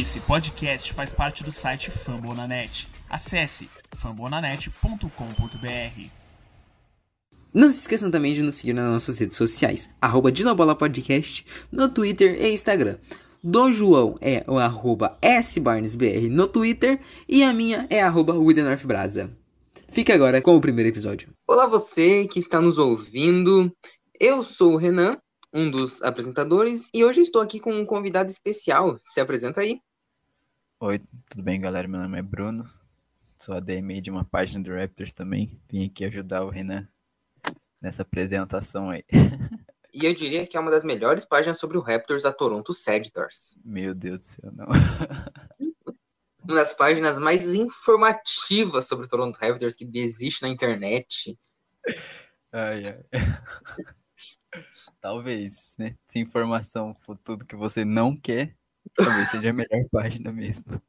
Esse 0.00 0.20
podcast 0.20 0.90
faz 0.94 1.12
parte 1.12 1.44
do 1.44 1.52
site 1.52 1.90
Fambonanet. 1.90 2.88
Acesse 3.10 3.68
fambonanet.com.br. 3.94 6.10
Não 7.52 7.70
se 7.70 7.80
esqueçam 7.80 8.10
também 8.10 8.32
de 8.32 8.40
nos 8.40 8.56
seguir 8.56 8.72
nas 8.72 8.90
nossas 8.90 9.18
redes 9.18 9.36
sociais, 9.36 9.90
arroba 10.00 10.32
Dinobola 10.32 10.74
Podcast, 10.74 11.44
no 11.70 11.90
Twitter 11.90 12.40
e 12.40 12.54
Instagram. 12.54 12.96
Do 13.44 13.70
João 13.70 14.16
é 14.22 14.42
o 14.48 14.58
arroba 14.58 15.18
SBarnesBR 15.20 16.30
no 16.30 16.46
Twitter 16.46 16.98
e 17.28 17.44
a 17.44 17.52
minha 17.52 17.86
é 17.90 18.02
arroba 18.02 18.32
Brasa. 18.86 19.30
Fique 19.90 20.10
agora 20.10 20.40
com 20.40 20.56
o 20.56 20.60
primeiro 20.62 20.88
episódio. 20.88 21.28
Olá 21.46 21.66
você 21.66 22.26
que 22.26 22.38
está 22.38 22.62
nos 22.62 22.78
ouvindo, 22.78 23.70
eu 24.18 24.42
sou 24.42 24.72
o 24.72 24.78
Renan, 24.78 25.18
um 25.52 25.70
dos 25.70 26.02
apresentadores, 26.02 26.90
e 26.94 27.04
hoje 27.04 27.20
estou 27.20 27.42
aqui 27.42 27.60
com 27.60 27.72
um 27.72 27.84
convidado 27.84 28.30
especial. 28.30 28.96
Se 28.98 29.20
apresenta 29.20 29.60
aí. 29.60 29.80
Oi, 30.80 31.00
tudo 31.28 31.42
bem 31.42 31.60
galera? 31.60 31.86
Meu 31.86 32.00
nome 32.00 32.18
é 32.18 32.22
Bruno, 32.22 32.68
sou 33.38 33.54
ADM 33.54 34.00
de 34.00 34.10
uma 34.10 34.24
página 34.24 34.64
do 34.64 34.74
Raptors 34.74 35.12
também. 35.12 35.60
Vim 35.70 35.86
aqui 35.86 36.04
ajudar 36.04 36.44
o 36.44 36.48
Renan 36.48 36.88
nessa 37.80 38.02
apresentação 38.02 38.90
aí. 38.90 39.04
E 39.94 40.06
eu 40.06 40.14
diria 40.14 40.46
que 40.46 40.56
é 40.56 40.60
uma 40.60 40.70
das 40.70 40.84
melhores 40.84 41.24
páginas 41.24 41.58
sobre 41.58 41.76
o 41.76 41.82
Raptors 41.82 42.22
da 42.22 42.32
Toronto 42.32 42.72
Seditors. 42.72 43.60
Meu 43.62 43.94
Deus 43.94 44.20
do 44.20 44.24
céu, 44.24 44.50
não. 44.50 44.66
uma 46.42 46.54
das 46.54 46.72
páginas 46.72 47.18
mais 47.18 47.52
informativas 47.52 48.86
sobre 48.86 49.04
o 49.04 49.08
Toronto 49.08 49.36
Raptors 49.36 49.76
que 49.76 49.88
existe 49.94 50.40
na 50.40 50.48
internet. 50.48 51.38
Ai, 52.50 52.82
ai. 52.86 53.92
Talvez, 55.00 55.74
né? 55.78 55.96
Se 56.06 56.18
informação 56.18 56.94
for 57.02 57.16
tudo 57.16 57.44
que 57.44 57.56
você 57.56 57.84
não 57.84 58.16
quer, 58.16 58.56
talvez 58.94 59.30
seja 59.30 59.50
a 59.50 59.52
melhor 59.52 59.84
página 59.90 60.32
mesmo. 60.32 60.80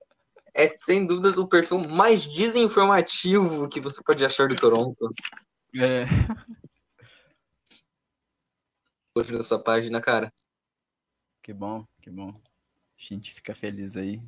É 0.54 0.68
sem 0.78 1.06
dúvidas 1.06 1.38
o 1.38 1.48
perfil 1.48 1.80
mais 1.88 2.26
desinformativo 2.26 3.68
que 3.70 3.80
você 3.80 4.04
pode 4.04 4.24
achar 4.24 4.48
do 4.48 4.56
Toronto. 4.56 5.12
É. 5.76 6.06
Gostei 9.16 9.38
da 9.38 9.44
sua 9.44 9.64
página, 9.64 10.00
cara. 10.00 10.32
Que 11.42 11.54
bom, 11.54 11.86
que 12.02 12.10
bom. 12.10 12.30
A 12.30 12.34
gente 12.98 13.34
fica 13.34 13.56
feliz 13.56 13.98
aí. 13.98 14.22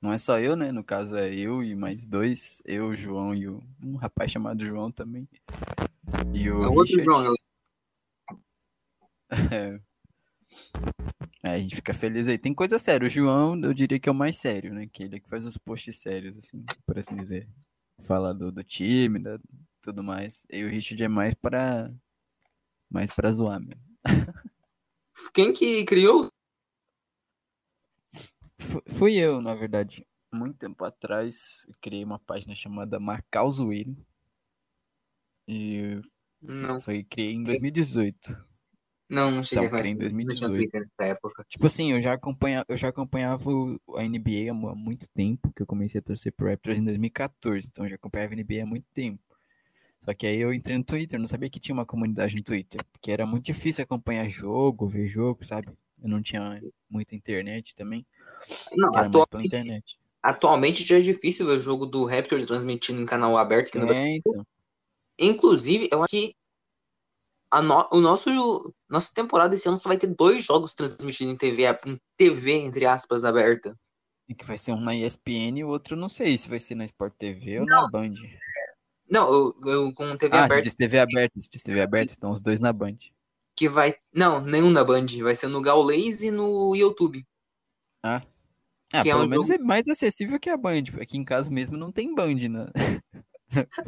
Não 0.00 0.12
é 0.12 0.18
só 0.18 0.38
eu, 0.38 0.56
né? 0.56 0.72
No 0.72 0.82
caso 0.82 1.16
é 1.16 1.34
eu 1.34 1.62
e 1.62 1.74
mais 1.74 2.06
dois. 2.06 2.62
Eu, 2.64 2.88
o 2.88 2.96
João 2.96 3.34
e 3.34 3.48
o... 3.48 3.62
um 3.82 3.96
rapaz 3.96 4.30
chamado 4.30 4.64
João 4.64 4.90
também. 4.90 5.28
E 6.32 6.50
o 6.50 6.62
É 6.62 6.68
outro 6.68 6.96
Richard. 6.96 7.04
João, 7.04 7.34
É. 9.30 9.80
É, 11.42 11.50
a 11.52 11.58
gente 11.58 11.76
fica 11.76 11.94
feliz 11.94 12.28
aí. 12.28 12.38
Tem 12.38 12.52
coisa 12.54 12.78
séria. 12.78 13.06
O 13.06 13.10
João, 13.10 13.58
eu 13.62 13.72
diria 13.72 13.98
que 13.98 14.08
é 14.08 14.12
o 14.12 14.14
mais 14.14 14.36
sério, 14.36 14.74
né? 14.74 14.86
Que 14.92 15.04
ele 15.04 15.16
é 15.16 15.20
que 15.20 15.28
faz 15.28 15.46
os 15.46 15.56
posts 15.56 15.96
sérios, 15.98 16.36
assim, 16.36 16.64
por 16.86 16.98
assim 16.98 17.16
dizer. 17.16 17.48
Fala 18.02 18.34
do, 18.34 18.50
do 18.50 18.62
time, 18.64 19.18
da, 19.18 19.38
tudo 19.82 20.02
mais. 20.02 20.46
E 20.50 20.64
o 20.64 20.68
Richard 20.68 21.02
é 21.02 21.08
mais 21.08 21.34
para 21.34 21.90
mais 22.90 23.14
para 23.14 23.32
zoar 23.32 23.60
mesmo. 23.60 23.82
Quem 25.32 25.52
que 25.52 25.84
criou? 25.84 26.28
Fu- 28.58 28.82
Fui 28.88 29.14
eu, 29.16 29.40
na 29.40 29.54
verdade. 29.54 30.06
Muito 30.32 30.58
tempo 30.58 30.84
atrás, 30.84 31.66
criei 31.80 32.04
uma 32.04 32.18
página 32.18 32.54
chamada 32.54 33.00
Marcar 33.00 33.44
o 33.44 33.50
Zoeiro. 33.50 33.96
E 35.48 36.00
Não, 36.40 36.78
foi, 36.78 37.02
criei 37.02 37.32
em 37.34 37.42
2018. 37.42 38.46
Não, 39.10 39.30
não 39.30 39.42
cheguei 39.42 39.64
Então, 39.64 39.64
a 39.64 39.66
em 39.66 39.70
conhecer. 39.70 39.90
Não 39.90 39.98
tinha 39.98 40.08
2018. 40.48 40.54
Twitter 40.54 40.80
nessa 40.98 41.10
época. 41.12 41.44
Tipo 41.48 41.66
assim, 41.66 41.92
eu 41.92 42.00
já 42.00 42.14
acompanhava, 42.14 42.64
eu 42.68 42.76
já 42.76 42.88
acompanhava 42.88 43.50
a 43.96 44.02
NBA 44.04 44.50
há 44.50 44.54
mu- 44.54 44.68
há 44.68 44.74
muito 44.74 45.08
tempo, 45.10 45.52
que 45.54 45.60
eu 45.62 45.66
comecei 45.66 45.98
a 45.98 46.02
torcer 46.02 46.32
pro 46.32 46.48
Raptors 46.48 46.78
em 46.78 46.84
2014, 46.84 47.68
então 47.70 47.84
eu 47.84 47.90
já 47.90 47.96
acompanhava 47.96 48.32
a 48.32 48.36
NBA 48.36 48.62
há 48.62 48.66
muito 48.66 48.86
tempo. 48.94 49.20
Só 50.02 50.14
que 50.14 50.26
aí 50.26 50.38
eu 50.40 50.54
entrei 50.54 50.78
no 50.78 50.84
Twitter, 50.84 51.18
não 51.20 51.26
sabia 51.26 51.50
que 51.50 51.60
tinha 51.60 51.74
uma 51.74 51.84
comunidade 51.84 52.34
no 52.34 52.42
Twitter, 52.42 52.82
porque 52.92 53.10
era 53.10 53.26
muito 53.26 53.44
difícil 53.44 53.84
acompanhar 53.84 54.28
jogo, 54.30 54.88
ver 54.88 55.06
jogo, 55.06 55.44
sabe? 55.44 55.68
Eu 56.02 56.08
não 56.08 56.22
tinha 56.22 56.62
muita 56.88 57.14
internet 57.14 57.74
também, 57.74 58.06
Não, 58.74 58.90
que 58.92 58.96
era 58.98 59.08
mais 59.08 59.08
atual- 59.08 59.26
pela 59.28 59.44
internet. 59.44 59.98
atualmente 60.22 60.82
já 60.84 60.96
é 60.96 61.00
difícil 61.02 61.44
ver 61.46 61.52
o 61.52 61.58
jogo 61.60 61.84
do 61.84 62.06
Raptors 62.06 62.46
transmitindo 62.46 63.02
em 63.02 63.04
canal 63.04 63.36
aberto 63.36 63.68
aqui 63.68 63.78
no 63.78 63.86
Brasil. 63.86 64.02
É, 64.04 64.16
então. 64.16 64.46
Inclusive, 65.18 65.88
eu 65.92 66.02
acho 66.02 66.10
que 66.10 66.34
no- 67.54 67.88
o 67.92 68.00
nosso 68.00 68.74
nossa 68.88 69.12
temporada 69.14 69.54
esse 69.54 69.66
ano 69.68 69.76
só 69.76 69.88
vai 69.88 69.98
ter 69.98 70.06
dois 70.06 70.44
jogos 70.44 70.72
transmitidos 70.74 71.32
em 71.32 71.36
TV, 71.36 71.64
em 71.86 71.98
TV 72.16 72.52
entre 72.52 72.86
aspas 72.86 73.24
aberta. 73.24 73.76
E 74.28 74.34
que 74.34 74.44
vai 74.46 74.56
ser 74.56 74.72
um 74.72 74.80
na 74.80 74.94
ESPN 74.94 75.58
e 75.58 75.64
o 75.64 75.68
outro 75.68 75.96
não 75.96 76.08
sei 76.08 76.38
se 76.38 76.48
vai 76.48 76.60
ser 76.60 76.76
na 76.76 76.84
Sport 76.84 77.14
TV 77.18 77.58
ou 77.60 77.66
na 77.66 77.82
Band. 77.90 78.14
Não, 79.10 79.28
eu, 79.32 79.56
eu 79.66 79.92
com 79.92 80.16
TV 80.16 80.36
Ah, 80.36 80.44
aberta 80.44 80.62
diz 80.62 80.74
TV 80.76 81.00
aberta, 81.00 81.32
diz 81.36 81.48
TV 81.62 81.80
aberta, 81.80 82.14
então 82.16 82.30
os 82.30 82.40
dois 82.40 82.60
na 82.60 82.72
Band. 82.72 82.96
que 83.56 83.68
vai, 83.68 83.94
não, 84.14 84.40
nenhum 84.40 84.70
na 84.70 84.84
Band, 84.84 85.06
vai 85.22 85.34
ser 85.34 85.48
no 85.48 85.60
Gaulês 85.60 86.22
e 86.22 86.30
no 86.30 86.74
YouTube. 86.76 87.26
Ah. 88.04 88.22
Ah, 88.92 89.02
Que 89.02 89.10
é 89.10 89.12
pelo 89.12 89.24
um 89.24 89.28
menos 89.28 89.48
jogo- 89.48 89.60
é 89.60 89.64
mais 89.64 89.86
acessível 89.88 90.38
que 90.40 90.48
a 90.48 90.56
Band. 90.56 90.84
Aqui 91.00 91.18
em 91.18 91.24
casa 91.24 91.50
mesmo 91.50 91.76
não 91.76 91.90
tem 91.92 92.14
Band 92.14 92.36
na 92.48 92.70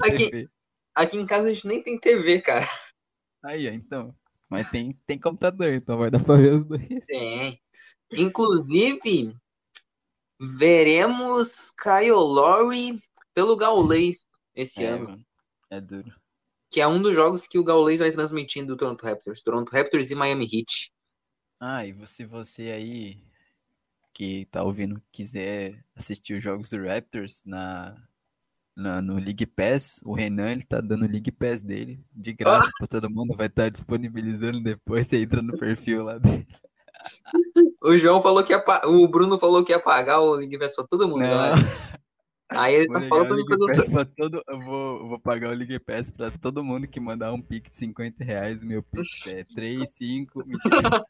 Aqui, 0.04 0.48
aqui 0.94 1.16
em 1.16 1.24
casa 1.26 1.48
a 1.48 1.52
gente 1.52 1.66
nem 1.68 1.80
tem 1.82 1.98
TV, 1.98 2.40
cara. 2.40 2.66
Aí, 3.42 3.66
então. 3.68 4.14
Mas 4.48 4.70
tem, 4.70 4.92
tem 5.06 5.18
computador, 5.18 5.72
então 5.72 5.96
vai 5.98 6.10
dar 6.10 6.22
pra 6.22 6.36
ver 6.36 6.52
os 6.54 6.64
dois. 6.64 6.86
Tem. 7.06 7.58
Inclusive, 8.12 9.34
veremos 10.38 11.70
Kyle 11.70 12.10
Lowry 12.10 12.98
pelo 13.34 13.56
Gaulês 13.56 14.22
esse 14.54 14.84
É, 14.84 14.88
ano. 14.88 15.08
mano. 15.08 15.26
É 15.70 15.80
duro. 15.80 16.12
Que 16.70 16.80
é 16.80 16.86
um 16.86 17.00
dos 17.00 17.14
jogos 17.14 17.46
que 17.46 17.58
o 17.58 17.64
Gaulês 17.64 17.98
vai 17.98 18.12
transmitindo 18.12 18.68
do 18.68 18.76
Toronto 18.76 19.02
Raptors. 19.04 19.42
Toronto 19.42 19.70
Raptors 19.70 20.10
e 20.10 20.14
Miami 20.14 20.44
Heat. 20.44 20.92
Ah, 21.58 21.86
e 21.86 22.06
se 22.06 22.24
você 22.24 22.70
aí 22.70 23.22
que 24.12 24.46
tá 24.46 24.62
ouvindo 24.62 25.02
quiser 25.10 25.82
assistir 25.94 26.34
os 26.34 26.44
jogos 26.44 26.70
do 26.70 26.84
Raptors 26.84 27.42
na, 27.44 27.96
na- 28.76 29.02
no 29.02 29.14
League 29.16 29.46
Pass, 29.46 30.00
o 30.04 30.14
Renan 30.14 30.50
ele 30.52 30.64
tá 30.64 30.80
dando 30.80 31.04
o 31.04 31.08
League 31.10 31.30
Pass 31.32 31.60
dele 31.60 32.00
de 32.12 32.32
graça 32.32 32.70
pra 32.78 32.86
todo 32.86 33.10
mundo, 33.10 33.36
vai 33.36 33.46
estar 33.46 33.68
disponibilizando 33.68 34.62
depois, 34.62 35.06
você 35.06 35.18
entra 35.22 35.42
no 35.42 35.56
perfil 35.58 36.04
lá 36.04 36.18
dele. 36.18 36.46
O 37.84 37.96
João 37.96 38.22
falou 38.22 38.44
que 38.44 38.52
ia 38.52 38.62
o 38.86 39.08
Bruno 39.08 39.36
falou 39.36 39.64
que 39.64 39.72
ia 39.72 39.80
pagar 39.80 40.20
o 40.20 40.34
League 40.36 40.56
Pass 40.56 40.76
pra 40.76 40.86
todo 40.86 41.08
mundo. 41.08 41.24
Aí 42.48 42.74
ele 42.76 42.86
vou 42.86 43.00
tá 43.00 43.08
falando 43.08 43.26
pra 43.46 43.56
mim 43.56 43.90
pra 43.90 44.04
todo, 44.04 44.42
eu 44.46 44.60
vou, 44.60 45.00
eu 45.00 45.08
vou 45.08 45.18
pagar 45.18 45.50
o 45.50 45.54
League 45.54 45.80
Pass 45.80 46.10
pra 46.12 46.30
todo 46.30 46.62
mundo 46.62 46.86
que 46.86 47.00
mandar 47.00 47.32
um 47.32 47.42
pique 47.42 47.70
de 47.70 47.76
50 47.76 48.22
reais, 48.22 48.62
meu 48.62 48.84
pix 48.84 49.26
é 49.26 49.44
3, 49.52 49.88
5, 49.96 50.44
mentira. 50.46 51.04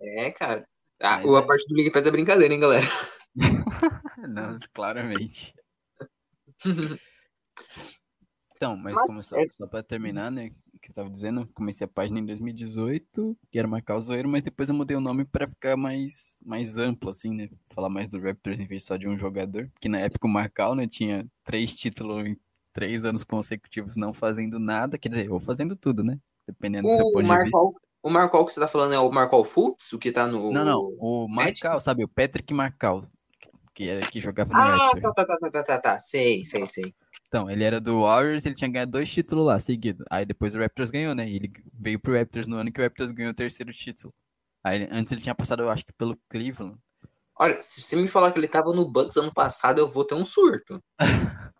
É, 0.00 0.30
cara. 0.30 0.66
Ah, 1.04 1.20
Mas 1.22 1.34
a 1.34 1.38
é. 1.38 1.46
parte 1.46 1.68
do 1.68 1.74
League 1.74 1.90
Pass 1.92 2.06
é 2.06 2.10
brincadeira, 2.10 2.54
hein, 2.54 2.60
galera. 2.60 2.86
Não, 4.28 4.56
claramente. 4.72 5.54
Então, 8.56 8.76
mas 8.76 8.94
Mas 8.94 9.06
como 9.06 9.22
só, 9.22 9.36
é- 9.36 9.46
só 9.50 9.66
pra 9.66 9.82
terminar, 9.82 10.30
né? 10.30 10.50
Que 10.80 10.90
eu 10.90 10.94
tava 10.94 11.10
dizendo, 11.10 11.46
comecei 11.54 11.84
a 11.84 11.88
página 11.88 12.20
em 12.20 12.24
2018, 12.24 13.36
que 13.50 13.58
era 13.58 13.68
marcar 13.68 13.96
o 13.96 14.00
zoeiro, 14.00 14.28
mas 14.28 14.42
depois 14.42 14.68
eu 14.68 14.74
mudei 14.74 14.96
o 14.96 15.00
nome 15.00 15.24
pra 15.24 15.46
ficar 15.46 15.76
mais, 15.76 16.38
mais 16.44 16.78
amplo, 16.78 17.10
assim, 17.10 17.34
né? 17.34 17.50
Falar 17.74 17.88
mais 17.88 18.08
do 18.08 18.18
Raptors 18.20 18.58
em 18.58 18.66
vez 18.66 18.84
só 18.84 18.96
de 18.96 19.06
um 19.08 19.18
jogador. 19.18 19.68
Porque 19.74 19.88
na 19.88 20.00
época 20.00 20.26
o 20.26 20.30
Marcal, 20.30 20.74
né, 20.74 20.86
tinha 20.86 21.26
três 21.42 21.74
títulos 21.74 22.26
em 22.26 22.36
três 22.72 23.04
anos 23.04 23.24
consecutivos 23.24 23.96
não 23.96 24.12
fazendo 24.12 24.58
nada. 24.58 24.98
Quer 24.98 25.08
dizer, 25.08 25.30
ou 25.30 25.40
fazendo 25.40 25.76
tudo, 25.76 26.02
né? 26.02 26.18
Dependendo 26.46 26.88
do 26.88 26.94
seu 26.94 27.04
ponto 27.12 27.26
de 27.26 27.44
vista. 27.44 27.58
O 28.04 28.10
Marcol 28.10 28.44
que 28.44 28.52
você 28.52 28.60
tá 28.60 28.68
falando 28.68 28.92
é 28.92 28.98
o 28.98 29.10
Marcol 29.10 29.42
Fultz, 29.42 29.90
o 29.94 29.98
que 29.98 30.12
tá 30.12 30.26
no. 30.26 30.52
Não, 30.52 30.62
não. 30.62 30.94
O 30.98 31.26
Marcal, 31.26 31.80
sabe? 31.80 32.04
O 32.04 32.08
Patrick 32.08 32.52
Marcal, 32.52 33.08
que 33.74 33.88
era 33.88 34.00
que 34.00 34.20
jogava 34.20 34.52
no 34.52 34.60
Ah, 34.60 34.90
tá, 35.00 35.12
tá, 35.14 35.24
tá, 35.24 35.50
tá, 35.50 35.62
tá, 35.62 35.80
tá. 35.80 35.98
Sei, 35.98 36.44
sei, 36.44 36.66
sei. 36.66 36.94
Então, 37.26 37.50
ele 37.50 37.64
era 37.64 37.80
do 37.80 38.02
Warriors, 38.02 38.44
ele 38.44 38.54
tinha 38.54 38.70
ganhado 38.70 38.90
dois 38.90 39.10
títulos 39.10 39.46
lá, 39.46 39.58
seguido. 39.58 40.04
Aí 40.10 40.26
depois 40.26 40.54
o 40.54 40.58
Raptors 40.58 40.90
ganhou, 40.90 41.14
né? 41.14 41.26
E 41.26 41.36
ele 41.36 41.52
veio 41.72 41.98
pro 41.98 42.12
Raptors 42.12 42.46
no 42.46 42.58
ano 42.58 42.70
que 42.70 42.78
o 42.78 42.84
Raptors 42.84 43.10
ganhou 43.10 43.32
o 43.32 43.34
terceiro 43.34 43.72
título. 43.72 44.12
Aí 44.62 44.86
antes 44.92 45.10
ele 45.10 45.22
tinha 45.22 45.34
passado, 45.34 45.62
eu 45.62 45.70
acho 45.70 45.86
que 45.86 45.92
pelo 45.94 46.14
Cleveland. 46.28 46.76
Olha, 47.40 47.60
se 47.62 47.80
você 47.80 47.96
me 47.96 48.06
falar 48.06 48.32
que 48.32 48.38
ele 48.38 48.48
tava 48.48 48.74
no 48.74 48.86
Bucks 48.86 49.16
ano 49.16 49.32
passado, 49.32 49.78
eu 49.78 49.88
vou 49.88 50.04
ter 50.04 50.14
um 50.14 50.26
surto. 50.26 50.78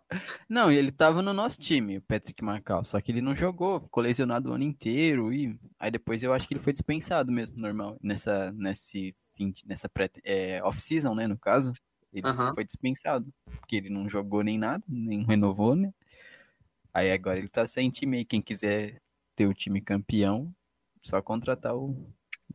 Não, 0.49 0.71
e 0.71 0.75
ele 0.77 0.91
tava 0.91 1.21
no 1.21 1.33
nosso 1.33 1.59
time, 1.59 1.97
o 1.97 2.01
Patrick 2.01 2.43
Marcal, 2.43 2.83
só 2.85 2.99
que 3.01 3.11
ele 3.11 3.21
não 3.21 3.35
jogou, 3.35 3.79
ficou 3.79 4.03
lesionado 4.03 4.49
o 4.49 4.53
ano 4.53 4.63
inteiro 4.63 5.33
e 5.33 5.57
aí 5.79 5.89
depois 5.91 6.21
eu 6.23 6.33
acho 6.33 6.47
que 6.47 6.53
ele 6.53 6.61
foi 6.61 6.73
dispensado 6.73 7.31
mesmo, 7.31 7.57
normal, 7.57 7.97
nessa 8.01 8.51
nesse 8.51 9.15
fim, 9.35 9.51
de- 9.51 9.65
nessa 9.67 9.89
pré 9.89 10.09
é, 10.23 10.61
off-season, 10.63 11.13
né, 11.15 11.27
no 11.27 11.37
caso. 11.37 11.73
Ele 12.13 12.25
Aham. 12.27 12.53
foi 12.53 12.63
dispensado, 12.63 13.33
porque 13.45 13.75
ele 13.75 13.89
não 13.89 14.07
jogou 14.09 14.41
nem 14.43 14.57
nada, 14.57 14.83
nem 14.87 15.23
renovou, 15.23 15.75
né? 15.75 15.93
Aí 16.93 17.11
agora 17.11 17.37
ele 17.37 17.49
tá 17.49 17.67
sem 17.67 17.89
time 17.89 18.17
aí, 18.17 18.25
quem 18.25 18.41
quiser 18.41 19.01
ter 19.35 19.47
o 19.47 19.53
time 19.53 19.81
campeão, 19.81 20.53
só 21.01 21.21
contratar 21.21 21.75
o 21.75 22.07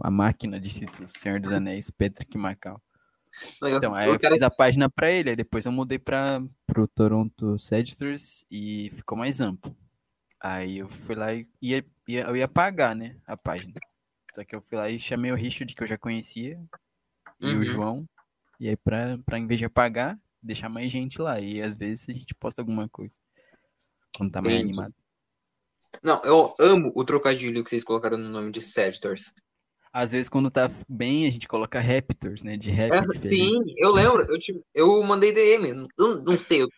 a 0.02 0.10
máquina 0.10 0.58
de 0.58 0.70
títulos, 0.70 1.12
Senhor 1.12 1.38
dos 1.38 1.52
Anéis, 1.52 1.90
Patrick 1.90 2.38
Macau. 2.38 2.80
Legal. 3.62 3.78
Então, 3.78 3.94
aí 3.94 4.08
eu 4.08 4.18
cara- 4.18 4.34
fiz 4.34 4.42
a 4.42 4.50
página 4.50 4.88
pra 4.90 5.10
ele, 5.10 5.30
aí 5.30 5.36
depois 5.36 5.64
eu 5.66 5.72
mudei 5.72 5.98
para 5.98 6.42
pro 6.66 6.88
Toronto 6.88 7.58
Seditors 7.58 8.44
e 8.50 8.88
ficou 8.92 9.16
mais 9.16 9.40
amplo. 9.40 9.74
Aí 10.40 10.78
eu 10.78 10.88
fui 10.88 11.14
lá 11.14 11.32
e 11.34 11.46
ia, 11.60 11.84
ia- 12.08 12.22
eu 12.28 12.36
ia 12.36 12.48
pagar, 12.48 12.94
né, 12.96 13.16
a 13.26 13.36
página. 13.36 13.74
Só 14.34 14.44
que 14.44 14.54
eu 14.54 14.60
fui 14.62 14.76
lá 14.78 14.88
e 14.88 14.98
chamei 14.98 15.30
o 15.30 15.36
Richard, 15.36 15.74
que 15.74 15.82
eu 15.82 15.86
já 15.86 15.98
conhecia, 15.98 16.58
e 17.40 17.46
Uhum. 17.46 17.60
o 17.60 17.64
João. 17.66 18.08
E 18.58 18.68
aí, 18.68 18.76
pra, 18.76 19.18
pra 19.24 19.38
em 19.38 19.46
vez 19.46 19.58
de 19.58 19.64
apagar, 19.66 20.18
deixar 20.42 20.68
mais 20.68 20.90
gente 20.90 21.20
lá. 21.20 21.40
E 21.40 21.60
às 21.62 21.74
vezes 21.74 22.08
a 22.08 22.12
gente 22.12 22.34
posta 22.34 22.60
alguma 22.62 22.88
coisa. 22.88 23.16
Quando 24.16 24.32
tá 24.32 24.40
mais 24.42 24.54
Entendi. 24.54 24.68
animado. 24.72 24.94
Não, 26.02 26.22
eu 26.24 26.54
amo 26.58 26.92
o 26.94 27.04
trocadilho 27.04 27.62
que 27.64 27.70
vocês 27.70 27.82
colocaram 27.84 28.16
no 28.16 28.28
nome 28.28 28.50
de 28.52 28.60
Seditors. 28.60 29.34
Às 29.92 30.12
vezes, 30.12 30.28
quando 30.28 30.50
tá 30.50 30.68
bem, 30.88 31.26
a 31.26 31.30
gente 31.30 31.48
coloca 31.48 31.80
Raptors, 31.80 32.42
né? 32.42 32.56
De 32.56 32.70
rap. 32.70 32.92
É, 32.92 33.18
sim, 33.18 33.58
eu 33.76 33.90
lembro. 33.90 34.24
Eu, 34.32 34.38
te- 34.38 34.64
eu 34.72 35.02
mandei 35.02 35.32
DM. 35.32 35.88
Eu 35.98 36.22
não 36.22 36.38
sei. 36.38 36.62
Eu, 36.62 36.68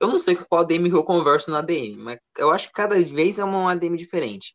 eu 0.00 0.08
não 0.08 0.18
sei 0.18 0.36
qual 0.36 0.66
que 0.66 0.74
eu 0.74 1.04
converso 1.04 1.50
na 1.50 1.60
DM, 1.60 1.96
mas 1.96 2.18
eu 2.38 2.50
acho 2.50 2.68
que 2.68 2.74
cada 2.74 2.98
vez 3.00 3.38
é 3.38 3.44
uma 3.44 3.70
ADM 3.70 3.96
diferente. 3.96 4.54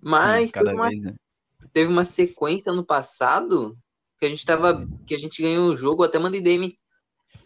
Mas 0.00 0.50
Sim, 0.50 0.52
teve, 0.52 0.74
uma, 0.74 0.86
vez, 0.86 1.04
né? 1.04 1.14
teve 1.72 1.92
uma 1.92 2.04
sequência 2.04 2.72
no 2.72 2.84
passado 2.86 3.76
que 4.18 4.26
a 4.26 4.28
gente 4.28 4.46
tava. 4.46 4.86
que 5.06 5.14
a 5.14 5.18
gente 5.18 5.42
ganhou 5.42 5.72
o 5.72 5.76
jogo, 5.76 6.04
até 6.04 6.18
mandei 6.18 6.40
DM. 6.40 6.72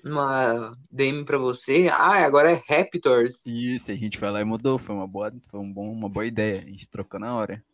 Uma 0.05 0.73
DM 0.91 1.25
pra 1.25 1.39
você. 1.39 1.89
Ah, 1.89 2.25
agora 2.27 2.51
é 2.51 2.63
Raptors. 2.69 3.47
Isso, 3.47 3.93
a 3.93 3.95
gente 3.95 4.19
foi 4.19 4.31
lá 4.31 4.41
e 4.41 4.45
mudou. 4.45 4.77
Foi 4.79 4.95
uma 4.95 5.07
boa, 5.07 5.33
foi 5.49 5.61
um 5.61 5.73
bom, 5.73 5.91
uma 5.91 6.09
boa 6.09 6.27
ideia. 6.27 6.61
A 6.61 6.67
gente 6.67 6.89
trocou 6.91 7.21
na 7.21 7.35
hora. 7.37 7.65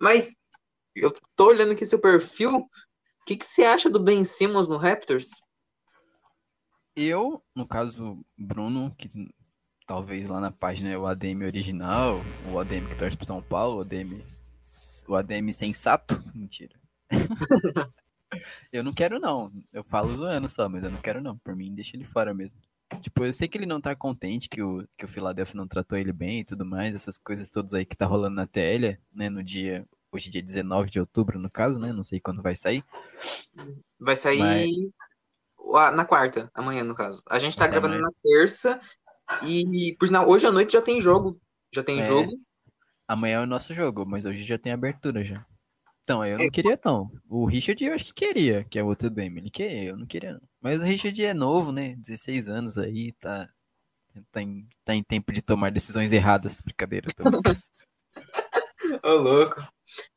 Mas 0.00 0.36
eu 1.00 1.16
tô 1.36 1.48
olhando 1.48 1.72
aqui 1.72 1.86
seu 1.86 1.98
perfil. 1.98 2.56
O 2.58 2.68
que, 3.26 3.36
que 3.36 3.44
você 3.44 3.64
acha 3.64 3.90
do 3.90 4.00
Ben 4.00 4.24
Simmons 4.24 4.68
no 4.68 4.76
Raptors? 4.76 5.42
Eu, 6.96 7.42
no 7.54 7.66
caso, 7.66 8.24
Bruno, 8.36 8.94
que 8.98 9.08
talvez 9.86 10.28
lá 10.28 10.40
na 10.40 10.50
página 10.50 10.90
é 10.90 10.98
o 10.98 11.06
ADM 11.06 11.44
original, 11.44 12.20
o 12.52 12.58
ADM 12.58 12.86
que 12.88 12.98
torce 12.98 13.16
pro 13.16 13.26
São 13.26 13.40
Paulo, 13.40 13.78
o 13.78 13.80
ADM, 13.82 14.22
o 15.06 15.14
ADM 15.14 15.52
sensato. 15.52 16.22
Mentira. 16.34 16.74
eu 18.72 18.82
não 18.82 18.92
quero, 18.92 19.20
não. 19.20 19.52
Eu 19.72 19.84
falo 19.84 20.16
zoando 20.16 20.48
só, 20.48 20.68
mas 20.68 20.82
eu 20.82 20.90
não 20.90 21.00
quero, 21.00 21.22
não. 21.22 21.38
Por 21.38 21.54
mim, 21.54 21.74
deixa 21.74 21.96
ele 21.96 22.04
fora 22.04 22.34
mesmo. 22.34 22.58
Tipo, 23.00 23.24
eu 23.24 23.32
sei 23.32 23.46
que 23.46 23.56
ele 23.56 23.66
não 23.66 23.80
tá 23.80 23.94
contente 23.94 24.48
que 24.48 24.62
o, 24.62 24.86
que 24.96 25.04
o 25.04 25.08
Philadelphia 25.08 25.56
não 25.56 25.68
tratou 25.68 25.98
ele 25.98 26.12
bem 26.12 26.40
e 26.40 26.44
tudo 26.44 26.64
mais, 26.64 26.94
essas 26.94 27.18
coisas 27.18 27.48
todas 27.48 27.74
aí 27.74 27.84
que 27.84 27.96
tá 27.96 28.06
rolando 28.06 28.36
na 28.36 28.46
TL, 28.46 28.98
né, 29.12 29.28
no 29.28 29.42
dia, 29.42 29.86
hoje 30.12 30.28
é 30.28 30.32
dia 30.32 30.42
19 30.42 30.90
de 30.90 31.00
outubro, 31.00 31.38
no 31.38 31.50
caso, 31.50 31.78
né, 31.78 31.92
não 31.92 32.04
sei 32.04 32.20
quando 32.20 32.42
vai 32.42 32.54
sair. 32.54 32.84
Vai 33.98 34.16
sair 34.16 34.38
Mas- 34.38 35.94
na 35.94 36.04
quarta, 36.04 36.50
amanhã, 36.54 36.82
no 36.84 36.94
caso. 36.94 37.22
A 37.28 37.38
gente 37.38 37.56
tá 37.56 37.64
Vai 37.64 37.72
gravando 37.72 38.00
na 38.00 38.10
terça. 38.22 38.80
E, 39.46 39.94
por 39.98 40.06
sinal, 40.08 40.26
hoje 40.28 40.46
à 40.46 40.50
noite 40.52 40.72
já 40.72 40.80
tem 40.82 41.00
jogo. 41.02 41.38
Já 41.74 41.82
tem 41.84 42.00
É. 42.00 42.04
jogo. 42.04 42.32
Amanhã 43.06 43.40
é 43.40 43.42
o 43.42 43.46
nosso 43.46 43.74
jogo, 43.74 44.06
mas 44.06 44.24
hoje 44.24 44.44
já 44.44 44.58
tem 44.58 44.72
abertura 44.72 45.22
já. 45.24 45.44
Então, 46.02 46.24
eu 46.24 46.38
É. 46.38 46.44
não 46.44 46.50
queria 46.50 46.80
não. 46.82 47.10
O 47.28 47.44
Richard 47.44 47.84
eu 47.84 47.92
acho 47.94 48.06
que 48.06 48.14
queria, 48.14 48.64
que 48.64 48.78
é 48.78 48.82
o 48.82 48.86
outro 48.86 49.10
DM. 49.10 49.38
Ele 49.40 49.50
queria, 49.50 49.84
eu 49.90 49.96
não 49.98 50.06
queria 50.06 50.32
não. 50.32 50.40
Mas 50.60 50.80
o 50.80 50.84
Richard 50.84 51.22
é 51.22 51.34
novo, 51.34 51.70
né? 51.70 51.94
16 51.96 52.48
anos 52.48 52.78
aí, 52.78 53.12
tá, 53.12 53.46
tá, 54.32 54.40
em, 54.40 54.66
tá 54.84 54.94
em 54.94 55.02
tempo 55.02 55.30
de 55.32 55.42
tomar 55.42 55.70
decisões 55.70 56.10
erradas. 56.12 56.62
Brincadeira. 56.62 57.06
Tô... 57.14 57.24
Ô, 59.04 59.10
louco. 59.16 59.62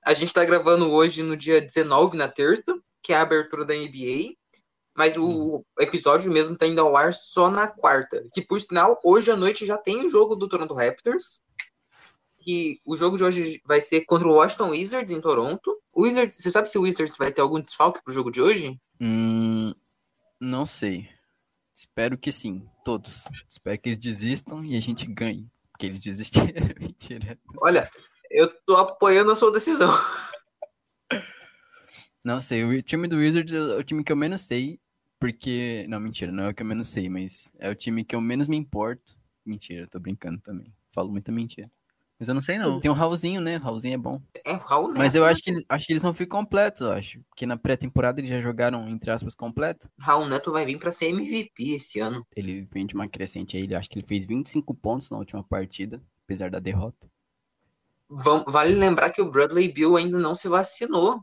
A 0.06 0.14
gente 0.14 0.34
tá 0.34 0.44
gravando 0.44 0.92
hoje 0.92 1.24
no 1.24 1.36
dia 1.38 1.62
19, 1.62 2.18
na 2.18 2.28
terça, 2.28 2.78
que 3.02 3.14
é 3.14 3.18
a 3.18 3.22
abertura 3.22 3.66
da 3.66 3.74
NBA. 3.74 4.36
Mas 4.96 5.16
o 5.18 5.64
episódio 5.80 6.32
mesmo 6.32 6.58
tá 6.58 6.68
indo 6.68 6.82
ao 6.82 6.98
ar 6.98 7.14
só 7.14 7.50
na 7.50 7.68
quarta. 7.68 8.26
Que, 8.34 8.42
por 8.42 8.60
sinal, 8.60 9.00
hoje 9.04 9.32
à 9.32 9.38
noite 9.38 9.66
já 9.66 9.78
tem 9.78 10.06
o 10.06 10.10
jogo 10.10 10.36
do 10.36 10.50
Toronto 10.50 10.74
Raptors. 10.74 11.42
E 12.46 12.80
o 12.86 12.98
jogo 12.98 13.18
de 13.18 13.24
hoje 13.24 13.62
vai 13.66 13.80
ser 13.80 14.06
contra 14.06 14.28
o 14.28 14.34
Washington 14.34 14.72
Wizards 14.72 15.12
em 15.12 15.22
Toronto. 15.22 15.78
O 15.94 16.04
Wizards, 16.04 16.38
você 16.38 16.52
sabe 16.52 16.70
se 16.70 16.78
o 16.78 16.82
Wizards 16.82 17.18
vai 17.18 17.32
ter 17.32 17.42
algum 17.42 17.60
desfalque 17.60 18.04
pro 18.04 18.14
jogo 18.14 18.32
de 18.32 18.42
hoje? 18.42 18.78
hum, 19.00 19.74
não 20.40 20.66
sei. 20.66 21.08
Espero 21.76 22.18
que 22.18 22.32
sim, 22.32 22.68
todos. 22.84 23.24
Espero 23.50 23.80
que 23.80 23.90
eles 23.90 24.00
desistam 24.00 24.64
e 24.66 24.76
a 24.76 24.80
gente 24.80 25.06
ganhe. 25.06 25.50
Que 25.80 25.86
eles 25.88 26.00
desistiram. 26.02 26.68
Mentira. 26.80 27.40
Olha, 27.62 27.90
eu 28.31 28.48
tô 28.66 28.75
apoiando 28.78 29.31
a 29.31 29.36
sua 29.36 29.51
decisão. 29.51 29.89
Não 32.24 32.39
sei, 32.39 32.63
o 32.63 32.81
time 32.83 33.07
do 33.07 33.18
Wizards 33.18 33.54
é 33.54 33.75
o 33.75 33.83
time 33.83 34.04
que 34.04 34.12
eu 34.12 34.16
menos 34.16 34.42
sei, 34.42 34.80
porque. 35.19 35.86
Não, 35.89 36.00
mentira, 36.00 36.31
não 36.31 36.45
é 36.45 36.50
o 36.50 36.54
que 36.54 36.62
eu 36.62 36.68
menos 36.68 36.88
sei, 36.88 37.10
mas 37.10 37.51
é 37.60 37.69
o 37.69 37.75
time 37.75 38.06
que 38.06 38.16
eu 38.16 38.22
menos 38.22 38.48
me 38.48 38.57
importo. 38.57 39.18
Mentira, 39.45 39.88
tô 39.88 40.00
brincando 40.00 40.39
também. 40.39 40.72
Falo 40.94 41.10
muita 41.10 41.31
mentira. 41.31 41.69
Mas 42.22 42.28
eu 42.28 42.36
não 42.36 42.42
sei 42.42 42.60
não. 42.60 42.80
Tem 42.80 42.92
o 42.92 42.94
Raulzinho, 42.94 43.42
né? 43.42 43.57
O 43.57 43.62
Raulzinho 43.62 43.95
é 43.95 43.98
bom. 43.98 44.22
É, 44.45 44.54
o 44.54 44.57
Raul 44.57 44.89
Neto. 44.89 44.98
Mas 45.00 45.16
eu 45.16 45.25
acho 45.25 45.42
que, 45.42 45.66
acho 45.68 45.88
que 45.88 45.94
eles 45.94 46.04
vão 46.04 46.13
ficar 46.13 46.38
completos, 46.38 46.81
eu 46.81 46.92
acho. 46.92 47.19
Porque 47.30 47.48
na 47.48 47.57
pré-temporada 47.57 48.19
eles 48.19 48.30
já 48.30 48.39
jogaram, 48.39 48.88
entre 48.88 49.10
aspas, 49.10 49.34
completo. 49.34 49.89
Raul 50.00 50.27
Neto 50.27 50.51
vai 50.51 50.63
vir 50.63 50.77
pra 50.77 50.92
ser 50.92 51.07
MVP 51.07 51.74
esse 51.74 52.00
ano. 52.00 52.24
Ele 52.36 52.68
vem 52.72 52.86
de 52.86 52.94
uma 52.94 53.07
crescente 53.07 53.57
aí, 53.57 53.63
ele 53.63 53.74
acho 53.74 53.89
que 53.89 53.98
ele 53.98 54.06
fez 54.06 54.24
25 54.24 54.72
pontos 54.75 55.10
na 55.10 55.18
última 55.18 55.44
partida, 55.44 56.00
apesar 56.24 56.51
da 56.51 56.60
derrota. 56.60 57.10
Vale 58.12 58.75
lembrar 58.75 59.12
que 59.12 59.22
o 59.22 59.31
Bradley 59.31 59.72
Bill 59.72 59.96
ainda 59.96 60.19
não 60.19 60.36
se 60.36 60.50
vacinou. 60.50 61.22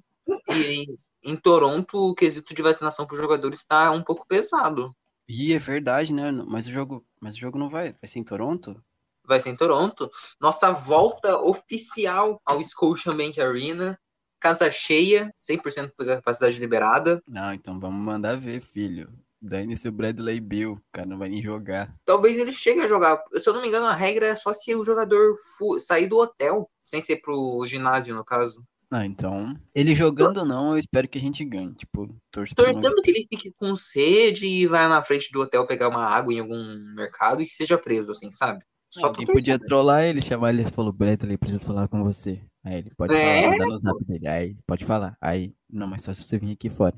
E 0.49 0.87
em 1.23 1.37
Toronto, 1.37 1.99
o 1.99 2.15
quesito 2.15 2.55
de 2.55 2.63
vacinação 2.63 3.07
para 3.07 3.15
os 3.15 3.21
jogadores 3.21 3.59
está 3.59 3.91
um 3.91 4.03
pouco 4.03 4.27
pesado. 4.27 4.95
Ih, 5.29 5.53
é 5.53 5.59
verdade, 5.59 6.13
né? 6.13 6.31
Mas 6.33 6.67
o 6.67 6.71
jogo, 6.71 7.07
mas 7.21 7.35
o 7.35 7.39
jogo 7.39 7.59
não 7.59 7.69
vai. 7.69 7.93
Vai 7.93 8.09
ser 8.09 8.19
em 8.19 8.25
Toronto? 8.25 8.83
Vai 9.27 9.39
ser 9.39 9.51
em 9.51 9.57
Toronto. 9.57 10.11
Nossa 10.41 10.73
volta 10.73 11.37
oficial 11.39 12.41
ao 12.47 12.63
Scotiabank 12.63 13.39
Arena. 13.39 13.99
Casa 14.41 14.71
cheia, 14.71 15.31
100% 15.39 15.93
da 15.99 16.17
capacidade 16.17 16.59
liberada. 16.59 17.23
Não, 17.27 17.53
então 17.53 17.79
vamos 17.79 18.03
mandar 18.03 18.39
ver, 18.39 18.63
filho. 18.63 19.13
Dane-se 19.41 19.89
o 19.89 19.93
Bradley 19.93 20.41
Bill, 20.41 20.73
o 20.73 20.81
cara 20.93 21.07
não 21.07 21.19
vai 21.19 21.29
nem 21.29 21.43
jogar. 21.43 21.95
Talvez 22.05 22.39
ele 22.39 22.53
chegue 22.53 22.81
a 22.81 22.89
jogar. 22.89 23.23
Se 23.37 23.49
eu 23.49 23.53
não 23.55 23.63
me 23.63 23.69
engano, 23.69 23.87
a 23.87 23.95
regra 23.95 24.27
é 24.27 24.35
só 24.35 24.53
se 24.53 24.75
o 24.75 24.85
jogador 24.85 25.33
sair 25.79 26.09
do 26.09 26.19
hotel, 26.19 26.69
sem 26.85 27.01
ser 27.01 27.17
pro 27.21 27.65
ginásio, 27.67 28.15
no 28.15 28.25
caso. 28.25 28.65
Ah, 28.91 29.05
então. 29.05 29.55
Ele 29.75 29.95
jogando 29.95 30.39
ou 30.39 30.45
não, 30.47 30.73
eu 30.73 30.79
espero 30.79 31.07
que 31.07 31.19
a 31.19 31.21
gente 31.21 31.45
ganhe. 31.45 31.75
Tipo, 31.75 32.09
torço 32.31 32.55
pro 32.55 32.65
Torcendo 32.65 33.03
que 33.03 33.11
ele 33.11 33.27
fique 33.31 33.53
com 33.59 33.77
sede 33.77 34.47
e 34.47 34.67
vá 34.67 34.89
na 34.89 35.03
frente 35.03 35.31
do 35.31 35.43
hotel 35.43 35.67
pegar 35.67 35.89
uma 35.89 36.05
água 36.07 36.33
em 36.33 36.41
algum 36.41 36.65
mercado 36.97 37.43
e 37.43 37.45
que 37.45 37.53
seja 37.53 37.77
preso, 37.79 38.11
assim, 38.11 38.31
sabe? 38.33 38.65
Só 38.91 39.09
Alguém 39.09 39.27
podia 39.27 39.59
trollar 39.59 40.05
ele, 40.05 40.23
chamar 40.23 40.49
ele 40.55 40.63
e 40.63 40.71
falou, 40.71 40.91
Bradley, 40.91 41.37
preciso 41.37 41.63
falar 41.63 41.87
com 41.89 42.03
você. 42.03 42.41
Aí 42.65 42.79
ele 42.79 42.91
pode 42.97 43.15
É? 43.15 43.33
falar, 43.33 43.51
manda 43.51 43.67
no 43.67 43.79
zap 43.79 44.05
dele. 44.07 44.27
Aí 44.27 44.57
pode 44.67 44.85
falar. 44.87 45.17
Aí, 45.21 45.53
não, 45.71 45.87
mas 45.87 46.03
só 46.03 46.15
se 46.15 46.25
você 46.25 46.39
vir 46.39 46.53
aqui 46.53 46.71
fora. 46.71 46.97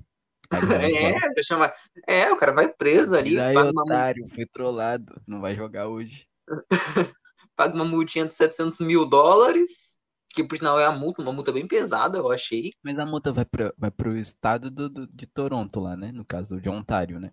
É, 0.85 1.13
eu. 1.13 1.71
É, 2.07 2.33
o 2.33 2.37
cara 2.37 2.53
vai 2.53 2.69
preso 2.69 3.15
ali, 3.15 3.39
aí, 3.39 3.55
paga 3.55 3.71
uma, 3.71 3.83
otário, 3.83 4.27
fui 4.27 4.47
trollado. 4.47 5.21
Não 5.27 5.41
vai 5.41 5.55
jogar 5.55 5.89
hoje. 5.89 6.27
paga 7.57 7.75
uma 7.75 7.85
multinha 7.85 8.27
de 8.27 8.35
700 8.35 8.81
mil 8.81 9.07
dólares, 9.07 10.01
que 10.31 10.43
por 10.43 10.57
sinal 10.57 10.79
é 10.79 10.87
a 10.87 10.93
multa, 10.93 11.23
uma 11.23 11.33
multa 11.33 11.53
bem 11.53 11.67
pesada, 11.67 12.19
eu 12.19 12.31
achei. 12.33 12.73
Mas 12.83 12.99
a 12.99 13.07
multa 13.07 13.33
vai, 13.33 13.45
pra, 13.45 13.73
vai 13.79 13.91
pro 13.91 14.17
estado 14.17 14.71
do, 14.71 14.89
do- 14.89 15.07
de 15.07 15.27
Toronto 15.27 15.79
lá, 15.79 15.97
né? 15.97 16.11
No 16.11 16.25
caso 16.25 16.61
de 16.61 16.69
Ontário, 16.69 17.21
né? 17.21 17.33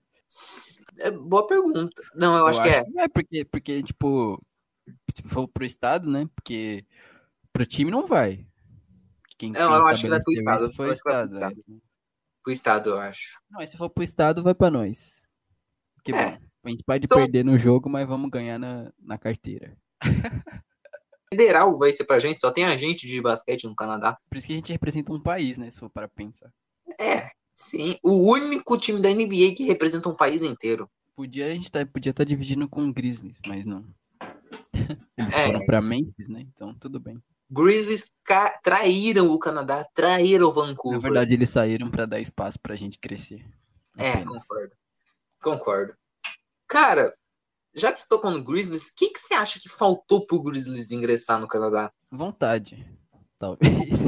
É 1.00 1.10
boa 1.10 1.48
pergunta. 1.48 2.04
Não, 2.16 2.38
eu, 2.38 2.48
acho 2.48 2.62
que 2.62 2.70
é. 2.70 2.84
É, 2.98 3.08
porque, 3.08 3.46
porque, 3.46 3.82
tipo, 3.82 4.42
se 5.16 5.24
for 5.24 5.48
pro 5.48 5.66
estado, 5.66 6.10
né? 6.10 6.28
Porque 6.36 6.86
pro 7.54 7.66
time 7.66 7.90
não 7.90 8.06
vai. 8.06 8.46
Quem, 9.38 9.52
Não, 9.52 9.74
eu 9.74 9.88
acho 9.88 10.04
que 10.04 10.10
vai 10.10 10.20
pro 10.20 10.34
estado, 10.34 10.74
foi 10.74 10.86
eu 10.86 10.90
o 10.90 10.92
acho 10.92 11.00
estado. 11.00 11.40
Pro 12.48 12.54
estado, 12.54 12.92
eu 12.92 12.98
acho. 13.02 13.38
Não, 13.52 13.68
se 13.68 13.76
for 13.76 13.90
pro 13.90 14.02
estado, 14.06 14.42
vai 14.42 14.56
pra 14.56 14.72
nós. 14.72 15.22
Que 16.02 16.14
É. 16.16 16.32
bom. 16.32 16.38
A 16.64 16.70
gente 16.70 16.82
pode 16.86 17.04
Então- 17.04 17.18
perder 17.18 17.44
no 17.44 17.58
jogo, 17.58 17.90
mas 17.90 18.08
vamos 18.08 18.30
ganhar 18.30 18.58
na, 18.58 18.90
na 19.02 19.18
carteira. 19.18 19.78
Federal 21.30 21.78
vai 21.78 21.92
ser 21.92 22.06
pra 22.06 22.20
gente, 22.20 22.40
só 22.40 22.50
tem 22.50 22.64
agente 22.64 23.06
de 23.06 23.22
basquete 23.22 23.66
no 23.66 23.76
Canadá. 23.76 24.18
Por 24.30 24.38
isso 24.38 24.48
que 24.48 24.54
a 24.54 24.56
gente 24.56 24.72
representa 24.72 25.12
um 25.12 25.20
país, 25.22 25.58
né? 25.58 25.70
Se 25.70 25.78
for 25.78 25.90
para 25.90 26.08
pensar. 26.08 26.50
É, 26.98 27.28
sim. 27.54 27.98
O 28.02 28.32
único 28.32 28.78
time 28.78 29.02
da 29.02 29.10
NBA 29.10 29.54
que 29.54 29.66
representa 29.66 30.08
um 30.08 30.16
país 30.16 30.42
inteiro. 30.42 30.90
Podia 31.18 31.48
a 31.48 31.54
gente 31.54 31.70
tá, 31.70 31.86
podia 31.86 32.12
estar 32.12 32.24
dividindo 32.24 32.70
com 32.70 32.88
o 32.88 32.94
Grizzlies, 32.94 33.40
mas 33.46 33.66
não. 33.66 33.86
Eles 35.18 35.36
É. 35.38 35.44
foram 35.48 35.66
pra 35.66 35.82
Memphis, 35.82 36.30
né? 36.30 36.48
Então 36.54 36.74
tudo 36.76 36.98
bem. 36.98 37.22
Grizzlies 37.50 38.12
traíram 38.62 39.32
o 39.32 39.40
Canadá, 39.40 39.86
traíram 39.94 40.48
o 40.48 40.52
Vancouver. 40.52 41.02
Na 41.02 41.08
verdade, 41.10 41.34
eles 41.34 41.50
saíram 41.50 41.90
pra 41.90 42.06
dar 42.06 42.20
espaço 42.20 42.60
pra 42.60 42.76
gente 42.76 42.98
crescer. 43.00 43.46
É, 43.98 44.24
concordo. 44.24 44.76
Concordo. 45.42 45.98
Cara, 46.68 47.14
já 47.74 47.92
que 47.92 48.00
você 48.00 48.06
tocou 48.10 48.32
no 48.32 48.44
Grizzlies, 48.44 48.90
o 48.90 48.96
que, 48.96 49.10
que 49.10 49.20
você 49.20 49.34
acha 49.34 49.60
que 49.60 49.70
faltou 49.70 50.26
pro 50.26 50.42
Grizzlies 50.42 50.92
ingressar 50.92 51.40
no 51.40 51.48
Canadá? 51.48 51.92
Vontade. 52.12 52.86
Talvez. 53.38 54.00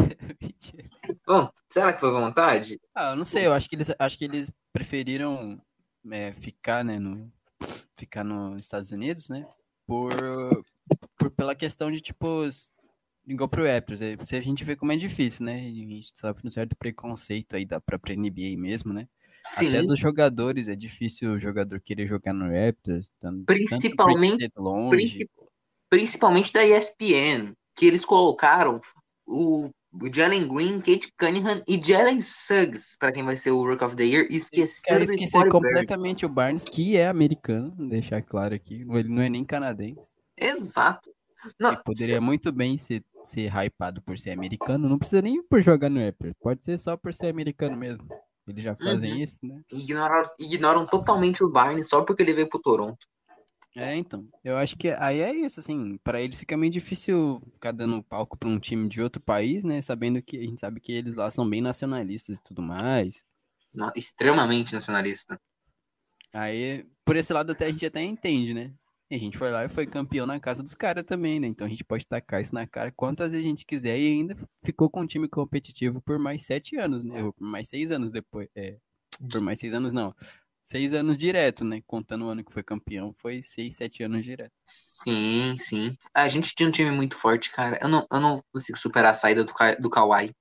Bom, 1.25 1.49
será 1.69 1.93
que 1.93 1.99
foi 1.99 2.11
vontade? 2.11 2.79
Ah, 2.95 3.11
eu 3.11 3.15
não 3.15 3.25
sei, 3.25 3.45
eu 3.45 3.53
acho 3.53 3.69
que 3.69 3.75
eles, 3.75 3.91
acho 3.97 4.17
que 4.17 4.25
eles 4.25 4.51
preferiram 4.73 5.61
é, 6.09 6.33
ficar, 6.33 6.83
né, 6.83 6.97
no, 6.97 7.31
ficar 7.95 8.23
nos 8.23 8.63
Estados 8.63 8.91
Unidos, 8.91 9.29
né, 9.29 9.47
por, 9.85 10.11
por 11.17 11.29
pela 11.29 11.53
questão 11.53 11.91
de, 11.91 12.01
tipo, 12.01 12.47
igual 13.33 13.47
pro 13.49 13.65
Raptors, 13.65 14.01
é, 14.01 14.17
se 14.23 14.35
a 14.35 14.41
gente 14.41 14.63
vê 14.63 14.75
como 14.75 14.91
é 14.91 14.95
difícil, 14.95 15.45
né, 15.45 15.55
a 15.59 15.69
gente 15.69 16.11
sofre 16.15 16.47
um 16.47 16.51
certo 16.51 16.75
preconceito 16.75 17.55
aí 17.55 17.65
da 17.65 17.79
própria 17.79 18.15
NBA 18.15 18.57
mesmo, 18.57 18.91
né, 18.93 19.07
Sim. 19.43 19.67
até 19.67 19.81
dos 19.83 19.99
jogadores, 19.99 20.67
é 20.67 20.75
difícil 20.75 21.33
o 21.33 21.39
jogador 21.39 21.79
querer 21.81 22.07
jogar 22.07 22.33
no 22.33 22.45
Raptors, 22.51 23.09
tanto, 23.19 23.45
Principalmente- 23.45 24.49
tanto 24.49 24.61
longe, 24.61 24.89
princi- 24.89 25.29
principalmente 25.89 26.51
da 26.53 26.65
ESPN, 26.65 27.53
que 27.75 27.85
eles 27.85 28.03
colocaram 28.05 28.81
o 29.27 29.69
Jalen 30.13 30.47
Green, 30.47 30.79
Kate 30.81 31.11
Cunningham 31.17 31.61
e 31.67 31.81
Jalen 31.81 32.21
Suggs 32.21 32.95
para 32.99 33.11
quem 33.11 33.23
vai 33.23 33.35
ser 33.37 33.51
o 33.51 33.63
Rook 33.65 33.83
of 33.83 33.95
the 33.95 34.03
Year 34.03 34.27
esqueceram 34.29 35.01
esquecer 35.01 35.49
completamente 35.49 36.25
o 36.25 36.29
Barnes, 36.29 36.63
que 36.63 36.95
é 36.95 37.07
americano, 37.07 37.73
deixar 37.89 38.21
claro 38.21 38.53
aqui. 38.53 38.85
Ele 38.87 39.09
não 39.09 39.21
é 39.21 39.29
nem 39.29 39.43
canadense. 39.43 40.09
Exato. 40.37 41.09
Não, 41.59 41.71
Ele 41.71 41.83
poderia 41.83 42.19
muito 42.21 42.51
bem 42.51 42.77
ser, 42.77 43.03
ser 43.23 43.51
hypado 43.55 44.01
por 44.01 44.17
ser 44.17 44.31
americano. 44.31 44.89
Não 44.89 44.97
precisa 44.99 45.21
nem 45.21 45.41
por 45.43 45.61
jogar 45.61 45.89
no 45.89 46.03
Raptors. 46.03 46.33
Pode 46.41 46.63
ser 46.63 46.79
só 46.79 46.97
por 46.97 47.13
ser 47.13 47.27
americano 47.27 47.77
mesmo. 47.77 48.07
Eles 48.47 48.63
já 48.63 48.75
fazem 48.75 49.13
Uhum. 49.13 49.17
isso, 49.19 49.39
né? 49.43 49.61
ignoraram, 49.71 50.29
ignoram 50.39 50.85
totalmente 50.85 51.43
o 51.43 51.49
Barnes 51.49 51.87
só 51.87 52.03
porque 52.03 52.23
ele 52.23 52.33
veio 52.33 52.49
pro 52.49 52.59
Toronto. 52.59 53.07
É, 53.75 53.95
então. 53.95 54.27
Eu 54.43 54.57
acho 54.57 54.75
que 54.75 54.89
aí 54.89 55.19
é 55.19 55.31
isso, 55.33 55.59
assim. 55.59 55.97
Pra 56.03 56.19
eles 56.19 56.39
fica 56.39 56.57
meio 56.57 56.71
difícil 56.71 57.39
ficar 57.53 57.71
dando 57.71 58.01
palco 58.03 58.35
pra 58.37 58.49
um 58.49 58.59
time 58.59 58.89
de 58.89 59.01
outro 59.01 59.21
país, 59.21 59.63
né? 59.63 59.81
Sabendo 59.81 60.21
que 60.21 60.37
a 60.37 60.43
gente 60.43 60.59
sabe 60.59 60.79
que 60.81 60.91
eles 60.91 61.13
lá 61.15 61.29
são 61.29 61.47
bem 61.47 61.61
nacionalistas 61.61 62.37
e 62.39 62.43
tudo 62.43 62.61
mais. 62.63 63.23
Não, 63.71 63.91
extremamente 63.95 64.73
nacionalista. 64.73 65.39
Aí, 66.33 66.85
por 67.05 67.15
esse 67.15 67.31
lado, 67.31 67.51
até 67.51 67.65
a 67.65 67.69
gente 67.69 67.85
até 67.85 68.01
entende, 68.01 68.53
né? 68.53 68.71
E 69.09 69.15
a 69.15 69.17
gente 69.17 69.37
foi 69.37 69.51
lá 69.51 69.65
e 69.65 69.69
foi 69.69 69.87
campeão 69.87 70.27
na 70.27 70.39
casa 70.39 70.61
dos 70.61 70.75
caras 70.75 71.03
também, 71.03 71.39
né? 71.39 71.47
Então 71.47 71.65
a 71.65 71.69
gente 71.69 71.83
pode 71.83 72.05
tacar 72.05 72.41
isso 72.41 72.53
na 72.53 72.67
cara 72.67 72.91
quantas 72.91 73.31
vezes 73.31 73.45
a 73.45 73.49
gente 73.49 73.65
quiser 73.65 73.97
e 73.97 74.07
ainda 74.07 74.35
ficou 74.63 74.89
com 74.89 75.01
um 75.01 75.07
time 75.07 75.27
competitivo 75.27 75.99
por 76.01 76.19
mais 76.19 76.43
sete 76.45 76.75
anos, 76.77 77.03
né? 77.03 77.23
Ou 77.23 77.33
por 77.33 77.43
mais 77.45 77.67
seis 77.67 77.91
anos 77.91 78.11
depois. 78.11 78.47
É, 78.55 78.77
por 79.31 79.41
mais 79.41 79.57
seis 79.59 79.73
anos, 79.73 79.93
não. 79.93 80.13
Seis 80.61 80.93
anos 80.93 81.17
direto, 81.17 81.65
né? 81.65 81.81
Contando 81.87 82.25
o 82.25 82.29
ano 82.29 82.43
que 82.43 82.53
foi 82.53 82.61
campeão, 82.61 83.11
foi 83.13 83.41
seis, 83.41 83.75
sete 83.75 84.03
anos 84.03 84.23
direto. 84.23 84.51
Sim, 84.65 85.55
sim. 85.57 85.97
A 86.13 86.27
gente 86.27 86.53
tinha 86.53 86.69
um 86.69 86.71
time 86.71 86.91
muito 86.91 87.15
forte, 87.15 87.51
cara. 87.51 87.79
Eu 87.81 87.89
não, 87.89 88.05
eu 88.11 88.19
não 88.19 88.43
consigo 88.53 88.77
superar 88.77 89.11
a 89.11 89.15
saída 89.15 89.43
do, 89.43 89.53
Ka- 89.53 89.75
do 89.75 89.89
Kawhi. 89.89 90.31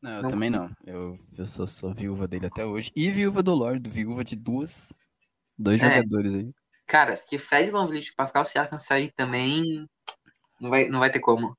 Não, 0.00 0.16
eu 0.18 0.22
Não. 0.22 0.30
também 0.30 0.50
não. 0.50 0.70
Eu, 0.86 1.18
eu 1.36 1.46
sou, 1.48 1.66
sou 1.66 1.92
viúva 1.92 2.28
dele 2.28 2.46
até 2.46 2.64
hoje. 2.64 2.92
E 2.94 3.10
viúva 3.10 3.42
do 3.42 3.54
Lord, 3.54 3.88
viúva 3.90 4.22
de 4.22 4.36
duas. 4.36 4.92
Dois 5.58 5.82
É. 5.82 5.88
jogadores 5.88 6.34
aí. 6.34 6.52
Cara, 6.86 7.16
se 7.16 7.38
Fred 7.38 7.70
Van 7.70 7.86
Vliet 7.86 8.08
e 8.08 8.14
Pascal 8.14 8.44
Siakam 8.44 8.78
sair 8.78 9.12
também, 9.12 9.88
não 10.60 10.70
vai, 10.70 10.88
não 10.88 11.00
vai 11.00 11.10
ter 11.10 11.20
como. 11.20 11.56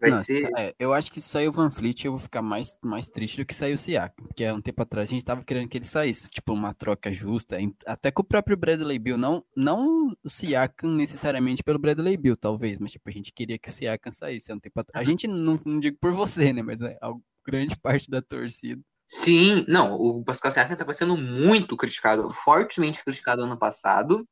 Vai 0.00 0.10
Não, 0.10 0.22
ser... 0.22 0.48
é, 0.56 0.74
eu 0.78 0.92
acho 0.94 1.10
que 1.10 1.20
se 1.20 1.28
sair 1.28 1.48
o 1.48 1.52
Van 1.52 1.70
Fleet, 1.70 2.04
eu 2.04 2.12
vou 2.12 2.20
ficar 2.20 2.42
mais, 2.42 2.76
mais 2.82 3.08
triste 3.08 3.36
do 3.36 3.44
que 3.44 3.54
sair 3.54 3.74
o 3.74 3.78
Siakam. 3.78 4.24
Porque 4.26 4.44
há 4.44 4.54
um 4.54 4.60
tempo 4.60 4.82
atrás 4.82 5.08
a 5.08 5.12
gente 5.12 5.24
tava 5.24 5.44
querendo 5.44 5.68
que 5.68 5.76
ele 5.76 5.84
saísse. 5.84 6.28
Tipo, 6.28 6.52
uma 6.52 6.72
troca 6.72 7.12
justa. 7.12 7.56
Até 7.86 8.10
com 8.10 8.22
o 8.22 8.24
próprio 8.24 8.56
Bradley 8.56 8.98
Bill. 8.98 9.18
Não, 9.18 9.44
não 9.54 10.14
o 10.24 10.30
Siakam 10.30 10.90
necessariamente 10.92 11.62
pelo 11.62 11.78
Bradley 11.78 12.16
Bill, 12.16 12.36
talvez. 12.36 12.78
Mas, 12.78 12.92
tipo, 12.92 13.08
a 13.08 13.12
gente 13.12 13.32
queria 13.32 13.58
que 13.58 13.68
o 13.68 13.72
Siakam 13.72 14.12
saísse 14.12 14.50
há 14.50 14.54
um 14.54 14.60
tempo 14.60 14.80
atrás. 14.80 15.06
A 15.06 15.10
gente 15.10 15.26
não, 15.26 15.58
não 15.64 15.80
digo 15.80 15.98
por 16.00 16.12
você, 16.12 16.52
né? 16.52 16.62
Mas 16.62 16.80
é 16.80 16.96
a 17.00 17.12
grande 17.44 17.76
parte 17.80 18.10
da 18.10 18.22
torcida. 18.22 18.80
Sim, 19.06 19.64
não, 19.66 19.94
o 19.96 20.24
Pascal 20.24 20.52
Siakam 20.52 20.76
tá 20.76 20.92
sendo 20.92 21.16
muito 21.16 21.76
criticado, 21.76 22.30
fortemente 22.30 23.02
criticado 23.04 23.42
ano 23.42 23.58
passado. 23.58 24.24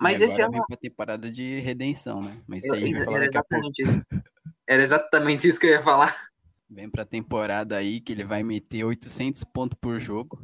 Mas 0.00 0.20
e 0.20 0.24
esse 0.24 0.40
ano. 0.40 0.52
vem 0.52 0.62
pra 0.66 0.76
temporada 0.76 1.30
de 1.30 1.60
redenção, 1.60 2.20
né? 2.20 2.42
Mas 2.46 2.64
isso 2.64 2.74
aí 2.74 2.82
a 2.82 2.86
gente 2.86 2.96
vai 2.96 3.04
falar 3.04 3.18
daqui 3.20 3.38
a 3.38 3.44
pouco. 3.44 3.70
isso. 3.78 4.22
era 4.66 4.82
exatamente 4.82 5.48
isso 5.48 5.58
que 5.60 5.66
eu 5.66 5.70
ia 5.70 5.82
falar. 5.82 6.14
Vem 6.68 6.90
pra 6.90 7.04
temporada 7.04 7.76
aí 7.76 8.00
que 8.00 8.12
ele 8.12 8.24
vai 8.24 8.42
meter 8.42 8.84
800 8.84 9.44
pontos 9.44 9.78
por 9.80 10.00
jogo. 10.00 10.42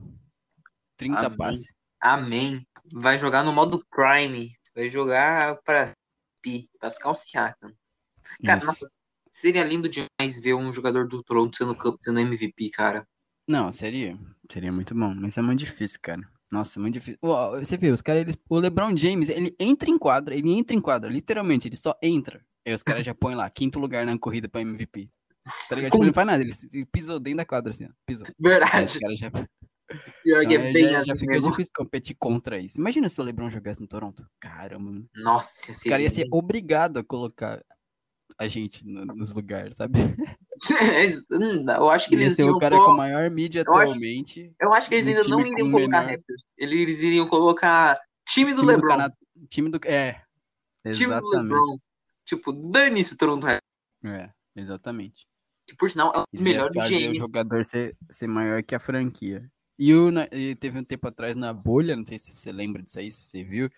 30 0.97 1.27
Amém. 1.27 1.37
passes. 1.37 1.73
Amém. 2.01 2.67
Vai 2.95 3.19
jogar 3.19 3.43
no 3.43 3.53
modo 3.53 3.85
Prime. 3.91 4.53
Vai 4.75 4.89
jogar 4.89 5.57
para 5.63 5.93
Pi, 6.43 6.69
Pascal 6.81 7.15
Siakam. 7.15 7.73
Cara, 8.45 8.59
Isso. 8.59 8.67
nossa, 8.67 8.91
seria 9.33 9.65
lindo 9.65 9.89
demais 9.89 10.41
ver 10.41 10.55
um 10.55 10.73
jogador 10.73 11.09
do 11.09 11.23
Toronto 11.23 11.57
sendo, 11.57 11.75
camp- 11.75 11.97
sendo 12.01 12.21
MVP, 12.21 12.71
cara. 12.71 13.05
Não, 13.49 13.73
seria. 13.73 14.17
Seria 14.51 14.71
muito 14.71 14.95
bom. 14.95 15.13
Mas 15.15 15.37
é 15.37 15.43
muito 15.43 15.59
difícil, 15.59 15.99
cara. 16.01 16.23
Nossa, 16.51 16.81
muito 16.81 16.95
difícil. 16.95 17.19
Ó, 17.23 17.59
você 17.59 17.77
vê, 17.77 17.91
os 17.91 18.01
caras, 18.03 18.23
eles- 18.23 18.39
o 18.49 18.59
LeBron 18.59 18.97
James, 18.97 19.29
ele 19.29 19.55
entra 19.59 19.89
em 19.89 19.97
quadra, 19.99 20.35
ele 20.35 20.51
entra 20.51 20.75
em 20.75 20.81
quadra, 20.81 21.09
literalmente, 21.11 21.69
ele 21.69 21.77
só 21.77 21.97
entra. 22.03 22.45
Aí 22.67 22.75
os 22.75 22.83
caras 22.83 23.07
já 23.07 23.15
põem 23.15 23.35
lá, 23.37 23.49
quinto 23.49 23.79
lugar 23.79 24.05
na 24.05 24.19
corrida 24.19 24.49
pra 24.49 24.61
MVP. 24.61 25.09
Tá 25.69 25.77
ligado? 25.77 25.93
Tipo, 25.93 26.05
não 26.05 26.13
faz 26.13 26.27
nada, 26.27 26.43
ele, 26.43 26.53
ele 26.73 26.85
pisou 26.87 27.19
dentro 27.21 27.39
da 27.39 27.45
quadra, 27.47 27.71
assim, 27.71 27.87
ó. 27.87 27.91
Pisou. 28.05 28.27
Aí 28.27 28.35
Verdade. 28.39 28.99
caras 29.01 29.19
já, 29.19 29.31
Pior 30.23 30.47
que 30.47 30.55
é 30.57 30.61
aí 30.61 30.73
bem 30.73 30.85
já, 30.91 30.99
assim 31.01 31.09
já 31.09 31.17
fica 31.17 31.33
mesmo. 31.33 31.51
difícil 31.51 31.73
competir 31.75 32.15
contra 32.19 32.59
isso. 32.61 32.79
Imagina 32.79 33.09
se 33.09 33.21
o 33.21 33.25
LeBron 33.25 33.51
jogasse 33.51 33.81
no 33.81 33.89
Toronto. 33.89 34.25
Caramba. 34.39 35.03
Nossa, 35.17 35.71
Os 35.73 35.83
caras 35.83 36.03
iam 36.03 36.11
ser 36.11 36.29
obrigados 36.31 36.97
a 36.97 37.03
colocar 37.05 37.65
a 38.39 38.47
gente 38.47 38.87
no- 38.87 39.05
nos 39.07 39.35
lugares, 39.35 39.77
sabe? 39.77 39.93
Eu 41.79 41.91
acho 41.91 42.09
que 42.09 42.15
eles 42.15 42.35
ser 42.35 42.45
o 42.45 42.49
iam 42.49 42.59
cara 42.59 42.77
com 42.77 42.93
maior 42.93 43.31
mídia 43.31 43.63
Eu 43.67 43.73
acho- 43.73 43.83
atualmente. 43.83 44.53
Eu 44.61 44.73
acho 44.75 44.89
que 44.89 44.95
eles 44.97 45.09
ainda 45.09 45.29
não 45.29 45.41
iriam 45.41 45.71
colocar 45.71 46.03
menor-. 46.07 46.23
Eles 46.59 47.03
iriam 47.03 47.27
colocar 47.27 47.99
time 48.29 48.53
do 48.53 48.61
time 48.61 48.67
do 48.67 48.67
LeBron. 48.77 48.89
Canadá. 48.89 49.15
Time 49.49 49.71
do. 49.71 49.81
É. 49.85 50.13
Time 50.93 51.07
do 51.09 51.13
Exatamente. 51.15 51.37
LeBron. 51.43 51.79
Tipo, 52.25 52.53
dane-se 52.53 53.15
o 53.15 53.17
Toronto 53.17 53.45
Raptors. 53.47 53.61
É, 54.05 54.31
exatamente. 54.57 55.27
Que 55.67 55.75
por 55.77 55.91
sinal 55.91 56.11
é 56.11 56.13
dos 56.19 56.25
Eles 56.33 56.41
iam 56.41 56.45
melhores 56.53 56.77
fazer 56.77 56.97
o 56.97 57.13
GM. 57.13 57.19
jogador 57.19 57.65
ser, 57.65 57.97
ser 58.11 58.27
maior 58.27 58.63
que 58.63 58.75
a 58.75 58.81
franquia. 58.81 59.51
E, 59.79 59.95
o, 59.95 60.11
e 60.33 60.55
teve 60.57 60.79
um 60.79 60.85
tempo 60.85 61.09
atrás 61.09 61.37
na 61.37 61.53
bolha, 61.55 61.97
não 61.97 62.05
sei 62.05 62.19
se 62.19 62.35
você 62.35 62.53
lembra 62.53 62.83
disso 62.83 62.99
aí, 62.99 63.11
se 63.11 63.25
você 63.25 63.43
viu, 63.43 63.71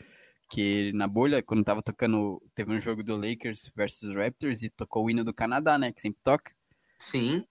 que 0.50 0.92
na 0.94 1.06
bolha, 1.06 1.42
quando 1.42 1.62
tava 1.64 1.80
tocando, 1.80 2.42
teve 2.56 2.72
um 2.72 2.80
jogo 2.80 3.02
do 3.04 3.14
Lakers 3.16 3.70
versus 3.76 4.12
Raptors 4.14 4.62
e 4.62 4.68
tocou 4.70 5.04
o 5.04 5.10
hino 5.10 5.22
do 5.24 5.32
Canadá, 5.32 5.78
né, 5.78 5.92
que 5.92 6.00
sempre 6.02 6.20
toca. 6.24 6.50
Sim. 7.02 7.44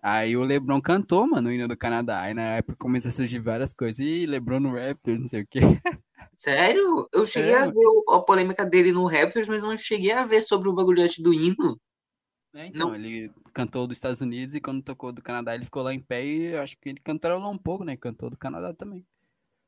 Aí 0.00 0.36
o 0.36 0.44
LeBron 0.44 0.80
cantou, 0.80 1.26
mano, 1.26 1.48
o 1.48 1.52
hino 1.52 1.66
do 1.66 1.76
Canadá. 1.76 2.20
Aí 2.20 2.32
na 2.32 2.42
época 2.42 2.76
começou 2.78 3.08
a 3.08 3.12
surgir 3.12 3.40
várias 3.40 3.72
coisas. 3.72 3.98
Ih, 3.98 4.24
LeBron 4.26 4.60
no 4.60 4.74
Raptors, 4.74 5.18
não 5.18 5.26
sei 5.26 5.42
o 5.42 5.46
quê. 5.48 5.60
Sério? 6.36 7.08
Eu 7.12 7.26
cheguei 7.26 7.52
É, 7.52 7.58
a 7.58 7.66
ver 7.66 7.86
a 8.10 8.20
polêmica 8.20 8.64
dele 8.64 8.92
no 8.92 9.06
Raptors, 9.06 9.48
mas 9.48 9.62
não 9.62 9.76
cheguei 9.76 10.12
a 10.12 10.24
ver 10.24 10.42
sobre 10.42 10.68
o 10.68 10.72
bagulho 10.74 11.08
do 11.18 11.34
hino. 11.34 11.76
É, 12.54 12.66
então, 12.66 12.90
Não. 12.90 12.94
ele 12.94 13.32
cantou 13.52 13.86
dos 13.86 13.96
Estados 13.96 14.20
Unidos 14.20 14.54
e 14.54 14.60
quando 14.60 14.82
tocou 14.82 15.10
do 15.12 15.20
Canadá 15.22 15.54
ele 15.56 15.64
ficou 15.64 15.82
lá 15.82 15.92
em 15.92 16.00
pé 16.00 16.24
e 16.24 16.52
eu 16.52 16.62
acho 16.62 16.76
que 16.80 16.88
ele 16.90 17.00
cantarolou 17.02 17.50
um 17.50 17.58
pouco, 17.58 17.82
né? 17.82 17.96
Cantou 17.96 18.30
do 18.30 18.36
Canadá 18.36 18.72
também. 18.72 19.04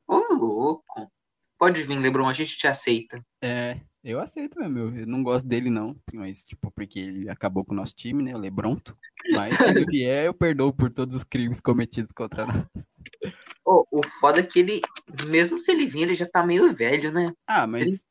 Ô, 0.07 0.15
louco. 0.35 1.11
Pode 1.57 1.83
vir, 1.83 1.99
LeBron, 1.99 2.29
a 2.29 2.33
gente 2.33 2.55
te 2.55 2.67
aceita. 2.67 3.21
É, 3.41 3.81
eu 4.03 4.19
aceito 4.19 4.59
mesmo. 4.59 4.97
Eu 4.97 5.07
não 5.07 5.23
gosto 5.23 5.45
dele, 5.47 5.69
não. 5.69 5.99
Mas, 6.13 6.43
tipo, 6.43 6.71
porque 6.71 6.99
ele 6.99 7.29
acabou 7.29 7.65
com 7.65 7.73
o 7.73 7.75
nosso 7.75 7.95
time, 7.95 8.23
né? 8.23 8.35
O 8.35 8.39
Lebronto. 8.39 8.95
Mas 9.37 9.57
se 9.57 9.63
ele 9.69 9.85
vier, 9.85 10.25
eu 10.25 10.33
perdoo 10.33 10.73
por 10.73 10.89
todos 10.91 11.15
os 11.15 11.23
crimes 11.23 11.59
cometidos 11.59 12.11
contra 12.11 12.45
nós. 12.45 12.65
Ô, 13.65 13.85
o 13.91 14.01
foda 14.19 14.39
é 14.39 14.43
que 14.43 14.59
ele, 14.59 14.81
mesmo 15.29 15.57
se 15.59 15.71
ele 15.71 15.85
vir, 15.85 16.03
ele 16.03 16.13
já 16.13 16.25
tá 16.25 16.45
meio 16.45 16.73
velho, 16.73 17.11
né? 17.11 17.31
Ah, 17.45 17.65
mas. 17.67 18.03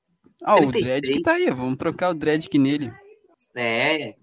Ah, 0.42 0.56
ele 0.58 0.66
o 0.66 0.70
Dredd 0.72 1.06
que 1.06 1.22
tá 1.22 1.32
aí. 1.34 1.50
Vamos 1.50 1.78
trocar 1.78 2.10
o 2.10 2.14
Dredd 2.14 2.48
que 2.48 2.58
nele. 2.58 2.92
É. 3.54 4.14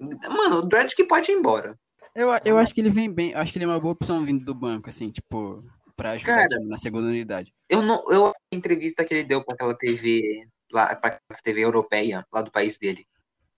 Mano, 0.00 0.56
o 0.58 0.62
Dredd 0.62 0.90
que 0.96 1.04
pode 1.04 1.30
ir 1.30 1.34
embora. 1.36 1.78
Eu, 2.14 2.28
eu 2.44 2.58
acho 2.58 2.74
que 2.74 2.80
ele 2.80 2.90
vem 2.90 3.10
bem. 3.12 3.34
Acho 3.34 3.52
que 3.52 3.58
ele 3.58 3.64
é 3.64 3.68
uma 3.68 3.80
boa 3.80 3.92
opção 3.92 4.24
vindo 4.24 4.44
do 4.44 4.54
banco, 4.54 4.88
assim, 4.88 5.10
tipo, 5.10 5.64
pra 5.96 6.12
ajudar 6.12 6.48
Cara. 6.48 6.60
na 6.64 6.76
segunda 6.76 7.08
unidade. 7.08 7.52
Eu 7.68 7.82
não, 7.82 8.04
eu 8.10 8.26
a 8.28 8.32
entrevista 8.52 9.04
que 9.04 9.14
ele 9.14 9.24
deu 9.24 9.44
pra 9.44 9.54
aquela 9.54 9.76
TV 9.76 10.46
lá, 10.72 10.94
pra 10.96 11.20
TV 11.42 11.60
europeia, 11.62 12.24
lá 12.32 12.42
do 12.42 12.50
país 12.50 12.78
dele. 12.78 13.06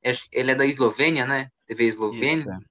Acho- 0.04 0.28
Ele 0.32 0.50
é 0.52 0.54
da 0.54 0.64
Eslovênia, 0.66 1.26
né? 1.26 1.48
TV 1.66 1.84
Eslovênia. 1.84 2.40
Isso, 2.40 2.66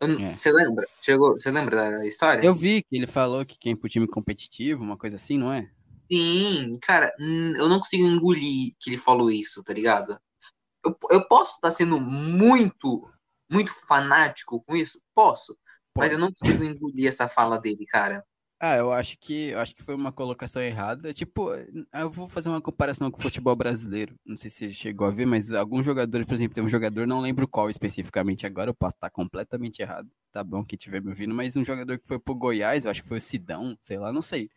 é. 0.00 0.06
Não- 0.06 0.20
é. 0.20 0.38
Você 0.38 0.52
lembra? 0.52 0.86
Chegou, 1.00 1.32
você 1.32 1.50
lembra 1.50 1.90
da 1.98 2.06
história? 2.06 2.44
Eu 2.44 2.54
vi 2.54 2.82
que 2.82 2.96
ele 2.96 3.06
falou 3.06 3.44
que 3.44 3.58
quem 3.58 3.72
é 3.72 3.76
pro 3.76 3.88
time 3.88 4.06
competitivo, 4.06 4.82
uma 4.82 4.96
coisa 4.96 5.16
assim, 5.16 5.38
não 5.38 5.52
é? 5.52 5.70
Sim, 6.10 6.78
cara, 6.82 7.12
hum, 7.18 7.54
eu 7.56 7.68
não 7.68 7.78
consigo 7.78 8.04
engolir 8.04 8.72
que 8.78 8.90
ele 8.90 8.98
falou 8.98 9.30
isso, 9.30 9.62
tá 9.62 9.72
ligado? 9.72 10.18
Eu, 10.84 10.96
eu 11.10 11.26
posso 11.26 11.54
estar 11.54 11.70
sendo 11.70 11.98
muito, 11.98 13.00
muito 13.50 13.72
fanático 13.86 14.62
com 14.64 14.76
isso? 14.76 15.00
Posso. 15.14 15.56
Mas 15.96 16.12
eu 16.12 16.18
não 16.18 16.30
consigo 16.32 16.62
engolir 16.64 17.08
essa 17.08 17.26
fala 17.26 17.58
dele, 17.58 17.86
cara. 17.86 18.24
Ah, 18.66 18.76
eu 18.78 18.90
acho 18.90 19.18
que 19.18 19.48
eu 19.50 19.58
acho 19.58 19.74
que 19.74 19.82
foi 19.82 19.94
uma 19.94 20.10
colocação 20.10 20.62
errada. 20.62 21.12
Tipo, 21.12 21.50
eu 21.92 22.10
vou 22.10 22.26
fazer 22.26 22.48
uma 22.48 22.62
comparação 22.62 23.10
com 23.10 23.18
o 23.18 23.22
futebol 23.22 23.54
brasileiro. 23.54 24.14
Não 24.24 24.38
sei 24.38 24.48
se 24.48 24.70
você 24.70 24.70
chegou 24.70 25.06
a 25.06 25.10
ver, 25.10 25.26
mas 25.26 25.52
alguns 25.52 25.84
jogadores, 25.84 26.26
por 26.26 26.32
exemplo, 26.32 26.54
tem 26.54 26.64
um 26.64 26.68
jogador, 26.68 27.06
não 27.06 27.20
lembro 27.20 27.46
qual 27.46 27.68
especificamente 27.68 28.46
agora, 28.46 28.70
eu 28.70 28.74
posso 28.74 28.96
estar 28.96 29.10
completamente 29.10 29.80
errado. 29.82 30.08
Tá 30.32 30.42
bom 30.42 30.64
que 30.64 30.78
tiver 30.78 31.02
me 31.02 31.10
ouvindo, 31.10 31.34
mas 31.34 31.54
um 31.56 31.64
jogador 31.64 31.98
que 31.98 32.08
foi 32.08 32.18
pro 32.18 32.34
Goiás, 32.34 32.86
eu 32.86 32.90
acho 32.90 33.02
que 33.02 33.08
foi 33.08 33.18
o 33.18 33.20
Sidão, 33.20 33.76
sei 33.82 33.98
lá, 33.98 34.10
não 34.10 34.22
sei 34.22 34.48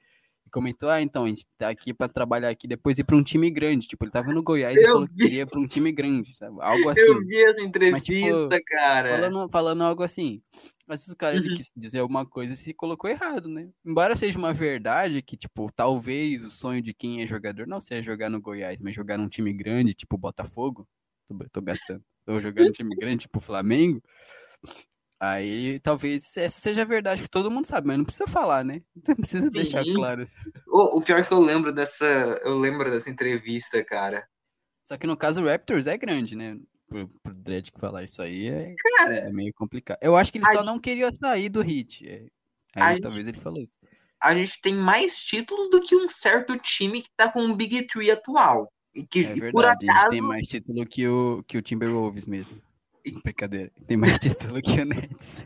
e 0.48 0.50
comentou: 0.50 0.90
Ah, 0.90 1.02
então, 1.02 1.26
a 1.26 1.28
gente 1.28 1.46
tá 1.58 1.70
aqui 1.70 1.94
para 1.94 2.08
trabalhar 2.08 2.50
aqui, 2.50 2.68
depois 2.68 2.98
ir 2.98 3.04
para 3.04 3.16
um 3.16 3.24
time 3.24 3.52
grande. 3.52 3.88
Tipo, 3.88 4.06
ele 4.06 4.12
tava 4.12 4.34
no 4.34 4.42
Goiás 4.42 4.76
eu 4.76 4.82
e 4.82 4.86
falou 4.86 5.02
vi. 5.02 5.08
que 5.10 5.24
queria 5.24 5.46
para 5.46 5.60
um 5.60 5.68
time 5.68 5.92
grande, 5.92 6.36
sabe? 6.36 6.58
Algo 6.62 6.90
assim. 6.90 7.02
Eu 7.02 7.20
vi 7.20 7.44
essa 7.44 7.62
entrevista, 7.62 7.92
Mas, 7.92 8.04
tipo, 8.04 8.66
cara. 8.66 9.10
Falando, 9.10 9.50
falando 9.50 9.84
algo 9.84 10.04
assim. 10.04 10.42
Mas 10.88 11.02
se 11.02 11.12
o 11.12 11.16
cara 11.18 11.36
ele 11.36 11.50
uhum. 11.50 11.56
quis 11.56 11.72
dizer 11.76 12.00
alguma 12.00 12.26
coisa, 12.26 12.56
se 12.56 12.74
colocou 12.74 13.10
errado, 13.10 13.50
né? 13.50 13.70
Embora 13.86 14.16
seja 14.16 14.38
uma 14.38 14.54
verdade 14.54 15.22
que, 15.22 15.36
tipo, 15.36 15.70
talvez 15.76 16.46
o 16.46 16.50
sonho 16.50 16.82
de 16.82 16.94
quem 16.94 17.22
é 17.22 17.28
jogador 17.28 17.68
não 17.68 17.82
seja 17.82 18.04
jogar 18.04 18.30
no 18.30 18.40
Goiás, 18.40 18.82
mas 18.82 18.96
jogar 18.96 19.18
num 19.18 19.28
time 19.28 19.52
grande, 19.52 19.94
tipo 19.94 20.18
Botafogo. 20.18 20.88
Tô, 21.28 21.36
tô 21.52 21.62
gastando. 21.62 22.02
Ou 22.26 22.40
jogar 22.40 22.64
num 22.64 22.72
time 22.72 22.96
grande, 22.96 23.22
tipo 23.22 23.42
Flamengo. 23.42 24.02
Aí 25.20 25.80
talvez 25.80 26.38
essa 26.38 26.60
seja 26.60 26.84
a 26.84 26.86
verdade 26.86 27.24
que 27.24 27.30
todo 27.30 27.50
mundo 27.50 27.66
sabe, 27.66 27.88
mas 27.88 27.98
não 27.98 28.06
precisa 28.06 28.28
falar, 28.28 28.64
né? 28.64 28.84
Não 29.08 29.16
precisa 29.16 29.46
Sim. 29.46 29.52
deixar 29.52 29.84
claro. 29.96 30.22
Assim. 30.22 30.36
O, 30.68 30.98
o, 30.98 31.02
pior 31.02 31.20
é 31.20 31.24
que 31.24 31.34
eu 31.34 31.40
lembro 31.40 31.74
dessa. 31.74 32.06
Eu 32.44 32.56
lembro 32.60 32.92
dessa 32.92 33.10
entrevista, 33.10 33.84
cara. 33.84 34.28
Só 34.84 34.96
que 34.96 35.08
no 35.08 35.18
caso 35.18 35.42
o 35.42 35.48
Raptors 35.48 35.88
é 35.88 35.98
grande, 35.98 36.36
né? 36.36 36.58
Pro, 36.88 37.08
pro 37.22 37.34
Dredd 37.34 37.72
falar 37.78 38.04
isso 38.04 38.22
aí 38.22 38.48
é, 38.48 38.74
cara, 38.98 39.16
é 39.16 39.32
meio 39.32 39.54
complicado. 39.54 39.98
Eu 40.02 40.16
acho 40.16 40.32
que 40.32 40.38
ele 40.38 40.48
só 40.52 40.64
não 40.64 40.80
queria 40.80 41.12
sair 41.12 41.50
do 41.50 41.62
hit. 41.62 42.08
É, 42.08 42.28
aí 42.76 43.02
talvez 43.02 43.26
gente, 43.26 43.36
ele 43.36 43.44
falou 43.44 43.62
isso. 43.62 43.80
A 44.22 44.34
gente 44.34 44.62
tem 44.62 44.74
mais 44.74 45.18
títulos 45.18 45.70
do 45.70 45.82
que 45.82 45.96
um 45.96 46.08
certo 46.08 46.58
time 46.60 47.02
que 47.02 47.10
tá 47.18 47.30
com 47.30 47.42
um 47.42 47.56
Big 47.56 47.88
Three 47.88 48.12
atual. 48.12 48.72
E 48.96 49.06
que, 49.06 49.26
é 49.26 49.34
verdade, 49.34 49.52
por 49.52 49.66
acaso... 49.66 49.90
a 49.90 50.02
gente 50.02 50.10
tem 50.10 50.22
mais 50.22 50.48
título 50.48 50.86
que 50.86 51.08
o, 51.08 51.44
que 51.44 51.58
o 51.58 51.62
Timberwolves 51.62 52.26
mesmo. 52.26 52.62
Brincadeira. 53.24 53.72
Tem 53.86 53.98
mais 53.98 54.18
título 54.20 54.62
que 54.62 54.80
o 54.80 54.86
Nets. 54.86 55.46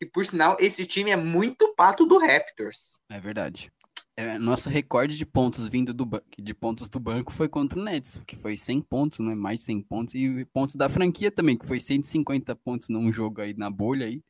e 0.00 0.06
por 0.06 0.24
sinal, 0.24 0.56
esse 0.60 0.86
time 0.86 1.10
é 1.10 1.16
muito 1.16 1.74
pato 1.74 2.06
do 2.06 2.18
Raptors. 2.18 3.00
É 3.10 3.20
verdade. 3.20 3.70
É, 4.16 4.36
nosso 4.36 4.68
recorde 4.68 5.16
de 5.16 5.24
pontos 5.24 5.68
vindo 5.68 5.94
do 5.94 6.04
de 6.36 6.52
pontos 6.52 6.88
do 6.88 6.98
banco 6.98 7.32
foi 7.32 7.48
contra 7.48 7.78
o 7.78 7.82
Nets, 7.84 8.18
que 8.26 8.34
foi 8.34 8.56
100 8.56 8.82
pontos, 8.82 9.20
né? 9.20 9.32
Mais 9.32 9.60
de 9.60 9.66
100 9.66 9.82
pontos 9.82 10.14
e 10.16 10.44
pontos 10.46 10.74
da 10.74 10.88
franquia 10.88 11.30
também, 11.30 11.56
que 11.56 11.64
foi 11.64 11.78
150 11.78 12.56
pontos 12.56 12.88
num 12.88 13.12
jogo 13.12 13.40
aí 13.40 13.54
na 13.54 13.70
bolha 13.70 14.06
aí. 14.06 14.20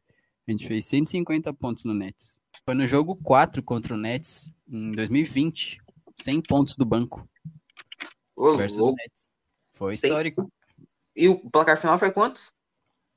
A 0.47 0.51
gente 0.51 0.67
fez 0.67 0.85
150 0.85 1.53
pontos 1.55 1.85
no 1.85 1.95
Nets. 1.95 2.39
Foi 2.67 2.75
no 2.75 2.87
jogo 2.87 3.17
4 3.17 3.63
contra 3.63 3.95
o 3.95 3.97
Nets 3.97 4.53
em 4.71 4.93
2020, 4.93 5.81
100 6.21 6.43
pontos 6.43 6.77
do 6.77 6.85
banco. 6.85 7.27
Ô, 8.37 8.57
versus 8.57 8.79
o 8.79 8.95
Nets. 8.95 9.39
Foi 9.73 9.95
histórico. 9.95 10.53
E 11.17 11.29
o 11.29 11.51
placar 11.51 11.79
final 11.79 11.97
foi 11.97 12.13
quantos? 12.13 12.53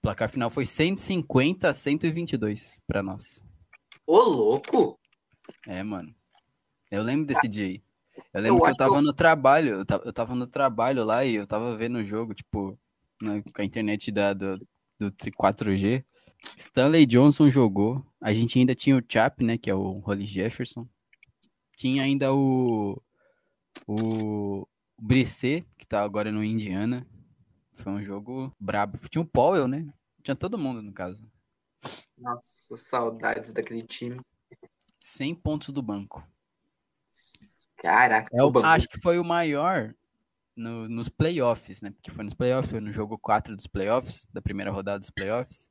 O 0.01 0.08
placar 0.10 0.27
final 0.31 0.50
foi 0.50 0.65
150 0.65 1.70
a 1.70 1.74
122 1.75 2.79
para 2.88 3.03
nós. 3.03 3.39
Ô, 4.08 4.17
louco! 4.17 5.00
É, 5.67 5.84
mano. 5.84 6.12
Eu 6.89 7.03
lembro 7.03 7.27
desse 7.27 7.48
dia 7.48 7.67
aí. 7.67 7.84
Eu 8.34 8.41
lembro 8.41 8.58
eu 8.58 8.63
que 8.63 8.72
eu 8.72 8.75
tava 8.75 8.96
que... 8.96 9.01
no 9.01 9.13
trabalho, 9.13 9.70
eu 9.75 9.86
tava, 9.86 10.03
eu 10.03 10.12
tava, 10.12 10.34
no 10.34 10.48
trabalho 10.48 11.05
lá 11.05 11.24
e 11.24 11.36
eu 11.36 11.46
tava 11.46 11.77
vendo 11.77 12.00
o 12.00 12.03
jogo, 12.03 12.34
tipo, 12.34 12.75
né, 13.22 13.43
com 13.53 13.62
a 13.62 13.63
internet 13.63 14.12
da, 14.12 14.34
do, 14.34 14.58
do 15.00 15.12
4G. 15.12 16.03
Stanley 16.58 17.05
Johnson 17.05 17.51
jogou. 17.51 18.03
A 18.20 18.34
gente 18.34 18.58
ainda 18.58 18.74
tinha 18.74 18.98
o 18.98 19.03
Chap, 19.08 19.43
né, 19.43 19.55
que 19.55 19.70
é 19.70 19.75
o 19.75 20.00
Holly 20.00 20.25
Jefferson. 20.25 20.89
Tinha 21.77 22.01
ainda 22.01 22.34
o 22.34 23.00
o 23.88 24.67
Brisset, 25.00 25.63
que 25.77 25.86
tá 25.86 26.01
agora 26.01 26.31
no 26.31 26.43
Indiana. 26.43 27.08
Foi 27.81 27.91
um 27.91 28.03
jogo 28.03 28.55
brabo. 28.59 28.97
Tinha 29.09 29.21
o 29.21 29.25
Powell, 29.25 29.67
né? 29.67 29.91
Tinha 30.23 30.35
todo 30.35 30.57
mundo, 30.57 30.81
no 30.81 30.93
caso. 30.93 31.19
Nossa, 32.17 32.77
saudades 32.77 33.51
daquele 33.51 33.81
time. 33.81 34.21
100 35.00 35.35
pontos 35.35 35.69
do 35.69 35.81
banco. 35.81 36.25
Caraca. 37.77 38.29
É 38.31 38.44
o, 38.44 38.51
acho 38.59 38.87
que 38.87 39.01
foi 39.01 39.17
o 39.17 39.24
maior 39.24 39.96
no, 40.55 40.87
nos 40.87 41.09
playoffs, 41.09 41.81
né? 41.81 41.89
Porque 41.89 42.11
foi 42.11 42.24
nos 42.24 42.35
playoffs, 42.35 42.70
foi 42.70 42.79
no 42.79 42.91
jogo 42.91 43.17
4 43.17 43.55
dos 43.55 43.65
playoffs, 43.65 44.27
da 44.31 44.41
primeira 44.41 44.72
rodada 44.72 45.00
dos 45.00 45.09
playoffs. 45.09 45.70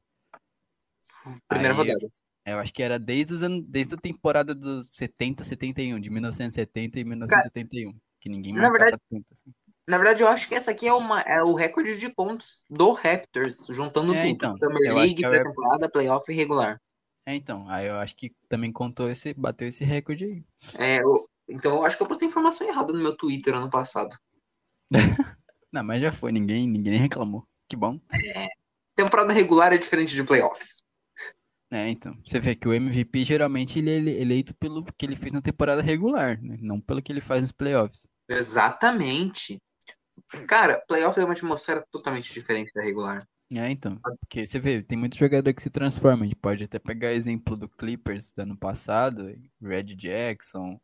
Primeira 1.47 1.73
Aí, 1.75 1.79
rodada. 1.79 2.13
Eu 2.45 2.59
acho 2.59 2.75
que 2.75 2.83
era 2.83 2.99
desde, 2.99 3.35
os 3.35 3.43
anos, 3.45 3.65
desde 3.69 3.95
a 3.95 3.99
temporada 3.99 4.53
dos 4.55 4.89
70, 4.89 5.45
71, 5.45 6.01
de 6.01 6.11
1970 6.11 6.99
e 6.99 7.05
1971. 7.05 7.93
Cara, 7.93 8.03
que 8.21 8.29
ninguém 8.29 8.53
marcava 8.53 8.79
verdade, 8.79 9.03
tanto. 9.09 9.27
Assim. 9.33 9.53
Na 9.91 9.99
verdade, 9.99 10.23
eu 10.23 10.29
acho 10.29 10.49
que 10.49 10.55
essa 10.55 10.71
aqui 10.71 10.87
é, 10.87 10.93
uma, 10.93 11.21
é 11.23 11.43
o 11.43 11.53
recorde 11.53 11.99
de 11.99 12.09
pontos 12.09 12.65
do 12.71 12.93
Raptors, 12.93 13.67
juntando 13.71 14.15
é, 14.15 14.23
tudo. 14.23 14.31
Então, 14.31 14.57
Summer 14.57 14.95
League, 14.95 15.25
é 15.25 15.29
pré-temporada, 15.29 15.91
playoff 15.91 16.31
e 16.31 16.37
regular. 16.37 16.81
É, 17.27 17.35
então. 17.35 17.69
Aí 17.69 17.89
eu 17.89 17.97
acho 17.97 18.17
que 18.17 18.33
também 18.49 18.71
contou 18.71 19.11
esse, 19.11 19.35
bateu 19.35 19.67
esse 19.67 19.85
recorde 19.85 20.25
aí. 20.25 20.45
É, 20.79 21.03
eu, 21.03 21.29
então 21.49 21.75
eu 21.75 21.85
acho 21.85 21.97
que 21.97 22.05
eu 22.05 22.07
postei 22.07 22.29
informação 22.29 22.69
errada 22.69 22.93
no 22.93 23.01
meu 23.01 23.17
Twitter 23.17 23.57
ano 23.57 23.69
passado. 23.69 24.17
Não, 25.73 25.83
mas 25.83 26.01
já 26.01 26.13
foi, 26.13 26.31
ninguém, 26.31 26.69
ninguém 26.69 26.97
reclamou. 26.97 27.45
Que 27.69 27.75
bom. 27.75 28.01
É, 28.13 28.47
temporada 28.95 29.33
regular 29.33 29.73
é 29.73 29.79
diferente 29.79 30.15
de 30.15 30.23
playoffs. 30.23 30.85
É, 31.69 31.89
então. 31.89 32.17
Você 32.25 32.39
vê 32.39 32.55
que 32.55 32.69
o 32.69 32.73
MVP 32.73 33.25
geralmente 33.25 33.81
ele 33.81 33.91
é 33.91 34.21
eleito 34.23 34.55
pelo 34.55 34.85
que 34.85 35.05
ele 35.05 35.17
fez 35.17 35.33
na 35.33 35.43
temporada 35.43 35.83
regular, 35.83 36.41
né? 36.41 36.57
Não 36.61 36.81
pelo 36.81 37.03
que 37.03 37.11
ele 37.11 37.21
faz 37.21 37.43
nos 37.43 37.51
playoffs. 37.51 38.07
Exatamente. 38.29 39.61
Cara, 40.47 40.83
playoff 40.87 41.19
é 41.19 41.25
uma 41.25 41.33
atmosfera 41.33 41.85
totalmente 41.91 42.33
diferente 42.33 42.73
da 42.75 42.83
regular. 42.83 43.27
É, 43.53 43.69
então. 43.69 43.99
Porque 44.21 44.47
você 44.47 44.61
vê, 44.61 44.81
tem 44.83 44.97
muito 44.97 45.17
jogador 45.17 45.53
que 45.53 45.63
se 45.63 45.71
transforma. 45.71 46.23
A 46.25 46.27
gente 46.27 46.37
pode 46.37 46.65
até 46.65 46.79
pegar 46.79 47.13
exemplo 47.13 47.57
do 47.57 47.69
Clippers 47.69 48.31
do 48.31 48.43
ano 48.43 48.57
passado, 48.57 49.35
Red 49.61 49.95
Jackson, 49.97 50.81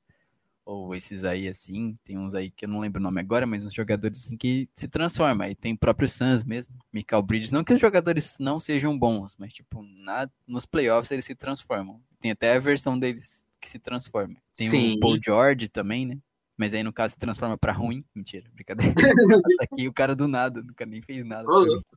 ou 0.65 0.93
esses 0.95 1.25
aí 1.25 1.47
assim. 1.47 1.97
Tem 2.03 2.19
uns 2.19 2.35
aí 2.35 2.51
que 2.51 2.65
eu 2.65 2.69
não 2.69 2.81
lembro 2.81 3.01
o 3.01 3.03
nome 3.03 3.21
agora, 3.21 3.47
mas 3.47 3.65
uns 3.65 3.73
jogadores 3.73 4.25
assim 4.25 4.37
que 4.37 4.69
se 4.75 4.89
transformam. 4.89 5.47
Aí 5.47 5.55
tem 5.55 5.75
o 5.75 5.79
próprio 5.79 6.09
Suns 6.09 6.43
mesmo, 6.43 6.75
Michael 6.93 7.23
Bridges. 7.23 7.53
Não 7.53 7.63
que 7.63 7.73
os 7.73 7.81
jogadores 7.81 8.37
não 8.41 8.59
sejam 8.59 8.99
bons, 8.99 9.37
mas 9.39 9.53
tipo, 9.53 9.81
na, 9.83 10.29
nos 10.45 10.67
playoffs 10.67 11.13
eles 11.13 11.25
se 11.25 11.37
transformam. 11.37 12.03
Tem 12.21 12.33
até 12.33 12.57
a 12.57 12.59
versão 12.59 12.99
deles 12.99 13.47
que 13.61 13.69
se 13.69 13.79
transforma. 13.79 14.37
Tem 14.57 14.67
Sim. 14.69 14.97
o 14.97 15.01
Paul 15.01 15.19
George 15.23 15.69
também, 15.69 16.05
né? 16.05 16.19
Mas 16.57 16.73
aí, 16.73 16.83
no 16.83 16.93
caso, 16.93 17.13
se 17.13 17.19
transforma 17.19 17.59
pra 17.59 17.73
ruim. 17.73 18.05
Mentira, 18.15 18.49
brincadeira. 18.55 18.95
Tá 19.59 19.65
aqui 19.71 19.89
o 19.89 19.93
cara 19.93 20.15
do 20.15 20.27
nada, 20.27 20.63
nunca 20.63 20.87
nem 20.87 21.03
fez 21.03 21.25
nada. 21.25 21.47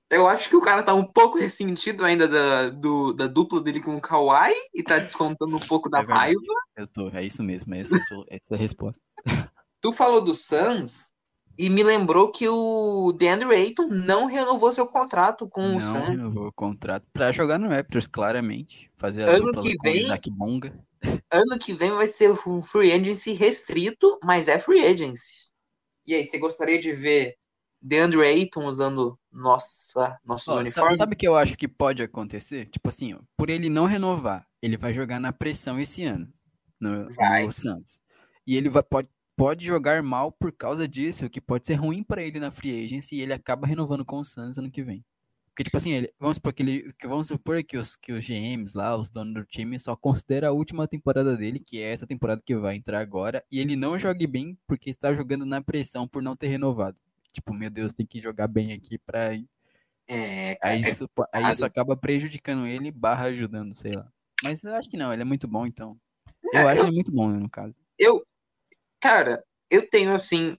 Eu 0.10 0.28
acho 0.28 0.50
que 0.50 0.56
o 0.56 0.62
cara 0.62 0.84
tá 0.84 0.94
um 0.94 1.04
pouco 1.04 1.38
ressentido 1.38 2.04
ainda 2.04 2.28
da, 2.28 2.70
do, 2.70 3.14
da 3.14 3.28
dupla 3.28 3.62
dele 3.62 3.82
com 3.82 3.96
o 3.96 4.02
Kawhi 4.02 4.54
e 4.74 4.84
tá 4.84 4.98
descontando 5.00 5.56
um 5.56 5.60
pouco 5.60 5.90
da 5.90 6.00
é 6.00 6.04
raiva. 6.04 6.40
Eu 6.76 6.88
tô, 6.88 7.10
é 7.10 7.24
isso 7.26 7.44
mesmo, 7.44 7.74
essa, 7.76 7.98
é 7.98 8.36
essa 8.36 8.56
é 8.56 8.58
a 8.58 8.60
resposta. 8.60 9.02
Tu 9.82 9.94
falou 9.94 10.22
do 10.22 10.36
Suns 10.36 11.12
e 11.58 11.70
me 11.70 11.84
lembrou 11.84 12.32
que 12.32 12.48
o 12.48 13.14
DeAndre 13.14 13.54
Ayton 13.54 13.88
não 13.88 14.26
renovou 14.26 14.72
seu 14.72 14.86
contrato 14.86 15.48
com 15.48 15.62
não 15.62 15.78
o 15.78 15.82
Suns. 15.82 15.94
Não 15.94 16.06
renovou 16.08 16.48
o 16.48 16.54
contrato 16.54 17.06
pra 17.14 17.32
jogar 17.32 17.58
no 17.58 17.70
Raptors, 17.70 18.08
claramente. 18.08 18.90
Fazer 18.98 19.24
a 19.24 19.32
ano 19.32 19.48
dupla 19.48 19.64
que 19.64 19.70
vem, 19.70 19.78
com 19.78 19.88
o 19.88 19.96
Isaac 19.96 20.32
Bonga. 20.32 20.89
Ano 21.32 21.60
que 21.60 21.74
vem 21.74 21.92
vai 21.92 22.08
ser 22.08 22.32
um 22.32 22.62
free 22.62 22.92
agency 22.92 23.34
restrito, 23.34 24.20
mas 24.24 24.48
é 24.48 24.58
free 24.58 24.86
agency. 24.86 25.52
E 26.06 26.16
aí, 26.16 26.26
você 26.26 26.40
gostaria 26.40 26.80
de 26.80 26.92
ver 26.92 27.36
DeAndre 27.82 28.22
Ayton 28.22 28.66
usando 28.66 29.18
nossa, 29.32 30.20
nossos 30.26 30.48
oh, 30.48 30.60
uniformes? 30.60 30.98
Sabe 30.98 31.14
o 31.14 31.18
que 31.18 31.28
eu 31.28 31.36
acho 31.36 31.58
que 31.58 31.68
pode 31.68 32.02
acontecer? 32.02 32.66
Tipo 32.68 32.90
assim, 32.90 33.14
ó, 33.14 33.20
por 33.38 33.50
ele 33.50 33.70
não 33.70 33.86
renovar, 33.86 34.46
ele 34.62 34.78
vai 34.78 34.94
jogar 34.94 35.20
na 35.20 35.32
pressão 35.32 35.80
esse 35.80 36.04
ano 36.04 36.32
no, 36.80 37.10
no 37.10 37.52
Santos. 37.52 38.02
E 38.46 38.56
ele 38.56 38.70
vai, 38.70 38.84
pode, 38.84 39.08
pode 39.36 39.66
jogar 39.66 40.02
mal 40.02 40.32
por 40.32 40.52
causa 40.52 40.88
disso, 40.88 41.26
o 41.26 41.30
que 41.30 41.40
pode 41.40 41.68
ser 41.68 41.76
ruim 41.76 42.04
para 42.04 42.22
ele 42.22 42.40
na 42.40 42.52
free 42.52 42.84
agency 42.84 43.16
e 43.16 43.22
ele 43.22 43.34
acaba 43.34 43.68
renovando 43.68 44.04
com 44.04 44.20
o 44.20 44.26
Santos 44.26 44.58
ano 44.58 44.72
que 44.72 44.84
vem. 44.84 45.06
Porque, 45.60 45.66
tipo 45.66 45.76
assim, 45.76 45.92
ele, 45.92 46.14
vamos 46.18 46.38
supor 46.38 46.54
que 46.54 46.64
ele. 46.64 46.94
Vamos 47.04 47.28
supor 47.28 47.62
que 47.66 47.78
os, 47.78 47.98
que 47.98 48.14
os 48.14 48.26
GMs 48.26 48.78
lá, 48.78 48.96
os 48.96 49.10
donos 49.10 49.34
do 49.34 49.44
time, 49.44 49.78
só 49.78 49.94
considera 49.94 50.48
a 50.48 50.52
última 50.54 50.88
temporada 50.88 51.36
dele, 51.36 51.60
que 51.60 51.82
é 51.82 51.92
essa 51.92 52.08
temporada 52.08 52.42
que 52.46 52.56
vai 52.56 52.78
entrar 52.78 53.02
agora, 53.02 53.44
e 53.52 53.60
ele 53.60 53.76
não 53.76 54.00
jogue 54.00 54.26
bem 54.26 54.58
porque 54.66 54.90
está 54.90 55.14
jogando 55.14 55.46
na 55.46 55.62
pressão 55.62 56.08
por 56.08 56.24
não 56.24 56.34
ter 56.34 56.48
renovado. 56.48 56.96
Tipo, 57.34 57.54
meu 57.54 57.70
Deus, 57.70 57.92
tem 57.92 58.06
que 58.06 58.22
jogar 58.22 58.48
bem 58.48 58.72
aqui 58.72 58.98
pra. 59.00 59.36
É, 60.08 60.58
aí, 60.62 60.80
isso, 60.80 61.10
aí 61.30 61.52
isso 61.52 61.66
acaba 61.66 61.98
prejudicando 61.98 62.66
ele 62.66 62.90
barra 62.90 63.26
ajudando, 63.26 63.76
sei 63.76 63.92
lá. 63.92 64.10
Mas 64.42 64.64
eu 64.64 64.74
acho 64.76 64.90
que 64.90 64.96
não, 64.96 65.12
ele 65.12 65.24
é 65.24 65.26
muito 65.26 65.46
bom, 65.46 65.66
então. 65.66 66.00
Eu 66.54 66.62
é, 66.62 66.72
acho 66.72 66.84
eu, 66.84 66.86
ele 66.86 66.96
muito 66.96 67.12
bom, 67.12 67.30
né, 67.30 67.38
no 67.38 67.50
caso. 67.50 67.76
Eu. 67.98 68.26
Cara, 69.02 69.44
eu 69.70 69.90
tenho 69.90 70.14
assim. 70.14 70.58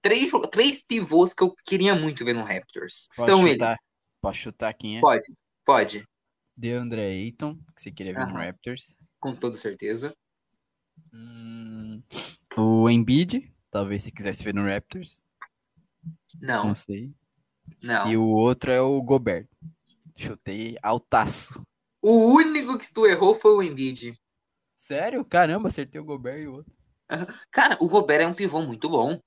Três, 0.00 0.30
três 0.52 0.84
pivôs 0.84 1.34
que 1.34 1.42
eu 1.42 1.52
queria 1.66 1.96
muito 1.96 2.24
ver 2.24 2.32
no 2.32 2.44
Raptors. 2.44 3.08
Pode 3.16 3.28
São 3.28 3.44
chutar. 3.44 3.72
ele. 3.72 3.86
Posso 4.20 4.38
chutar 4.40 4.72
quem 4.74 4.98
é? 4.98 5.00
Pode, 5.00 5.32
pode. 5.64 6.04
DeAndre 6.56 7.00
Ayton, 7.00 7.56
que 7.74 7.82
você 7.82 7.90
queria 7.92 8.14
ver 8.14 8.26
no 8.26 8.34
Raptors. 8.34 8.94
Com 9.20 9.34
toda 9.34 9.58
certeza. 9.58 10.14
Hum, 11.12 12.02
o 12.56 12.88
Embiid, 12.88 13.52
talvez 13.70 14.02
se 14.02 14.10
quisesse 14.10 14.42
ver 14.42 14.54
no 14.54 14.64
Raptors, 14.64 15.22
Não, 16.40 16.68
não 16.68 16.74
sei. 16.74 17.12
não. 17.82 18.10
E 18.10 18.16
o 18.16 18.26
outro 18.26 18.70
é 18.72 18.80
o 18.80 19.00
Gobert. 19.02 19.46
Chutei 20.16 20.76
altaço. 20.82 21.62
O 22.00 22.32
único 22.32 22.78
que 22.78 22.92
tu 22.92 23.06
errou 23.06 23.34
foi 23.34 23.54
o 23.54 23.62
Embiid. 23.62 24.18
Sério? 24.76 25.24
Caramba, 25.24 25.68
acertei 25.68 26.00
o 26.00 26.04
Gobert 26.04 26.40
e 26.40 26.46
o 26.48 26.54
outro. 26.54 26.72
Cara, 27.50 27.76
o 27.80 27.88
Gobert 27.88 28.22
é 28.22 28.26
um 28.26 28.34
pivô 28.34 28.62
muito 28.62 28.88
bom. 28.88 29.20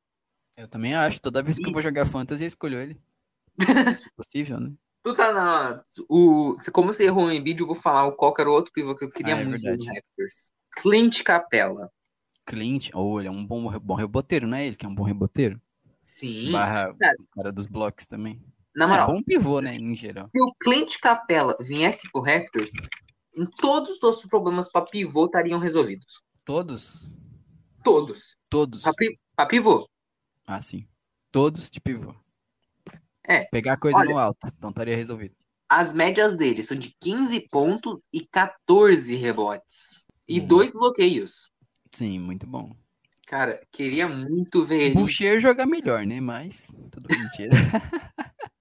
Eu 0.58 0.68
também 0.68 0.96
acho. 0.96 1.22
Toda 1.22 1.44
vez 1.44 1.58
que 1.58 1.68
eu 1.68 1.72
vou 1.72 1.82
jogar 1.82 2.06
Fantasy, 2.06 2.44
eu 2.44 2.48
escolho 2.48 2.80
ele. 2.80 3.00
Se 3.96 4.04
possível, 4.16 4.60
né? 4.60 4.72
Tu 5.04 5.14
tá 5.16 5.32
na. 5.34 5.84
O, 6.10 6.56
como 6.74 6.94
você 6.94 7.06
errou 7.06 7.26
o 7.26 7.32
Embiid, 7.32 7.60
eu 7.62 7.68
vou 7.68 7.76
falar 7.76 8.12
qual 8.14 8.34
que 8.34 8.42
era 8.42 8.50
o 8.50 8.54
outro 8.54 8.72
pivô 8.74 8.96
que 8.96 9.06
eu 9.06 9.10
queria 9.12 9.36
Ah, 9.36 9.40
é 9.40 9.46
muito 9.46 9.62
verdade. 9.62 9.86
Raptors. 9.88 10.52
Clint 10.82 11.24
Capella. 11.24 11.90
Clint, 12.46 12.90
ou 12.94 13.20
ele 13.20 13.28
é 13.28 13.32
um 13.32 13.46
bom, 13.46 13.72
bom 13.80 13.96
reboteiro, 13.96 14.48
não 14.48 14.58
é 14.58 14.66
ele 14.68 14.76
que 14.76 14.86
é 14.86 14.90
um 14.90 14.96
bom 14.96 15.04
reboteiro? 15.04 15.62
Sim. 16.02 16.52
Barra 16.52 16.94
Cara. 17.36 17.52
dos 17.52 17.66
blocos 17.68 18.06
também. 18.06 18.42
Na 18.76 18.86
É 18.86 18.88
moral, 18.88 19.08
bom 19.14 19.22
pivô, 19.24 19.60
né, 19.62 19.76
em 19.76 19.96
geral. 19.96 20.30
se 20.32 20.42
o 20.42 20.54
Clint 20.60 20.98
Capella 21.00 21.56
viesse 21.60 22.10
pro 22.12 22.22
Raptors, 22.22 22.72
em 23.36 23.46
todos 23.46 23.92
os 23.92 24.02
nossos 24.02 24.26
problemas 24.28 24.72
pra 24.72 24.82
pivô 24.82 25.26
estariam 25.26 25.60
resolvidos. 25.60 26.24
Todos? 26.44 27.08
Todos. 27.84 28.36
Todos. 28.50 28.82
Pra, 28.82 28.94
pra 29.36 29.46
pivô. 29.46 29.88
Ah, 30.46 30.62
sim. 30.62 30.88
Todos 31.32 31.70
de 31.70 31.80
pivô. 31.80 32.14
É, 33.28 33.46
Pegar 33.46 33.78
coisa 33.78 34.00
olha- 34.00 34.10
no 34.10 34.18
alto, 34.18 34.48
então 34.48 34.70
estaria 34.70 34.96
resolvido. 34.96 35.36
As 35.68 35.94
médias 35.94 36.36
dele 36.36 36.64
são 36.64 36.76
de 36.78 36.96
15 37.00 37.48
pontos 37.50 38.00
e 38.12 38.26
14 38.26 39.16
rebotes. 39.16 40.08
E 40.28 40.40
Hum. 40.40 40.48
dois 40.48 40.72
bloqueios. 40.72 41.52
Sim, 41.92 42.20
muito 42.20 42.48
bom. 42.48 42.76
Cara, 43.28 43.62
queria 43.72 44.08
muito 44.08 44.66
ver 44.66 44.82
ele. 44.86 44.94
Boucher 44.96 45.40
joga 45.40 45.66
melhor, 45.66 46.06
né? 46.06 46.20
Mas 46.20 46.74
tudo 46.92 47.08
mentira. 47.10 47.52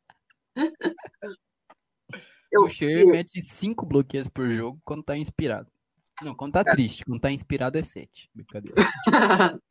Eu- 2.51 2.62
Boucher 2.62 3.01
eu- 3.01 3.09
mete 3.09 3.40
cinco 3.42 3.85
bloqueios 3.85 4.27
por 4.29 4.51
jogo 4.51 4.81
quando 4.85 5.03
tá 5.03 5.16
inspirado. 5.16 5.71
Não, 6.23 6.35
quando 6.35 6.53
tá 6.55 6.64
triste. 6.64 7.05
Quando 7.05 7.21
tá 7.21 7.31
inspirado 7.31 7.79
é 7.79 7.83
sete. 7.83 8.29
Brincadeira. 8.35 8.75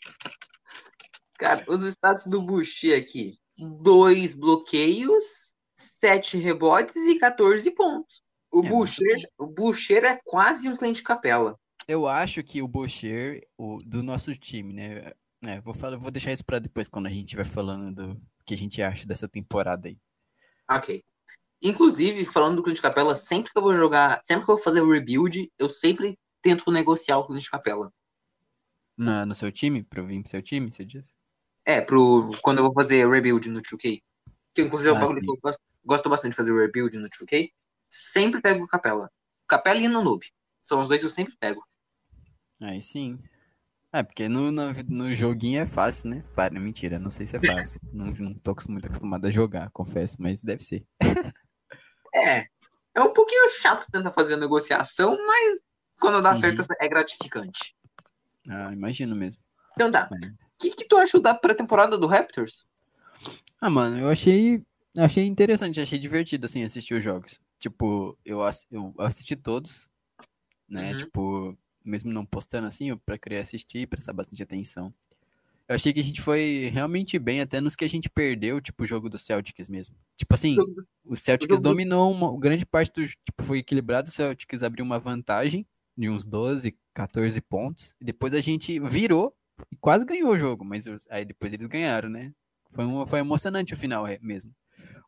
Cara, 1.37 1.65
os 1.67 1.83
status 1.83 2.27
do 2.27 2.41
Boucher 2.41 2.97
aqui. 2.97 3.37
Dois 3.57 4.35
bloqueios, 4.35 5.53
sete 5.75 6.37
rebotes 6.37 6.95
e 6.95 7.17
14 7.17 7.71
pontos. 7.71 8.23
O, 8.51 8.63
É, 8.63 8.69
Boucher, 8.69 9.29
o 9.37 9.47
Boucher 9.47 10.03
é 10.03 10.19
quase 10.23 10.69
um 10.69 10.75
cliente 10.75 11.03
capela. 11.03 11.59
Eu 11.87 12.07
acho 12.07 12.43
que 12.43 12.61
o 12.61 12.67
Boucher, 12.67 13.47
o, 13.57 13.79
do 13.85 14.03
nosso 14.03 14.35
time, 14.35 14.73
né? 14.73 15.13
É, 15.45 15.61
vou, 15.61 15.73
falar, 15.73 15.97
vou 15.97 16.11
deixar 16.11 16.31
isso 16.31 16.43
pra 16.43 16.59
depois, 16.59 16.87
quando 16.87 17.07
a 17.07 17.11
gente 17.11 17.35
vai 17.35 17.45
falando 17.45 17.93
do 17.93 18.21
que 18.45 18.53
a 18.53 18.57
gente 18.57 18.81
acha 18.81 19.05
dessa 19.05 19.27
temporada 19.27 19.87
aí. 19.87 19.97
Ok. 20.69 21.03
Inclusive, 21.61 22.25
falando 22.25 22.57
do 22.57 22.63
cliente 22.63 22.81
capela, 22.81 23.15
sempre 23.15 23.51
que 23.51 23.57
eu 23.57 23.61
vou 23.61 23.75
jogar, 23.75 24.19
sempre 24.23 24.45
que 24.45 24.51
eu 24.51 24.55
vou 24.55 24.63
fazer 24.63 24.81
o 24.81 24.91
rebuild, 24.91 25.51
eu 25.57 25.69
sempre 25.69 26.17
tento 26.41 26.71
negociar 26.71 27.17
o 27.17 27.25
cliente 27.25 27.49
capela. 27.49 27.91
Na, 28.97 29.25
no 29.25 29.35
seu 29.35 29.51
time? 29.51 29.83
Pra 29.83 30.01
eu 30.01 30.07
vir 30.07 30.21
pro 30.21 30.29
seu 30.29 30.41
time, 30.41 30.71
você 30.71 30.83
diz? 30.83 31.16
É, 31.67 31.81
pro, 31.81 32.31
quando 32.41 32.59
eu 32.59 32.63
vou 32.63 32.73
fazer 32.73 33.05
rebuild 33.05 33.49
no 33.49 33.61
2K. 33.61 34.01
Que 34.55 34.61
inclusive 34.61 34.89
é 34.89 34.95
Ah, 34.95 34.99
bagulho 35.01 35.19
que 35.19 35.29
eu 35.29 35.37
gosto, 35.43 35.59
gosto 35.83 36.09
bastante 36.09 36.31
de 36.31 36.37
fazer 36.37 36.57
rebuild 36.57 36.97
no 36.97 37.09
2K. 37.09 37.51
Sempre 37.89 38.41
pego 38.41 38.63
o 38.63 38.67
capela. 38.67 39.11
Capela 39.45 39.77
e 39.81 39.89
no 39.89 40.01
noob. 40.01 40.25
São 40.63 40.79
os 40.79 40.87
dois 40.87 41.01
que 41.01 41.07
eu 41.07 41.09
sempre 41.11 41.35
pego. 41.37 41.61
Aí 42.61 42.81
sim. 42.81 43.19
É, 43.91 44.01
porque 44.01 44.29
no, 44.29 44.49
no, 44.49 44.71
no 44.87 45.13
joguinho 45.13 45.59
é 45.59 45.65
fácil, 45.65 46.09
né? 46.09 46.23
Para, 46.33 46.57
mentira, 46.57 46.97
não 46.97 47.11
sei 47.11 47.25
se 47.25 47.35
é 47.35 47.39
fácil. 47.41 47.81
não, 47.91 48.11
não 48.11 48.33
tô 48.35 48.55
muito 48.69 48.85
acostumado 48.85 49.27
a 49.27 49.29
jogar, 49.29 49.69
confesso, 49.71 50.15
mas 50.19 50.41
deve 50.41 50.63
ser. 50.63 50.85
É. 52.15 52.47
É 52.95 53.01
um 53.01 53.11
pouquinho 53.11 53.49
chato 53.59 53.85
tentar 53.91 54.11
fazer 54.11 54.35
a 54.35 54.37
negociação, 54.37 55.17
mas 55.27 55.61
quando 55.99 56.21
dá 56.21 56.31
Uhum. 56.31 56.37
certo 56.37 56.65
é 56.79 56.87
gratificante. 56.87 57.75
Ah, 58.47 58.71
imagino 58.71 59.15
mesmo. 59.17 59.41
Então 59.73 59.91
tá. 59.91 60.09
É. 60.13 60.46
O 60.57 60.59
que, 60.59 60.71
que 60.71 60.85
tu 60.87 60.97
achou 60.97 61.21
da 61.21 61.35
pré-temporada 61.35 61.97
do 61.97 62.07
Raptors? 62.07 62.65
Ah, 63.61 63.69
mano, 63.69 63.99
eu 63.99 64.09
achei, 64.09 64.61
achei 64.97 65.25
interessante, 65.25 65.79
achei 65.79 65.99
divertido, 65.99 66.45
assim, 66.45 66.63
assistir 66.63 66.95
os 66.95 67.03
jogos. 67.03 67.39
Tipo, 67.59 68.17
eu, 68.25 68.43
ass- 68.43 68.67
eu 68.71 68.93
assisti 68.97 69.35
todos, 69.35 69.89
né? 70.67 70.91
Uhum. 70.91 70.97
Tipo, 70.97 71.57
mesmo 71.85 72.11
não 72.11 72.25
postando 72.25 72.67
assim, 72.67 72.89
eu 72.89 72.97
pra 72.97 73.17
querer 73.17 73.37
assistir 73.37 73.79
e 73.79 73.87
prestar 73.87 74.13
bastante 74.13 74.41
atenção. 74.41 74.91
Eu 75.67 75.75
achei 75.75 75.91
que 75.93 75.99
a 75.99 76.03
gente 76.03 76.21
foi 76.21 76.69
realmente 76.73 77.19
bem, 77.19 77.41
até 77.41 77.59
nos 77.61 77.75
que 77.75 77.83
a 77.85 77.89
gente 77.89 78.09
perdeu, 78.09 78.59
tipo 78.61 78.83
o 78.83 78.87
jogo 78.87 79.09
do 79.09 79.17
Celtics 79.19 79.67
mesmo. 79.69 79.95
Tipo 80.15 80.33
assim, 80.33 80.55
o 81.03 81.15
Celtics 81.15 81.59
dominou 81.59 82.11
uma 82.11 82.39
grande 82.39 82.65
parte 82.65 82.91
do 82.93 83.05
tipo 83.05 83.43
foi 83.43 83.59
equilibrado, 83.59 84.09
o 84.09 84.11
Celtics 84.11 84.63
abriu 84.63 84.83
uma 84.85 84.97
vantagem 84.97 85.67
de 85.97 86.09
uns 86.09 86.23
12, 86.23 86.75
14 86.93 87.41
pontos, 87.41 87.95
e 87.99 88.05
depois 88.05 88.33
a 88.33 88.39
gente 88.39 88.79
virou 88.79 89.35
e 89.71 89.75
quase 89.77 90.05
ganhou 90.05 90.31
o 90.31 90.37
jogo, 90.37 90.63
mas 90.63 90.85
aí 91.09 91.25
depois 91.25 91.51
eles 91.53 91.67
ganharam, 91.67 92.09
né? 92.09 92.31
Foi, 92.73 92.85
um, 92.85 93.05
foi 93.05 93.19
emocionante 93.19 93.73
o 93.73 93.77
final 93.77 94.07
é, 94.07 94.19
mesmo. 94.21 94.53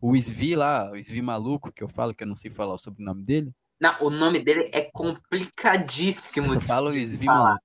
O 0.02 0.16
Svi 0.16 0.56
lá, 0.56 0.90
o 0.92 0.98
Svi 0.98 1.22
maluco, 1.22 1.72
que 1.72 1.84
eu 1.84 1.90
falo 1.90 2.16
que 2.16 2.24
eu 2.24 2.28
não 2.28 2.36
sei 2.36 2.50
falar 2.50 2.74
o 2.74 2.78
sobrenome 2.78 3.24
dele, 3.24 3.52
Não, 3.80 3.96
o 4.02 4.10
nome 4.10 4.40
dele 4.40 4.70
é 4.74 4.90
complicadíssimo. 4.92 6.54
eu 6.54 6.62
falo 6.62 6.92
o 6.92 6.98
Svi 6.98 7.26
maluco. 7.26 7.62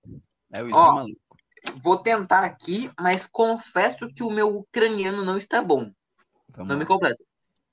É 0.53 0.63
o 0.63 0.67
Svi 0.67 0.73
maluco. 0.73 1.21
Vou 1.83 1.97
tentar 1.97 2.45
aqui, 2.45 2.91
mas 3.01 3.27
confesso 3.27 4.07
que 4.09 4.23
o 4.23 4.31
meu 4.31 4.59
ucraniano 4.59 5.25
não 5.25 5.39
está 5.39 5.63
bom. 5.63 5.91
Vamos 6.51 6.69
Nome 6.69 6.83
lá. 6.83 6.87
completo. 6.87 7.25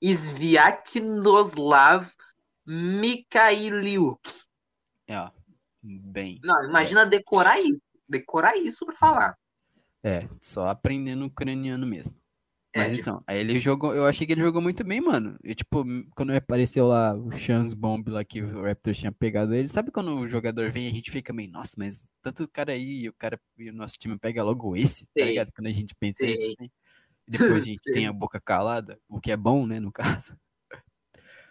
Sviatoslav 0.02 2.10
Mikhailiuk. 2.66 4.18
É, 5.06 5.18
ó, 5.18 5.30
bem. 5.82 6.40
Não, 6.42 6.64
imagina 6.64 7.04
decorar 7.04 7.60
isso. 7.60 7.82
Decorar 8.12 8.56
isso 8.56 8.84
pra 8.84 8.94
falar. 8.94 9.38
É, 10.04 10.28
só 10.40 10.68
aprendendo 10.68 11.24
ucraniano 11.24 11.86
mesmo. 11.86 12.14
É, 12.74 12.78
Mas 12.78 12.90
tipo- 12.92 13.00
então, 13.02 13.24
aí 13.26 13.38
ele 13.38 13.60
jogou, 13.60 13.94
eu 13.94 14.06
achei 14.06 14.26
que 14.26 14.32
ele 14.32 14.40
jogou 14.40 14.62
muito 14.62 14.82
bem, 14.82 15.00
mano. 15.00 15.36
E 15.44 15.54
tipo, 15.54 15.84
quando 16.16 16.34
apareceu 16.34 16.86
lá 16.86 17.14
o 17.14 17.30
Chance 17.32 17.76
Bomb 17.76 18.08
lá 18.08 18.24
que 18.24 18.42
o 18.42 18.62
Raptors 18.62 18.98
tinha 18.98 19.12
pegado 19.12 19.54
ele, 19.54 19.68
sabe 19.68 19.90
quando 19.90 20.14
o 20.18 20.26
jogador 20.26 20.70
vem 20.70 20.86
e 20.86 20.90
a 20.90 20.92
gente 20.92 21.10
fica 21.10 21.32
meio, 21.34 21.50
nossa, 21.50 21.74
mas 21.76 22.02
tanto 22.22 22.48
cara 22.48 22.72
aí, 22.72 23.02
e 23.02 23.08
o 23.08 23.12
cara 23.12 23.38
e 23.58 23.68
o 23.68 23.74
nosso 23.74 23.98
time 23.98 24.18
pega 24.18 24.42
logo 24.42 24.74
esse, 24.74 25.06
tá 25.14 25.24
ligado? 25.24 25.52
Quando 25.54 25.66
a 25.66 25.72
gente 25.72 25.94
pensa 25.94 26.18
Sei. 26.20 26.32
isso 26.32 26.46
assim. 26.58 26.70
Depois 27.28 27.60
a 27.60 27.64
gente 27.64 27.82
tem 28.04 28.06
a 28.06 28.12
boca 28.12 28.40
calada, 28.40 28.98
o 29.08 29.20
que 29.20 29.30
é 29.30 29.36
bom, 29.36 29.66
né, 29.66 29.78
no 29.78 29.92
caso. 29.92 30.34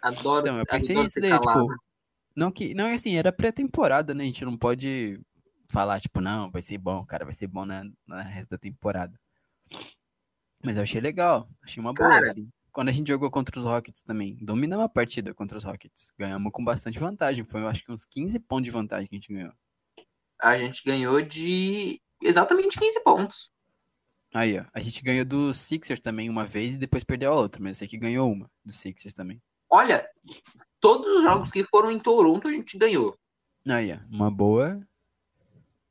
Adoro. 0.02 0.40
Então, 0.46 0.58
eu 0.58 0.66
pensei 0.66 0.96
nisso 0.96 1.20
daí, 1.20 1.30
calado. 1.30 1.68
tipo, 1.68 1.82
não 2.34 2.50
que, 2.50 2.74
não 2.74 2.86
é 2.86 2.94
assim, 2.94 3.14
era 3.14 3.30
pré-temporada, 3.32 4.12
né? 4.12 4.24
A 4.24 4.26
gente 4.26 4.44
não 4.44 4.56
pode 4.56 5.20
falar, 5.72 6.00
tipo, 6.00 6.20
não, 6.20 6.50
vai 6.50 6.60
ser 6.60 6.78
bom, 6.78 7.04
cara, 7.04 7.24
vai 7.24 7.32
ser 7.34 7.46
bom 7.46 7.64
na, 7.64 7.84
na 8.06 8.22
resto 8.22 8.50
da 8.50 8.58
temporada. 8.58 9.18
Mas 10.62 10.76
eu 10.76 10.82
achei 10.82 11.00
legal, 11.00 11.48
achei 11.62 11.80
uma 11.80 11.92
boa, 11.92 12.08
Cara. 12.08 12.30
assim. 12.30 12.48
Quando 12.70 12.88
a 12.88 12.92
gente 12.92 13.08
jogou 13.08 13.30
contra 13.30 13.58
os 13.58 13.66
Rockets 13.66 14.02
também, 14.02 14.36
dominamos 14.40 14.84
a 14.84 14.88
partida 14.88 15.34
contra 15.34 15.58
os 15.58 15.64
Rockets. 15.64 16.12
Ganhamos 16.18 16.52
com 16.52 16.64
bastante 16.64 16.98
vantagem, 16.98 17.44
foi 17.44 17.60
eu 17.60 17.68
acho 17.68 17.84
que 17.84 17.92
uns 17.92 18.04
15 18.04 18.38
pontos 18.40 18.64
de 18.64 18.70
vantagem 18.70 19.08
que 19.08 19.14
a 19.14 19.18
gente 19.18 19.32
ganhou. 19.32 19.52
A 20.40 20.56
gente 20.56 20.82
ganhou 20.84 21.20
de 21.20 22.00
exatamente 22.22 22.78
15 22.78 23.02
pontos. 23.02 23.52
Aí, 24.34 24.58
ó, 24.58 24.64
a 24.72 24.80
gente 24.80 25.02
ganhou 25.02 25.24
do 25.24 25.52
Sixers 25.52 26.00
também 26.00 26.30
uma 26.30 26.46
vez 26.46 26.74
e 26.74 26.78
depois 26.78 27.04
perdeu 27.04 27.32
a 27.32 27.36
outra, 27.36 27.60
mas 27.62 27.70
eu 27.70 27.74
sei 27.80 27.88
que 27.88 27.98
ganhou 27.98 28.32
uma 28.32 28.50
do 28.64 28.72
Sixers 28.72 29.12
também. 29.12 29.42
Olha, 29.68 30.06
todos 30.80 31.06
os 31.16 31.22
jogos 31.22 31.50
que 31.50 31.64
foram 31.64 31.90
em 31.90 31.98
Toronto 31.98 32.48
a 32.48 32.52
gente 32.52 32.78
ganhou. 32.78 33.14
Aí, 33.68 33.92
ó, 33.92 33.98
uma 34.10 34.30
boa, 34.30 34.80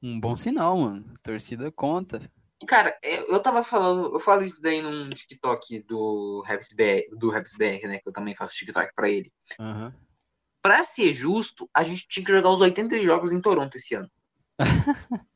um 0.02 0.20
bom 0.20 0.36
sinal, 0.36 0.78
mano. 0.78 1.06
A 1.14 1.24
torcida 1.24 1.72
conta. 1.72 2.22
Cara, 2.68 2.96
eu 3.04 3.40
tava 3.42 3.64
falando, 3.64 4.14
eu 4.14 4.20
falo 4.20 4.44
isso 4.44 4.62
daí 4.62 4.82
num 4.82 5.10
TikTok 5.10 5.82
do 5.84 6.44
Raps 6.46 6.74
BR, 6.74 7.16
do 7.18 7.32
Raps 7.32 7.54
BR, 7.58 7.88
né? 7.88 7.98
Que 8.00 8.08
eu 8.10 8.14
também 8.14 8.36
faço 8.36 8.56
TikTok 8.56 8.94
pra 8.96 9.10
ele. 9.10 9.32
Aham. 9.60 9.94
Pra 10.62 10.84
ser 10.84 11.12
justo, 11.14 11.68
a 11.74 11.82
gente 11.82 12.08
tinha 12.08 12.24
que 12.24 12.32
jogar 12.32 12.50
os 12.52 12.62
80 12.62 13.02
jogos 13.02 13.34
em 13.34 13.42
Toronto 13.42 13.76
esse 13.76 13.96
ano. 13.96 14.10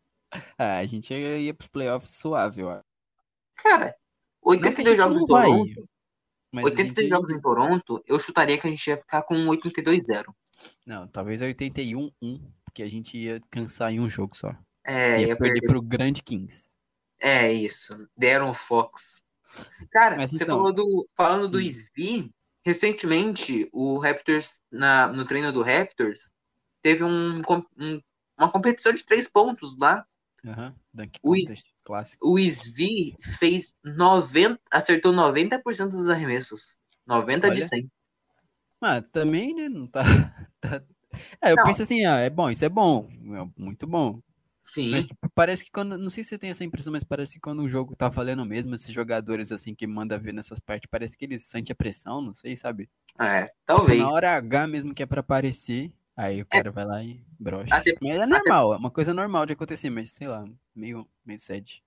Ah, 0.57 0.79
a 0.79 0.85
gente 0.85 1.13
ia, 1.13 1.37
ia 1.39 1.53
pros 1.53 1.69
playoffs 1.69 2.11
suave, 2.17 2.61
ó. 2.61 2.81
Cara, 3.55 3.95
Não 4.45 4.51
que 4.57 4.65
a 4.65 4.69
82 4.69 4.87
gente 4.89 4.97
jogos 4.97 5.15
em 5.17 5.25
Toronto, 5.25 5.89
mas 6.51 6.65
a 6.65 6.67
82 6.69 6.95
gente- 6.97 7.09
jogos 7.09 7.29
em 7.35 7.41
Toronto, 7.41 8.03
eu 8.05 8.19
chutaria 8.19 8.57
que 8.57 8.67
a 8.67 8.69
gente 8.69 8.85
ia 8.85 8.97
ficar 8.97 9.23
com 9.23 9.33
82-0. 9.47 10.25
Não, 10.85 11.07
talvez 11.07 11.41
81-1, 11.41 12.11
porque 12.75 12.83
a 12.83 12.89
gente 12.89 13.17
ia 13.17 13.39
cansar 13.49 13.89
em 13.93 14.01
um 14.01 14.09
jogo 14.09 14.35
só. 14.35 14.53
É, 14.85 15.21
ia 15.21 15.27
ia 15.29 15.37
perder 15.37 15.53
perder. 15.61 15.67
pro 15.69 15.81
grande 15.81 16.21
Kings. 16.21 16.69
É 17.21 17.49
isso. 17.51 18.05
Deram 18.17 18.49
o 18.51 18.53
Fox. 18.53 19.23
Cara, 19.89 20.17
Mas 20.17 20.31
você 20.31 20.43
então- 20.43 20.57
falou 20.57 20.73
do. 20.73 21.07
Falando 21.15 21.47
do 21.47 21.57
Hum. 21.57 21.61
Svi, 21.71 22.29
recentemente 22.65 23.69
o 23.71 23.97
Raptors, 23.97 24.61
na, 24.69 25.07
no 25.07 25.25
treino 25.25 25.53
do 25.53 25.63
Raptors, 25.63 26.29
teve 26.81 27.01
um, 27.01 27.41
um 27.79 28.01
uma 28.37 28.51
competição 28.51 28.91
de 28.91 29.05
três 29.05 29.29
pontos 29.29 29.77
lá. 29.79 30.05
Aham, 30.45 30.75
Dunk 30.93 31.17
O 31.23 31.33
clássico. 31.85 32.27
O 32.29 32.37
Svi 32.37 33.15
fez 33.39 33.73
90, 33.85 34.59
acertou 34.69 35.13
90% 35.13 35.91
dos 35.91 36.09
arremessos. 36.09 36.77
90 37.07 37.49
de 37.51 37.61
Olha. 37.61 37.67
100. 37.67 37.91
Ah, 38.81 39.01
também, 39.01 39.55
né? 39.55 39.69
Não 39.69 39.87
tá. 39.87 40.01
tá- 40.59 40.83
É, 41.41 41.51
eu 41.51 41.55
Não. 41.55 41.63
penso 41.63 41.81
assim, 41.83 42.05
ah, 42.05 42.17
é 42.19 42.29
bom, 42.29 42.49
isso 42.49 42.63
é 42.65 42.69
bom, 42.69 43.07
é 43.09 43.47
muito 43.61 43.85
bom. 43.87 44.19
Sim. 44.63 44.89
Mas 44.89 45.05
tipo, 45.05 45.29
parece 45.35 45.63
que 45.63 45.69
quando. 45.71 45.95
Não 45.95 46.09
sei 46.09 46.23
se 46.23 46.29
você 46.31 46.39
tem 46.39 46.49
essa 46.49 46.63
impressão, 46.63 46.91
mas 46.91 47.03
parece 47.03 47.35
que 47.35 47.39
quando 47.39 47.61
o 47.61 47.69
jogo 47.69 47.95
tá 47.95 48.09
valendo 48.09 48.43
mesmo, 48.43 48.73
esses 48.73 48.91
jogadores 48.91 49.51
assim 49.51 49.75
que 49.75 49.85
manda 49.85 50.17
ver 50.17 50.33
nessas 50.33 50.59
partes, 50.59 50.89
parece 50.89 51.15
que 51.15 51.23
eles 51.25 51.43
sentem 51.45 51.71
a 51.71 51.75
pressão, 51.75 52.19
não 52.19 52.33
sei, 52.33 52.57
sabe? 52.57 52.89
É, 53.19 53.43
Tipo, 53.43 53.53
talvez. 53.65 54.01
na 54.01 54.09
hora 54.09 54.35
H 54.35 54.65
mesmo 54.65 54.95
que 54.95 55.03
é 55.03 55.05
pra 55.05 55.19
aparecer, 55.19 55.91
aí 56.17 56.41
o 56.41 56.45
cara 56.47 56.71
vai 56.71 56.83
lá 56.83 57.03
e 57.03 57.23
brocha. 57.39 57.75
Até- 57.75 57.95
Mas 58.01 58.19
é 58.19 58.25
normal, 58.25 58.73
é 58.73 58.77
uma 58.77 58.89
coisa 58.89 59.13
normal 59.13 59.45
de 59.45 59.53
acontecer, 59.53 59.91
mas 59.91 60.09
sei 60.09 60.27
lá, 60.27 60.43
meio, 60.75 61.07
meio 61.23 61.39
sad. 61.39 61.83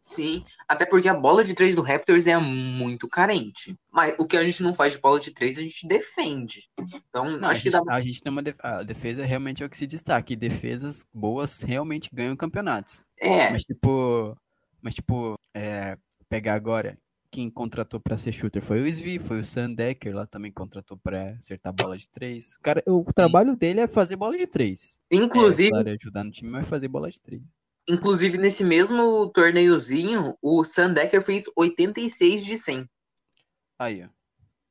Sim. 0.00 0.42
Até 0.66 0.86
porque 0.86 1.08
a 1.08 1.14
bola 1.14 1.44
de 1.44 1.54
três 1.54 1.74
do 1.74 1.82
Raptors 1.82 2.26
é 2.26 2.36
muito 2.38 3.06
carente. 3.08 3.76
Mas 3.92 4.14
o 4.18 4.26
que 4.26 4.36
a 4.36 4.44
gente 4.44 4.62
não 4.62 4.72
faz 4.74 4.94
de 4.94 4.98
bola 5.00 5.20
de 5.20 5.32
três, 5.32 5.58
a 5.58 5.62
gente 5.62 5.86
defende. 5.86 6.62
Então, 7.08 7.38
Não, 7.38 7.48
a 7.48 7.52
acho 7.52 7.62
que 7.62 7.70
gente, 7.70 7.84
dá. 7.84 7.94
a 7.94 8.00
gente 8.00 8.20
tem 8.22 8.32
uma 8.32 8.42
def- 8.42 8.58
a 8.60 8.82
defesa 8.82 9.24
realmente 9.24 9.62
é 9.62 9.66
o 9.66 9.70
que 9.70 9.76
se 9.76 9.86
destaca, 9.86 10.32
e 10.32 10.36
defesas 10.36 11.04
boas 11.12 11.60
realmente 11.62 12.08
ganham 12.12 12.34
campeonatos. 12.36 13.04
É, 13.20 13.50
Mas 13.50 13.62
tipo, 13.64 14.36
mas 14.80 14.94
tipo, 14.94 15.34
é, 15.54 15.98
pegar 16.28 16.54
agora, 16.54 16.96
quem 17.30 17.50
contratou 17.50 18.00
pra 18.00 18.16
ser 18.18 18.32
shooter 18.32 18.62
foi 18.62 18.80
o 18.80 18.86
Svi, 18.92 19.18
foi 19.18 19.40
o 19.40 19.44
Sandecker 19.44 20.14
lá 20.14 20.26
também 20.26 20.50
contratou 20.50 20.96
pra 20.96 21.32
acertar 21.38 21.72
bola 21.72 21.96
de 21.96 22.08
três. 22.08 22.54
O 22.54 22.60
cara, 22.62 22.82
o 22.86 23.04
trabalho 23.12 23.54
dele 23.54 23.80
é 23.80 23.86
fazer 23.86 24.16
bola 24.16 24.36
de 24.36 24.46
três. 24.46 24.98
É, 25.12 25.16
inclusive, 25.16 25.70
claro, 25.70 25.90
ajudar 25.90 26.24
no 26.24 26.30
time, 26.32 26.50
mas 26.50 26.68
fazer 26.68 26.88
bola 26.88 27.10
de 27.10 27.20
três. 27.20 27.42
Inclusive 27.90 28.38
nesse 28.38 28.64
mesmo 28.64 29.28
torneiozinho, 29.32 30.36
o 30.40 30.64
Sandecker 30.64 31.22
fez 31.22 31.44
86 31.56 32.44
de 32.44 32.56
100. 32.58 32.88
Aí, 33.78 34.04
ó. 34.04 34.08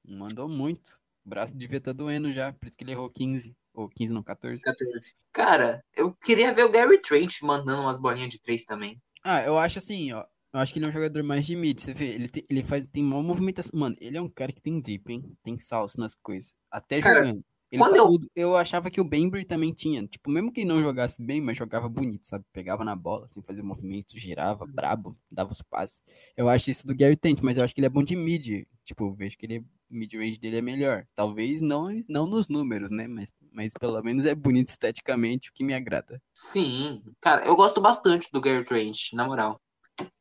Mandou 0.07 0.47
muito. 0.47 0.99
O 1.25 1.29
braço 1.29 1.55
devia 1.55 1.77
estar 1.77 1.93
doendo 1.93 2.31
já, 2.31 2.53
por 2.53 2.67
isso 2.67 2.77
que 2.77 2.83
ele 2.83 2.91
errou 2.91 3.09
15. 3.09 3.55
Ou 3.73 3.87
15 3.89 4.13
não, 4.13 4.23
14. 4.23 4.63
14. 4.63 5.15
Cara, 5.31 5.83
eu 5.95 6.13
queria 6.13 6.53
ver 6.53 6.63
o 6.63 6.71
Gary 6.71 6.99
Trent 7.01 7.41
mandando 7.41 7.81
umas 7.83 7.97
bolinhas 7.97 8.29
de 8.29 8.39
três 8.41 8.65
também. 8.65 8.99
Ah, 9.23 9.43
eu 9.43 9.57
acho 9.59 9.77
assim, 9.79 10.11
ó. 10.11 10.25
Eu 10.51 10.59
acho 10.59 10.73
que 10.73 10.79
ele 10.79 10.87
é 10.87 10.89
um 10.89 10.93
jogador 10.93 11.21
mais 11.23 11.45
de 11.45 11.55
mid, 11.55 11.79
você 11.79 11.93
vê, 11.93 12.07
ele, 12.07 12.27
tem- 12.27 12.43
ele 12.49 12.63
faz, 12.63 12.83
tem 12.85 13.03
uma 13.03 13.21
movimentação. 13.21 13.79
Mano, 13.79 13.95
ele 13.99 14.17
é 14.17 14.21
um 14.21 14.27
cara 14.29 14.51
que 14.51 14.61
tem 14.61 14.79
drip, 14.81 15.11
hein? 15.13 15.37
Tem 15.43 15.59
salso 15.59 15.99
nas 15.99 16.15
coisas. 16.15 16.55
Até 16.71 16.99
Cara, 16.99 17.25
jogando. 17.27 17.45
Ele 17.71 17.81
quando 17.83 17.95
eu- 17.95 18.19
eu 18.35 18.57
achava 18.57 18.89
que 18.89 18.99
o 18.99 19.03
Bembry 19.03 19.45
também 19.45 19.71
tinha. 19.71 20.07
Tipo, 20.07 20.31
mesmo 20.31 20.51
que 20.51 20.61
ele 20.61 20.69
não 20.69 20.81
jogasse 20.81 21.21
bem, 21.21 21.39
mas 21.39 21.57
jogava 21.57 21.87
bonito, 21.87 22.27
sabe? 22.27 22.43
Pegava 22.51 22.83
na 22.83 22.95
bola, 22.95 23.25
assim, 23.27 23.41
fazia 23.43 23.63
movimento, 23.63 24.17
girava, 24.17 24.65
brabo, 24.65 25.15
dava 25.31 25.51
os 25.51 25.61
passes. 25.61 26.01
Eu 26.35 26.49
acho 26.49 26.71
isso 26.71 26.87
do 26.87 26.95
Gary 26.95 27.15
Trent, 27.15 27.39
mas 27.43 27.57
eu 27.57 27.63
acho 27.63 27.73
que 27.75 27.79
ele 27.79 27.85
é 27.87 27.89
bom 27.89 28.03
de 28.03 28.15
mid. 28.15 28.65
Tipo, 28.85 29.05
eu 29.05 29.13
vejo 29.13 29.37
que 29.37 29.45
ele 29.45 29.63
mid-range 29.89 30.39
dele 30.39 30.57
é 30.57 30.61
melhor. 30.61 31.05
Talvez 31.15 31.61
não, 31.61 31.89
não 32.07 32.25
nos 32.27 32.47
números, 32.47 32.89
né? 32.91 33.07
Mas, 33.07 33.31
mas 33.51 33.73
pelo 33.79 34.01
menos 34.01 34.25
é 34.25 34.33
bonito 34.33 34.69
esteticamente, 34.69 35.49
o 35.49 35.53
que 35.53 35.63
me 35.63 35.73
agrada. 35.73 36.21
Sim, 36.33 37.01
cara, 37.21 37.45
eu 37.45 37.55
gosto 37.55 37.79
bastante 37.79 38.31
do 38.31 38.41
Gary 38.41 38.63
Trent, 38.65 39.13
na 39.13 39.25
moral. 39.25 39.61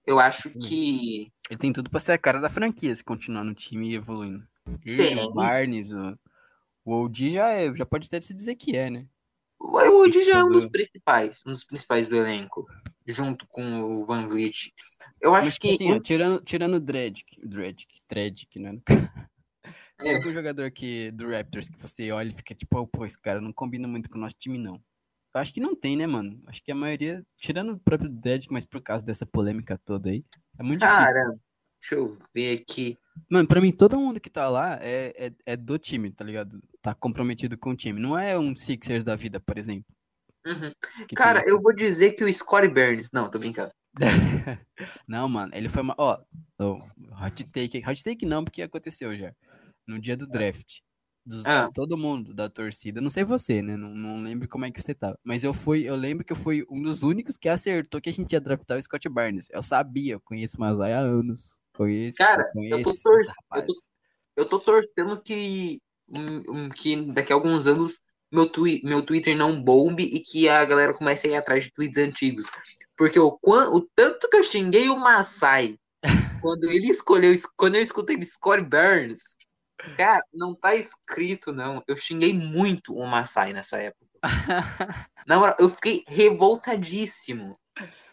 Eu 0.07 0.19
acho 0.19 0.51
que. 0.51 1.31
Ele 1.51 1.59
tem 1.59 1.73
tudo 1.73 1.89
pra 1.89 2.01
ser 2.01 2.13
a 2.13 2.19
cara 2.19 2.41
da 2.41 2.49
franquia 2.51 2.95
se 2.95 3.05
continuar 3.05 3.45
no 3.45 3.55
time 3.55 3.91
e 3.91 3.95
evoluindo. 3.95 4.47
Ele, 4.85 5.15
o 5.23 5.33
Barnes, 5.33 5.93
o, 5.93 6.19
o 6.85 6.93
OG 7.05 7.33
já, 7.33 7.51
é, 7.51 7.75
já 7.75 7.85
pode 7.87 8.07
até 8.07 8.21
se 8.21 8.35
dizer 8.35 8.55
que 8.57 8.77
é, 8.77 8.91
né? 8.91 9.07
O 9.61 9.73
Wood 9.77 10.23
já 10.23 10.39
é 10.39 10.45
um 10.45 10.49
dos 10.51 10.69
principais, 10.69 11.43
um 11.45 11.51
dos 11.51 11.65
principais 11.65 12.07
do 12.07 12.15
elenco, 12.17 12.65
junto 13.05 13.45
com 13.49 13.83
o 13.83 14.07
Van 14.07 14.27
Vliet. 14.29 14.73
Eu 15.21 15.35
acho 15.35 15.47
Mas, 15.47 15.55
tipo 15.55 15.67
que. 15.69 15.75
assim, 15.75 15.93
ó, 15.93 16.01
tirando, 16.01 16.41
tirando 16.43 16.75
o 16.75 16.81
Dredic, 16.81 17.41
Dredic, 17.45 18.01
Dredic, 18.09 18.59
né? 18.61 18.81
Tem 19.99 20.13
É. 20.13 20.17
algum 20.17 20.31
jogador 20.31 20.71
que, 20.71 21.11
do 21.11 21.29
Raptors 21.29 21.69
que 21.69 21.81
você 21.81 22.13
olha 22.13 22.31
e 22.31 22.37
fica 22.37 22.55
tipo, 22.55 22.79
oh, 22.79 22.87
pô, 22.87 23.05
esse 23.05 23.21
cara 23.21 23.41
não 23.41 23.53
combina 23.53 23.89
muito 23.89 24.09
com 24.09 24.17
o 24.17 24.21
nosso 24.21 24.37
time, 24.39 24.57
não. 24.59 24.77
Eu 25.35 25.41
acho 25.41 25.53
que 25.53 25.61
não 25.61 25.75
tem, 25.75 25.97
né, 25.97 26.07
mano? 26.07 26.41
Acho 26.47 26.63
que 26.63 26.71
a 26.71 26.75
maioria, 26.75 27.27
tirando 27.37 27.73
o 27.73 27.81
próprio 27.81 28.09
Dredic, 28.09 28.53
mas 28.53 28.65
por 28.65 28.81
causa 28.81 29.05
dessa 29.05 29.27
polêmica 29.27 29.77
toda 29.85 30.09
aí, 30.09 30.25
é 30.57 30.63
muito 30.63 30.81
difícil. 30.81 31.05
Cara, 31.05 31.39
deixa 31.81 31.95
eu 31.95 32.17
ver 32.35 32.61
aqui. 32.61 32.97
Mano, 33.29 33.49
pra 33.49 33.61
mim, 33.61 33.73
todo 33.73 33.99
mundo 33.99 34.21
que 34.21 34.31
tá 34.31 34.49
lá 34.49 34.79
é, 34.81 35.13
é, 35.27 35.33
é 35.47 35.57
do 35.57 35.79
time, 35.79 36.11
tá 36.11 36.25
ligado? 36.25 36.61
Tá 36.81 36.95
comprometido 36.95 37.59
com 37.59 37.71
o 37.71 37.77
time. 37.77 38.01
Não 38.01 38.19
é 38.19 38.39
um 38.39 38.55
Sixers 38.55 39.05
da 39.05 39.17
vida, 39.17 39.41
por 39.41 39.59
exemplo. 39.59 39.87
Uhum. 40.47 40.73
Cara, 41.15 41.43
eu 41.47 41.61
vou 41.61 41.75
dizer 41.75 42.13
que 42.13 42.25
o 42.25 42.33
Scottie 42.33 42.69
Burns. 42.69 43.11
Não, 43.13 43.31
tô 43.31 43.39
brincando. 43.39 43.71
Não, 45.07 45.29
mano, 45.29 45.53
ele 45.55 45.69
foi 45.69 45.83
uma. 45.83 45.95
Ó, 45.99 46.19
ó, 46.59 46.81
hot 47.25 47.45
take. 47.45 47.83
Hot 47.87 48.05
take 48.05 48.25
não, 48.25 48.45
porque 48.45 48.63
aconteceu 48.63 49.17
já. 49.17 49.33
No 49.87 49.99
dia 49.99 50.17
do 50.17 50.27
draft. 50.27 50.81
Dos, 51.27 51.45
Ah. 51.45 51.67
De 51.67 51.73
todo 51.73 51.99
mundo 51.99 52.33
da 52.33 52.49
torcida. 52.49 53.01
Não 53.01 53.11
sei 53.11 53.25
você, 53.25 53.61
né? 53.61 53.77
Não, 53.77 53.95
não 53.95 54.23
lembro 54.23 54.49
como 54.49 54.65
é 54.65 54.71
que 54.71 54.81
você 54.81 54.95
tava. 54.95 55.19
Mas 55.25 55.45
eu 55.45 55.53
fui, 55.53 55.83
eu 55.83 55.97
lembro 55.97 56.25
que 56.25 56.33
eu 56.33 56.37
fui 56.37 56.65
um 56.71 56.81
dos 56.81 57.03
únicos 57.03 57.37
que 57.37 57.49
acertou 57.49 58.01
que 58.01 58.09
a 58.09 58.13
gente 58.13 58.33
ia 58.33 58.41
draftar 58.41 58.79
o 58.79 58.83
Scott 58.83 59.09
Barnes. 59.09 59.49
Eu 59.51 59.63
sabia, 59.63 60.15
eu 60.15 60.21
conheço 60.21 60.57
o 60.57 60.61
Masai 60.61 60.93
há 60.93 61.01
anos. 61.01 61.59
Conheço, 61.79 62.19
Cara, 62.19 62.43
eu 62.43 62.53
conheço 62.53 62.83
tô 62.83 62.91
esses 62.91 63.03
tor- 63.03 63.35
eu 63.55 63.67
tô-. 63.67 63.75
Eu 64.37 64.45
tô 64.45 64.59
torcendo 64.59 65.21
que, 65.21 65.81
que 66.77 66.97
daqui 67.13 67.33
a 67.33 67.37
alguns 67.37 67.69
anos 67.69 68.01
meu, 68.31 68.49
twi 68.49 68.81
meu 68.85 69.01
Twitter 69.01 69.37
não 69.37 69.63
bombe 69.63 70.03
e 70.03 70.21
que 70.21 70.49
a 70.49 70.65
galera 70.65 70.93
comece 70.93 71.29
a 71.29 71.31
ir 71.31 71.35
atrás 71.37 71.65
de 71.65 71.73
tweets 71.73 71.99
antigos. 71.99 72.47
Porque 72.97 73.19
o, 73.19 73.39
o 73.41 73.81
tanto 73.95 74.29
que 74.29 74.37
eu 74.37 74.43
xinguei 74.43 74.89
o 74.89 74.99
Masai 74.99 75.79
quando 76.43 76.65
ele 76.71 76.89
escolheu, 76.89 77.33
quando 77.57 77.77
eu 77.77 77.83
escutei 77.83 78.17
ele 78.17 78.27
Scott 78.27 78.63
Burns, 78.63 79.37
cara, 79.97 80.25
não 80.35 80.55
tá 80.55 80.75
escrito, 80.75 81.53
não. 81.53 81.83
Eu 81.87 81.97
xinguei 81.97 82.33
muito 82.33 82.95
o 82.95 83.07
Masai 83.07 83.53
nessa 83.53 83.79
época. 83.79 84.07
Na 85.27 85.39
moral, 85.39 85.57
eu 85.61 85.69
fiquei 85.69 86.05
revoltadíssimo. 86.09 87.57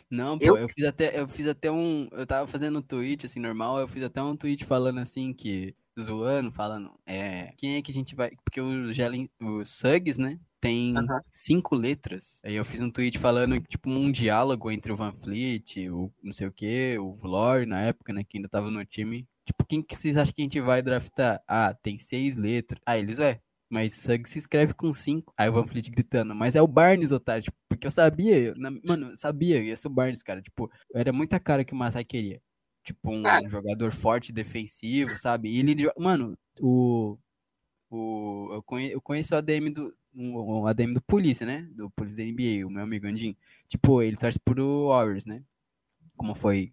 Não, 0.09 0.37
pô, 0.37 0.45
Eu- 0.45 0.57
eu... 0.57 0.69
fiz 0.69 0.85
até, 0.85 1.19
eu 1.19 1.27
fiz 1.27 1.47
até 1.47 1.71
um, 1.71 2.07
eu 2.11 2.25
tava 2.27 2.45
fazendo 2.47 2.79
um 2.79 2.81
tweet 2.81 3.25
assim 3.25 3.39
normal, 3.39 3.79
eu 3.79 3.87
fiz 3.87 4.03
até 4.03 4.21
um 4.21 4.35
tweet 4.37 4.63
falando 4.65 4.99
assim 4.99 5.33
que 5.33 5.75
zoando, 5.99 6.51
falando, 6.51 6.91
é, 7.05 7.53
quem 7.57 7.75
é 7.77 7.81
que 7.81 7.89
a 7.91 7.93
gente 7.93 8.15
vai, 8.15 8.31
porque 8.43 8.59
o 8.61 8.91
Jalen, 8.93 9.29
o 9.41 9.63
Suggs, 9.65 10.19
né, 10.19 10.39
tem 10.59 10.93
cinco 11.31 11.75
letras. 11.75 12.39
Aí 12.43 12.55
eu 12.55 12.65
fiz 12.65 12.81
um 12.81 12.91
tweet 12.91 13.17
falando 13.17 13.59
tipo 13.61 13.89
um 13.89 14.11
diálogo 14.11 14.69
entre 14.71 14.91
o 14.91 14.95
Van 14.95 15.13
Fleet, 15.13 15.89
o 15.89 16.11
não 16.23 16.33
sei 16.33 16.47
o 16.47 16.51
que, 16.51 16.97
o 16.99 17.17
Lore 17.23 17.65
na 17.65 17.81
época, 17.81 18.11
né, 18.13 18.23
que 18.23 18.37
ainda 18.37 18.49
tava 18.49 18.69
no 18.69 18.83
time. 18.85 19.27
Tipo, 19.45 19.63
quem 19.65 19.81
que 19.83 19.95
vocês 19.95 20.17
acham 20.17 20.33
que 20.33 20.41
a 20.41 20.45
gente 20.45 20.59
vai 20.59 20.81
draftar? 20.81 21.39
Ah, 21.47 21.73
tem 21.73 21.99
seis 21.99 22.35
letras. 22.35 22.81
Ah, 22.85 22.97
eles 22.97 23.19
é. 23.19 23.39
Mas 23.69 23.95
Suggs 23.95 24.31
se 24.31 24.39
escreve 24.39 24.73
com 24.73 24.93
cinco. 24.93 25.33
Aí 25.37 25.49
o 25.49 25.53
Van 25.53 25.65
Fleet 25.65 25.89
gritando, 25.89 26.35
mas 26.35 26.55
é 26.55 26.61
o 26.61 26.67
Barnes, 26.67 27.11
otário. 27.11 27.43
Tipo, 27.43 27.57
porque 27.67 27.87
eu 27.87 27.91
sabia, 27.91 28.37
eu- 28.37 28.55
na- 28.55 28.71
mano, 28.83 29.11
eu 29.11 29.17
sabia, 29.17 29.61
ia 29.63 29.75
ser 29.75 29.87
o 29.87 29.91
Barnes, 29.91 30.21
cara. 30.23 30.41
Tipo, 30.41 30.71
era 30.93 31.11
muita 31.11 31.39
cara 31.39 31.65
que 31.65 31.73
o 31.73 31.75
Masai 31.75 32.05
queria. 32.05 32.41
Tipo, 32.83 33.11
um 33.11 33.23
Cara. 33.23 33.49
jogador 33.49 33.91
forte, 33.91 34.31
defensivo, 34.31 35.17
sabe? 35.17 35.49
E 35.49 35.57
ele, 35.59 35.91
mano, 35.97 36.37
o. 36.59 37.17
o 37.89 38.49
eu, 38.53 38.63
conhe, 38.63 38.91
eu 38.91 39.01
conheço 39.01 39.33
o 39.33 39.37
ADM 39.37 39.71
do. 39.73 39.93
Um, 40.13 40.37
um 40.61 40.67
ADM 40.67 40.93
do 40.93 41.01
Polícia, 41.01 41.45
né? 41.45 41.67
Do 41.73 41.89
Polícia 41.91 42.23
da 42.23 42.29
NBA, 42.31 42.65
o 42.65 42.69
meu 42.69 42.83
amigo 42.83 43.07
Andinho. 43.07 43.35
Tipo, 43.67 44.01
ele 44.03 44.15
torce 44.15 44.39
pro 44.39 44.87
Warriors, 44.89 45.25
né? 45.25 45.43
Como 46.15 46.35
foi 46.35 46.71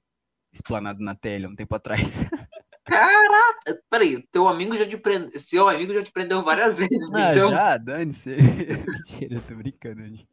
explanado 0.53 1.03
na 1.03 1.15
tela 1.15 1.49
um 1.49 1.57
tempo 1.57 1.75
atrás. 1.75 2.19
Caraca! 2.85 3.83
Peraí, 3.89 4.23
teu 4.31 4.49
amigo 4.49 4.77
já 4.77 4.87
te 4.87 4.97
prendeu. 4.97 5.39
Seu 5.41 5.69
amigo 5.69 5.93
já 5.95 6.03
te 6.03 6.11
prendeu 6.13 6.43
várias 6.43 6.77
vezes. 6.77 6.99
Ah, 7.15 7.33
então, 7.35 7.51
já, 7.51 7.77
dane-se. 7.77 8.37
Mentira, 8.87 9.35
eu 9.37 9.43
tô 9.43 9.55
brincando. 9.55 10.03
gente. 10.05 10.27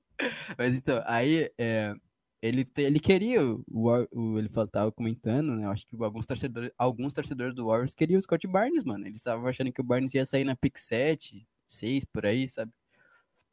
Mas 0.57 0.75
então, 0.75 1.01
aí, 1.05 1.49
é, 1.57 1.93
ele, 2.41 2.65
te- 2.65 2.81
ele 2.81 2.99
queria, 2.99 3.41
o, 3.45 3.63
o- 4.12 4.38
ele 4.39 4.49
tava 4.71 4.91
comentando, 4.91 5.55
né? 5.55 5.67
Acho 5.67 5.85
que 5.88 5.95
alguns 6.03 6.25
torcedores, 6.25 6.71
alguns 6.77 7.13
torcedores 7.13 7.53
do 7.55 7.67
Warriors 7.67 7.93
queriam 7.93 8.19
o 8.19 8.21
Scott 8.21 8.45
Barnes, 8.47 8.83
mano. 8.83 9.05
Eles 9.05 9.21
estavam 9.21 9.47
achando 9.47 9.71
que 9.71 9.81
o 9.81 9.83
Barnes 9.83 10.13
ia 10.13 10.25
sair 10.25 10.43
na 10.43 10.55
pick 10.55 10.77
7, 10.77 11.47
6, 11.67 12.03
por 12.05 12.25
aí, 12.25 12.49
sabe? 12.49 12.71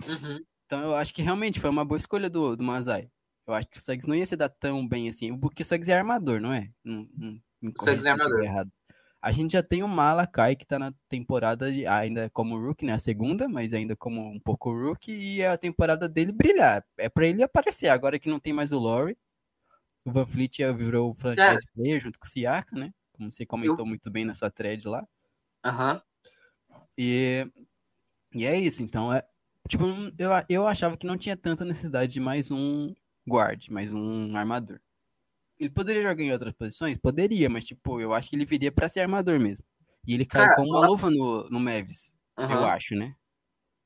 uhum. 0.08 0.40
Então 0.66 0.80
eu 0.82 0.96
acho 0.96 1.14
que 1.14 1.22
realmente 1.22 1.60
foi 1.60 1.70
uma 1.70 1.84
boa 1.84 1.96
escolha 1.96 2.28
do, 2.28 2.56
do 2.56 2.64
Masai. 2.64 3.08
Eu 3.46 3.54
acho 3.54 3.68
que 3.68 3.78
o 3.78 3.80
Suggs 3.80 4.08
não 4.08 4.16
ia 4.16 4.26
se 4.26 4.34
dar 4.34 4.48
tão 4.48 4.86
bem 4.86 5.08
assim, 5.08 5.38
porque 5.38 5.62
o 5.62 5.64
Suggs 5.64 5.88
é 5.88 5.96
armador, 5.96 6.40
não 6.40 6.52
é? 6.52 6.68
Não, 6.82 7.08
não, 7.16 7.40
me 7.62 7.72
corrija 7.72 7.98
Suggs 7.98 8.06
é 8.08 8.10
armador. 8.10 8.42
errado. 8.42 8.72
A 9.26 9.32
gente 9.32 9.52
já 9.52 9.62
tem 9.62 9.82
o 9.82 9.88
Malakai, 9.88 10.54
que 10.54 10.64
tá 10.66 10.78
na 10.78 10.92
temporada 11.08 11.70
de- 11.72 11.86
ainda 11.86 12.30
como 12.30 12.56
rookie, 12.58 12.84
né? 12.86 12.92
A 12.92 12.98
segunda, 12.98 13.48
mas 13.48 13.74
ainda 13.74 13.96
como 13.96 14.20
um 14.20 14.38
pouco 14.38 14.70
rookie, 14.72 15.12
e 15.12 15.40
é 15.42 15.48
a 15.48 15.58
temporada 15.58 16.08
dele 16.08 16.30
brilhar. 16.32 16.84
É 16.96 17.08
pra 17.08 17.26
ele 17.26 17.42
aparecer. 17.42 17.88
Agora 17.88 18.18
que 18.20 18.28
não 18.30 18.38
tem 18.38 18.52
mais 18.52 18.70
o 18.70 18.78
Laurie, 18.78 19.16
o 20.04 20.12
Van 20.12 20.26
Fleet 20.26 20.58
virou 20.76 21.10
o 21.10 21.14
franchise 21.14 21.66
player 21.74 22.00
junto 22.00 22.18
com 22.18 22.26
o 22.26 22.28
Siaka, 22.28 22.76
né? 22.76 22.92
Como 23.12 23.30
você 23.30 23.44
comentou 23.46 23.84
muito 23.86 24.10
bem 24.10 24.24
na 24.24 24.34
sua 24.34 24.50
thread 24.50 24.86
lá. 24.86 25.06
Aham. 25.64 26.00
E, 26.96 27.46
e 28.34 28.44
é 28.46 28.58
isso, 28.58 28.82
então 28.82 29.12
é 29.12 29.24
Tipo, 29.68 29.84
eu, 30.16 30.30
eu 30.48 30.66
achava 30.68 30.96
que 30.96 31.06
não 31.06 31.18
tinha 31.18 31.36
tanta 31.36 31.64
necessidade 31.64 32.12
de 32.12 32.20
mais 32.20 32.52
um 32.52 32.94
guard, 33.28 33.68
mais 33.68 33.92
um 33.92 34.36
armador. 34.36 34.80
Ele 35.58 35.70
poderia 35.70 36.02
jogar 36.02 36.22
em 36.22 36.32
outras 36.32 36.52
posições? 36.54 36.98
Poderia, 36.98 37.48
mas 37.48 37.64
tipo, 37.64 38.00
eu 38.00 38.12
acho 38.12 38.28
que 38.28 38.36
ele 38.36 38.44
viria 38.44 38.70
pra 38.70 38.88
ser 38.88 39.00
armador 39.00 39.38
mesmo. 39.40 39.64
E 40.06 40.14
ele 40.14 40.24
caiu 40.26 40.44
Cara, 40.44 40.56
como 40.56 40.70
uma 40.76 40.86
luva 40.86 41.10
no, 41.10 41.48
no 41.48 41.58
Mavis, 41.58 42.14
eu 42.38 42.64
acho, 42.64 42.94
né? 42.94 43.14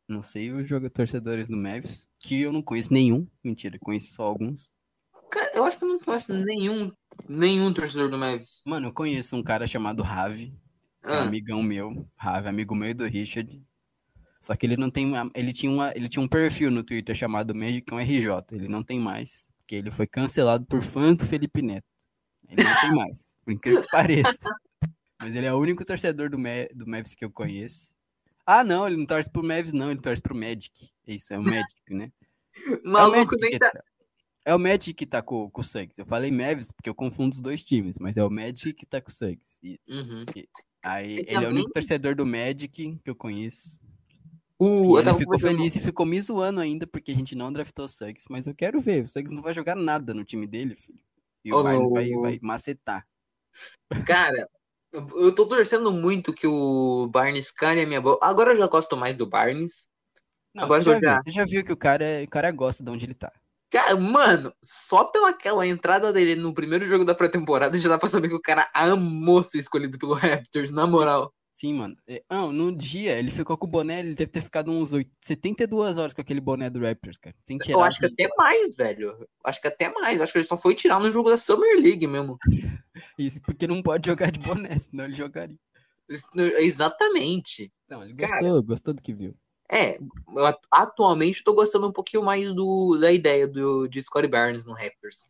Não 0.08 0.22
sei 0.22 0.50
os 0.52 0.68
jogadores 0.68 0.92
torcedores 0.92 1.48
do 1.48 1.56
Mavis, 1.56 2.08
que 2.18 2.40
eu 2.40 2.52
não 2.52 2.60
conheço 2.62 2.92
nenhum. 2.92 3.26
Mentira, 3.44 3.78
conheço 3.80 4.12
só 4.12 4.24
alguns. 4.24 4.68
Cara, 5.30 5.50
eu 5.54 5.64
acho 5.64 5.78
que 5.78 5.84
eu 5.84 5.88
não 5.88 5.98
conheço 6.00 6.32
nenhum, 6.44 6.92
nenhum 7.28 7.72
torcedor 7.72 8.10
do 8.10 8.18
Mavis. 8.18 8.62
Mano, 8.66 8.88
eu 8.88 8.92
conheço 8.92 9.36
um 9.36 9.42
cara 9.42 9.66
chamado 9.68 10.02
Ravi, 10.02 10.52
é 11.04 11.08
um 11.10 11.12
Ah, 11.12 11.22
amigão 11.22 11.62
meu, 11.62 12.06
Ravi, 12.16 12.48
amigo 12.48 12.74
meu 12.74 12.90
e 12.90 12.94
do 12.94 13.06
Richard. 13.06 13.62
Só 14.40 14.56
que 14.56 14.66
ele 14.66 14.76
não 14.76 14.90
tem. 14.90 15.06
uma- 15.06 15.30
Ele 15.34 15.52
tinha, 15.52 15.70
uma, 15.70 15.92
ele 15.94 16.08
tinha 16.08 16.22
um 16.22 16.28
perfil 16.28 16.70
no 16.70 16.82
Twitter 16.82 17.14
chamado 17.14 17.54
Magicão 17.54 18.00
RJ. 18.00 18.28
Ele 18.52 18.68
não 18.68 18.82
tem 18.82 18.98
mais. 18.98 19.49
Porque 19.70 19.76
ele 19.76 19.92
foi 19.92 20.04
cancelado 20.08 20.66
por 20.66 20.82
fã 20.82 21.14
do 21.14 21.24
Felipe 21.24 21.62
Neto. 21.62 21.86
Ele 22.48 22.60
não 22.60 22.80
tem 22.80 22.92
mais. 22.92 23.36
Por 23.44 23.52
incrível 23.52 23.82
que 23.82 23.88
pareça. 23.88 24.36
Mas 25.22 25.32
ele 25.32 25.46
é 25.46 25.54
o 25.54 25.58
único 25.60 25.84
torcedor 25.84 26.28
do, 26.28 26.36
Ma 26.36 26.66
do 26.74 26.88
Mavs 26.88 27.14
que 27.14 27.24
eu 27.24 27.30
conheço. 27.30 27.94
Ah, 28.44 28.64
não, 28.64 28.84
ele 28.84 28.96
não 28.96 29.06
torce 29.06 29.30
pro 29.30 29.44
Mavs, 29.44 29.72
não. 29.72 29.92
Ele 29.92 30.00
torce 30.00 30.20
pro 30.20 30.34
Magic. 30.34 30.90
Isso, 31.06 31.32
é 31.32 31.38
o 31.38 31.42
Magic, 31.44 31.80
né? 31.88 32.10
É 32.66 32.88
maluco 32.88 33.36
Magic 33.36 33.40
nem 33.42 33.58
tá. 33.60 33.70
tá, 33.70 33.84
é 34.44 34.52
o 34.52 34.58
Magic 34.58 34.92
que 34.92 35.06
tá 35.06 35.22
com, 35.22 35.48
com 35.48 35.60
o 35.60 35.64
Suggs. 35.64 35.96
Eu 36.00 36.04
falei 36.04 36.32
Mavs 36.32 36.72
porque 36.72 36.90
eu 36.90 36.94
confundo 36.94 37.36
os 37.36 37.40
dois 37.40 37.62
times, 37.62 37.96
mas 37.96 38.16
é 38.16 38.24
o 38.24 38.30
Magic 38.30 38.72
que 38.72 38.84
tá 38.84 39.00
com 39.00 39.08
o 39.08 39.14
Suggs. 39.14 39.60
E 39.62 39.78
Uhum. 39.88 40.24
aí, 40.82 41.24
ele 41.28 41.44
é 41.44 41.46
o 41.46 41.50
único 41.50 41.70
torcedor 41.70 42.16
do 42.16 42.26
Magic 42.26 42.68
que 42.68 43.08
eu 43.08 43.14
conheço. 43.14 43.78
O, 44.60 44.98
eu 44.98 45.00
ele 45.00 45.14
ficou 45.14 45.38
feliz 45.38 45.74
e 45.74 45.80
ficou 45.80 46.04
me 46.04 46.20
zoando 46.20 46.60
ainda 46.60 46.86
porque 46.86 47.10
a 47.10 47.14
gente 47.14 47.34
não 47.34 47.50
draftou 47.50 47.86
o 47.86 47.88
Suggs. 47.88 48.26
Mas 48.28 48.46
eu 48.46 48.54
quero 48.54 48.78
ver. 48.78 49.04
O 49.04 49.08
Suggs 49.08 49.34
não 49.34 49.42
vai 49.42 49.54
jogar 49.54 49.74
nada 49.74 50.12
no 50.12 50.22
time 50.22 50.46
dele, 50.46 50.76
filho. 50.76 51.00
E 51.42 51.50
o 51.50 51.56
Ô, 51.56 51.62
Barnes 51.62 51.88
vai, 51.90 52.10
vai 52.10 52.38
macetar. 52.42 53.06
Cara, 54.06 54.46
eu 54.92 55.34
tô 55.34 55.46
torcendo 55.46 55.90
muito 55.90 56.34
que 56.34 56.46
o 56.46 57.06
Barnes 57.06 57.50
cane 57.50 57.80
a 57.80 57.86
minha 57.86 58.02
bola. 58.02 58.18
Agora 58.22 58.52
eu 58.52 58.56
já 58.58 58.66
gosto 58.66 58.98
mais 58.98 59.16
do 59.16 59.26
Barnes. 59.26 59.88
Não, 60.54 60.64
Agora 60.64 60.82
você, 60.82 60.90
já 60.90 60.98
viu, 60.98 61.22
você 61.24 61.30
já 61.30 61.44
viu 61.46 61.64
que 61.64 61.72
o 61.72 61.76
cara, 61.76 62.04
é- 62.04 62.24
o 62.24 62.28
cara 62.28 62.50
gosta 62.50 62.84
de 62.84 62.90
onde 62.90 63.06
ele 63.06 63.14
tá. 63.14 63.32
Cara, 63.70 63.96
mano, 63.96 64.52
só 64.62 65.04
pela 65.04 65.30
aquela 65.30 65.66
entrada 65.66 66.12
dele 66.12 66.34
no 66.34 66.52
primeiro 66.52 66.84
jogo 66.84 67.04
da 67.04 67.14
pré-temporada 67.14 67.78
já 67.78 67.88
dá 67.88 67.96
pra 67.96 68.08
saber 68.08 68.28
que 68.28 68.34
o 68.34 68.42
cara 68.42 68.68
amou 68.74 69.44
ser 69.44 69.60
escolhido 69.60 69.96
pelo 69.96 70.14
Raptors, 70.14 70.70
na 70.70 70.86
moral. 70.86 71.32
Sim, 71.60 71.74
mano. 71.74 71.94
É, 72.08 72.24
Não, 72.30 72.50
no 72.50 72.74
dia 72.74 73.18
ele 73.18 73.30
ficou 73.30 73.54
com 73.54 73.66
o 73.66 73.70
boné, 73.70 74.00
ele 74.00 74.14
deve 74.14 74.30
ter 74.30 74.40
ficado 74.40 74.70
uns 74.70 74.90
8, 74.92 75.10
72 75.20 75.98
horas 75.98 76.14
com 76.14 76.22
aquele 76.22 76.40
boné 76.40 76.70
do 76.70 76.80
Raptors, 76.80 77.18
cara. 77.18 77.36
Sem 77.44 77.58
tirar. 77.58 77.80
Eu 77.80 77.84
acho 77.84 77.98
que 77.98 78.06
até 78.06 78.28
mais, 78.34 78.74
velho. 78.74 79.28
Acho 79.44 79.60
que 79.60 79.68
até 79.68 79.90
mais. 79.90 80.22
Acho 80.22 80.32
que 80.32 80.38
ele 80.38 80.46
só 80.46 80.56
foi 80.56 80.74
tirar 80.74 80.98
no 80.98 81.12
jogo 81.12 81.28
da 81.28 81.36
Summer 81.36 81.78
League 81.78 82.06
mesmo. 82.06 82.38
Isso 83.18 83.42
porque 83.42 83.66
não 83.66 83.82
pode 83.82 84.08
jogar 84.08 84.30
de 84.30 84.38
boné, 84.38 84.78
senão 84.78 85.04
ele 85.04 85.12
jogaria. 85.12 85.58
Exatamente. 86.60 87.70
Não, 87.86 88.04
ele 88.04 88.14
Cara. 88.14 88.40
gostou, 88.40 88.62
gostou 88.62 88.94
do 88.94 89.02
que 89.02 89.12
viu. 89.12 89.36
É, 89.70 89.98
atualmente 90.72 91.44
tô 91.44 91.52
gostando 91.52 91.86
um 91.86 91.92
pouquinho 91.92 92.22
mais 92.22 92.54
do, 92.54 92.96
da 92.98 93.12
ideia 93.12 93.46
do, 93.46 93.86
de 93.86 94.02
Scottie 94.02 94.30
Barnes 94.30 94.64
no 94.64 94.72
Raptors. 94.72 95.28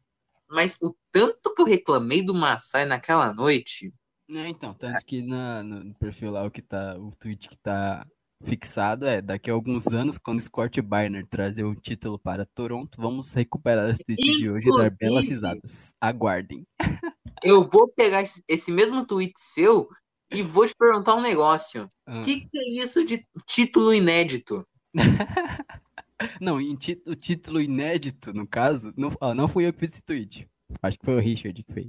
Mas 0.48 0.78
o 0.80 0.94
tanto 1.10 1.52
que 1.52 1.60
eu 1.60 1.66
reclamei 1.66 2.22
do 2.22 2.34
Massai 2.34 2.84
naquela 2.84 3.34
noite. 3.34 3.92
É, 4.32 4.48
então, 4.48 4.72
tanto 4.74 5.04
que 5.04 5.22
na, 5.22 5.62
no 5.62 5.94
perfil 5.94 6.30
lá, 6.30 6.44
o 6.44 6.50
que 6.50 6.62
tá, 6.62 6.96
o 6.96 7.12
tweet 7.18 7.48
que 7.48 7.56
tá 7.56 8.06
fixado 8.42 9.06
é, 9.06 9.20
daqui 9.20 9.50
a 9.50 9.52
alguns 9.52 9.88
anos, 9.88 10.18
quando 10.18 10.40
Scott 10.40 10.80
Barner 10.80 11.26
trazer 11.26 11.64
o 11.64 11.74
título 11.74 12.18
para 12.18 12.46
Toronto, 12.46 13.00
vamos 13.00 13.32
recuperar 13.32 13.90
esse 13.90 14.04
tweet 14.04 14.22
de 14.22 14.50
hoje 14.50 14.68
e 14.68 14.76
dar 14.76 14.90
belas 14.90 15.24
Inclusive. 15.24 15.34
risadas. 15.34 15.94
Aguardem. 16.00 16.64
Eu 17.42 17.68
vou 17.68 17.88
pegar 17.88 18.22
esse, 18.22 18.42
esse 18.46 18.70
mesmo 18.70 19.06
tweet 19.06 19.32
seu 19.36 19.88
e 20.30 20.42
vou 20.42 20.66
te 20.66 20.74
perguntar 20.78 21.14
um 21.14 21.22
negócio. 21.22 21.88
Ah. 22.06 22.18
O 22.18 22.22
que, 22.22 22.40
que 22.40 22.58
é 22.58 22.84
isso 22.84 23.04
de 23.04 23.24
título 23.46 23.92
inédito? 23.92 24.66
Não, 26.38 26.56
o 26.56 27.16
título 27.16 27.62
inédito, 27.62 28.32
no 28.34 28.46
caso, 28.46 28.92
não, 28.94 29.08
não 29.34 29.48
fui 29.48 29.66
eu 29.66 29.72
que 29.72 29.80
fiz 29.80 29.94
esse 29.94 30.04
tweet. 30.04 30.46
Acho 30.82 30.98
que 30.98 31.04
foi 31.06 31.16
o 31.16 31.18
Richard 31.18 31.62
que 31.62 31.72
fez. 31.72 31.88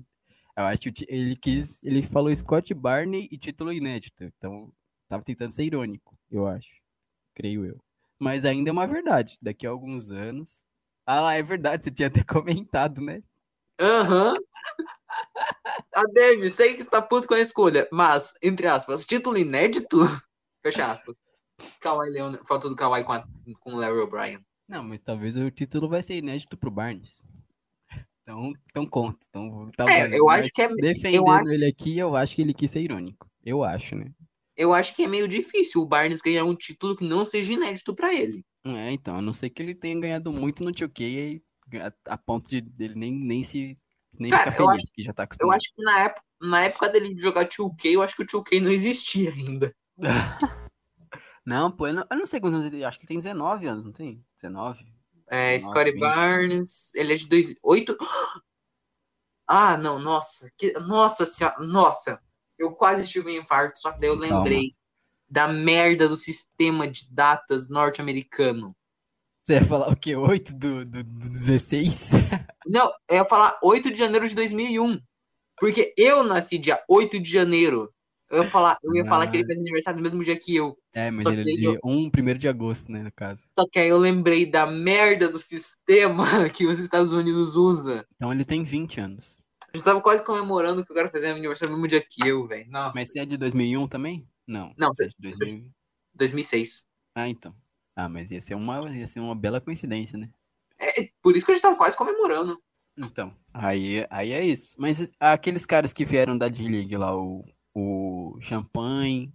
Eu 0.57 0.65
acho 0.65 0.91
que 0.91 1.05
ele 1.07 1.35
quis, 1.35 1.81
ele 1.83 2.03
falou 2.03 2.35
Scott 2.35 2.73
Barney 2.73 3.27
e 3.31 3.37
título 3.37 3.71
inédito. 3.71 4.23
Então, 4.23 4.71
tava 5.07 5.23
tentando 5.23 5.51
ser 5.51 5.63
irônico, 5.63 6.17
eu 6.29 6.47
acho. 6.47 6.69
Creio 7.33 7.65
eu. 7.65 7.81
Mas 8.19 8.45
ainda 8.45 8.69
é 8.69 8.73
uma 8.73 8.87
verdade. 8.87 9.37
Daqui 9.41 9.65
a 9.65 9.69
alguns 9.69 10.11
anos. 10.11 10.65
Ah, 11.05 11.21
lá, 11.21 11.33
é 11.35 11.41
verdade, 11.41 11.83
você 11.83 11.91
tinha 11.91 12.07
até 12.07 12.23
comentado, 12.25 13.01
né? 13.01 13.23
Aham. 13.79 14.33
A 15.93 16.03
Demi, 16.13 16.49
sei 16.49 16.73
que 16.73 16.81
está 16.81 17.01
puto 17.01 17.27
com 17.27 17.33
a 17.33 17.39
escolha, 17.39 17.87
mas, 17.91 18.33
entre 18.41 18.67
aspas, 18.67 19.05
título 19.05 19.37
inédito? 19.37 19.97
Fecha 20.63 20.89
aspas. 20.89 21.15
Kawhi 21.81 22.09
Leonard, 22.09 22.47
foto 22.47 22.69
do 22.69 22.75
Kawhi 22.75 23.03
com, 23.03 23.13
a, 23.13 23.27
com 23.59 23.73
o 23.73 23.75
Larry 23.75 23.99
O'Brien. 23.99 24.45
Não, 24.67 24.83
mas 24.83 25.01
talvez 25.01 25.35
o 25.35 25.51
título 25.51 25.89
vai 25.89 26.01
ser 26.01 26.15
inédito 26.15 26.57
pro 26.57 26.71
Barnes. 26.71 27.23
Então, 28.31 28.53
então 28.69 28.85
conta. 28.85 29.19
Então, 29.29 29.69
tá, 29.75 29.91
É, 29.91 30.17
eu 30.17 30.29
acho 30.29 30.49
que 30.53 30.61
é- 30.61 30.65
eu 30.71 30.75
Defendendo 30.75 31.29
acho- 31.29 31.49
ele 31.49 31.65
aqui, 31.65 31.97
eu 31.97 32.15
acho 32.15 32.35
que 32.35 32.41
ele 32.41 32.53
quis 32.53 32.71
ser 32.71 32.81
irônico. 32.81 33.29
Eu 33.43 33.63
acho, 33.63 33.95
né? 33.95 34.11
Eu 34.55 34.73
acho 34.73 34.95
que 34.95 35.03
é 35.03 35.07
meio 35.07 35.27
difícil 35.27 35.81
o 35.81 35.85
Barnes 35.85 36.21
ganhar 36.21 36.45
um 36.45 36.55
título 36.55 36.95
que 36.95 37.03
não 37.07 37.25
seja 37.25 37.53
inédito 37.53 37.93
pra 37.95 38.13
ele. 38.13 38.43
É, 38.65 38.91
então, 38.91 39.15
a 39.15 39.21
não 39.21 39.33
ser 39.33 39.49
que 39.49 39.61
ele 39.61 39.73
tenha 39.75 39.99
ganhado 39.99 40.31
muito 40.31 40.63
no 40.63 40.71
2K 40.71 41.41
a, 42.05 42.13
a 42.13 42.17
ponto 42.17 42.49
de 42.49 42.61
dele 42.61 42.95
nem, 42.95 43.11
nem 43.11 43.43
se 43.43 43.77
nem 44.19 44.29
Cara, 44.29 44.51
ficar 44.51 44.63
eu 44.63 44.67
feliz, 44.69 44.85
porque 44.89 45.03
já 45.03 45.13
tá 45.13 45.23
Eu 45.23 45.25
acostumado. 45.25 45.55
acho 45.57 45.73
que 45.73 45.83
na 45.83 46.03
época, 46.03 46.21
na 46.41 46.61
época 46.63 46.89
dele 46.89 47.15
jogar 47.19 47.45
2K, 47.47 47.93
eu 47.93 48.01
acho 48.03 48.15
que 48.15 48.23
o 48.23 48.27
2K 48.27 48.59
não 48.59 48.69
existia 48.69 49.31
ainda. 49.31 49.73
Não, 51.43 51.71
pô, 51.71 51.87
eu 51.87 51.93
não, 51.95 52.05
eu 52.11 52.17
não 52.19 52.25
sei 52.27 52.39
quantos 52.39 52.59
anos 52.59 52.71
ele 52.71 52.83
acho 52.85 52.99
que 52.99 53.05
tem 53.07 53.17
19 53.17 53.65
anos, 53.65 53.83
não 53.83 53.91
tem? 53.91 54.23
19? 54.39 54.85
É, 55.31 55.53
Nossa, 55.53 55.65
Scottie 55.69 55.97
Barnes, 55.97 56.93
ele 56.93 57.13
é 57.13 57.15
de 57.15 57.27
2008. 57.29 57.97
Ah, 59.47 59.77
não, 59.77 59.97
nossa, 59.97 60.51
que, 60.57 60.73
nossa 60.79 61.25
senhora, 61.25 61.57
nossa, 61.59 62.21
eu 62.59 62.73
quase 62.73 63.07
tive 63.07 63.29
um 63.29 63.41
infarto, 63.41 63.79
só 63.79 63.91
que 63.91 63.99
daí 63.99 64.09
eu 64.09 64.19
Calma. 64.19 64.35
lembrei 64.35 64.75
da 65.29 65.47
merda 65.47 66.09
do 66.09 66.17
sistema 66.17 66.85
de 66.85 67.09
datas 67.13 67.69
norte-americano. 67.69 68.75
Você 69.43 69.55
ia 69.55 69.63
falar 69.63 69.89
o 69.89 69.95
quê? 69.95 70.15
8 70.15 70.53
do, 70.53 70.85
do, 70.85 71.03
do 71.03 71.29
16? 71.29 72.11
Não, 72.67 72.91
eu 73.09 73.15
ia 73.15 73.25
falar 73.25 73.57
8 73.63 73.89
de 73.89 73.97
janeiro 73.97 74.27
de 74.27 74.35
2001, 74.35 75.01
porque 75.57 75.93
eu 75.97 76.23
nasci 76.25 76.57
dia 76.57 76.83
8 76.89 77.19
de 77.19 77.31
janeiro. 77.31 77.89
Eu 78.31 78.43
ia 78.43 78.49
falar, 78.49 78.77
eu 78.83 78.95
ia 78.95 79.05
falar 79.05 79.27
que 79.27 79.35
ele 79.37 79.43
Ah. 79.43 79.47
fez 79.47 79.59
aniversário 79.59 79.97
no 79.97 80.03
mesmo 80.03 80.23
dia 80.23 80.37
que 80.39 80.55
eu. 80.55 80.77
É, 80.95 81.11
mas 81.11 81.23
Só 81.25 81.31
ele 81.31 81.65
é 81.67 81.67
eu- 81.69 81.79
1 81.83 82.09
primeiro 82.09 82.39
de 82.39 82.47
agosto, 82.47 82.91
né, 82.91 83.03
no 83.03 83.11
caso. 83.11 83.43
Só 83.59 83.67
que 83.69 83.79
aí 83.79 83.89
eu 83.89 83.97
lembrei 83.97 84.45
da 84.45 84.65
merda 84.65 85.29
do 85.29 85.37
sistema 85.39 86.23
que 86.55 86.65
os 86.65 86.79
Estados 86.79 87.11
Unidos 87.11 87.55
usa. 87.55 88.05
Então 88.15 88.31
ele 88.31 88.45
tem 88.45 88.63
20 88.63 88.99
anos. 88.99 89.41
A 89.73 89.77
gente 89.77 89.85
tava 89.85 90.01
quase 90.01 90.23
comemorando 90.25 90.83
que 90.85 90.91
o 90.91 90.95
cara 90.95 91.09
fazia 91.09 91.31
aniversário 91.31 91.71
no 91.71 91.77
mesmo 91.77 91.87
dia 91.87 92.01
que 92.01 92.27
eu, 92.27 92.47
velho. 92.47 92.69
Nossa. 92.69 92.91
Mas 92.95 93.09
você 93.11 93.19
é 93.19 93.25
de 93.25 93.37
2001 93.37 93.87
também? 93.87 94.27
Não. 94.47 94.73
Não, 94.77 94.93
você 94.93 95.05
é 95.05 95.07
de 95.07 95.15
2000. 95.19 95.69
2006. 96.13 96.87
Ah, 97.15 97.27
então. 97.29 97.55
Ah, 97.95 98.09
mas 98.09 98.31
ia 98.31 98.41
ser 98.41 98.55
uma, 98.55 98.89
ia 98.93 99.07
ser 99.07 99.19
uma 99.19 99.35
bela 99.35 99.61
coincidência, 99.61 100.17
né? 100.17 100.29
Por 101.21 101.35
isso 101.37 101.45
que 101.45 101.51
a 101.51 101.55
gente 101.55 101.61
tava 101.61 101.75
quase 101.77 101.95
comemorando. 101.95 102.57
Então, 102.97 103.33
aí, 103.53 104.05
aí 104.09 104.31
é 104.33 104.43
isso. 104.45 104.75
Mas 104.77 105.09
aqueles 105.19 105.65
caras 105.65 105.93
que 105.93 106.03
vieram 106.03 106.37
da 106.37 106.49
D-League 106.49 106.97
lá, 106.97 107.15
o, 107.15 107.45
o 107.73 108.37
Champagne, 108.41 109.33